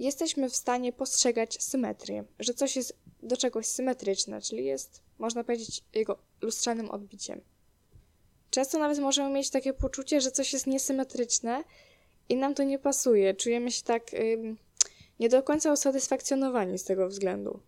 Yy, 0.00 0.06
jesteśmy 0.06 0.50
w 0.50 0.56
stanie 0.56 0.92
postrzegać 0.92 1.62
symetrię, 1.62 2.24
że 2.38 2.54
coś 2.54 2.76
jest 2.76 2.96
do 3.22 3.36
czegoś 3.36 3.66
symetryczne, 3.66 4.42
czyli 4.42 4.64
jest, 4.64 5.02
można 5.18 5.44
powiedzieć, 5.44 5.84
jego 5.94 6.18
lustrzanym 6.40 6.90
odbiciem. 6.90 7.40
Często 8.50 8.78
nawet 8.78 8.98
możemy 8.98 9.30
mieć 9.30 9.50
takie 9.50 9.72
poczucie, 9.72 10.20
że 10.20 10.30
coś 10.30 10.52
jest 10.52 10.66
niesymetryczne 10.66 11.64
i 12.28 12.36
nam 12.36 12.54
to 12.54 12.62
nie 12.62 12.78
pasuje. 12.78 13.34
Czujemy 13.34 13.70
się 13.70 13.82
tak 13.82 14.14
ym, 14.14 14.58
nie 15.20 15.28
do 15.28 15.42
końca 15.42 15.72
usatysfakcjonowani 15.72 16.78
z 16.78 16.84
tego 16.84 17.08
względu. 17.08 17.60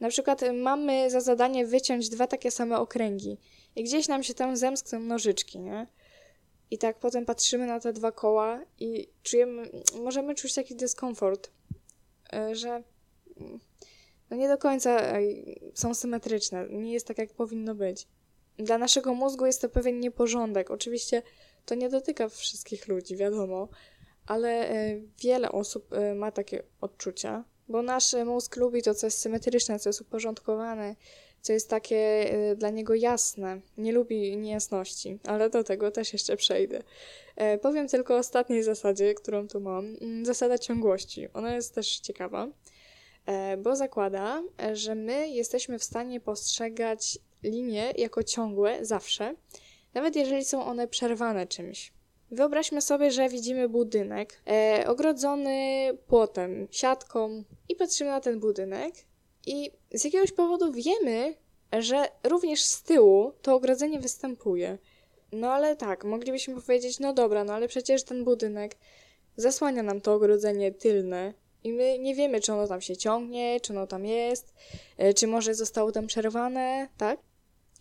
Na 0.00 0.08
przykład 0.08 0.42
y, 0.42 0.52
mamy 0.52 1.10
za 1.10 1.20
zadanie 1.20 1.66
wyciąć 1.66 2.08
dwa 2.08 2.26
takie 2.26 2.50
same 2.50 2.78
okręgi 2.78 3.38
i 3.76 3.84
gdzieś 3.84 4.08
nam 4.08 4.22
się 4.22 4.34
tam 4.34 4.56
zemskną 4.56 5.00
nożyczki, 5.00 5.58
nie? 5.58 5.86
I 6.74 6.78
tak 6.78 6.98
potem 6.98 7.26
patrzymy 7.26 7.66
na 7.66 7.80
te 7.80 7.92
dwa 7.92 8.12
koła 8.12 8.60
i 8.80 9.08
czujemy, 9.22 9.70
możemy 10.02 10.34
czuć 10.34 10.54
taki 10.54 10.76
dyskomfort, 10.76 11.50
y, 12.50 12.56
że 12.56 12.82
mm, 13.40 13.60
no 14.30 14.36
nie 14.36 14.48
do 14.48 14.58
końca 14.58 15.00
są 15.74 15.94
symetryczne, 15.94 16.66
nie 16.70 16.92
jest 16.92 17.06
tak, 17.06 17.18
jak 17.18 17.32
powinno 17.32 17.74
być. 17.74 18.08
Dla 18.56 18.78
naszego 18.78 19.14
mózgu 19.14 19.46
jest 19.46 19.60
to 19.60 19.68
pewien 19.68 20.00
nieporządek. 20.00 20.70
Oczywiście 20.70 21.22
to 21.64 21.74
nie 21.74 21.88
dotyka 21.88 22.28
wszystkich 22.28 22.88
ludzi, 22.88 23.16
wiadomo, 23.16 23.68
ale 24.26 24.70
e, 24.70 25.00
wiele 25.22 25.52
osób 25.52 25.92
e, 25.92 26.14
ma 26.14 26.32
takie 26.32 26.62
odczucia, 26.80 27.44
bo 27.68 27.82
nasz 27.82 28.14
mózg 28.26 28.56
lubi 28.56 28.82
to, 28.82 28.94
co 28.94 29.06
jest 29.06 29.18
symetryczne, 29.18 29.78
co 29.78 29.88
jest 29.88 30.00
uporządkowane, 30.00 30.96
co 31.44 31.52
jest 31.52 31.70
takie 31.70 31.96
e, 31.96 32.56
dla 32.56 32.70
niego 32.70 32.94
jasne. 32.94 33.60
Nie 33.78 33.92
lubi 33.92 34.36
niejasności, 34.36 35.18
ale 35.24 35.50
do 35.50 35.64
tego 35.64 35.90
też 35.90 36.12
jeszcze 36.12 36.36
przejdę. 36.36 36.82
Powiem 37.62 37.88
tylko 37.88 38.14
o 38.14 38.18
ostatniej 38.18 38.62
zasadzie, 38.62 39.14
którą 39.14 39.48
tu 39.48 39.60
mam. 39.60 39.96
Mm, 40.00 40.26
zasada 40.26 40.58
ciągłości. 40.58 41.28
Ona 41.34 41.54
jest 41.54 41.74
też 41.74 41.98
ciekawa, 41.98 42.48
bo 43.58 43.76
zakłada, 43.76 44.42
że 44.72 44.94
my 44.94 45.28
jesteśmy 45.28 45.78
w 45.78 45.84
stanie 45.84 46.20
postrzegać 46.20 47.18
linie 47.42 47.92
jako 47.98 48.22
ciągłe 48.22 48.84
zawsze, 48.84 49.34
nawet 49.94 50.16
jeżeli 50.16 50.44
są 50.44 50.64
one 50.64 50.88
przerwane 50.88 51.46
czymś. 51.46 51.92
Wyobraźmy 52.30 52.82
sobie, 52.82 53.10
że 53.10 53.28
widzimy 53.28 53.68
budynek 53.68 54.40
e, 54.46 54.84
ogrodzony 54.86 55.88
płotem, 56.06 56.68
siatką 56.70 57.44
i 57.68 57.76
patrzymy 57.76 58.10
na 58.10 58.20
ten 58.20 58.40
budynek 58.40 58.94
i 59.46 59.70
z 59.94 60.04
jakiegoś 60.04 60.32
powodu 60.32 60.72
wiemy, 60.72 61.34
że 61.72 62.08
również 62.24 62.62
z 62.62 62.82
tyłu 62.82 63.32
to 63.42 63.54
ogrodzenie 63.54 64.00
występuje. 64.00 64.78
No 65.32 65.52
ale 65.52 65.76
tak, 65.76 66.04
moglibyśmy 66.04 66.62
powiedzieć, 66.62 67.00
no 67.00 67.12
dobra, 67.12 67.44
no 67.44 67.54
ale 67.54 67.68
przecież 67.68 68.04
ten 68.04 68.24
budynek 68.24 68.76
zasłania 69.36 69.82
nam 69.82 70.00
to 70.00 70.14
ogrodzenie 70.14 70.72
tylne 70.72 71.34
i 71.64 71.72
my 71.72 71.98
nie 71.98 72.14
wiemy, 72.14 72.40
czy 72.40 72.52
ono 72.52 72.66
tam 72.66 72.80
się 72.80 72.96
ciągnie, 72.96 73.60
czy 73.60 73.72
ono 73.72 73.86
tam 73.86 74.06
jest, 74.06 74.54
e, 74.96 75.14
czy 75.14 75.26
może 75.26 75.54
zostało 75.54 75.92
tam 75.92 76.06
przerwane, 76.06 76.88
tak? 76.96 77.20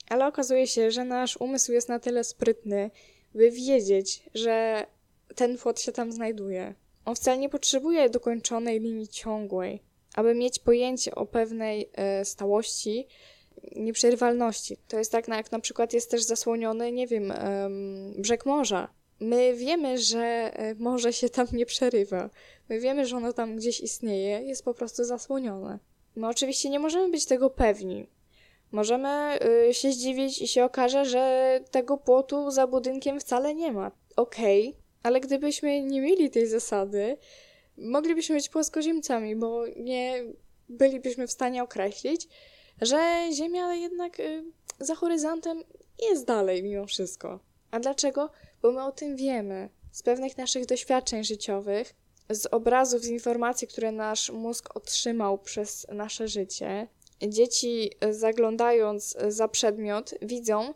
Ale 0.10 0.28
okazuje 0.28 0.68
się, 0.68 0.92
że 0.92 1.06
nasz 1.06 1.38
umysł 1.38 1.72
jest 1.72 1.90
na 1.90 2.00
tyle 2.00 2.24
sprytny, 2.24 2.92
by 3.36 3.52
wiedzieć, 3.52 4.24
że 4.34 4.86
ten 5.36 5.58
płot 5.58 5.82
się 5.82 5.92
tam 5.92 6.12
znajduje. 6.12 6.74
On 7.06 7.16
wcale 7.16 7.38
nie 7.38 7.50
potrzebuje 7.50 8.10
dokończonej 8.10 8.80
linii 8.80 9.08
ciągłej, 9.08 9.84
aby 10.16 10.36
mieć 10.36 10.60
pojęcie 10.60 11.16
o 11.16 11.26
pewnej 11.26 11.90
e, 11.94 12.26
stałości, 12.26 13.08
nieprzerwalności. 13.76 14.78
To 14.88 14.98
jest 14.98 15.12
tak, 15.12 15.28
jak 15.28 15.52
na 15.52 15.60
przykład 15.60 15.94
jest 15.94 16.12
też 16.12 16.24
zasłoniony, 16.24 16.92
nie 16.92 17.08
wiem, 17.08 17.34
brzeg 18.18 18.46
morza. 18.46 18.90
My 19.20 19.54
wiemy, 19.56 19.98
że 19.98 20.52
e, 20.54 20.76
morze 20.76 21.14
się 21.14 21.30
tam 21.30 21.48
nie 21.54 21.66
przerywa. 21.66 22.30
My 22.70 22.80
wiemy, 22.80 23.06
że 23.06 23.18
ono 23.18 23.34
tam 23.34 23.56
gdzieś 23.56 23.80
istnieje, 23.80 24.42
jest 24.42 24.66
po 24.66 24.74
prostu 24.74 25.04
zasłonione. 25.04 25.80
My 26.16 26.28
oczywiście 26.28 26.70
nie 26.70 26.80
możemy 26.80 27.12
być 27.12 27.26
tego 27.26 27.50
pewni. 27.50 28.08
Możemy 28.72 29.40
y, 29.70 29.74
się 29.74 29.92
zdziwić 29.92 30.42
i 30.42 30.48
się 30.48 30.64
okaże, 30.64 31.06
że 31.06 31.60
tego 31.72 31.98
płotu 31.98 32.52
za 32.52 32.68
budynkiem 32.68 33.20
wcale 33.20 33.56
nie 33.56 33.72
ma. 33.72 33.92
Okej, 34.16 34.70
okay, 34.70 34.82
ale 35.04 35.20
gdybyśmy 35.20 35.82
nie 35.82 36.02
mieli 36.02 36.30
tej 36.30 36.48
zasady, 36.48 37.18
moglibyśmy 37.78 38.36
być 38.36 38.50
płaskoziemcami, 38.50 39.36
bo 39.36 39.68
nie 39.68 40.24
bylibyśmy 40.70 41.28
w 41.28 41.32
stanie 41.32 41.64
określić, 41.64 42.28
że 42.82 43.30
Ziemia 43.34 43.76
jednak 43.76 44.20
y, 44.20 44.44
za 44.80 44.96
horyzontem 44.96 45.64
jest 46.10 46.26
dalej 46.26 46.64
mimo 46.64 46.86
wszystko. 46.86 47.40
A 47.72 47.80
dlaczego? 47.80 48.30
Bo 48.62 48.72
my 48.72 48.84
o 48.84 48.92
tym 48.92 49.16
wiemy. 49.16 49.70
Z 49.92 50.04
pewnych 50.04 50.38
naszych 50.38 50.66
doświadczeń 50.66 51.24
życiowych, 51.24 51.96
z 52.30 52.46
obrazów, 52.46 53.04
z 53.04 53.08
informacji, 53.08 53.68
które 53.68 53.92
nasz 53.92 54.30
mózg 54.30 54.76
otrzymał 54.76 55.38
przez 55.38 55.88
nasze 55.92 56.28
życie, 56.28 56.88
dzieci 57.22 57.92
e, 58.00 58.14
zaglądając 58.14 59.18
za 59.28 59.48
przedmiot 59.48 60.14
widzą, 60.22 60.74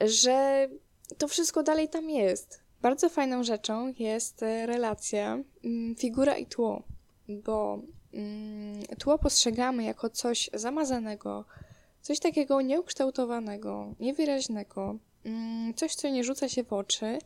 że 0.00 0.68
to 1.18 1.28
wszystko 1.28 1.62
dalej 1.62 1.88
tam 1.88 2.10
jest. 2.10 2.60
Bardzo 2.82 3.08
fajną 3.08 3.44
rzeczą 3.44 3.92
jest 3.98 4.42
e, 4.42 4.66
relacja 4.66 5.38
mm, 5.64 5.96
figura 5.96 6.36
i 6.36 6.46
tło, 6.46 6.82
bo 7.28 7.78
mm, 8.12 8.82
tło 8.98 9.18
postrzegamy 9.18 9.84
jako 9.84 10.10
coś 10.10 10.50
zamazanego, 10.54 11.44
coś 12.02 12.20
takiego 12.20 12.62
nieukształtowanego, 12.62 13.94
niewyraźnego, 14.00 14.96
mm, 15.24 15.74
coś, 15.74 15.94
co 15.94 16.08
nie 16.08 16.24
rzuca 16.24 16.48
się 16.48 16.64
w 16.64 16.72
oczy, 16.72 17.18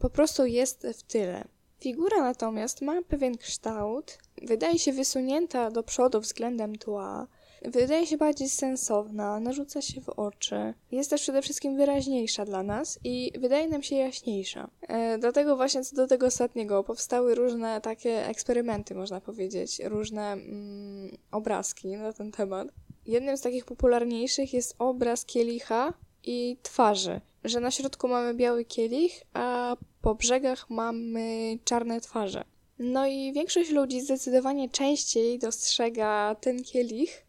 po 0.00 0.10
prostu 0.10 0.46
jest 0.46 0.86
w 0.98 1.02
tyle. 1.02 1.44
Figura 1.80 2.22
natomiast 2.22 2.82
ma 2.82 3.02
pewien 3.02 3.36
kształt, 3.36 4.18
wydaje 4.42 4.78
się 4.78 4.92
wysunięta 4.92 5.70
do 5.70 5.82
przodu 5.82 6.20
względem 6.20 6.76
tła, 6.76 7.26
wydaje 7.62 8.06
się 8.06 8.16
bardziej 8.16 8.48
sensowna, 8.48 9.40
narzuca 9.40 9.82
się 9.82 10.00
w 10.00 10.08
oczy, 10.08 10.74
jest 10.92 11.10
też 11.10 11.22
przede 11.22 11.42
wszystkim 11.42 11.76
wyraźniejsza 11.76 12.44
dla 12.44 12.62
nas 12.62 12.98
i 13.04 13.32
wydaje 13.38 13.68
nam 13.68 13.82
się 13.82 13.96
jaśniejsza. 13.96 14.70
E, 14.88 15.18
dlatego 15.18 15.56
właśnie 15.56 15.84
co 15.84 15.96
do 15.96 16.06
tego 16.06 16.26
ostatniego 16.26 16.84
powstały 16.84 17.34
różne 17.34 17.80
takie 17.80 18.26
eksperymenty, 18.26 18.94
można 18.94 19.20
powiedzieć, 19.20 19.80
różne 19.84 20.32
mm, 20.32 21.16
obrazki 21.30 21.88
na 21.88 22.12
ten 22.12 22.32
temat. 22.32 22.68
Jednym 23.06 23.36
z 23.36 23.40
takich 23.40 23.64
popularniejszych 23.64 24.54
jest 24.54 24.74
obraz 24.78 25.24
kielicha 25.24 25.94
i 26.24 26.56
twarzy, 26.62 27.20
że 27.44 27.60
na 27.60 27.70
środku 27.70 28.08
mamy 28.08 28.34
biały 28.34 28.64
kielich, 28.64 29.22
a 29.32 29.76
po 30.02 30.14
brzegach 30.14 30.70
mamy 30.70 31.58
czarne 31.64 32.00
twarze. 32.00 32.44
No 32.78 33.06
i 33.06 33.32
większość 33.32 33.70
ludzi 33.70 34.00
zdecydowanie 34.00 34.68
częściej 34.68 35.38
dostrzega 35.38 36.36
ten 36.40 36.64
kielich 36.64 37.27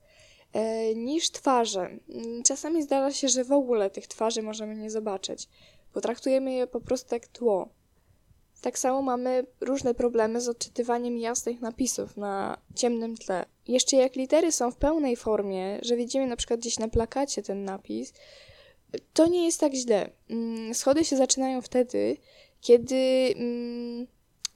niż 0.95 1.31
twarze. 1.31 1.89
Czasami 2.45 2.83
zdarza 2.83 3.13
się, 3.13 3.27
że 3.29 3.43
w 3.43 3.51
ogóle 3.51 3.89
tych 3.89 4.07
twarzy 4.07 4.41
możemy 4.41 4.75
nie 4.75 4.89
zobaczyć. 4.89 5.47
Potraktujemy 5.93 6.53
je 6.53 6.67
po 6.67 6.81
prostu 6.81 7.15
jak 7.15 7.27
tło. 7.27 7.69
Tak 8.61 8.79
samo 8.79 9.01
mamy 9.01 9.45
różne 9.61 9.93
problemy 9.93 10.41
z 10.41 10.49
odczytywaniem 10.49 11.17
jasnych 11.17 11.61
napisów 11.61 12.17
na 12.17 12.57
ciemnym 12.75 13.17
tle. 13.17 13.45
Jeszcze 13.67 13.97
jak 13.97 14.15
litery 14.15 14.51
są 14.51 14.71
w 14.71 14.77
pełnej 14.77 15.15
formie, 15.15 15.79
że 15.81 15.95
widzimy 15.95 16.27
na 16.27 16.35
przykład 16.35 16.59
gdzieś 16.59 16.79
na 16.79 16.87
plakacie 16.87 17.43
ten 17.43 17.65
napis, 17.65 18.13
to 19.13 19.27
nie 19.27 19.45
jest 19.45 19.59
tak 19.59 19.73
źle. 19.73 20.09
Mm, 20.29 20.73
schody 20.73 21.05
się 21.05 21.17
zaczynają 21.17 21.61
wtedy, 21.61 22.17
kiedy 22.61 23.33
mm, 23.35 24.07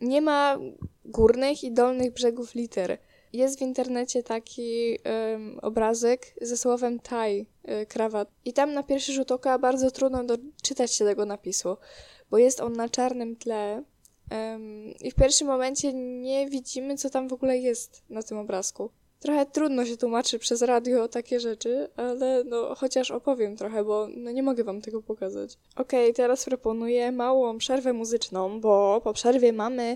nie 0.02 0.22
ma 0.22 0.60
górnych 1.06 1.64
i 1.64 1.72
dolnych 1.72 2.14
brzegów 2.14 2.56
liter. 2.56 2.98
Jest 3.34 3.60
w 3.60 3.62
internecie 3.62 4.24
taki 4.24 4.98
um, 5.06 5.60
obrazek 5.62 6.36
ze 6.42 6.58
słowem 6.58 7.00
Thai, 7.00 7.46
y, 7.82 7.86
krawat. 7.86 8.30
I 8.46 8.54
tam 8.54 8.74
na 8.74 8.84
pierwszy 8.84 9.14
rzut 9.14 9.32
oka 9.32 9.60
bardzo 9.60 9.92
trudno 9.92 10.24
doczytać 10.24 10.94
się 10.94 11.06
tego 11.06 11.26
napisu, 11.26 11.78
bo 12.32 12.38
jest 12.38 12.62
on 12.62 12.74
na 12.74 12.90
czarnym 12.90 13.36
tle 13.36 13.84
um, 14.32 14.94
i 15.02 15.12
w 15.12 15.16
pierwszym 15.16 15.48
momencie 15.48 15.94
nie 15.94 16.50
widzimy, 16.50 16.98
co 16.98 17.10
tam 17.10 17.28
w 17.28 17.34
ogóle 17.34 17.58
jest 17.58 18.04
na 18.10 18.24
tym 18.24 18.38
obrazku. 18.38 18.90
Trochę 19.20 19.46
trudno 19.46 19.86
się 19.86 19.98
tłumaczy 19.98 20.40
przez 20.40 20.62
radio 20.62 21.08
takie 21.08 21.40
rzeczy, 21.40 21.90
ale 21.96 22.44
no 22.44 22.76
chociaż 22.76 23.12
opowiem 23.12 23.56
trochę, 23.56 23.84
bo 23.84 24.08
no 24.16 24.32
nie 24.32 24.44
mogę 24.44 24.64
wam 24.64 24.82
tego 24.82 25.02
pokazać. 25.02 25.58
Okej, 25.76 26.14
teraz 26.14 26.46
proponuję 26.46 27.12
małą 27.12 27.58
przerwę 27.58 27.94
muzyczną, 27.94 28.62
bo 28.62 29.02
po 29.04 29.14
przerwie 29.14 29.54
mamy 29.54 29.96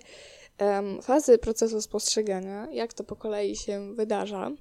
fazy 1.02 1.38
procesu 1.38 1.82
spostrzegania, 1.82 2.68
jak 2.72 2.94
to 2.94 3.04
po 3.04 3.16
kolei 3.16 3.56
się 3.56 3.94
wydarza 3.96 4.52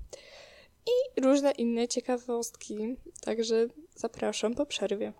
i 0.86 1.20
różne 1.20 1.51
inne 1.51 1.89
ciekawostki, 1.89 2.97
także 3.20 3.66
zapraszam 3.97 4.55
po 4.55 4.66
przerwie. 4.66 5.12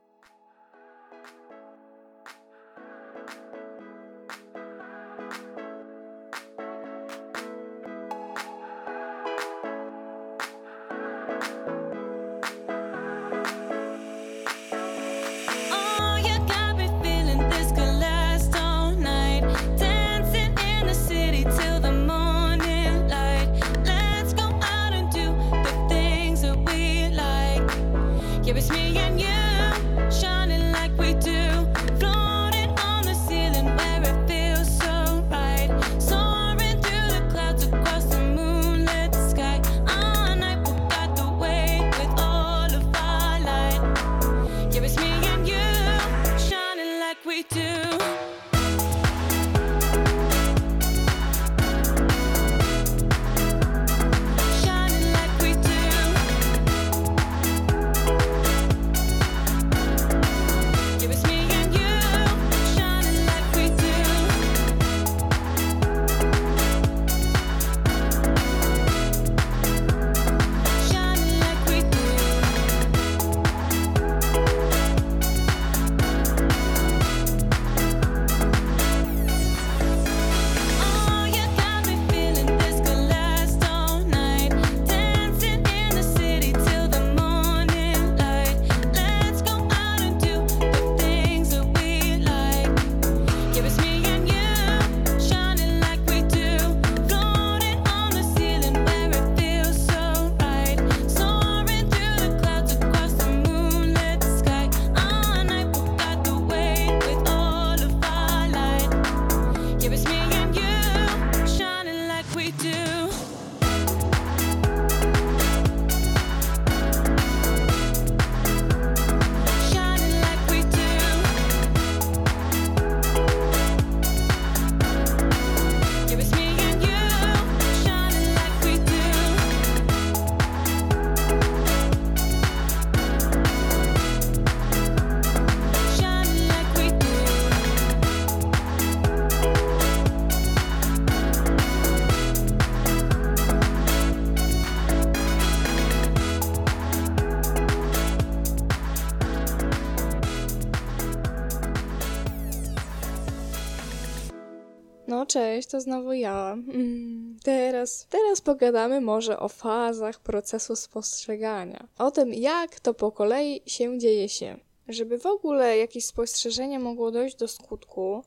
To 155.66 155.80
znowu 155.80 156.12
ja. 156.12 156.52
Mm, 156.52 157.36
Teraz, 157.43 158.06
teraz 158.10 158.40
pogadamy 158.40 159.01
może 159.01 159.40
o 159.40 159.48
fazach 159.48 160.20
procesu 160.20 160.76
spostrzegania. 160.76 161.88
O 161.98 162.10
tym, 162.10 162.34
jak 162.34 162.80
to 162.80 162.94
po 162.94 163.12
kolei 163.12 163.62
się 163.66 163.98
dzieje 163.98 164.28
się. 164.28 164.59
Żeby 164.88 165.18
w 165.18 165.26
ogóle 165.26 165.78
jakieś 165.78 166.05
spostrzeżenie 166.05 166.78
mogło 166.78 167.10
dojść 167.10 167.36
do 167.36 167.48
skutku, 167.48 168.24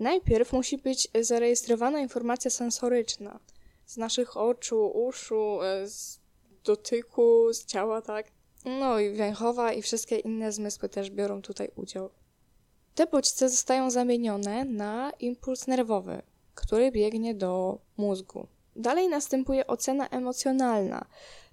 najpierw 0.00 0.52
musi 0.52 0.78
być 0.78 1.08
zarejestrowana 1.20 2.00
informacja 2.00 2.50
sensoryczna. 2.50 3.40
Z 3.86 3.96
naszych 3.96 4.36
oczu, 4.36 4.86
uszu, 4.86 5.62
e, 5.62 5.88
z 5.88 6.20
dotyku, 6.64 7.52
z 7.52 7.64
ciała, 7.64 8.02
tak? 8.02 8.26
No 8.64 8.98
i 8.98 9.10
węchowa 9.10 9.72
i 9.72 9.82
wszystkie 9.82 10.18
inne 10.18 10.52
zmysły 10.52 10.88
też 10.88 11.10
biorą 11.10 11.42
tutaj 11.42 11.70
udział. 11.76 12.10
Te 12.94 13.06
bodźce 13.06 13.48
zostają 13.48 13.90
zamienione 13.90 14.64
na 14.64 15.12
impuls 15.20 15.66
nerwowy, 15.66 16.22
który 16.58 16.90
biegnie 16.92 17.34
do 17.34 17.78
mózgu. 17.96 18.46
Dalej 18.76 19.08
następuje 19.08 19.66
ocena 19.66 20.08
emocjonalna. 20.08 21.04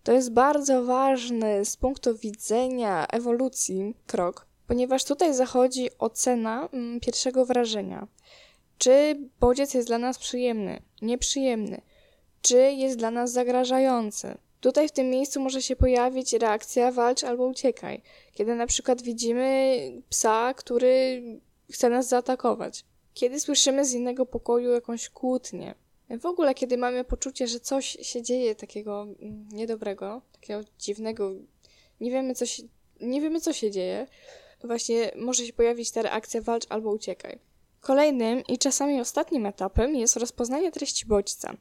To 0.04 0.12
jest 0.12 0.34
bardzo 0.34 0.84
ważny 0.84 1.66
z 1.66 1.78
punktu 1.78 2.18
widzenia 2.18 3.08
ewolucji 3.08 3.96
krok, 4.08 4.48
ponieważ 4.68 5.04
tutaj 5.04 5.34
zachodzi 5.34 5.90
ocena 6.00 6.70
mm, 6.74 7.00
pierwszego 7.00 7.46
wrażenia. 7.46 8.08
Czy 8.78 9.20
bodziec 9.40 9.74
jest 9.74 9.88
dla 9.88 9.98
nas 9.98 10.18
przyjemny, 10.18 10.82
nieprzyjemny, 11.02 11.82
czy 12.42 12.58
jest 12.58 12.98
dla 12.98 13.12
nas 13.12 13.32
zagrażający. 13.32 14.38
Tutaj 14.62 14.90
w 14.90 14.92
tym 14.92 15.10
miejscu 15.10 15.42
może 15.42 15.62
się 15.62 15.76
pojawić 15.76 16.34
reakcja 16.34 16.92
walcz 16.92 17.24
albo 17.24 17.46
uciekaj, 17.46 18.02
kiedy 18.34 18.56
na 18.56 18.68
przykład 18.68 19.02
widzimy 19.02 19.78
psa, 20.10 20.54
który 20.54 21.24
chce 21.72 21.90
nas 21.90 22.08
zaatakować. 22.08 22.86
Kiedy 23.16 23.40
słyszymy 23.40 23.86
z 23.86 23.94
innego 23.94 24.26
pokoju 24.26 24.72
jakąś 24.72 25.10
kłótnię. 25.10 25.76
W 26.20 26.26
ogóle, 26.26 26.54
kiedy 26.54 26.78
mamy 26.78 27.04
poczucie, 27.04 27.48
że 27.48 27.60
coś 27.60 27.98
się 28.02 28.22
dzieje 28.22 28.56
takiego 28.56 29.02
mm, 29.02 29.48
niedobrego, 29.52 30.22
takiego 30.32 30.62
dziwnego, 30.80 31.32
nie 32.02 32.12
wiemy 32.12 32.36
co 32.36 32.46
się, 32.46 32.64
nie 33.02 33.22
wiemy 33.22 33.42
co 33.42 33.54
się 33.54 33.72
dzieje, 33.72 34.08
to 34.60 34.68
właśnie 34.68 35.12
może 35.16 35.46
się 35.46 35.54
pojawić 35.54 35.92
ta 35.92 36.02
reakcja 36.02 36.42
walcz 36.42 36.66
albo 36.70 36.92
uciekaj. 36.92 37.40
Kolejnym 37.82 38.44
i 38.48 38.58
czasami 38.58 39.02
ostatnim 39.02 39.46
etapem 39.46 39.96
jest 39.96 40.16
rozpoznanie 40.16 40.72
treści 40.72 41.06
bodźca, 41.06 41.54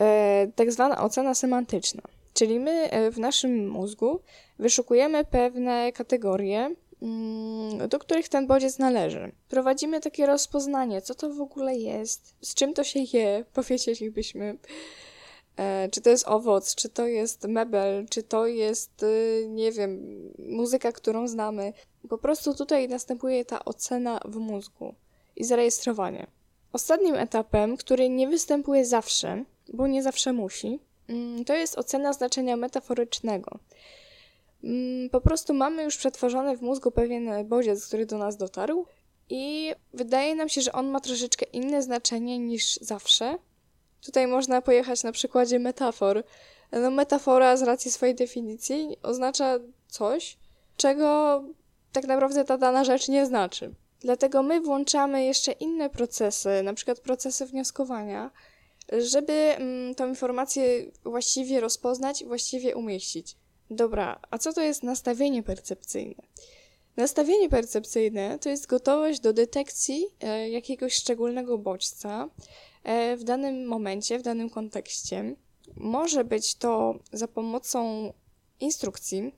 e, 0.00 0.52
tak 0.54 0.72
zwana 0.72 1.04
ocena 1.04 1.34
semantyczna. 1.34 2.02
Czyli 2.34 2.60
my 2.60 2.90
e, 2.90 3.10
w 3.10 3.18
naszym 3.18 3.68
mózgu 3.68 4.20
wyszukujemy 4.58 5.24
pewne 5.24 5.92
kategorie, 5.92 6.74
do 7.88 7.98
których 7.98 8.28
ten 8.28 8.46
bodziec 8.46 8.78
należy. 8.78 9.32
Prowadzimy 9.48 10.00
takie 10.00 10.26
rozpoznanie, 10.26 11.02
co 11.02 11.14
to 11.14 11.30
w 11.30 11.40
ogóle 11.40 11.76
jest, 11.76 12.34
z 12.40 12.54
czym 12.54 12.74
to 12.74 12.84
się 12.84 13.00
je, 13.12 13.44
powiedzielibyśmy. 13.54 14.58
E, 15.56 15.88
czy 15.88 16.00
to 16.00 16.10
jest 16.10 16.28
owoc, 16.28 16.74
czy 16.74 16.88
to 16.88 17.06
jest 17.06 17.44
mebel, 17.44 18.06
czy 18.10 18.22
to 18.22 18.46
jest, 18.46 19.02
y, 19.02 19.46
nie 19.48 19.72
wiem, 19.72 20.02
muzyka, 20.38 20.92
którą 20.92 21.28
znamy. 21.28 21.72
Po 22.08 22.18
prostu 22.18 22.54
tutaj 22.54 22.88
następuje 22.88 23.44
ta 23.44 23.64
ocena 23.64 24.20
w 24.24 24.36
mózgu 24.36 24.94
i 25.36 25.44
zarejestrowanie. 25.44 26.26
Ostatnim 26.72 27.14
etapem, 27.14 27.76
który 27.76 28.08
nie 28.08 28.28
występuje 28.28 28.84
zawsze, 28.84 29.44
bo 29.72 29.86
nie 29.86 30.02
zawsze 30.02 30.32
musi, 30.32 30.80
mm, 31.08 31.44
to 31.44 31.54
jest 31.54 31.78
ocena 31.78 32.12
znaczenia 32.12 32.56
metaforycznego. 32.56 33.58
Mm, 34.64 35.10
Po 35.10 35.20
prostu 35.20 35.54
mamy 35.54 35.82
już 35.82 35.96
przetworzony 35.96 36.56
w 36.56 36.62
mózgu 36.62 36.90
pewien 36.90 37.48
bodziec, 37.48 37.86
który 37.86 38.06
do 38.06 38.18
nas 38.18 38.36
dotarł 38.36 38.86
i 39.30 39.72
wydaje 39.92 40.34
nam 40.34 40.48
się, 40.48 40.60
że 40.60 40.72
on 40.72 40.88
ma 40.88 41.00
troszeczkę 41.00 41.46
inne 41.52 41.82
znaczenie 41.82 42.38
niż 42.38 42.76
zawsze. 42.76 43.38
Tutaj 44.00 44.26
można 44.26 44.62
pojechać 44.62 45.02
na 45.02 45.12
przykładzie 45.12 45.58
metafor. 45.58 46.24
No, 46.72 46.90
metafora 46.90 47.56
z 47.56 47.62
racji 47.62 47.90
swojej 47.90 48.14
definicji 48.14 48.96
oznacza 49.02 49.58
coś, 49.88 50.38
czego 50.76 51.42
tak 51.92 52.06
naprawdę 52.06 52.44
ta 52.44 52.58
dana 52.58 52.84
rzecz 52.84 53.08
nie 53.08 53.26
znaczy. 53.26 53.74
Dlatego 54.00 54.42
my 54.42 54.60
włączamy 54.60 55.24
jeszcze 55.24 55.52
inne 55.52 55.90
procesy, 55.90 56.62
na 56.64 56.74
przykład 56.74 57.00
procesy 57.00 57.46
wnioskowania, 57.46 58.30
żeby 58.98 59.32
mm, 59.32 59.94
tą 59.94 60.08
informację 60.08 60.64
właściwie 61.04 61.60
rozpoznać 61.60 62.24
właściwie 62.24 62.76
umieścić. 62.76 63.36
Dobra, 63.74 64.20
a 64.30 64.38
co 64.38 64.52
to 64.52 64.60
jest 64.60 64.82
nastawienie 64.82 65.42
percepcyjne? 65.42 66.22
Nastawienie 66.96 67.48
percepcyjne 67.48 68.38
to 68.38 68.48
jest 68.48 68.66
gotowość 68.66 69.20
do 69.20 69.32
detekcji 69.32 70.06
e, 70.20 70.50
jakiegoś 70.50 70.94
szczególnego 70.94 71.58
bodźca 71.58 72.28
e, 72.84 73.16
w 73.16 73.24
danym 73.24 73.66
momencie, 73.66 74.18
w 74.18 74.22
danym 74.22 74.50
kontekście. 74.50 75.36
Może 75.76 76.24
być 76.24 76.54
to 76.54 76.94
za 77.12 77.28
pomocą 77.28 78.12
instrukcji 78.60 79.34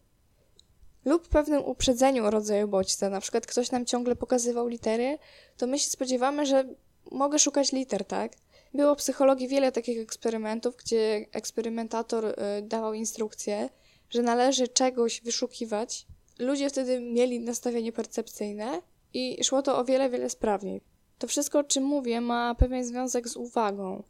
lub 1.04 1.28
pewnym 1.28 1.64
uprzedzeniu 1.64 2.30
rodzaju 2.30 2.68
bodźca. 2.68 3.10
Na 3.10 3.20
przykład 3.20 3.46
ktoś 3.46 3.70
nam 3.70 3.86
ciągle 3.86 4.16
pokazywał 4.16 4.68
litery, 4.68 5.18
to 5.56 5.66
my 5.66 5.78
się 5.78 5.90
spodziewamy, 5.90 6.46
że 6.46 6.64
mogę 7.10 7.38
szukać 7.38 7.72
liter, 7.72 8.04
tak? 8.04 8.32
Było 8.74 8.94
w 8.94 8.98
psychologii 8.98 9.48
wiele 9.48 9.72
takich 9.72 9.98
eksperymentów, 9.98 10.76
gdzie 10.76 11.26
eksperymentator 11.32 12.24
y, 12.26 12.34
dawał 12.62 12.94
instrukcje, 12.94 13.68
że 14.10 14.22
należy 14.22 14.68
czegoś 14.68 15.20
wyszukiwać. 15.20 16.06
Ludzie 16.38 16.70
wtedy 16.70 17.00
mieli 17.00 17.40
nastawienie 17.40 17.92
percepcyjne 17.92 18.82
i 19.14 19.44
szło 19.44 19.62
to 19.62 19.78
o 19.78 19.84
wiele, 19.84 20.10
wiele 20.10 20.30
sprawniej. 20.30 20.80
To 21.18 21.26
wszystko, 21.26 21.58
o 21.58 21.64
czym 21.64 21.84
mówię, 21.84 22.20
ma 22.20 22.54
pewien 22.54 22.84
związek 22.84 23.28
z 23.28 23.36
uwagą, 23.36 24.02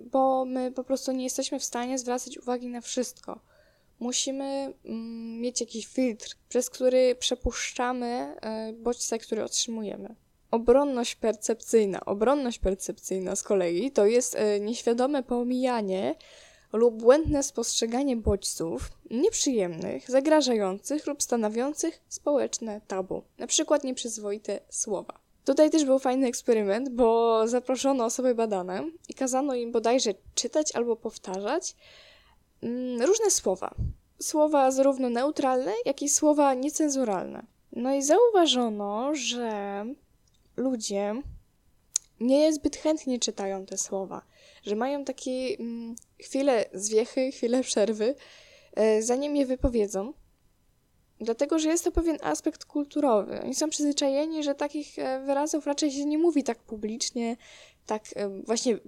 bo 0.00 0.44
my 0.44 0.72
po 0.72 0.84
prostu 0.84 1.12
nie 1.12 1.24
jesteśmy 1.24 1.58
w 1.58 1.64
stanie 1.64 1.98
zwracać 1.98 2.38
uwagi 2.38 2.68
na 2.68 2.80
wszystko. 2.80 3.40
Musimy 4.00 4.74
mm, 4.84 5.40
mieć 5.40 5.60
jakiś 5.60 5.86
filtr, 5.86 6.36
przez 6.48 6.70
który 6.70 7.14
przepuszczamy 7.14 8.36
y, 8.70 8.72
bodźce, 8.72 9.18
które 9.18 9.44
otrzymujemy. 9.44 10.14
Obronność 10.50 11.14
percepcyjna. 11.14 12.00
Obronność 12.04 12.58
percepcyjna 12.58 13.36
z 13.36 13.42
kolei 13.42 13.90
to 13.90 14.06
jest 14.06 14.34
e, 14.34 14.60
nieświadome 14.60 15.22
pomijanie 15.22 16.14
lub 16.72 16.94
błędne 16.94 17.42
spostrzeganie 17.42 18.16
bodźców 18.16 18.90
nieprzyjemnych, 19.10 20.10
zagrażających 20.10 21.06
lub 21.06 21.22
stanowiących 21.22 22.00
społeczne 22.08 22.80
tabu, 22.88 23.22
przykład 23.46 23.84
nieprzyzwoite 23.84 24.60
słowa. 24.68 25.18
Tutaj 25.44 25.70
też 25.70 25.84
był 25.84 25.98
fajny 25.98 26.26
eksperyment, 26.26 26.88
bo 26.88 27.42
zaproszono 27.48 28.04
osoby 28.04 28.34
badane 28.34 28.90
i 29.08 29.14
kazano 29.14 29.54
im 29.54 29.72
bodajże 29.72 30.14
czytać 30.34 30.72
albo 30.72 30.96
powtarzać 30.96 31.76
mm, 32.62 33.02
różne 33.02 33.30
słowa. 33.30 33.74
Słowa 34.22 34.70
zarówno 34.70 35.10
neutralne, 35.10 35.72
jak 35.84 36.02
i 36.02 36.08
słowa 36.08 36.54
niecenzuralne. 36.54 37.46
No 37.72 37.94
i 37.94 38.02
zauważono, 38.02 39.14
że 39.14 39.84
ludzie 40.56 41.22
nie 42.20 42.52
zbyt 42.52 42.76
chętnie 42.76 43.18
czytają 43.18 43.66
te 43.66 43.78
słowa, 43.78 44.22
że 44.62 44.76
mają 44.76 45.04
takie 45.04 45.56
mm, 45.58 45.96
chwile 46.20 46.64
zwiechy, 46.74 47.30
chwile 47.36 47.62
przerwy, 47.62 48.14
e, 48.74 49.02
zanim 49.02 49.36
je 49.36 49.46
wypowiedzą. 49.46 50.12
Dlatego, 51.20 51.58
że 51.58 51.68
jest 51.68 51.84
to 51.84 51.92
pewien 51.92 52.18
aspekt 52.22 52.64
kulturowy. 52.64 53.40
Oni 53.42 53.54
są 53.54 53.70
przyzwyczajeni, 53.70 54.42
że 54.42 54.54
takich 54.54 54.98
e, 54.98 55.20
wyrazów 55.20 55.66
raczej 55.66 55.90
się 55.90 56.04
nie 56.04 56.18
mówi 56.18 56.44
tak 56.44 56.58
publicznie, 56.58 57.36
tak 57.86 58.02
e, 58.16 58.28
właśnie 58.28 58.78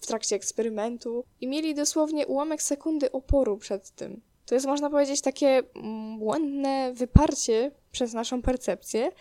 w 0.00 0.06
trakcie 0.06 0.36
eksperymentu. 0.36 1.24
I 1.40 1.48
mieli 1.48 1.74
dosłownie 1.74 2.26
ułamek 2.26 2.62
sekundy 2.62 3.12
oporu 3.12 3.56
przed 3.56 3.90
tym. 3.90 4.20
To 4.46 4.54
jest, 4.54 4.66
można 4.66 4.90
powiedzieć, 4.90 5.20
takie 5.20 5.62
mm, 5.74 6.18
błędne 6.18 6.92
wyparcie 6.94 7.70
przez 7.92 8.12
naszą 8.12 8.42
percepcję 8.42 9.12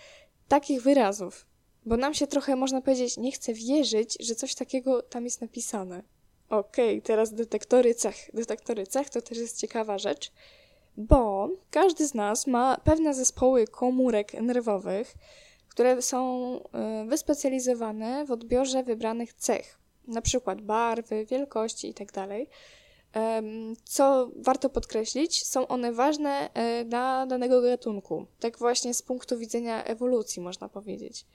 takich 0.48 0.82
wyrazów. 0.82 1.46
Bo 1.86 1.98
nam 1.98 2.14
się 2.14 2.28
trochę, 2.28 2.56
można 2.56 2.82
powiedzieć, 2.82 3.18
nie 3.18 3.32
chce 3.32 3.54
wierzyć, 3.54 4.18
że 4.20 4.36
coś 4.36 4.56
takiego 4.56 5.02
tam 5.02 5.26
jest 5.26 5.42
napisane. 5.42 6.04
Okej, 6.50 6.98
okay, 6.98 7.02
teraz 7.02 7.34
detektory 7.34 7.96
cech. 7.96 8.30
Detektory 8.34 8.88
cech 8.88 9.10
to 9.10 9.22
też 9.22 9.38
jest 9.38 9.58
ciekawa 9.58 9.98
rzecz, 9.98 10.32
bo 10.98 11.50
każdy 11.72 12.08
z 12.08 12.14
nas 12.14 12.48
ma 12.48 12.78
pewne 12.84 13.14
zespoły 13.14 13.68
komórek 13.68 14.34
nerwowych, 14.34 15.14
które 15.70 16.02
są 16.02 16.56
y, 16.58 17.06
wyspecjalizowane 17.06 18.26
w 18.26 18.32
odbiorze 18.32 18.84
wybranych 18.84 19.34
cech, 19.34 19.80
na 20.08 20.22
przykład 20.22 20.62
barwy, 20.62 21.26
wielkości 21.26 21.88
itd. 21.88 22.14
Tak 22.14 22.30
co 23.84 24.32
warto 24.36 24.70
podkreślić, 24.70 25.48
są 25.48 25.68
one 25.68 25.94
ważne 25.94 26.50
e, 26.54 26.86
dla 26.86 27.26
danego 27.26 27.62
gatunku. 27.62 28.26
Tak 28.40 28.58
właśnie 28.58 28.94
z 28.94 29.02
punktu 29.02 29.38
widzenia 29.38 29.84
ewolucji, 29.84 30.42
można 30.42 30.70
powiedzieć 30.70 31.26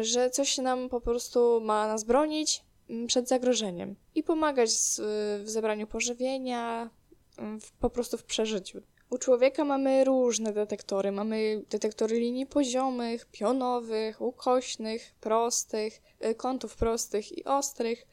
że 0.00 0.30
coś 0.30 0.58
nam 0.58 0.88
po 0.88 1.00
prostu 1.00 1.60
ma 1.60 1.86
nas 1.86 2.04
bronić 2.04 2.62
mm, 2.90 3.06
przed 3.06 3.28
zagrożeniem 3.28 3.96
i 4.14 4.22
pomagać 4.22 4.70
w 5.44 5.44
zebraniu 5.44 5.86
pożywienia, 5.86 6.90
mm, 7.38 7.60
w, 7.60 7.72
po 7.72 7.90
prostu 7.90 8.18
w 8.18 8.24
przeżyciu. 8.24 8.82
U 9.10 9.18
człowieka 9.18 9.64
mamy 9.64 10.04
różne 10.04 10.52
detektory. 10.52 11.12
Mamy 11.12 11.62
detektory 11.70 12.18
linii 12.18 12.46
poziomych, 12.46 13.26
pionowych, 13.26 14.20
ukośnych, 14.20 15.14
prostych, 15.20 16.02
y, 16.24 16.34
kątów 16.34 16.76
prostych 16.76 17.38
i 17.38 17.44
ostrych, 17.44 18.06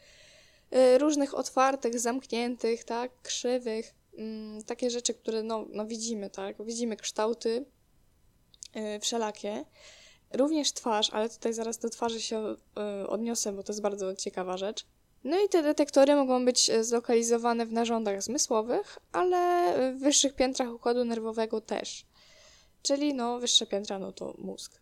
y, 0.75 0.97
różnych 0.97 1.33
otwartych, 1.33 1.99
zamkniętych, 1.99 2.83
tak, 2.83 3.11
krzywych. 3.21 3.93
Mm, 4.17 4.63
takie 4.63 4.89
rzeczy, 4.89 5.13
które 5.13 5.43
no, 5.43 5.65
no 5.69 5.85
widzimy, 5.85 6.29
tak? 6.29 6.65
Widzimy 6.65 6.97
kształty 6.97 7.65
y, 8.75 8.99
wszelakie. 8.99 9.65
Również 10.33 10.73
twarz, 10.73 11.09
ale 11.09 11.29
tutaj 11.29 11.53
zaraz 11.53 11.77
do 11.77 11.89
twarzy 11.89 12.21
się 12.21 12.55
y, 13.03 13.07
odniosę, 13.07 13.53
bo 13.53 13.63
to 13.63 13.71
jest 13.71 13.81
bardzo 13.81 14.15
ciekawa 14.15 14.57
rzecz. 14.57 14.85
No 15.23 15.39
i 15.45 15.49
te 15.49 15.63
detektory 15.63 16.15
mogą 16.15 16.45
być 16.45 16.69
e, 16.69 16.83
zlokalizowane 16.83 17.65
w 17.65 17.71
narządach 17.71 18.23
zmysłowych, 18.23 18.99
ale 19.11 19.73
w 19.93 19.99
wyższych 19.99 20.35
piętrach 20.35 20.73
układu 20.73 21.05
nerwowego 21.05 21.61
też. 21.61 22.05
Czyli 22.81 23.13
no, 23.13 23.39
wyższe 23.39 23.65
piętra, 23.65 23.99
no 23.99 24.11
to 24.11 24.33
mózg. 24.37 24.81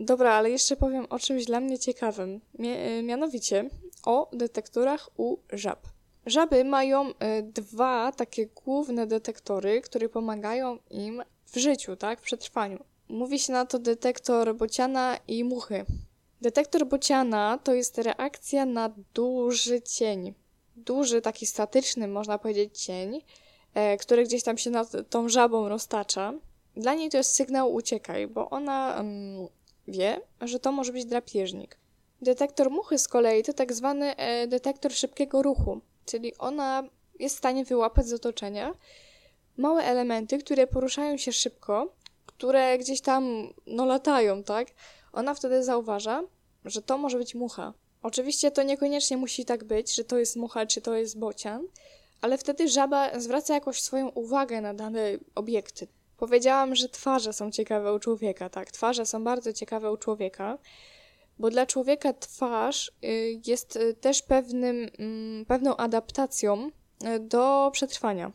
Dobra, 0.00 0.32
ale 0.32 0.50
jeszcze 0.50 0.76
powiem 0.76 1.06
o 1.10 1.18
czymś 1.18 1.44
dla 1.44 1.60
mnie 1.60 1.78
ciekawym. 1.78 2.40
E, 2.58 3.02
mianowicie 3.02 3.70
o 4.04 4.30
detektorach 4.32 5.10
u 5.16 5.36
żab. 5.52 5.86
Żaby 6.26 6.64
mają 6.64 7.12
dwa 7.42 8.12
takie 8.12 8.46
główne 8.46 9.06
detektory, 9.06 9.80
które 9.80 10.08
pomagają 10.08 10.78
im 10.90 11.22
w 11.46 11.58
życiu, 11.58 11.96
tak, 11.96 12.20
w 12.20 12.22
przetrwaniu. 12.22 12.84
Mówi 13.08 13.38
się 13.38 13.52
na 13.52 13.66
to 13.66 13.78
detektor 13.78 14.56
bociana 14.56 15.18
i 15.28 15.44
muchy. 15.44 15.84
Detektor 16.40 16.86
bociana 16.86 17.58
to 17.64 17.74
jest 17.74 17.98
reakcja 17.98 18.66
na 18.66 18.90
duży 19.14 19.82
cień. 19.82 20.34
Duży, 20.76 21.22
taki 21.22 21.46
statyczny, 21.46 22.08
można 22.08 22.38
powiedzieć, 22.38 22.82
cień, 22.82 23.22
e, 23.74 23.96
który 23.96 24.24
gdzieś 24.24 24.42
tam 24.42 24.58
się 24.58 24.70
nad 24.70 24.92
tą 25.10 25.28
żabą 25.28 25.68
roztacza. 25.68 26.34
Dla 26.76 26.94
niej 26.94 27.10
to 27.10 27.16
jest 27.16 27.34
sygnał 27.34 27.74
uciekaj, 27.74 28.26
bo 28.26 28.50
ona 28.50 28.96
mm, 28.96 29.48
wie, 29.88 30.20
że 30.40 30.60
to 30.60 30.72
może 30.72 30.92
być 30.92 31.04
drapieżnik. 31.04 31.78
Detektor 32.22 32.70
muchy 32.70 32.98
z 32.98 33.08
kolei 33.08 33.42
to 33.42 33.52
tak 33.52 33.72
zwany 33.72 34.16
e, 34.16 34.46
detektor 34.46 34.92
szybkiego 34.92 35.42
ruchu, 35.42 35.80
czyli 36.04 36.36
ona 36.38 36.84
jest 37.18 37.34
w 37.34 37.38
stanie 37.38 37.64
wyłapać 37.64 38.06
z 38.06 38.12
otoczenia 38.12 38.74
małe 39.58 39.84
elementy, 39.84 40.38
które 40.38 40.66
poruszają 40.66 41.16
się 41.16 41.32
szybko 41.32 41.92
które 42.38 42.78
gdzieś 42.78 43.00
tam 43.00 43.52
no 43.66 43.86
latają, 43.86 44.42
tak? 44.42 44.68
Ona 45.12 45.34
wtedy 45.34 45.64
zauważa, 45.64 46.22
że 46.64 46.82
to 46.82 46.98
może 46.98 47.18
być 47.18 47.34
mucha. 47.34 47.74
Oczywiście 48.02 48.50
to 48.50 48.62
niekoniecznie 48.62 49.16
musi 49.16 49.44
tak 49.44 49.64
być, 49.64 49.94
że 49.94 50.04
to 50.04 50.18
jest 50.18 50.36
mucha 50.36 50.66
czy 50.66 50.80
to 50.80 50.94
jest 50.94 51.18
bocian, 51.18 51.66
ale 52.20 52.38
wtedy 52.38 52.68
żaba 52.68 53.20
zwraca 53.20 53.54
jakoś 53.54 53.82
swoją 53.82 54.08
uwagę 54.08 54.60
na 54.60 54.74
dane 54.74 55.00
obiekty. 55.34 55.86
Powiedziałam, 56.16 56.74
że 56.74 56.88
twarze 56.88 57.32
są 57.32 57.50
ciekawe 57.50 57.94
u 57.94 57.98
człowieka, 57.98 58.48
tak? 58.50 58.70
Twarze 58.70 59.06
są 59.06 59.24
bardzo 59.24 59.52
ciekawe 59.52 59.92
u 59.92 59.96
człowieka, 59.96 60.58
bo 61.38 61.50
dla 61.50 61.66
człowieka 61.66 62.12
twarz 62.12 62.92
y, 63.04 63.40
jest 63.46 63.76
y, 63.76 63.94
też 63.94 64.22
pewnym, 64.22 64.90
mm, 64.98 65.46
pewną 65.46 65.76
adaptacją 65.76 66.70
y, 67.16 67.20
do 67.20 67.70
przetrwania. 67.72 68.32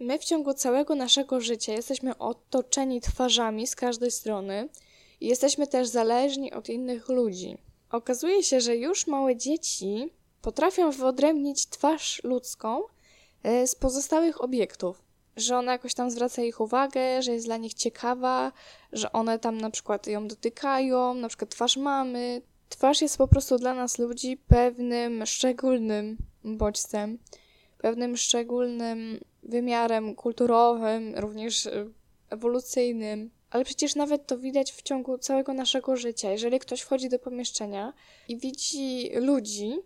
My 0.00 0.18
w 0.18 0.24
ciągu 0.24 0.54
całego 0.54 0.94
naszego 0.94 1.40
życia 1.40 1.72
jesteśmy 1.72 2.18
otoczeni 2.18 3.00
twarzami 3.00 3.66
z 3.66 3.76
każdej 3.76 4.10
strony 4.10 4.68
i 5.20 5.26
jesteśmy 5.26 5.66
też 5.66 5.88
zależni 5.88 6.52
od 6.52 6.68
innych 6.68 7.08
ludzi. 7.08 7.58
Okazuje 7.90 8.42
się, 8.42 8.60
że 8.60 8.76
już 8.76 9.06
małe 9.06 9.36
dzieci 9.36 10.10
potrafią 10.42 10.90
wyodrębnić 10.90 11.66
twarz 11.66 12.20
ludzką 12.24 12.82
e, 13.42 13.66
z 13.66 13.74
pozostałych 13.74 14.44
obiektów. 14.44 15.02
Że 15.36 15.56
ona 15.56 15.72
jakoś 15.72 15.94
tam 15.94 16.10
zwraca 16.10 16.42
ich 16.42 16.60
uwagę, 16.60 17.22
że 17.22 17.32
jest 17.32 17.46
dla 17.46 17.56
nich 17.56 17.74
ciekawa, 17.74 18.52
że 18.92 19.12
one 19.12 19.38
tam 19.38 19.58
na 19.60 19.70
przykład 19.70 20.06
ją 20.06 20.28
dotykają, 20.28 21.14
na 21.14 21.28
przykład 21.28 21.50
twarz 21.50 21.76
mamy. 21.76 22.42
Twarz 22.68 23.02
jest 23.02 23.18
po 23.18 23.28
prostu 23.28 23.58
dla 23.58 23.74
nas 23.74 23.98
ludzi 23.98 24.36
pewnym 24.36 25.26
szczególnym 25.26 26.16
bodźcem 26.44 27.18
pewnym 27.80 28.16
szczególnym 28.16 29.20
wymiarem 29.50 30.14
kulturowym, 30.14 31.14
również 31.16 31.66
y, 31.66 31.90
ewolucyjnym. 32.30 33.30
Ale 33.50 33.64
przecież 33.64 33.94
nawet 33.94 34.26
to 34.26 34.38
widać 34.38 34.72
w 34.72 34.82
ciągu 34.82 35.18
całego 35.18 35.54
naszego 35.54 35.96
życia. 35.96 36.30
Jeżeli 36.30 36.58
ktoś 36.58 36.80
wchodzi 36.80 37.08
do 37.08 37.18
pomieszczenia 37.18 37.92
i 38.28 38.36
widzi 38.36 39.10
ludzi, 39.14 39.78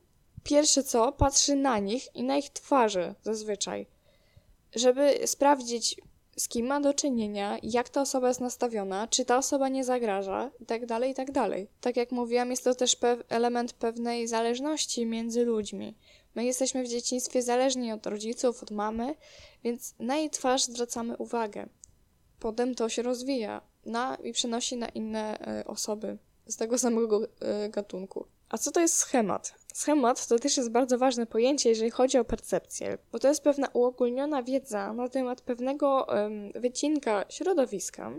pierwsze 0.43 0.83
co, 0.83 1.13
patrzy 1.13 1.57
na 1.57 1.79
nich 1.79 2.15
i 2.15 2.23
na 2.23 2.37
ich 2.37 2.51
twarze 2.51 3.15
zazwyczaj, 3.23 3.87
żeby 4.75 5.19
sprawdzić, 5.27 5.97
z 6.37 6.49
kim 6.49 6.67
ma 6.67 6.81
do 6.81 6.95
czynienia, 6.95 7.59
jak 7.63 7.89
ta 7.89 8.01
osoba 8.01 8.29
jest 8.29 8.41
nastawiona, 8.41 9.09
czy 9.09 9.25
ta 9.25 9.39
osoba 9.39 9.69
nie 9.69 9.85
zagraża 9.85 10.51
i 10.61 10.67
tak 10.67 10.87
dalej, 10.87 11.11
i 11.11 11.15
tak. 11.15 11.29
Tak 11.81 11.97
jak 11.97 12.13
mówiłam, 12.13 12.51
jest 12.51 12.65
to 12.65 12.75
też 12.75 12.97
pew 12.97 13.21
element 13.29 13.73
pewnej 13.73 14.29
zależności 14.29 15.07
między 15.07 15.45
ludźmi. 15.45 15.95
My 16.35 16.45
jesteśmy 16.45 16.85
w 16.85 16.89
dzieciństwie 16.89 17.43
zależni 17.43 17.93
od 17.93 18.07
rodziców, 18.07 18.63
od 18.63 18.71
mamy, 18.71 19.15
więc 19.65 19.95
na 19.99 20.17
jej 20.17 20.31
twarz 20.31 20.65
zwracamy 20.65 21.17
uwagę. 21.17 21.69
Potem 22.41 22.75
to 22.75 22.89
się 22.89 23.03
rozwija 23.03 23.61
na, 23.87 24.15
i 24.15 24.33
przenosi 24.33 24.77
na 24.77 24.89
inne 24.89 25.39
e, 25.41 25.65
osoby 25.65 26.19
z 26.47 26.57
tego 26.57 26.79
samego 26.79 27.21
e, 27.41 27.69
gatunku. 27.69 28.27
A 28.49 28.59
co 28.59 28.71
to 28.71 28.81
jest 28.81 28.97
schemat? 28.97 29.55
Schemat 29.75 30.27
to 30.27 30.39
też 30.39 30.57
jest 30.57 30.71
bardzo 30.71 30.99
ważne 30.99 31.27
pojęcie, 31.27 31.69
jeżeli 31.69 31.91
chodzi 31.91 32.19
o 32.19 32.25
percepcję, 32.25 32.99
bo 33.13 33.19
to 33.19 33.29
jest 33.29 33.43
pewna 33.43 33.69
uogólniona 33.73 34.43
wiedza 34.43 34.93
na 34.93 35.09
temat 35.09 35.41
pewnego 35.41 36.07
wycinka 36.55 37.25
środowiska, 37.29 38.13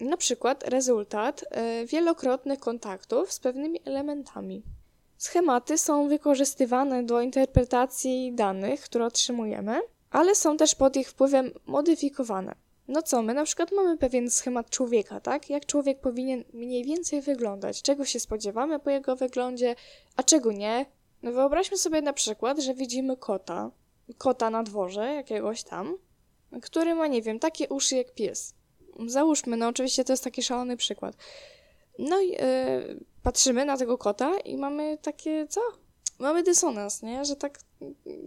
na 0.00 0.16
przykład 0.16 0.68
rezultat 0.68 1.44
e, 1.50 1.86
wielokrotnych 1.86 2.58
kontaktów 2.58 3.32
z 3.32 3.40
pewnymi 3.40 3.80
elementami. 3.84 4.62
Schematy 5.18 5.78
są 5.78 6.08
wykorzystywane 6.08 7.02
do 7.02 7.20
interpretacji 7.20 8.32
danych, 8.32 8.80
które 8.80 9.06
otrzymujemy, 9.06 9.80
ale 10.10 10.34
są 10.34 10.56
też 10.56 10.74
pod 10.74 10.96
ich 10.96 11.10
wpływem 11.10 11.50
modyfikowane. 11.66 12.54
No 12.88 13.02
co, 13.02 13.22
my 13.22 13.34
na 13.34 13.44
przykład 13.44 13.72
mamy 13.72 13.98
pewien 13.98 14.30
schemat 14.30 14.70
człowieka, 14.70 15.20
tak? 15.20 15.50
Jak 15.50 15.66
człowiek 15.66 16.00
powinien 16.00 16.44
mniej 16.52 16.84
więcej 16.84 17.20
wyglądać, 17.22 17.82
czego 17.82 18.04
się 18.04 18.20
spodziewamy 18.20 18.78
po 18.78 18.90
jego 18.90 19.16
wyglądzie, 19.16 19.76
a 20.16 20.22
czego 20.22 20.52
nie. 20.52 20.86
No 21.22 21.32
wyobraźmy 21.32 21.76
sobie 21.76 22.02
na 22.02 22.12
przykład, 22.12 22.58
że 22.58 22.74
widzimy 22.74 23.16
kota, 23.16 23.70
kota 24.18 24.50
na 24.50 24.62
dworze 24.62 25.14
jakiegoś 25.14 25.62
tam, 25.62 25.98
który 26.62 26.94
ma, 26.94 27.06
nie 27.06 27.22
wiem, 27.22 27.38
takie 27.38 27.68
uszy 27.68 27.96
jak 27.96 28.14
pies. 28.14 28.54
Załóżmy, 29.06 29.56
no 29.56 29.68
oczywiście 29.68 30.04
to 30.04 30.12
jest 30.12 30.24
taki 30.24 30.42
szalony 30.42 30.76
przykład. 30.76 31.16
No 31.98 32.20
i 32.20 32.28
yy, 32.28 32.38
patrzymy 33.22 33.64
na 33.64 33.76
tego 33.76 33.98
kota 33.98 34.38
i 34.38 34.56
mamy 34.56 34.98
takie, 35.02 35.46
co? 35.48 35.60
Mamy 36.18 36.42
dysonans, 36.42 37.02
nie? 37.02 37.24
Że 37.24 37.36
tak 37.36 37.58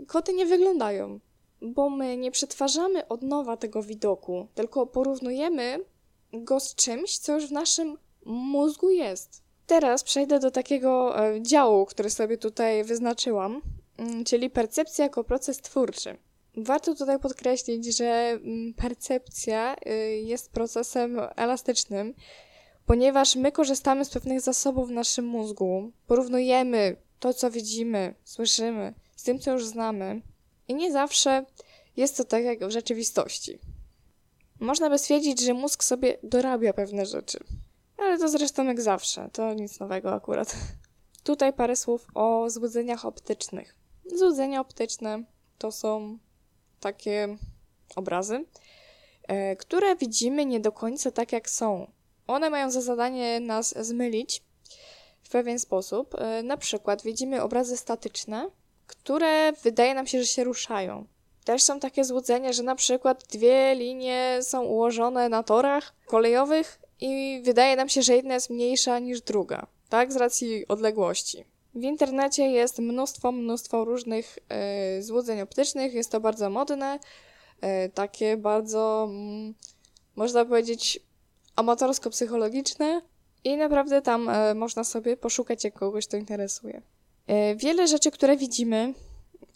koty 0.08 0.34
nie 0.34 0.46
wyglądają 0.46 1.20
bo 1.62 1.90
my 1.90 2.18
nie 2.18 2.32
przetwarzamy 2.32 3.08
od 3.08 3.22
nowa 3.22 3.58
tego 3.58 3.84
widoku, 3.84 4.48
tylko 4.56 4.86
porównujemy 4.86 5.86
go 6.34 6.60
z 6.60 6.76
czymś, 6.76 7.18
co 7.18 7.34
już 7.34 7.48
w 7.48 7.52
naszym 7.52 7.98
mózgu 8.26 8.90
jest. 8.90 9.44
Teraz 9.68 10.04
przejdę 10.04 10.40
do 10.40 10.52
takiego 10.52 11.24
e, 11.26 11.42
działu, 11.42 11.86
który 11.86 12.10
sobie 12.10 12.38
tutaj 12.38 12.84
wyznaczyłam, 12.84 13.62
mm, 13.98 14.24
czyli 14.24 14.50
percepcja 14.50 15.04
jako 15.06 15.24
proces 15.24 15.58
twórczy. 15.58 16.18
Warto 16.58 16.96
tutaj 16.96 17.20
podkreślić, 17.20 17.98
że 17.98 18.06
mm, 18.06 18.74
percepcja 18.74 19.76
y, 19.76 19.92
jest 20.18 20.52
procesem 20.52 21.20
elastycznym, 21.36 22.14
ponieważ 22.88 23.36
my 23.36 23.52
korzystamy 23.52 24.06
z 24.06 24.10
pewnych 24.10 24.42
zasobów 24.42 24.88
w 24.90 24.92
naszym 24.92 25.26
mózgu, 25.26 25.92
porównujemy 26.08 26.96
to, 27.20 27.34
co 27.34 27.52
widzimy, 27.52 28.16
słyszymy, 28.24 28.94
z 29.16 29.24
tym, 29.24 29.40
co 29.40 29.52
już 29.52 29.66
znamy, 29.66 30.22
i 30.68 30.76
nie 30.76 30.92
zawsze 30.92 31.46
jest 31.98 32.18
to 32.18 32.24
tak 32.24 32.44
jak 32.44 32.66
w 32.66 32.72
rzeczywistości. 32.72 33.60
Można 34.60 34.90
by 34.90 35.00
stwierdzić, 35.00 35.42
że 35.42 35.54
mózg 35.54 35.84
sobie 35.84 36.18
dorabia 36.24 36.74
pewne 36.74 37.06
rzeczy. 37.06 37.40
Ale 37.98 38.18
to 38.18 38.30
zresztą 38.30 38.66
jak 38.66 38.82
zawsze, 38.82 39.30
to 39.34 39.54
nic 39.54 39.80
nowego 39.80 40.14
akurat. 40.14 40.56
Tutaj 41.24 41.54
parę 41.54 41.76
słów 41.76 42.08
o 42.14 42.50
złudzeniach 42.50 43.06
optycznych. 43.06 43.76
Złudzenia 44.16 44.62
optyczne 44.62 45.24
to 45.58 45.72
są 45.72 46.18
takie 46.80 47.38
obrazy, 47.96 48.46
e, 49.28 49.56
które 49.56 49.96
widzimy 49.96 50.46
nie 50.46 50.60
do 50.60 50.72
końca 50.72 51.12
tak 51.12 51.32
jak 51.32 51.50
są. 51.50 51.97
One 52.28 52.50
mają 52.50 52.72
za 52.72 52.82
zadanie 52.82 53.40
nas 53.40 53.86
zmylić 53.86 54.42
w 55.24 55.30
pewien 55.30 55.60
sposób. 55.60 56.16
E, 56.16 56.44
na 56.44 56.58
przykład 56.58 57.04
widzimy 57.04 57.42
obrazy 57.42 57.78
statyczne, 57.78 58.50
które 58.88 59.54
wydaje 59.54 59.94
nam 59.94 60.08
się, 60.08 60.20
że 60.20 60.28
się 60.28 60.44
ruszają. 60.44 61.06
Też 61.46 61.64
są 61.64 61.80
takie 61.80 62.04
złudzenia, 62.04 62.54
że 62.54 62.64
na 62.64 62.76
przykład 62.76 63.24
dwie 63.32 63.76
linie 63.76 64.40
są 64.42 64.64
ułożone 64.64 65.30
na 65.30 65.44
torach 65.44 65.94
kolejowych 66.06 66.80
i 67.02 67.42
wydaje 67.44 67.76
nam 67.76 67.90
się, 67.90 68.02
że 68.02 68.16
jedna 68.16 68.34
jest 68.34 68.50
mniejsza 68.50 69.00
niż 69.00 69.22
druga, 69.22 69.68
tak, 69.90 70.14
z 70.14 70.16
racji 70.16 70.68
odległości. 70.68 71.46
W 71.76 71.84
internecie 71.84 72.52
jest 72.52 72.80
mnóstwo, 72.80 73.32
mnóstwo 73.32 73.86
różnych 73.86 74.40
y, 74.98 75.04
złudzeń 75.04 75.42
optycznych, 75.42 75.94
jest 75.94 76.12
to 76.12 76.20
bardzo 76.20 76.50
modne, 76.50 77.00
y, 77.86 77.90
takie 77.90 78.38
bardzo, 78.38 79.08
mm, 79.10 79.54
można 80.16 80.46
powiedzieć, 80.46 81.00
amatorsko-psychologiczne 81.58 83.02
i 83.44 83.58
naprawdę 83.58 84.02
tam 84.02 84.30
y, 84.30 84.56
można 84.56 84.84
sobie 84.84 85.18
poszukać, 85.18 85.64
jak 85.64 85.74
kogoś 85.74 86.08
to 86.08 86.18
interesuje. 86.18 86.82
E, 87.28 87.56
wiele 87.56 87.88
rzeczy, 87.88 88.12
które 88.12 88.38
widzimy, 88.38 88.94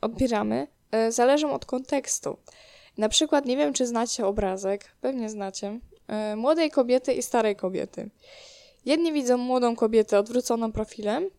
odbieramy, 0.02 0.68
e, 0.91 1.11
zależą 1.11 1.53
od 1.53 1.65
kontekstu. 1.65 2.38
Na 2.98 3.10
przykład, 3.10 3.45
nie 3.45 3.57
wiem, 3.57 3.73
czy 3.73 3.88
znacie 3.88 4.26
obrazek, 4.26 4.91
pewnie 5.02 5.30
znacie, 5.30 5.80
e, 6.07 6.36
młodej 6.36 6.72
kobiety 6.72 7.14
i 7.14 7.23
starej 7.23 7.56
kobiety. 7.56 8.10
Jedni 8.86 9.14
widzą 9.14 9.38
młodą 9.38 9.76
kobietę 9.76 10.19
odwróconą 10.19 10.72
profilem, 10.72 11.30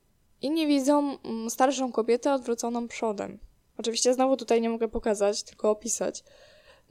inni 0.43 0.66
widzą 0.66 1.18
mm, 1.24 1.51
starszą 1.51 1.93
kobietę 1.93 2.34
odwróconą 2.34 2.89
przodem. 2.89 3.39
Oczywiście 3.78 4.14
znowu 4.14 4.36
tutaj 4.36 4.60
nie 4.60 4.70
mogę 4.70 4.89
pokazać, 4.89 5.43
tylko 5.43 5.70
opisać. 5.70 6.24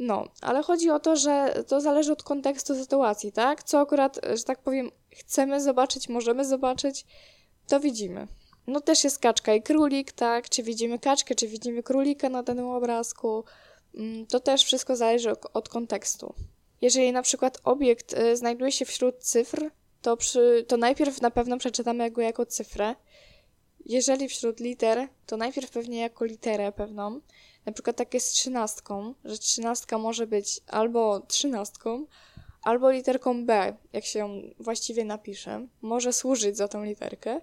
No, 0.03 0.27
ale 0.41 0.63
chodzi 0.63 0.89
o 0.89 0.99
to, 0.99 1.15
że 1.15 1.63
to 1.67 1.81
zależy 1.81 2.11
od 2.11 2.23
kontekstu 2.23 2.75
sytuacji, 2.75 3.31
tak? 3.31 3.63
Co 3.63 3.79
akurat, 3.79 4.19
że 4.33 4.43
tak 4.43 4.59
powiem, 4.59 4.91
chcemy 5.11 5.61
zobaczyć, 5.61 6.09
możemy 6.09 6.45
zobaczyć, 6.45 7.05
to 7.67 7.79
widzimy. 7.79 8.27
No 8.67 8.81
też 8.81 9.03
jest 9.03 9.19
kaczka 9.19 9.53
i 9.53 9.61
królik, 9.61 10.11
tak? 10.11 10.49
Czy 10.49 10.63
widzimy 10.63 10.99
kaczkę, 10.99 11.35
czy 11.35 11.47
widzimy 11.47 11.83
królika 11.83 12.29
na 12.29 12.43
danym 12.43 12.65
obrazku. 12.65 13.43
Mm, 13.95 14.25
to 14.27 14.39
też 14.39 14.63
wszystko 14.63 14.95
zależy 14.95 15.33
od 15.53 15.69
kontekstu. 15.69 16.33
Jeżeli 16.81 17.11
na 17.11 17.21
przykład 17.21 17.57
obiekt 17.63 18.13
y, 18.13 18.37
znajduje 18.37 18.71
się 18.71 18.85
wśród 18.85 19.17
cyfr, 19.19 19.71
to, 20.01 20.17
przy, 20.17 20.65
to 20.67 20.77
najpierw 20.77 21.21
na 21.21 21.31
pewno 21.31 21.57
przeczytamy 21.57 22.11
go 22.11 22.21
jako 22.21 22.45
cyfrę. 22.45 22.95
Jeżeli 23.85 24.29
wśród 24.29 24.59
liter, 24.59 25.07
to 25.25 25.37
najpierw 25.37 25.71
pewnie 25.71 25.99
jako 25.99 26.25
literę 26.25 26.71
pewną. 26.71 27.21
Na 27.65 27.71
przykład 27.71 27.95
tak 27.95 28.13
jest 28.13 28.27
z 28.27 28.31
trzynastką, 28.31 29.13
że 29.25 29.37
trzynastka 29.37 29.97
może 29.97 30.27
być 30.27 30.61
albo 30.67 31.19
trzynastką, 31.19 32.05
albo 32.61 32.91
literką 32.91 33.45
B, 33.45 33.77
jak 33.93 34.05
się 34.05 34.19
ją 34.19 34.41
właściwie 34.59 35.05
napisze. 35.05 35.67
Może 35.81 36.13
służyć 36.13 36.57
za 36.57 36.67
tą 36.67 36.83
literkę 36.83 37.41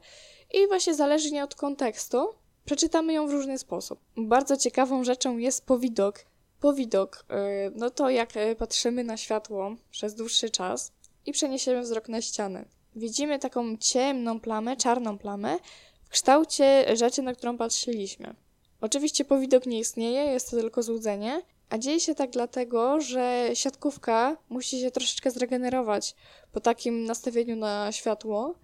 i 0.54 0.66
właśnie 0.66 0.94
zależnie 0.94 1.44
od 1.44 1.54
kontekstu 1.54 2.28
przeczytamy 2.64 3.12
ją 3.12 3.26
w 3.26 3.32
różny 3.32 3.58
sposób. 3.58 4.00
Bardzo 4.16 4.56
ciekawą 4.56 5.04
rzeczą 5.04 5.38
jest 5.38 5.66
powidok. 5.66 6.24
Powidok, 6.60 7.24
y, 7.30 7.72
no 7.74 7.90
to 7.90 8.10
jak 8.10 8.36
y, 8.36 8.56
patrzymy 8.56 9.04
na 9.04 9.16
światło 9.16 9.76
przez 9.90 10.14
dłuższy 10.14 10.50
czas 10.50 10.92
i 11.26 11.32
przeniesiemy 11.32 11.80
wzrok 11.82 12.08
na 12.08 12.22
ścianę. 12.22 12.64
Widzimy 12.96 13.38
taką 13.38 13.76
ciemną 13.76 14.40
plamę, 14.40 14.76
czarną 14.76 15.18
plamę 15.18 15.58
w 16.04 16.08
kształcie 16.08 16.96
rzeczy, 16.96 17.22
na 17.22 17.34
którą 17.34 17.58
patrzyliśmy. 17.58 18.34
Oczywiście 18.80 19.24
powidok 19.24 19.66
nie 19.66 19.78
istnieje, 19.78 20.24
jest 20.24 20.50
to 20.50 20.56
tylko 20.56 20.82
złudzenie, 20.82 21.42
a 21.70 21.78
dzieje 21.78 22.00
się 22.00 22.14
tak 22.14 22.30
dlatego, 22.30 23.00
że 23.00 23.50
siatkówka 23.54 24.36
musi 24.48 24.80
się 24.80 24.90
troszeczkę 24.90 25.30
zregenerować 25.30 26.14
po 26.52 26.60
takim 26.60 27.04
nastawieniu 27.04 27.56
na 27.56 27.92
światło, 27.92 28.54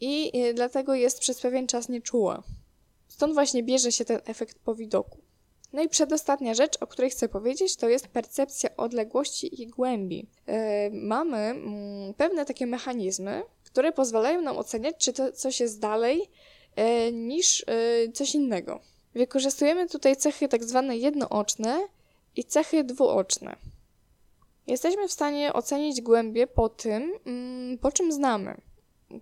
i 0.00 0.32
y, 0.46 0.54
dlatego 0.54 0.94
jest 0.94 1.18
przez 1.18 1.40
pewien 1.40 1.66
czas 1.66 1.88
nieczuła. 1.88 2.42
Stąd 3.08 3.34
właśnie 3.34 3.62
bierze 3.62 3.92
się 3.92 4.04
ten 4.04 4.20
efekt 4.24 4.58
powidoku. 4.58 5.18
No 5.72 5.82
i 5.82 5.88
przedostatnia 5.88 6.54
rzecz, 6.54 6.76
o 6.80 6.86
której 6.86 7.10
chcę 7.10 7.28
powiedzieć, 7.28 7.76
to 7.76 7.88
jest 7.88 8.08
percepcja 8.08 8.76
odległości 8.76 9.62
i 9.62 9.66
głębi. 9.66 10.26
Yy, 10.46 10.54
mamy 10.92 11.36
mm, 11.36 12.14
pewne 12.14 12.44
takie 12.44 12.66
mechanizmy, 12.66 13.42
które 13.64 13.92
pozwalają 13.92 14.42
nam 14.42 14.56
oceniać, 14.56 14.96
czy 14.98 15.12
to 15.12 15.32
coś 15.32 15.60
jest 15.60 15.80
dalej 15.80 16.30
yy, 16.76 17.12
niż 17.12 17.64
yy, 17.66 18.12
coś 18.12 18.34
innego. 18.34 18.80
Wykorzystujemy 19.18 19.88
tutaj 19.88 20.16
cechy 20.16 20.48
tak 20.48 20.64
zwane 20.64 20.96
jednooczne 20.96 21.88
i 22.36 22.44
cechy 22.44 22.84
dwuoczne. 22.84 23.56
Jesteśmy 24.66 25.08
w 25.08 25.12
stanie 25.12 25.52
ocenić 25.52 26.00
głębię 26.00 26.46
po 26.46 26.68
tym, 26.68 27.12
mm, 27.26 27.78
po 27.78 27.92
czym 27.92 28.12
znamy 28.12 28.60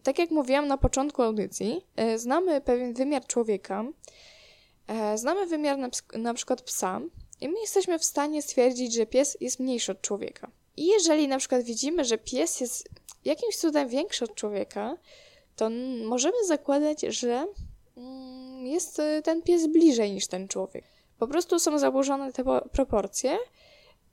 tak 0.02 0.18
jak 0.18 0.30
mówiłam 0.30 0.68
na 0.68 0.78
początku 0.78 1.22
audycji, 1.22 1.86
e, 1.96 2.18
znamy 2.18 2.60
pewien 2.60 2.94
wymiar 2.94 3.26
człowieka, 3.26 3.84
E, 4.86 5.18
znamy 5.18 5.46
wymiar 5.46 5.78
na, 5.78 5.88
na 6.18 6.34
przykład 6.34 6.62
psa 6.62 7.00
i 7.40 7.48
my 7.48 7.60
jesteśmy 7.60 7.98
w 7.98 8.04
stanie 8.04 8.42
stwierdzić, 8.42 8.94
że 8.94 9.06
pies 9.06 9.36
jest 9.40 9.60
mniejszy 9.60 9.92
od 9.92 10.00
człowieka. 10.00 10.50
I 10.76 10.86
jeżeli 10.86 11.28
na 11.28 11.38
przykład 11.38 11.62
widzimy, 11.62 12.04
że 12.04 12.18
pies 12.18 12.60
jest 12.60 12.88
jakimś 13.24 13.56
cudem 13.56 13.88
większy 13.88 14.24
od 14.24 14.34
człowieka, 14.34 14.96
to 15.56 15.70
możemy 16.04 16.44
zakładać, 16.46 17.00
że 17.00 17.46
mm, 17.96 18.45
jest 18.66 18.98
y, 18.98 19.22
ten 19.24 19.42
pies 19.42 19.66
bliżej 19.66 20.12
niż 20.12 20.26
ten 20.26 20.48
człowiek. 20.48 20.84
Po 21.18 21.28
prostu 21.28 21.58
są 21.58 21.78
założone 21.78 22.32
te 22.32 22.44
po- 22.44 22.68
proporcje 22.72 23.38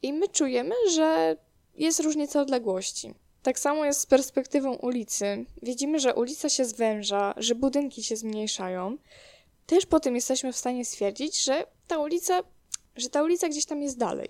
i 0.01 0.13
my 0.13 0.27
czujemy, 0.27 0.75
że 0.91 1.37
jest 1.75 1.99
różnica 1.99 2.41
odległości. 2.41 3.13
Tak 3.43 3.59
samo 3.59 3.85
jest 3.85 3.99
z 3.99 4.05
perspektywą 4.05 4.73
ulicy. 4.75 5.45
Widzimy, 5.61 5.99
że 5.99 6.15
ulica 6.15 6.49
się 6.49 6.65
zwęża, 6.65 7.33
że 7.37 7.55
budynki 7.55 8.03
się 8.03 8.15
zmniejszają. 8.15 8.97
Też 9.65 9.85
po 9.85 9.99
tym 9.99 10.15
jesteśmy 10.15 10.53
w 10.53 10.57
stanie 10.57 10.85
stwierdzić, 10.85 11.43
że 11.43 11.65
ta 11.87 11.97
ulica, 11.97 12.39
że 12.95 13.09
ta 13.09 13.23
ulica 13.23 13.49
gdzieś 13.49 13.65
tam 13.65 13.81
jest 13.81 13.97
dalej. 13.97 14.29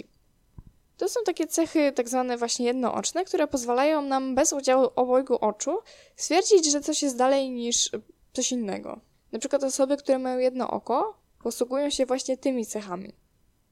To 0.98 1.10
są 1.10 1.20
takie 1.26 1.48
cechy 1.48 1.92
tak 1.92 2.10
zwane 2.10 2.38
właśnie 2.38 2.66
jednooczne, 2.66 3.26
które 3.26 3.48
pozwalają 3.48 4.02
nam 4.02 4.36
bez 4.36 4.54
udziału 4.54 4.90
obojgu 4.96 5.36
oczu 5.36 5.80
stwierdzić, 6.16 6.72
że 6.72 6.82
coś 6.82 7.04
jest 7.04 7.18
dalej 7.18 7.50
niż 7.50 7.92
coś 8.34 8.52
innego. 8.52 9.00
Na 9.34 9.40
przykład 9.40 9.64
osoby, 9.64 9.98
które 9.98 10.20
mają 10.20 10.40
jedno 10.40 10.72
oko, 10.72 11.18
posługują 11.44 11.90
się 11.90 12.06
właśnie 12.06 12.38
tymi 12.38 12.66
cechami. 12.66 13.14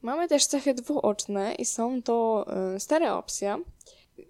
Mamy 0.02 0.28
też 0.28 0.46
cechy 0.46 0.74
dwuoczne 0.74 1.54
i 1.54 1.64
są 1.64 2.02
to 2.02 2.46
y, 2.76 2.80
stereopsja 2.80 3.58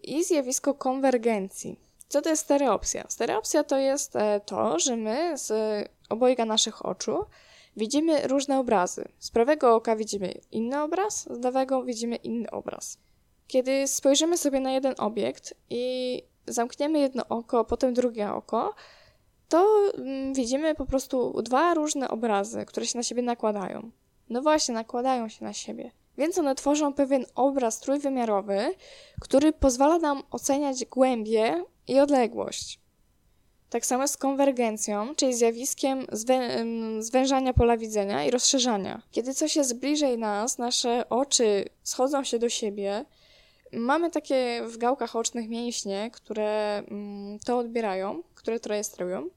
i 0.03 0.25
zjawisko 0.25 0.75
konwergencji. 0.75 1.77
Co 2.09 2.23
to 2.23 2.31
jest 2.31 2.43
stereopsja? 2.43 3.05
Stereopsja 3.09 3.65
to 3.65 3.79
jest 3.79 4.17
e, 4.17 4.41
to, 4.47 4.79
że 4.79 4.97
my 4.97 5.39
z 5.39 5.53
obojga 6.09 6.45
naszych 6.45 6.87
oczu 6.87 7.25
widzimy 7.77 8.29
różne 8.29 8.59
obrazy. 8.59 9.09
Z 9.19 9.31
prawego 9.31 9.75
oka 9.75 9.97
widzimy 9.97 10.35
inny 10.51 10.83
obraz, 10.83 11.29
z 11.31 11.45
lewego 11.45 11.83
widzimy 11.83 12.17
inny 12.17 12.51
obraz. 12.51 12.99
Kiedy 13.49 13.89
spojrzymy 13.89 14.39
sobie 14.39 14.61
na 14.61 14.73
jeden 14.73 14.95
obiekt 14.99 15.55
i 15.71 16.23
zamkniemy 16.47 16.99
jedno 16.99 17.23
oko, 17.29 17.65
potem 17.65 17.95
drugie 17.95 18.33
oko, 18.33 18.75
to 19.53 19.93
mm, 19.99 20.35
widzimy 20.35 20.75
po 20.75 20.87
prostu 20.87 21.43
dwa 21.43 21.75
różne 21.75 22.09
obrazy, 22.09 22.65
które 22.67 22.87
się 22.87 22.99
na 22.99 23.03
siebie 23.03 23.23
nakładają. 23.23 23.91
No 24.31 24.43
właśnie, 24.43 24.75
nakładają 24.75 25.29
się 25.29 25.45
na 25.45 25.53
siebie. 25.53 25.91
Więc 26.19 26.39
one 26.39 26.55
tworzą 26.55 26.93
pewien 26.93 27.25
obraz 27.35 27.81
trójwymiarowy, 27.81 28.75
który 29.21 29.53
pozwala 29.53 29.99
nam 29.99 30.23
oceniać 30.31 30.85
głębię 30.85 31.65
i 31.89 32.01
odległość. 32.01 32.81
Tak 33.71 33.87
samo 33.87 34.09
z 34.09 34.17
konwergencją, 34.17 35.15
czyli 35.15 35.35
zjawiskiem 35.35 36.07
zwę 36.13 36.35
em, 36.35 37.03
zwężania 37.03 37.53
pola 37.53 37.77
widzenia 37.77 38.25
i 38.25 38.31
rozszerzania. 38.31 39.03
Kiedy 39.11 39.35
coś 39.35 39.57
jest 39.57 39.79
bliżej 39.79 40.19
nas, 40.19 40.59
nasze 40.59 41.09
oczy 41.09 41.65
schodzą 41.83 42.25
się 42.25 42.39
do 42.39 42.49
siebie, 42.49 43.05
mamy 43.73 44.11
takie 44.11 44.63
w 44.67 44.77
gałkach 44.77 45.17
ocznych 45.17 45.49
mięśnie, 45.49 46.11
które 46.13 46.83
mm, 46.91 47.39
to 47.39 47.59
odbierają, 47.59 48.23
które 48.43 48.61
to 48.61 48.69
rejestrują 48.69 49.29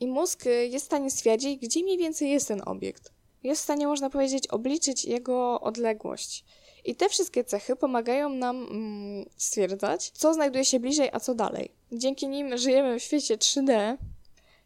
i 0.00 0.06
mózg 0.06 0.46
y, 0.46 0.66
jest 0.66 0.84
w 0.84 0.86
stanie 0.86 1.10
stwierdzić, 1.10 1.60
gdzie 1.60 1.82
mniej 1.82 1.98
więcej 1.98 2.30
jest 2.30 2.48
ten 2.48 2.62
obiekt. 2.66 3.12
Jest 3.42 3.60
w 3.60 3.64
stanie, 3.64 3.86
można 3.86 4.10
powiedzieć, 4.10 4.46
obliczyć 4.46 5.04
jego 5.04 5.60
odległość. 5.60 6.44
I 6.84 6.96
te 6.96 7.08
wszystkie 7.08 7.44
cechy 7.44 7.76
pomagają 7.76 8.28
nam 8.28 8.56
mm, 8.56 9.28
stwierdzać, 9.36 10.10
co 10.10 10.34
znajduje 10.34 10.64
się 10.64 10.80
bliżej, 10.80 11.10
a 11.12 11.20
co 11.20 11.34
dalej. 11.34 11.72
Dzięki 11.92 12.28
nim 12.28 12.58
żyjemy 12.58 12.98
w 12.98 13.02
świecie 13.02 13.36
3D. 13.36 13.96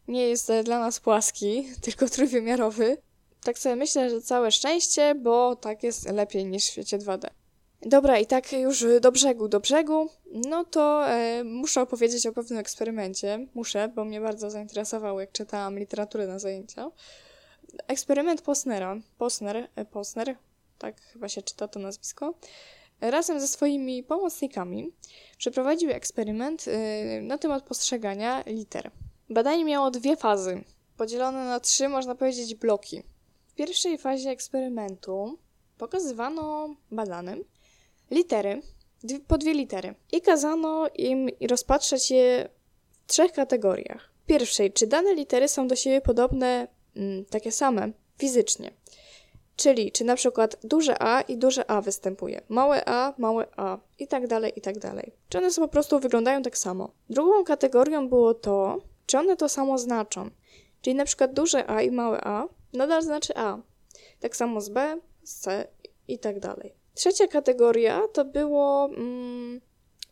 Nie 0.08 0.28
jest 0.28 0.52
dla 0.64 0.78
nas 0.78 1.00
płaski, 1.00 1.66
tylko 1.84 2.08
trójwymiarowy. 2.08 2.96
Tak 3.44 3.58
sobie 3.58 3.76
myślę, 3.76 4.10
że 4.10 4.20
całe 4.20 4.50
szczęście, 4.50 5.14
bo 5.14 5.56
tak 5.56 5.82
jest 5.82 6.10
lepiej 6.10 6.44
niż 6.46 6.64
w 6.64 6.70
świecie 6.70 6.98
2D. 6.98 7.26
Dobra, 7.86 8.18
i 8.18 8.26
tak 8.26 8.52
już 8.52 8.84
do 9.00 9.12
brzegu, 9.12 9.48
do 9.48 9.60
brzegu, 9.60 10.08
no 10.32 10.64
to 10.64 11.08
e, 11.08 11.44
muszę 11.44 11.82
opowiedzieć 11.82 12.26
o 12.26 12.32
pewnym 12.32 12.58
eksperymencie. 12.58 13.46
Muszę, 13.54 13.88
bo 13.94 14.04
mnie 14.04 14.20
bardzo 14.20 14.50
zainteresował, 14.50 15.20
jak 15.20 15.32
czytałam 15.32 15.78
literaturę 15.78 16.26
na 16.26 16.38
zajęcia. 16.38 16.90
Eksperyment 17.88 18.42
Posnera. 18.42 18.96
Posner, 19.18 19.68
e, 19.76 19.84
Posner, 19.84 20.36
tak 20.78 21.00
chyba 21.00 21.28
się 21.28 21.42
czyta 21.42 21.68
to 21.68 21.80
nazwisko. 21.80 22.34
Razem 23.00 23.40
ze 23.40 23.48
swoimi 23.48 24.02
pomocnikami 24.02 24.92
przeprowadził 25.38 25.90
eksperyment 25.90 26.64
e, 26.68 27.22
na 27.22 27.38
temat 27.38 27.62
postrzegania 27.62 28.42
liter. 28.46 28.90
Badanie 29.30 29.64
miało 29.64 29.90
dwie 29.90 30.16
fazy, 30.16 30.64
podzielone 30.96 31.44
na 31.44 31.60
trzy, 31.60 31.88
można 31.88 32.14
powiedzieć, 32.14 32.54
bloki. 32.54 33.02
W 33.46 33.54
pierwszej 33.54 33.98
fazie 33.98 34.30
eksperymentu 34.30 35.38
pokazywano 35.78 36.74
badanym 36.90 37.44
litery, 38.12 38.62
po 39.26 39.38
dwie 39.38 39.54
litery, 39.54 39.94
i 40.12 40.20
kazano 40.20 40.88
im 40.94 41.28
rozpatrzeć 41.50 42.10
je 42.10 42.48
w 42.92 43.06
trzech 43.06 43.32
kategoriach. 43.32 44.12
Pierwszej, 44.26 44.72
czy 44.72 44.86
dane 44.86 45.14
litery 45.14 45.48
są 45.48 45.68
do 45.68 45.76
siebie 45.76 46.00
podobne, 46.00 46.68
mm, 46.96 47.24
takie 47.24 47.52
same, 47.52 47.92
fizycznie. 48.18 48.70
Czyli, 49.56 49.92
czy 49.92 50.04
na 50.04 50.16
przykład 50.16 50.56
duże 50.64 51.02
A 51.02 51.20
i 51.20 51.36
duże 51.36 51.70
A 51.70 51.80
występuje, 51.80 52.40
małe 52.48 52.88
A, 52.88 53.14
małe 53.18 53.46
A 53.56 53.78
i 53.98 54.08
tak 54.08 54.26
dalej, 54.26 54.52
i 54.56 54.60
tak 54.60 54.78
dalej. 54.78 55.12
Czy 55.28 55.38
one 55.38 55.50
po 55.56 55.68
prostu 55.68 56.00
wyglądają 56.00 56.42
tak 56.42 56.58
samo. 56.58 56.92
Drugą 57.10 57.44
kategorią 57.44 58.08
było 58.08 58.34
to, 58.34 58.78
czy 59.06 59.18
one 59.18 59.36
to 59.36 59.48
samo 59.48 59.78
znaczą. 59.78 60.30
Czyli 60.82 60.96
na 60.96 61.04
przykład 61.04 61.32
duże 61.32 61.70
A 61.70 61.82
i 61.82 61.90
małe 61.90 62.20
A 62.24 62.48
nadal 62.72 63.02
znaczy 63.02 63.32
A. 63.36 63.58
Tak 64.20 64.36
samo 64.36 64.60
z 64.60 64.68
B, 64.68 65.00
z 65.24 65.34
C 65.34 65.68
i 66.08 66.18
tak 66.18 66.40
dalej. 66.40 66.81
Trzecia 66.94 67.26
kategoria 67.26 68.02
to 68.12 68.24
było 68.24 68.90
mm, 68.96 69.60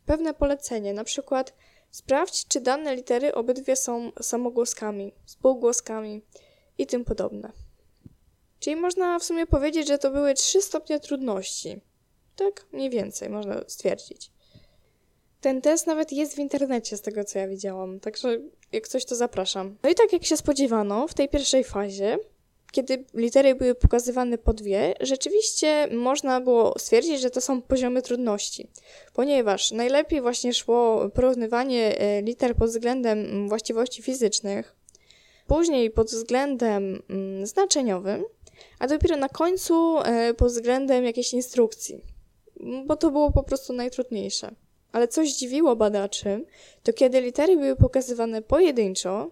pewne 0.06 0.34
polecenie, 0.34 0.94
na 0.94 1.04
przykład 1.04 1.54
sprawdź, 1.90 2.46
czy 2.48 2.60
dane 2.60 2.96
litery 2.96 3.34
obydwie 3.34 3.76
są 3.76 4.12
samogłoskami, 4.22 5.12
spółgłoskami 5.26 6.22
i 6.78 6.86
tym 6.86 7.04
podobne. 7.04 7.52
Czyli 8.60 8.76
można 8.76 9.18
w 9.18 9.24
sumie 9.24 9.46
powiedzieć, 9.46 9.88
że 9.88 9.98
to 9.98 10.10
były 10.10 10.34
trzy 10.34 10.62
stopnie 10.62 11.00
trudności. 11.00 11.80
Tak, 12.36 12.66
mniej 12.72 12.90
więcej 12.90 13.28
można 13.28 13.60
stwierdzić. 13.66 14.30
Ten 15.40 15.60
test 15.60 15.86
nawet 15.86 16.12
jest 16.12 16.34
w 16.34 16.38
internecie, 16.38 16.96
z 16.96 17.02
tego 17.02 17.24
co 17.24 17.38
ja 17.38 17.48
widziałam, 17.48 18.00
także 18.00 18.38
jak 18.72 18.88
coś 18.88 19.04
to 19.04 19.14
zapraszam. 19.14 19.76
No 19.82 19.90
i 19.90 19.94
tak 19.94 20.12
jak 20.12 20.24
się 20.24 20.36
spodziewano, 20.36 21.08
w 21.08 21.14
tej 21.14 21.28
pierwszej 21.28 21.64
fazie, 21.64 22.18
kiedy 22.72 23.04
litery 23.14 23.54
były 23.54 23.74
pokazywane 23.74 24.38
po 24.38 24.52
dwie, 24.52 24.94
rzeczywiście 25.00 25.88
można 25.92 26.40
było 26.40 26.78
stwierdzić, 26.78 27.20
że 27.20 27.30
to 27.30 27.40
są 27.40 27.62
poziomy 27.62 28.02
trudności, 28.02 28.68
ponieważ 29.14 29.72
najlepiej 29.72 30.20
właśnie 30.20 30.54
szło 30.54 31.10
porównywanie 31.14 31.98
e, 31.98 32.22
liter 32.22 32.56
pod 32.56 32.70
względem 32.70 33.18
mm, 33.18 33.48
właściwości 33.48 34.02
fizycznych, 34.02 34.76
później 35.46 35.90
pod 35.90 36.06
względem 36.06 37.02
mm, 37.10 37.46
znaczeniowym, 37.46 38.24
a 38.78 38.86
dopiero 38.86 39.16
na 39.16 39.28
końcu 39.28 39.98
e, 40.00 40.34
pod 40.34 40.48
względem 40.48 41.04
jakiejś 41.04 41.32
instrukcji, 41.32 42.04
bo 42.86 42.96
to 42.96 43.10
było 43.10 43.32
po 43.32 43.42
prostu 43.42 43.72
najtrudniejsze. 43.72 44.54
Ale 44.92 45.08
co 45.08 45.24
zdziwiło 45.24 45.76
badaczy, 45.76 46.44
to 46.82 46.92
kiedy 46.92 47.20
litery 47.20 47.56
były 47.56 47.76
pokazywane 47.76 48.42
pojedynczo, 48.42 49.30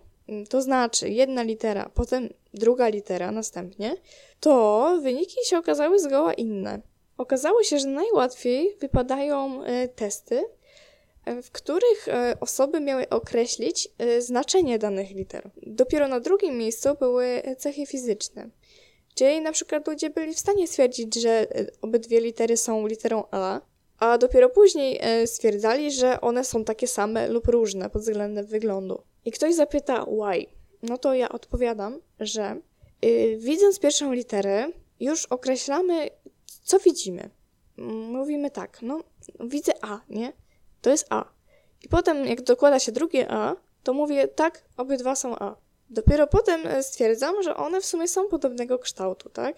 to 0.49 0.63
znaczy 0.63 1.09
jedna 1.09 1.43
litera, 1.43 1.91
potem 1.95 2.29
druga 2.55 2.89
litera 2.89 3.31
następnie, 3.33 3.97
to 4.41 4.99
wyniki 5.03 5.37
się 5.45 5.59
okazały 5.59 5.99
zgoła 5.99 6.35
inne. 6.35 6.81
Okazało 7.19 7.63
się, 7.63 7.79
że 7.79 7.89
najłatwiej 7.89 8.77
wypadają 8.81 9.65
e, 9.65 9.89
testy, 9.89 10.45
e, 11.25 11.43
w 11.43 11.51
których 11.51 12.09
e, 12.09 12.37
osoby 12.41 12.81
miały 12.81 13.09
określić 13.09 13.89
znaczenie 14.19 14.79
danych 14.79 15.11
liter. 15.11 15.51
Dopiero 15.63 16.09
na 16.09 16.21
drugim 16.21 16.59
miejscu 16.59 16.89
były 17.01 17.43
cechy 17.59 17.87
fizyczne. 17.87 18.49
Czyli 19.15 19.41
na 19.41 19.53
przykład 19.53 19.89
ludzie 19.89 20.11
byli 20.11 20.35
w 20.35 20.39
stanie 20.39 20.69
stwierdzić, 20.69 21.15
że 21.15 21.47
obydwie 21.83 22.21
litery 22.21 22.57
są 22.57 22.87
literą 22.87 23.25
A, 23.31 23.61
a 23.99 24.19
dopiero 24.19 24.49
później 24.49 25.01
stwierdzali, 25.27 25.93
że 25.93 26.21
one 26.21 26.45
są 26.45 26.65
takie 26.65 26.87
same 26.87 27.29
lub 27.29 27.47
różne 27.47 27.91
pod 27.91 28.03
względem 28.03 28.47
wyglądu. 28.47 29.03
I 29.29 29.33
ktoś 29.33 29.55
zapyta 29.55 30.05
why. 30.05 30.47
No 30.83 30.99
to 30.99 31.15
ja 31.15 31.29
odpowiadam, 31.29 32.01
że 32.21 32.61
y, 33.05 33.37
widząc 33.41 33.79
pierwszą 33.79 34.13
literę, 34.13 34.71
już 35.01 35.27
określamy, 35.27 36.11
co 36.65 36.79
widzimy. 36.79 37.31
Mówimy 38.13 38.51
tak, 38.51 38.83
no 38.83 39.01
widzę 39.41 39.73
A, 39.81 40.01
nie? 40.09 40.33
To 40.81 40.91
jest 40.91 41.07
A. 41.11 41.25
I 41.85 41.89
potem, 41.89 42.27
jak 42.27 42.43
dokłada 42.43 42.79
się 42.79 42.93
drugie 42.93 43.31
A, 43.31 43.57
to 43.83 43.93
mówię 43.93 44.29
tak, 44.29 44.65
obydwa 44.77 45.17
są 45.17 45.39
A. 45.39 45.57
Dopiero 45.91 46.27
potem 46.27 46.67
e, 46.67 46.83
stwierdzam, 46.83 47.43
że 47.43 47.57
one 47.57 47.81
w 47.81 47.87
sumie 47.87 48.09
są 48.09 48.29
podobnego 48.29 48.79
kształtu, 48.79 49.31
tak? 49.31 49.57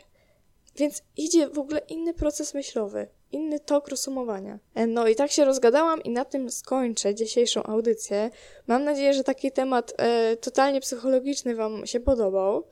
Więc 0.76 1.02
idzie 1.16 1.48
w 1.48 1.58
ogóle 1.58 1.80
inny 1.88 2.14
proces 2.14 2.54
myślowy, 2.54 3.08
inny 3.32 3.60
tok 3.60 3.88
rozumowania. 3.88 4.58
E, 4.74 4.86
No 4.86 5.08
i 5.08 5.16
tak 5.16 5.30
się 5.30 5.44
rozgadałam 5.44 6.02
i 6.02 6.10
na 6.10 6.24
tym 6.24 6.50
skończę 6.50 7.14
dzisiejszą 7.14 7.62
audycję. 7.62 8.30
Mam 8.66 8.84
nadzieję, 8.84 9.14
że 9.14 9.24
taki 9.24 9.52
temat 9.52 9.92
e, 9.98 10.36
totalnie 10.36 10.80
psychologiczny 10.80 11.54
Wam 11.54 11.86
się 11.86 12.00
podobał. 12.00 12.64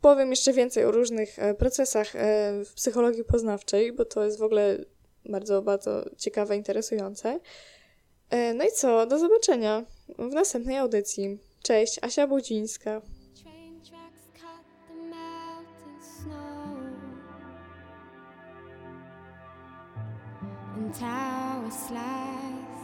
powiem 0.00 0.30
jeszcze 0.30 0.52
więcej 0.52 0.84
o 0.84 0.90
różnych 0.90 1.38
e, 1.38 1.54
procesach 1.54 2.16
e, 2.16 2.18
w 2.64 2.74
psychologii 2.74 3.24
poznawczej, 3.24 3.92
bo 3.92 4.04
to 4.04 4.24
jest 4.24 4.38
w 4.38 4.42
ogóle 4.42 4.78
bardzo, 5.24 5.62
bardzo 5.62 6.04
ciekawe, 6.18 6.56
interesujące. 6.56 7.40
E, 8.30 8.54
No 8.54 8.64
i 8.64 8.72
co? 8.72 9.06
Do 9.06 9.18
zobaczenia 9.18 9.84
w 10.18 10.32
następnej 10.32 10.76
audycji. 10.76 11.38
Cześć, 11.62 11.98
Asia 12.02 12.26
Budzińska. 12.26 13.02
And 20.84 20.94
towers 20.94 21.72
slice 21.72 22.82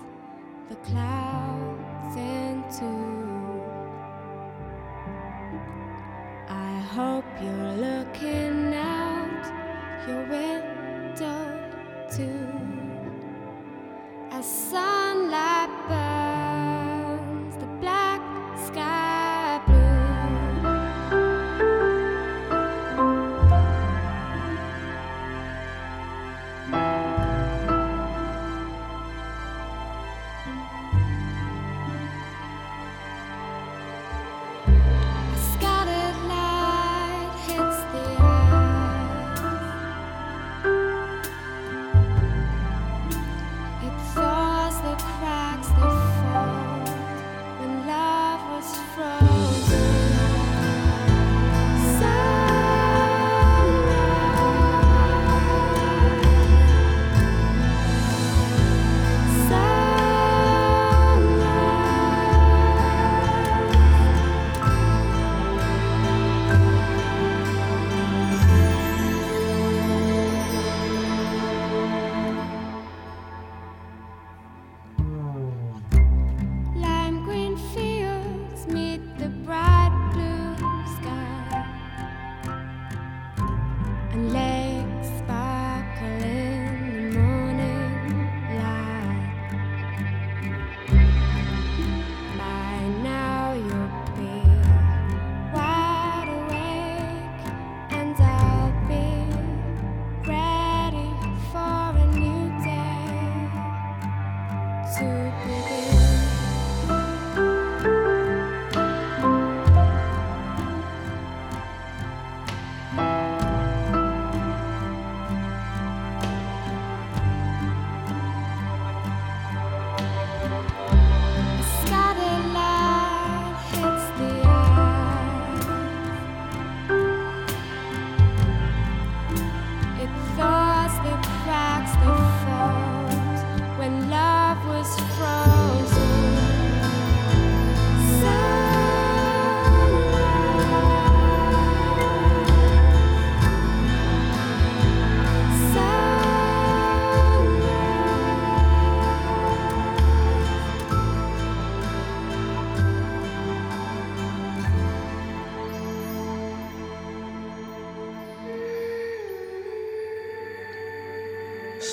the 0.70 0.76
clouds 0.76 2.16
into. 2.16 2.92
I 6.48 6.80
hope 6.96 7.26
you're 7.42 7.74
looking 7.88 8.72
out 8.74 9.44
your 10.08 10.22
window 10.28 11.44
too, 12.16 12.48
as 14.30 14.46
sunlight 14.46 15.68
burns 15.88 16.19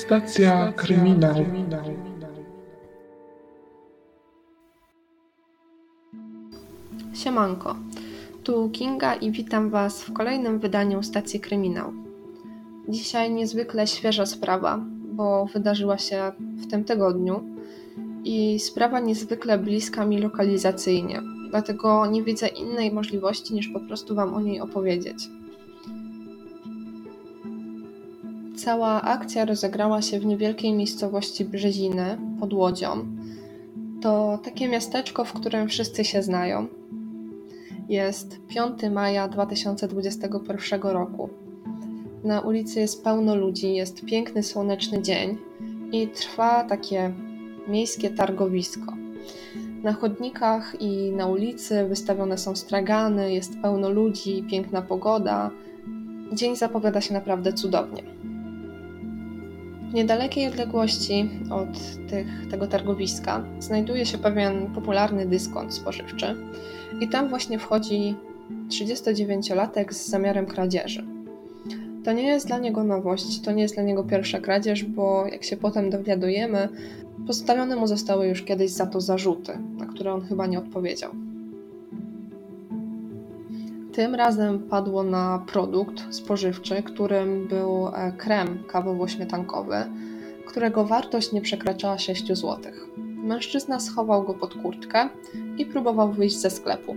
Stacja 0.07 0.73
kryminał. 0.75 1.35
Siemanko, 7.13 7.75
tu 8.43 8.69
Kinga 8.69 9.15
i 9.15 9.31
witam 9.31 9.69
Was 9.69 10.03
w 10.03 10.13
kolejnym 10.13 10.59
wydaniu 10.59 11.03
Stacji 11.03 11.39
Kryminał. 11.39 11.93
Dzisiaj 12.89 13.31
niezwykle 13.31 13.88
świeża 13.88 14.25
sprawa, 14.25 14.79
bo 15.11 15.45
wydarzyła 15.45 15.97
się 15.97 16.31
w 16.39 16.67
tym 16.67 16.84
tygodniu 16.84 17.43
i 18.23 18.59
sprawa 18.59 18.99
niezwykle 18.99 19.57
bliska 19.57 20.05
mi 20.05 20.19
lokalizacyjnie, 20.19 21.21
dlatego 21.49 22.05
nie 22.05 22.23
widzę 22.23 22.47
innej 22.47 22.91
możliwości 22.91 23.53
niż 23.53 23.67
po 23.67 23.79
prostu 23.79 24.15
Wam 24.15 24.34
o 24.34 24.41
niej 24.41 24.61
opowiedzieć. 24.61 25.29
Cała 28.68 29.02
akcja 29.02 29.45
rozegrała 29.45 30.02
się 30.02 30.19
w 30.19 30.26
niewielkiej 30.26 30.73
miejscowości 30.73 31.45
Brzeziny 31.45 32.18
pod 32.39 32.53
Łodzią. 32.53 33.06
To 34.02 34.39
takie 34.44 34.68
miasteczko, 34.68 35.26
w 35.26 35.34
którym 35.34 35.68
wszyscy 35.68 36.06
się 36.06 36.23
znają. 36.23 36.68
Jest 37.89 38.39
5 38.48 38.73
maja 38.91 39.27
2021 39.27 40.81
roku. 40.81 41.30
Na 42.23 42.41
ulicy 42.41 42.80
jest 42.80 43.03
pełno 43.03 43.35
ludzi, 43.35 43.73
jest 43.73 44.06
piękny 44.06 44.44
słoneczny 44.44 45.02
dzień 45.02 45.38
i 45.91 46.07
trwa 46.07 46.64
takie 46.64 47.14
miejskie 47.68 48.10
targowisko. 48.10 48.94
Na 49.84 49.94
chodnikach 49.94 50.76
i 50.80 51.11
na 51.11 51.27
ulicy 51.27 51.85
wystawione 51.85 52.38
są 52.38 52.56
stragany, 52.56 53.34
jest 53.34 53.61
pełno 53.61 53.89
ludzi, 53.89 54.45
piękna 54.49 54.81
pogoda. 54.81 55.52
Dzień 56.34 56.56
zapowiada 56.56 57.02
się 57.02 57.14
naprawdę 57.14 57.53
cudownie. 57.53 58.16
W 59.89 59.93
niedalekiej 59.93 60.47
odległości 60.47 61.30
od 61.51 62.07
tych, 62.09 62.27
tego 62.51 62.68
targowiska 62.68 63.43
znajduje 63.59 64.05
się 64.05 64.18
pewien 64.18 64.68
popularny 64.76 65.26
dyskont 65.26 65.73
spożywczy 65.73 66.35
i 67.01 67.07
tam 67.07 67.30
właśnie 67.30 67.59
wchodzi 67.59 68.15
39-latek 68.69 69.93
z 69.93 70.07
zamiarem 70.07 70.45
kradzieży. 70.45 71.05
To 72.03 72.11
nie 72.11 72.27
jest 72.27 72.47
dla 72.47 72.57
niego 72.57 72.84
nowość, 72.84 73.41
to 73.41 73.51
nie 73.51 73.61
jest 73.61 73.76
dla 73.76 73.84
niego 73.84 74.03
pierwsza 74.03 74.39
kradzież, 74.39 74.84
bo 74.84 75.27
jak 75.27 75.43
się 75.43 75.57
potem 75.57 75.89
dowiadujemy, 75.89 76.69
postawione 77.27 77.76
mu 77.76 77.88
zostały 77.88 78.27
już 78.27 78.43
kiedyś 78.43 78.72
za 78.72 78.85
to 78.85 79.01
zarzuty, 79.01 79.57
na 79.77 79.85
które 79.85 80.14
on 80.14 80.22
chyba 80.22 80.47
nie 80.47 80.59
odpowiedział. 80.59 81.27
Tym 83.98 84.15
razem 84.15 84.60
padło 84.60 85.03
na 85.03 85.44
produkt 85.52 86.15
spożywczy, 86.15 86.84
którym 86.84 87.48
był 87.48 87.88
e, 87.88 88.11
krem 88.11 88.64
kawowo-śmietankowy, 88.68 89.76
którego 90.48 90.86
wartość 90.86 91.32
nie 91.32 91.41
przekraczała 91.41 91.98
6 91.98 92.28
zł. 92.28 92.57
Mężczyzna 92.98 93.80
schował 93.80 94.24
go 94.24 94.34
pod 94.34 94.53
kurtkę 94.53 95.10
i 95.57 95.65
próbował 95.65 96.11
wyjść 96.11 96.40
ze 96.40 96.49
sklepu. 96.49 96.95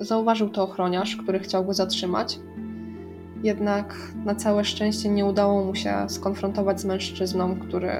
Zauważył 0.00 0.48
to 0.48 0.62
ochroniarz, 0.62 1.16
który 1.16 1.38
chciał 1.38 1.64
go 1.64 1.74
zatrzymać, 1.74 2.38
jednak 3.42 3.94
na 4.24 4.34
całe 4.34 4.64
szczęście 4.64 5.08
nie 5.08 5.24
udało 5.24 5.64
mu 5.64 5.74
się 5.74 5.94
skonfrontować 6.08 6.80
z 6.80 6.84
mężczyzną, 6.84 7.56
który 7.60 7.90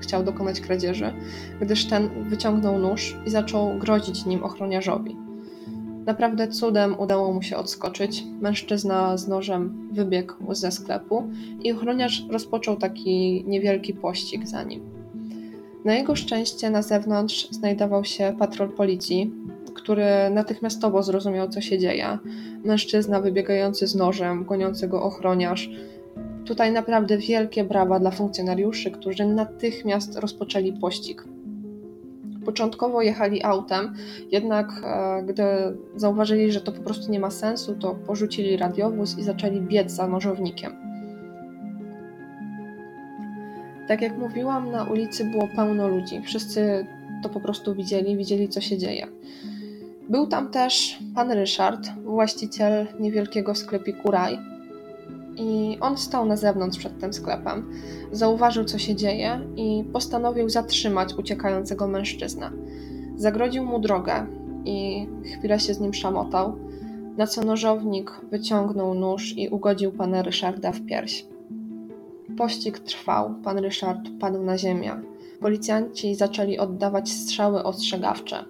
chciał 0.00 0.24
dokonać 0.24 0.60
kradzieży, 0.60 1.12
gdyż 1.60 1.84
ten 1.84 2.28
wyciągnął 2.28 2.78
nóż 2.78 3.16
i 3.26 3.30
zaczął 3.30 3.78
grozić 3.78 4.26
nim 4.26 4.44
ochroniarzowi. 4.44 5.31
Naprawdę 6.06 6.48
cudem 6.48 7.00
udało 7.00 7.32
mu 7.32 7.42
się 7.42 7.56
odskoczyć. 7.56 8.24
Mężczyzna 8.40 9.16
z 9.16 9.28
nożem 9.28 9.88
wybiegł 9.92 10.54
ze 10.54 10.70
sklepu 10.70 11.24
i 11.62 11.72
ochroniarz 11.72 12.26
rozpoczął 12.30 12.76
taki 12.76 13.44
niewielki 13.46 13.94
pościg 13.94 14.48
za 14.48 14.62
nim. 14.62 14.80
Na 15.84 15.94
jego 15.94 16.16
szczęście 16.16 16.70
na 16.70 16.82
zewnątrz 16.82 17.48
znajdował 17.50 18.04
się 18.04 18.36
patrol 18.38 18.68
policji, 18.68 19.32
który 19.74 20.04
natychmiastowo 20.30 21.02
zrozumiał, 21.02 21.48
co 21.48 21.60
się 21.60 21.78
dzieje. 21.78 22.18
Mężczyzna 22.64 23.20
wybiegający 23.20 23.86
z 23.86 23.94
nożem, 23.94 24.44
goniący 24.44 24.88
go 24.88 25.02
ochroniarz. 25.02 25.70
Tutaj 26.44 26.72
naprawdę 26.72 27.18
wielkie 27.18 27.64
brawa 27.64 28.00
dla 28.00 28.10
funkcjonariuszy, 28.10 28.90
którzy 28.90 29.26
natychmiast 29.26 30.18
rozpoczęli 30.18 30.72
pościg. 30.72 31.24
Początkowo 32.44 33.02
jechali 33.02 33.44
autem, 33.44 33.94
jednak 34.30 34.68
e, 34.84 35.22
gdy 35.22 35.44
zauważyli, 35.96 36.52
że 36.52 36.60
to 36.60 36.72
po 36.72 36.82
prostu 36.82 37.12
nie 37.12 37.20
ma 37.20 37.30
sensu, 37.30 37.74
to 37.74 37.94
porzucili 37.94 38.56
radiowóz 38.56 39.18
i 39.18 39.22
zaczęli 39.22 39.60
biec 39.60 39.90
za 39.90 40.08
nożownikiem. 40.08 40.72
Tak 43.88 44.02
jak 44.02 44.18
mówiłam, 44.18 44.70
na 44.70 44.84
ulicy 44.84 45.24
było 45.24 45.48
pełno 45.56 45.88
ludzi. 45.88 46.22
Wszyscy 46.22 46.86
to 47.22 47.28
po 47.28 47.40
prostu 47.40 47.74
widzieli, 47.74 48.16
widzieli 48.16 48.48
co 48.48 48.60
się 48.60 48.78
dzieje. 48.78 49.06
Był 50.08 50.26
tam 50.26 50.50
też 50.50 50.98
pan 51.14 51.30
Ryszard, 51.30 51.88
właściciel 52.04 52.86
niewielkiego 53.00 53.54
sklepiku 53.54 54.10
Raj. 54.10 54.38
I 55.36 55.78
on 55.80 55.98
stał 55.98 56.26
na 56.26 56.36
zewnątrz 56.36 56.78
przed 56.78 57.00
tym 57.00 57.12
sklepem, 57.12 57.70
zauważył 58.12 58.64
co 58.64 58.78
się 58.78 58.94
dzieje 58.94 59.40
i 59.56 59.84
postanowił 59.92 60.48
zatrzymać 60.48 61.14
uciekającego 61.14 61.88
mężczyznę. 61.88 62.50
Zagrodził 63.16 63.64
mu 63.64 63.78
drogę 63.78 64.26
i 64.64 65.06
chwilę 65.24 65.60
się 65.60 65.74
z 65.74 65.80
nim 65.80 65.94
szamotał, 65.94 66.56
na 67.16 67.26
co 67.26 67.42
nożownik 67.42 68.20
wyciągnął 68.30 68.94
nóż 68.94 69.34
i 69.36 69.48
ugodził 69.48 69.92
pana 69.92 70.22
Ryszarda 70.22 70.72
w 70.72 70.80
pierś. 70.80 71.26
Pościg 72.38 72.78
trwał, 72.78 73.34
pan 73.44 73.58
Ryszard 73.58 74.00
padł 74.20 74.42
na 74.42 74.58
ziemię. 74.58 74.92
Policjanci 75.40 76.14
zaczęli 76.14 76.58
oddawać 76.58 77.10
strzały 77.10 77.64
ostrzegawcze. 77.64 78.44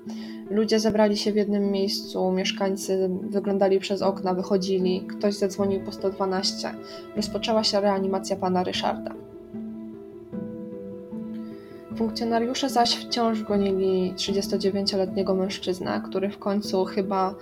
Ludzie 0.51 0.81
zebrali 0.81 1.17
się 1.17 1.33
w 1.33 1.37
jednym 1.37 1.71
miejscu, 1.71 2.33
mieszkańcy 2.33 3.11
wyglądali 3.23 3.81
przez 3.81 4.03
okna, 4.03 4.35
wychodzili, 4.35 5.01
ktoś 5.01 5.35
zadzwonił 5.35 5.81
po 5.81 5.93
112. 5.93 6.75
Rozpoczęła 7.17 7.65
się 7.65 7.81
reanimacja 7.81 8.37
pana 8.37 8.65
Ryszarda. 8.65 9.15
Funkcjonariusze 11.97 12.69
zaś 12.69 12.97
wciąż 12.97 13.43
gonili 13.43 14.15
39-letniego 14.17 15.35
mężczyznę, 15.35 16.03
który 16.05 16.31
w 16.31 16.39
końcu 16.39 16.85
chyba 16.85 17.35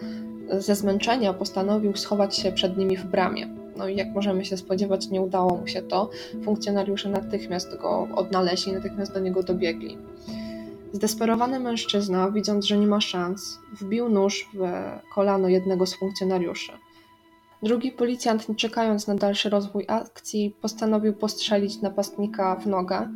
ze 0.59 0.75
zmęczenia 0.75 1.33
postanowił 1.33 1.97
schować 1.97 2.37
się 2.37 2.53
przed 2.53 2.77
nimi 2.77 2.97
w 2.97 3.05
bramie. 3.05 3.49
No 3.77 3.89
i 3.89 3.97
jak 3.97 4.15
możemy 4.15 4.45
się 4.45 4.57
spodziewać, 4.57 5.11
nie 5.11 5.21
udało 5.21 5.57
mu 5.57 5.67
się 5.67 5.83
to. 5.83 6.11
Funkcjonariusze 6.45 7.09
natychmiast 7.09 7.77
go 7.77 8.09
odnaleźli, 8.15 8.73
natychmiast 8.73 9.15
do 9.15 9.21
niego 9.21 9.43
dobiegli. 9.43 9.99
Zdesperowany 10.93 11.61
mężczyzna, 11.61 12.31
widząc, 12.31 12.65
że 12.65 12.79
nie 12.79 12.87
ma 12.87 13.01
szans, 13.01 13.59
wbił 13.73 14.09
nóż 14.09 14.51
w 14.55 14.69
kolano 15.15 15.49
jednego 15.49 15.87
z 15.87 15.95
funkcjonariuszy. 15.95 16.73
Drugi 17.63 17.93
policjant, 17.93 18.49
nie 18.49 18.55
czekając 18.55 19.07
na 19.07 19.15
dalszy 19.15 19.51
rozwój 19.51 19.85
akcji, 19.89 20.55
postanowił 20.61 21.13
postrzelić 21.13 21.81
napastnika 21.81 22.57
w 22.57 22.67
nogę. 22.67 23.09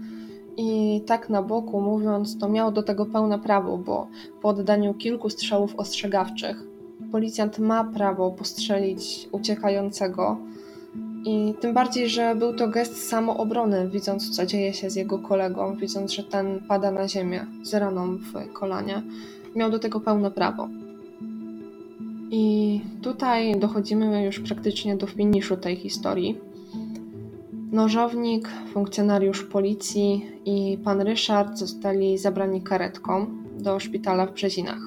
I 0.57 1.01
tak 1.07 1.29
na 1.29 1.43
boku 1.43 1.81
mówiąc, 1.81 2.39
to 2.39 2.49
miał 2.49 2.73
do 2.73 2.83
tego 2.83 3.07
pełne 3.07 3.39
prawo, 3.39 3.79
bo 3.79 4.09
po 4.43 4.49
oddaniu 4.49 4.95
kilku 4.95 5.31
strzałów 5.31 5.75
ostrzegawczych 5.77 6.75
policjant 7.15 7.59
ma 7.59 7.85
prawo 7.85 8.31
postrzelić 8.31 9.29
uciekającego. 9.33 10.37
I 11.25 11.55
tym 11.61 11.75
bardziej, 11.75 12.09
że 12.09 12.35
był 12.35 12.55
to 12.55 12.69
gest 12.69 13.09
samoobrony, 13.09 13.89
widząc 13.89 14.31
co 14.31 14.47
dzieje 14.47 14.75
się 14.75 14.91
z 14.91 14.97
jego 14.97 15.19
kolegą, 15.19 15.77
widząc, 15.77 16.13
że 16.13 16.23
ten 16.23 16.61
pada 16.69 16.91
na 16.91 17.09
ziemię 17.09 17.47
z 17.63 17.75
raną 17.75 18.17
w 18.17 18.53
kolanie, 18.53 19.03
miał 19.57 19.71
do 19.71 19.79
tego 19.79 20.01
pełne 20.01 20.31
prawo. 20.31 20.69
I 22.31 22.81
tutaj 23.03 23.61
dochodzimy 23.61 24.25
już 24.25 24.41
praktycznie 24.41 24.97
do 24.97 25.07
finiszu 25.07 25.57
tej 25.57 25.77
historii. 25.77 26.39
Nożownik, 27.73 28.49
funkcjonariusz 28.73 29.43
policji 29.43 30.27
i 30.45 30.79
pan 30.85 31.01
Ryszard 31.01 31.59
zostali 31.59 32.19
zabrani 32.19 32.63
karetką 32.63 33.27
do 33.59 33.81
szpitala 33.81 34.27
w 34.27 34.33
Brzezinach. 34.33 34.81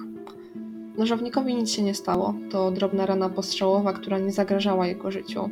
Nożownikowi 0.97 1.55
nic 1.55 1.71
się 1.71 1.83
nie 1.83 1.93
stało, 1.93 2.33
to 2.51 2.71
drobna 2.71 3.05
rana 3.05 3.29
postrzałowa, 3.29 3.93
która 3.93 4.19
nie 4.19 4.31
zagrażała 4.31 4.87
jego 4.87 5.11
życiu. 5.11 5.49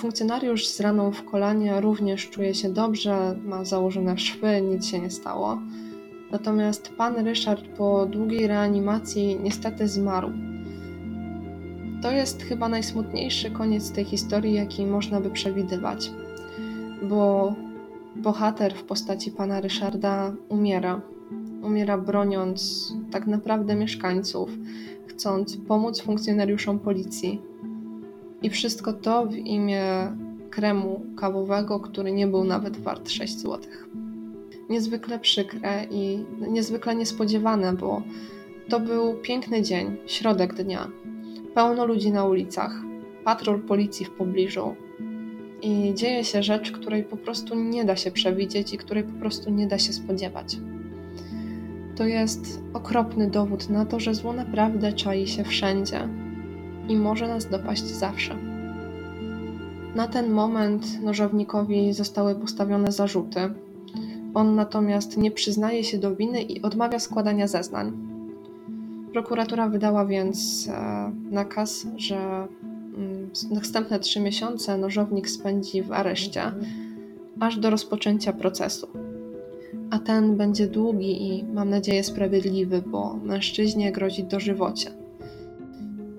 Funkcjonariusz 0.00 0.66
z 0.66 0.80
raną 0.80 1.12
w 1.12 1.24
kolanie 1.24 1.80
również 1.80 2.30
czuje 2.30 2.54
się 2.54 2.72
dobrze, 2.72 3.36
ma 3.44 3.64
założone 3.64 4.18
szwy, 4.18 4.62
nic 4.62 4.86
się 4.86 4.98
nie 4.98 5.10
stało. 5.10 5.58
Natomiast 6.30 6.88
pan 6.88 7.26
Ryszard 7.26 7.68
po 7.68 8.06
długiej 8.06 8.46
reanimacji 8.46 9.38
niestety 9.42 9.88
zmarł. 9.88 10.30
To 12.02 12.10
jest 12.10 12.42
chyba 12.42 12.68
najsmutniejszy 12.68 13.50
koniec 13.50 13.92
tej 13.92 14.04
historii, 14.04 14.54
jaki 14.54 14.86
można 14.86 15.20
by 15.20 15.30
przewidywać, 15.30 16.10
bo 17.02 17.54
bohater 18.16 18.74
w 18.74 18.84
postaci 18.84 19.30
pana 19.30 19.60
Ryszarda 19.60 20.32
umiera. 20.48 21.00
Umiera 21.62 21.98
broniąc 21.98 22.88
tak 23.10 23.26
naprawdę 23.26 23.74
mieszkańców, 23.74 24.50
chcąc 25.06 25.56
pomóc 25.56 26.00
funkcjonariuszom 26.00 26.78
policji. 26.78 27.49
I 28.42 28.50
wszystko 28.50 28.92
to 28.92 29.26
w 29.26 29.36
imię 29.36 29.84
kremu 30.50 31.02
kawowego, 31.16 31.80
który 31.80 32.12
nie 32.12 32.26
był 32.26 32.44
nawet 32.44 32.76
wart 32.76 33.10
6 33.10 33.38
zł. 33.38 33.60
Niezwykle 34.70 35.18
przykre 35.18 35.86
i 35.90 36.24
niezwykle 36.48 36.94
niespodziewane, 36.94 37.72
bo 37.72 38.02
to 38.68 38.80
był 38.80 39.14
piękny 39.14 39.62
dzień, 39.62 39.96
środek 40.06 40.54
dnia. 40.54 40.90
Pełno 41.54 41.86
ludzi 41.86 42.12
na 42.12 42.24
ulicach, 42.24 42.72
patrol 43.24 43.60
policji 43.60 44.06
w 44.06 44.10
pobliżu. 44.10 44.74
I 45.62 45.94
dzieje 45.94 46.24
się 46.24 46.42
rzecz, 46.42 46.72
której 46.72 47.04
po 47.04 47.16
prostu 47.16 47.54
nie 47.54 47.84
da 47.84 47.96
się 47.96 48.10
przewidzieć 48.10 48.72
i 48.72 48.78
której 48.78 49.04
po 49.04 49.20
prostu 49.20 49.50
nie 49.50 49.66
da 49.66 49.78
się 49.78 49.92
spodziewać. 49.92 50.56
To 51.96 52.04
jest 52.04 52.62
okropny 52.72 53.30
dowód 53.30 53.70
na 53.70 53.86
to, 53.86 54.00
że 54.00 54.14
zło 54.14 54.32
naprawdę 54.32 54.92
czai 54.92 55.26
się 55.26 55.44
wszędzie 55.44 56.08
i 56.90 56.96
może 56.96 57.28
nas 57.28 57.46
dopaść 57.46 57.84
zawsze. 57.84 58.36
Na 59.94 60.08
ten 60.08 60.30
moment 60.30 61.02
nożownikowi 61.02 61.92
zostały 61.92 62.34
postawione 62.34 62.92
zarzuty. 62.92 63.40
On 64.34 64.54
natomiast 64.54 65.16
nie 65.16 65.30
przyznaje 65.30 65.84
się 65.84 65.98
do 65.98 66.16
winy 66.16 66.42
i 66.42 66.62
odmawia 66.62 66.98
składania 66.98 67.48
zeznań. 67.48 67.92
Prokuratura 69.12 69.68
wydała 69.68 70.06
więc 70.06 70.68
e, 70.68 71.12
nakaz, 71.30 71.86
że 71.96 72.16
mm, 72.96 73.30
następne 73.50 73.98
trzy 73.98 74.20
miesiące 74.20 74.78
nożownik 74.78 75.30
spędzi 75.30 75.82
w 75.82 75.92
areszcie, 75.92 76.42
aż 77.40 77.58
do 77.58 77.70
rozpoczęcia 77.70 78.32
procesu. 78.32 78.88
A 79.90 79.98
ten 79.98 80.36
będzie 80.36 80.66
długi 80.66 81.22
i 81.28 81.44
mam 81.44 81.70
nadzieję 81.70 82.04
sprawiedliwy, 82.04 82.82
bo 82.86 83.16
mężczyźnie 83.24 83.92
grozi 83.92 84.24
dożywocie. 84.24 84.99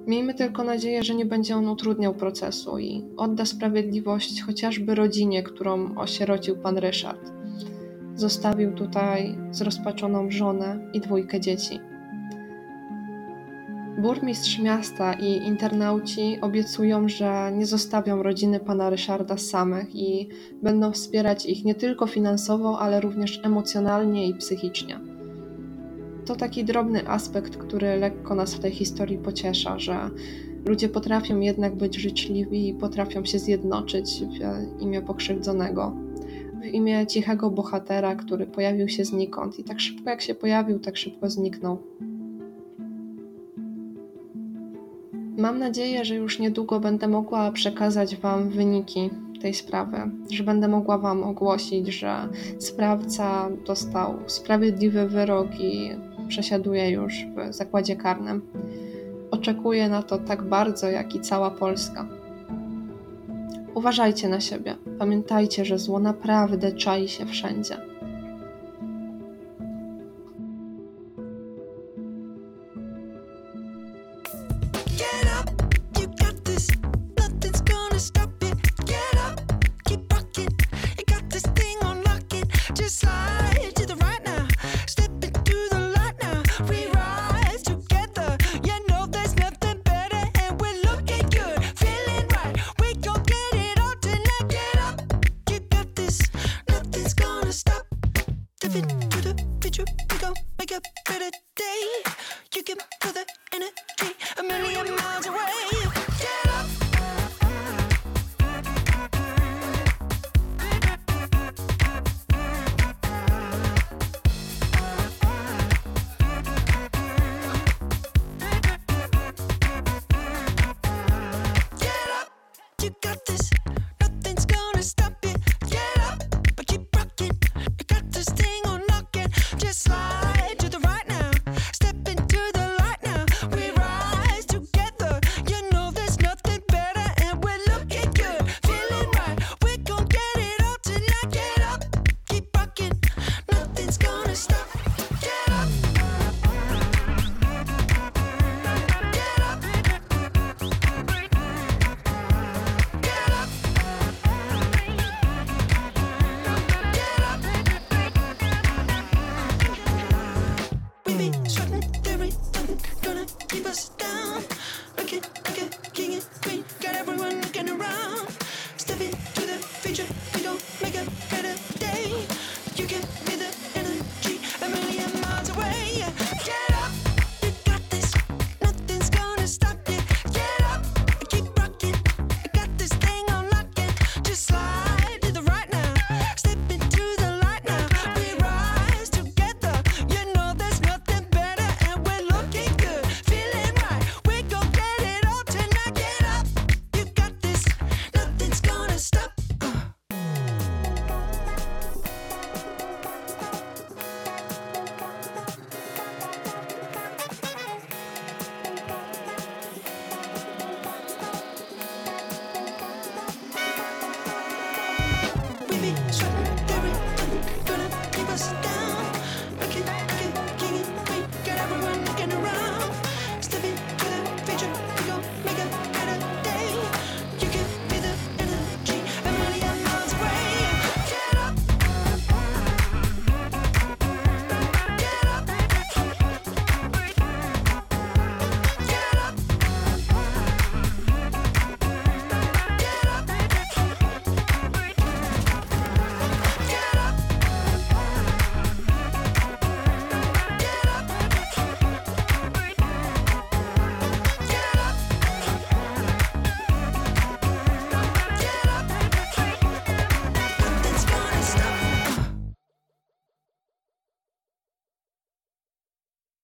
Miejmy 0.08 0.34
tylko 0.34 0.64
nadzieję, 0.64 1.04
że 1.04 1.16
nie 1.16 1.26
będzie 1.26 1.56
on 1.56 1.68
utrudniał 1.68 2.14
procesu 2.14 2.80
i 2.80 3.04
odda 3.18 3.46
sprawiedliwość 3.46 4.42
chociażby 4.42 4.96
rodzinie, 4.96 5.44
którą 5.44 5.98
osierocił 5.98 6.58
pan 6.58 6.78
Ryszard. 6.78 7.32
Zostawił 8.16 8.74
tutaj 8.74 9.38
zrozpaczoną 9.52 10.32
żonę 10.32 10.90
i 10.94 11.00
dwójkę 11.00 11.40
dzieci. 11.40 11.80
Burmistrz 13.98 14.60
miasta 14.60 15.14
i 15.14 15.48
internauci 15.48 16.38
obiecują, 16.42 17.10
że 17.10 17.52
nie 17.56 17.66
zostawią 17.66 18.24
rodziny 18.24 18.60
pana 18.60 18.90
Ryszarda 18.90 19.38
samych 19.38 19.96
i 19.96 20.28
będą 20.62 20.92
wspierać 20.92 21.46
ich 21.46 21.66
nie 21.66 21.76
tylko 21.76 22.08
finansowo, 22.08 22.80
ale 22.80 23.02
również 23.02 23.40
emocjonalnie 23.44 24.28
i 24.28 24.36
psychicznie. 24.36 25.00
To 26.26 26.36
taki 26.36 26.66
drobny 26.66 27.08
aspekt, 27.08 27.58
który 27.58 27.96
lekko 27.96 28.36
nas 28.36 28.56
w 28.56 28.60
tej 28.60 28.72
historii 28.72 29.18
pociesza, 29.18 29.80
że 29.80 30.10
ludzie 30.66 30.90
potrafią 30.90 31.40
jednak 31.40 31.76
być 31.76 31.96
życzliwi 31.96 32.70
i 32.70 32.74
potrafią 32.74 33.26
się 33.26 33.40
zjednoczyć 33.40 34.24
w 34.24 34.82
imię 34.82 35.02
pokrzywdzonego, 35.02 35.96
w 36.62 36.66
imię 36.66 37.08
cichego 37.08 37.52
bohatera, 37.52 38.16
który 38.16 38.46
pojawił 38.46 38.90
się 38.90 39.06
znikąd 39.06 39.60
i 39.60 39.64
tak 39.64 39.80
szybko 39.80 40.10
jak 40.10 40.22
się 40.22 40.36
pojawił, 40.36 40.80
tak 40.80 40.98
szybko 40.98 41.30
zniknął. 41.30 41.78
Mam 45.38 45.60
nadzieję, 45.60 46.06
że 46.06 46.16
już 46.16 46.40
niedługo 46.40 46.80
będę 46.80 47.08
mogła 47.08 47.52
przekazać 47.52 48.16
Wam 48.16 48.50
wyniki 48.50 49.10
tej 49.42 49.54
sprawy, 49.54 49.98
że 50.32 50.44
będę 50.44 50.68
mogła 50.68 50.98
Wam 50.98 51.24
ogłosić, 51.24 51.88
że 51.88 52.30
sprawca 52.60 53.50
dostał 53.66 54.14
sprawiedliwy 54.28 55.08
wyrok 55.08 55.48
i 55.60 55.92
przesiaduje 56.32 56.90
już 56.90 57.14
w 57.36 57.54
zakładzie 57.54 57.96
karnym. 57.96 58.42
oczekuje 59.32 59.90
na 59.90 60.04
to 60.04 60.18
tak 60.18 60.44
bardzo, 60.44 60.88
jak 60.88 61.16
i 61.16 61.20
cała 61.20 61.52
Polska. 61.52 62.08
Uważajcie 63.74 64.30
na 64.30 64.40
siebie. 64.40 64.76
Pamiętajcie, 65.00 65.66
że 65.66 65.80
zło 65.80 66.00
naprawdę 66.00 66.72
czai 66.72 67.08
się 67.08 67.26
wszędzie. 67.26 67.91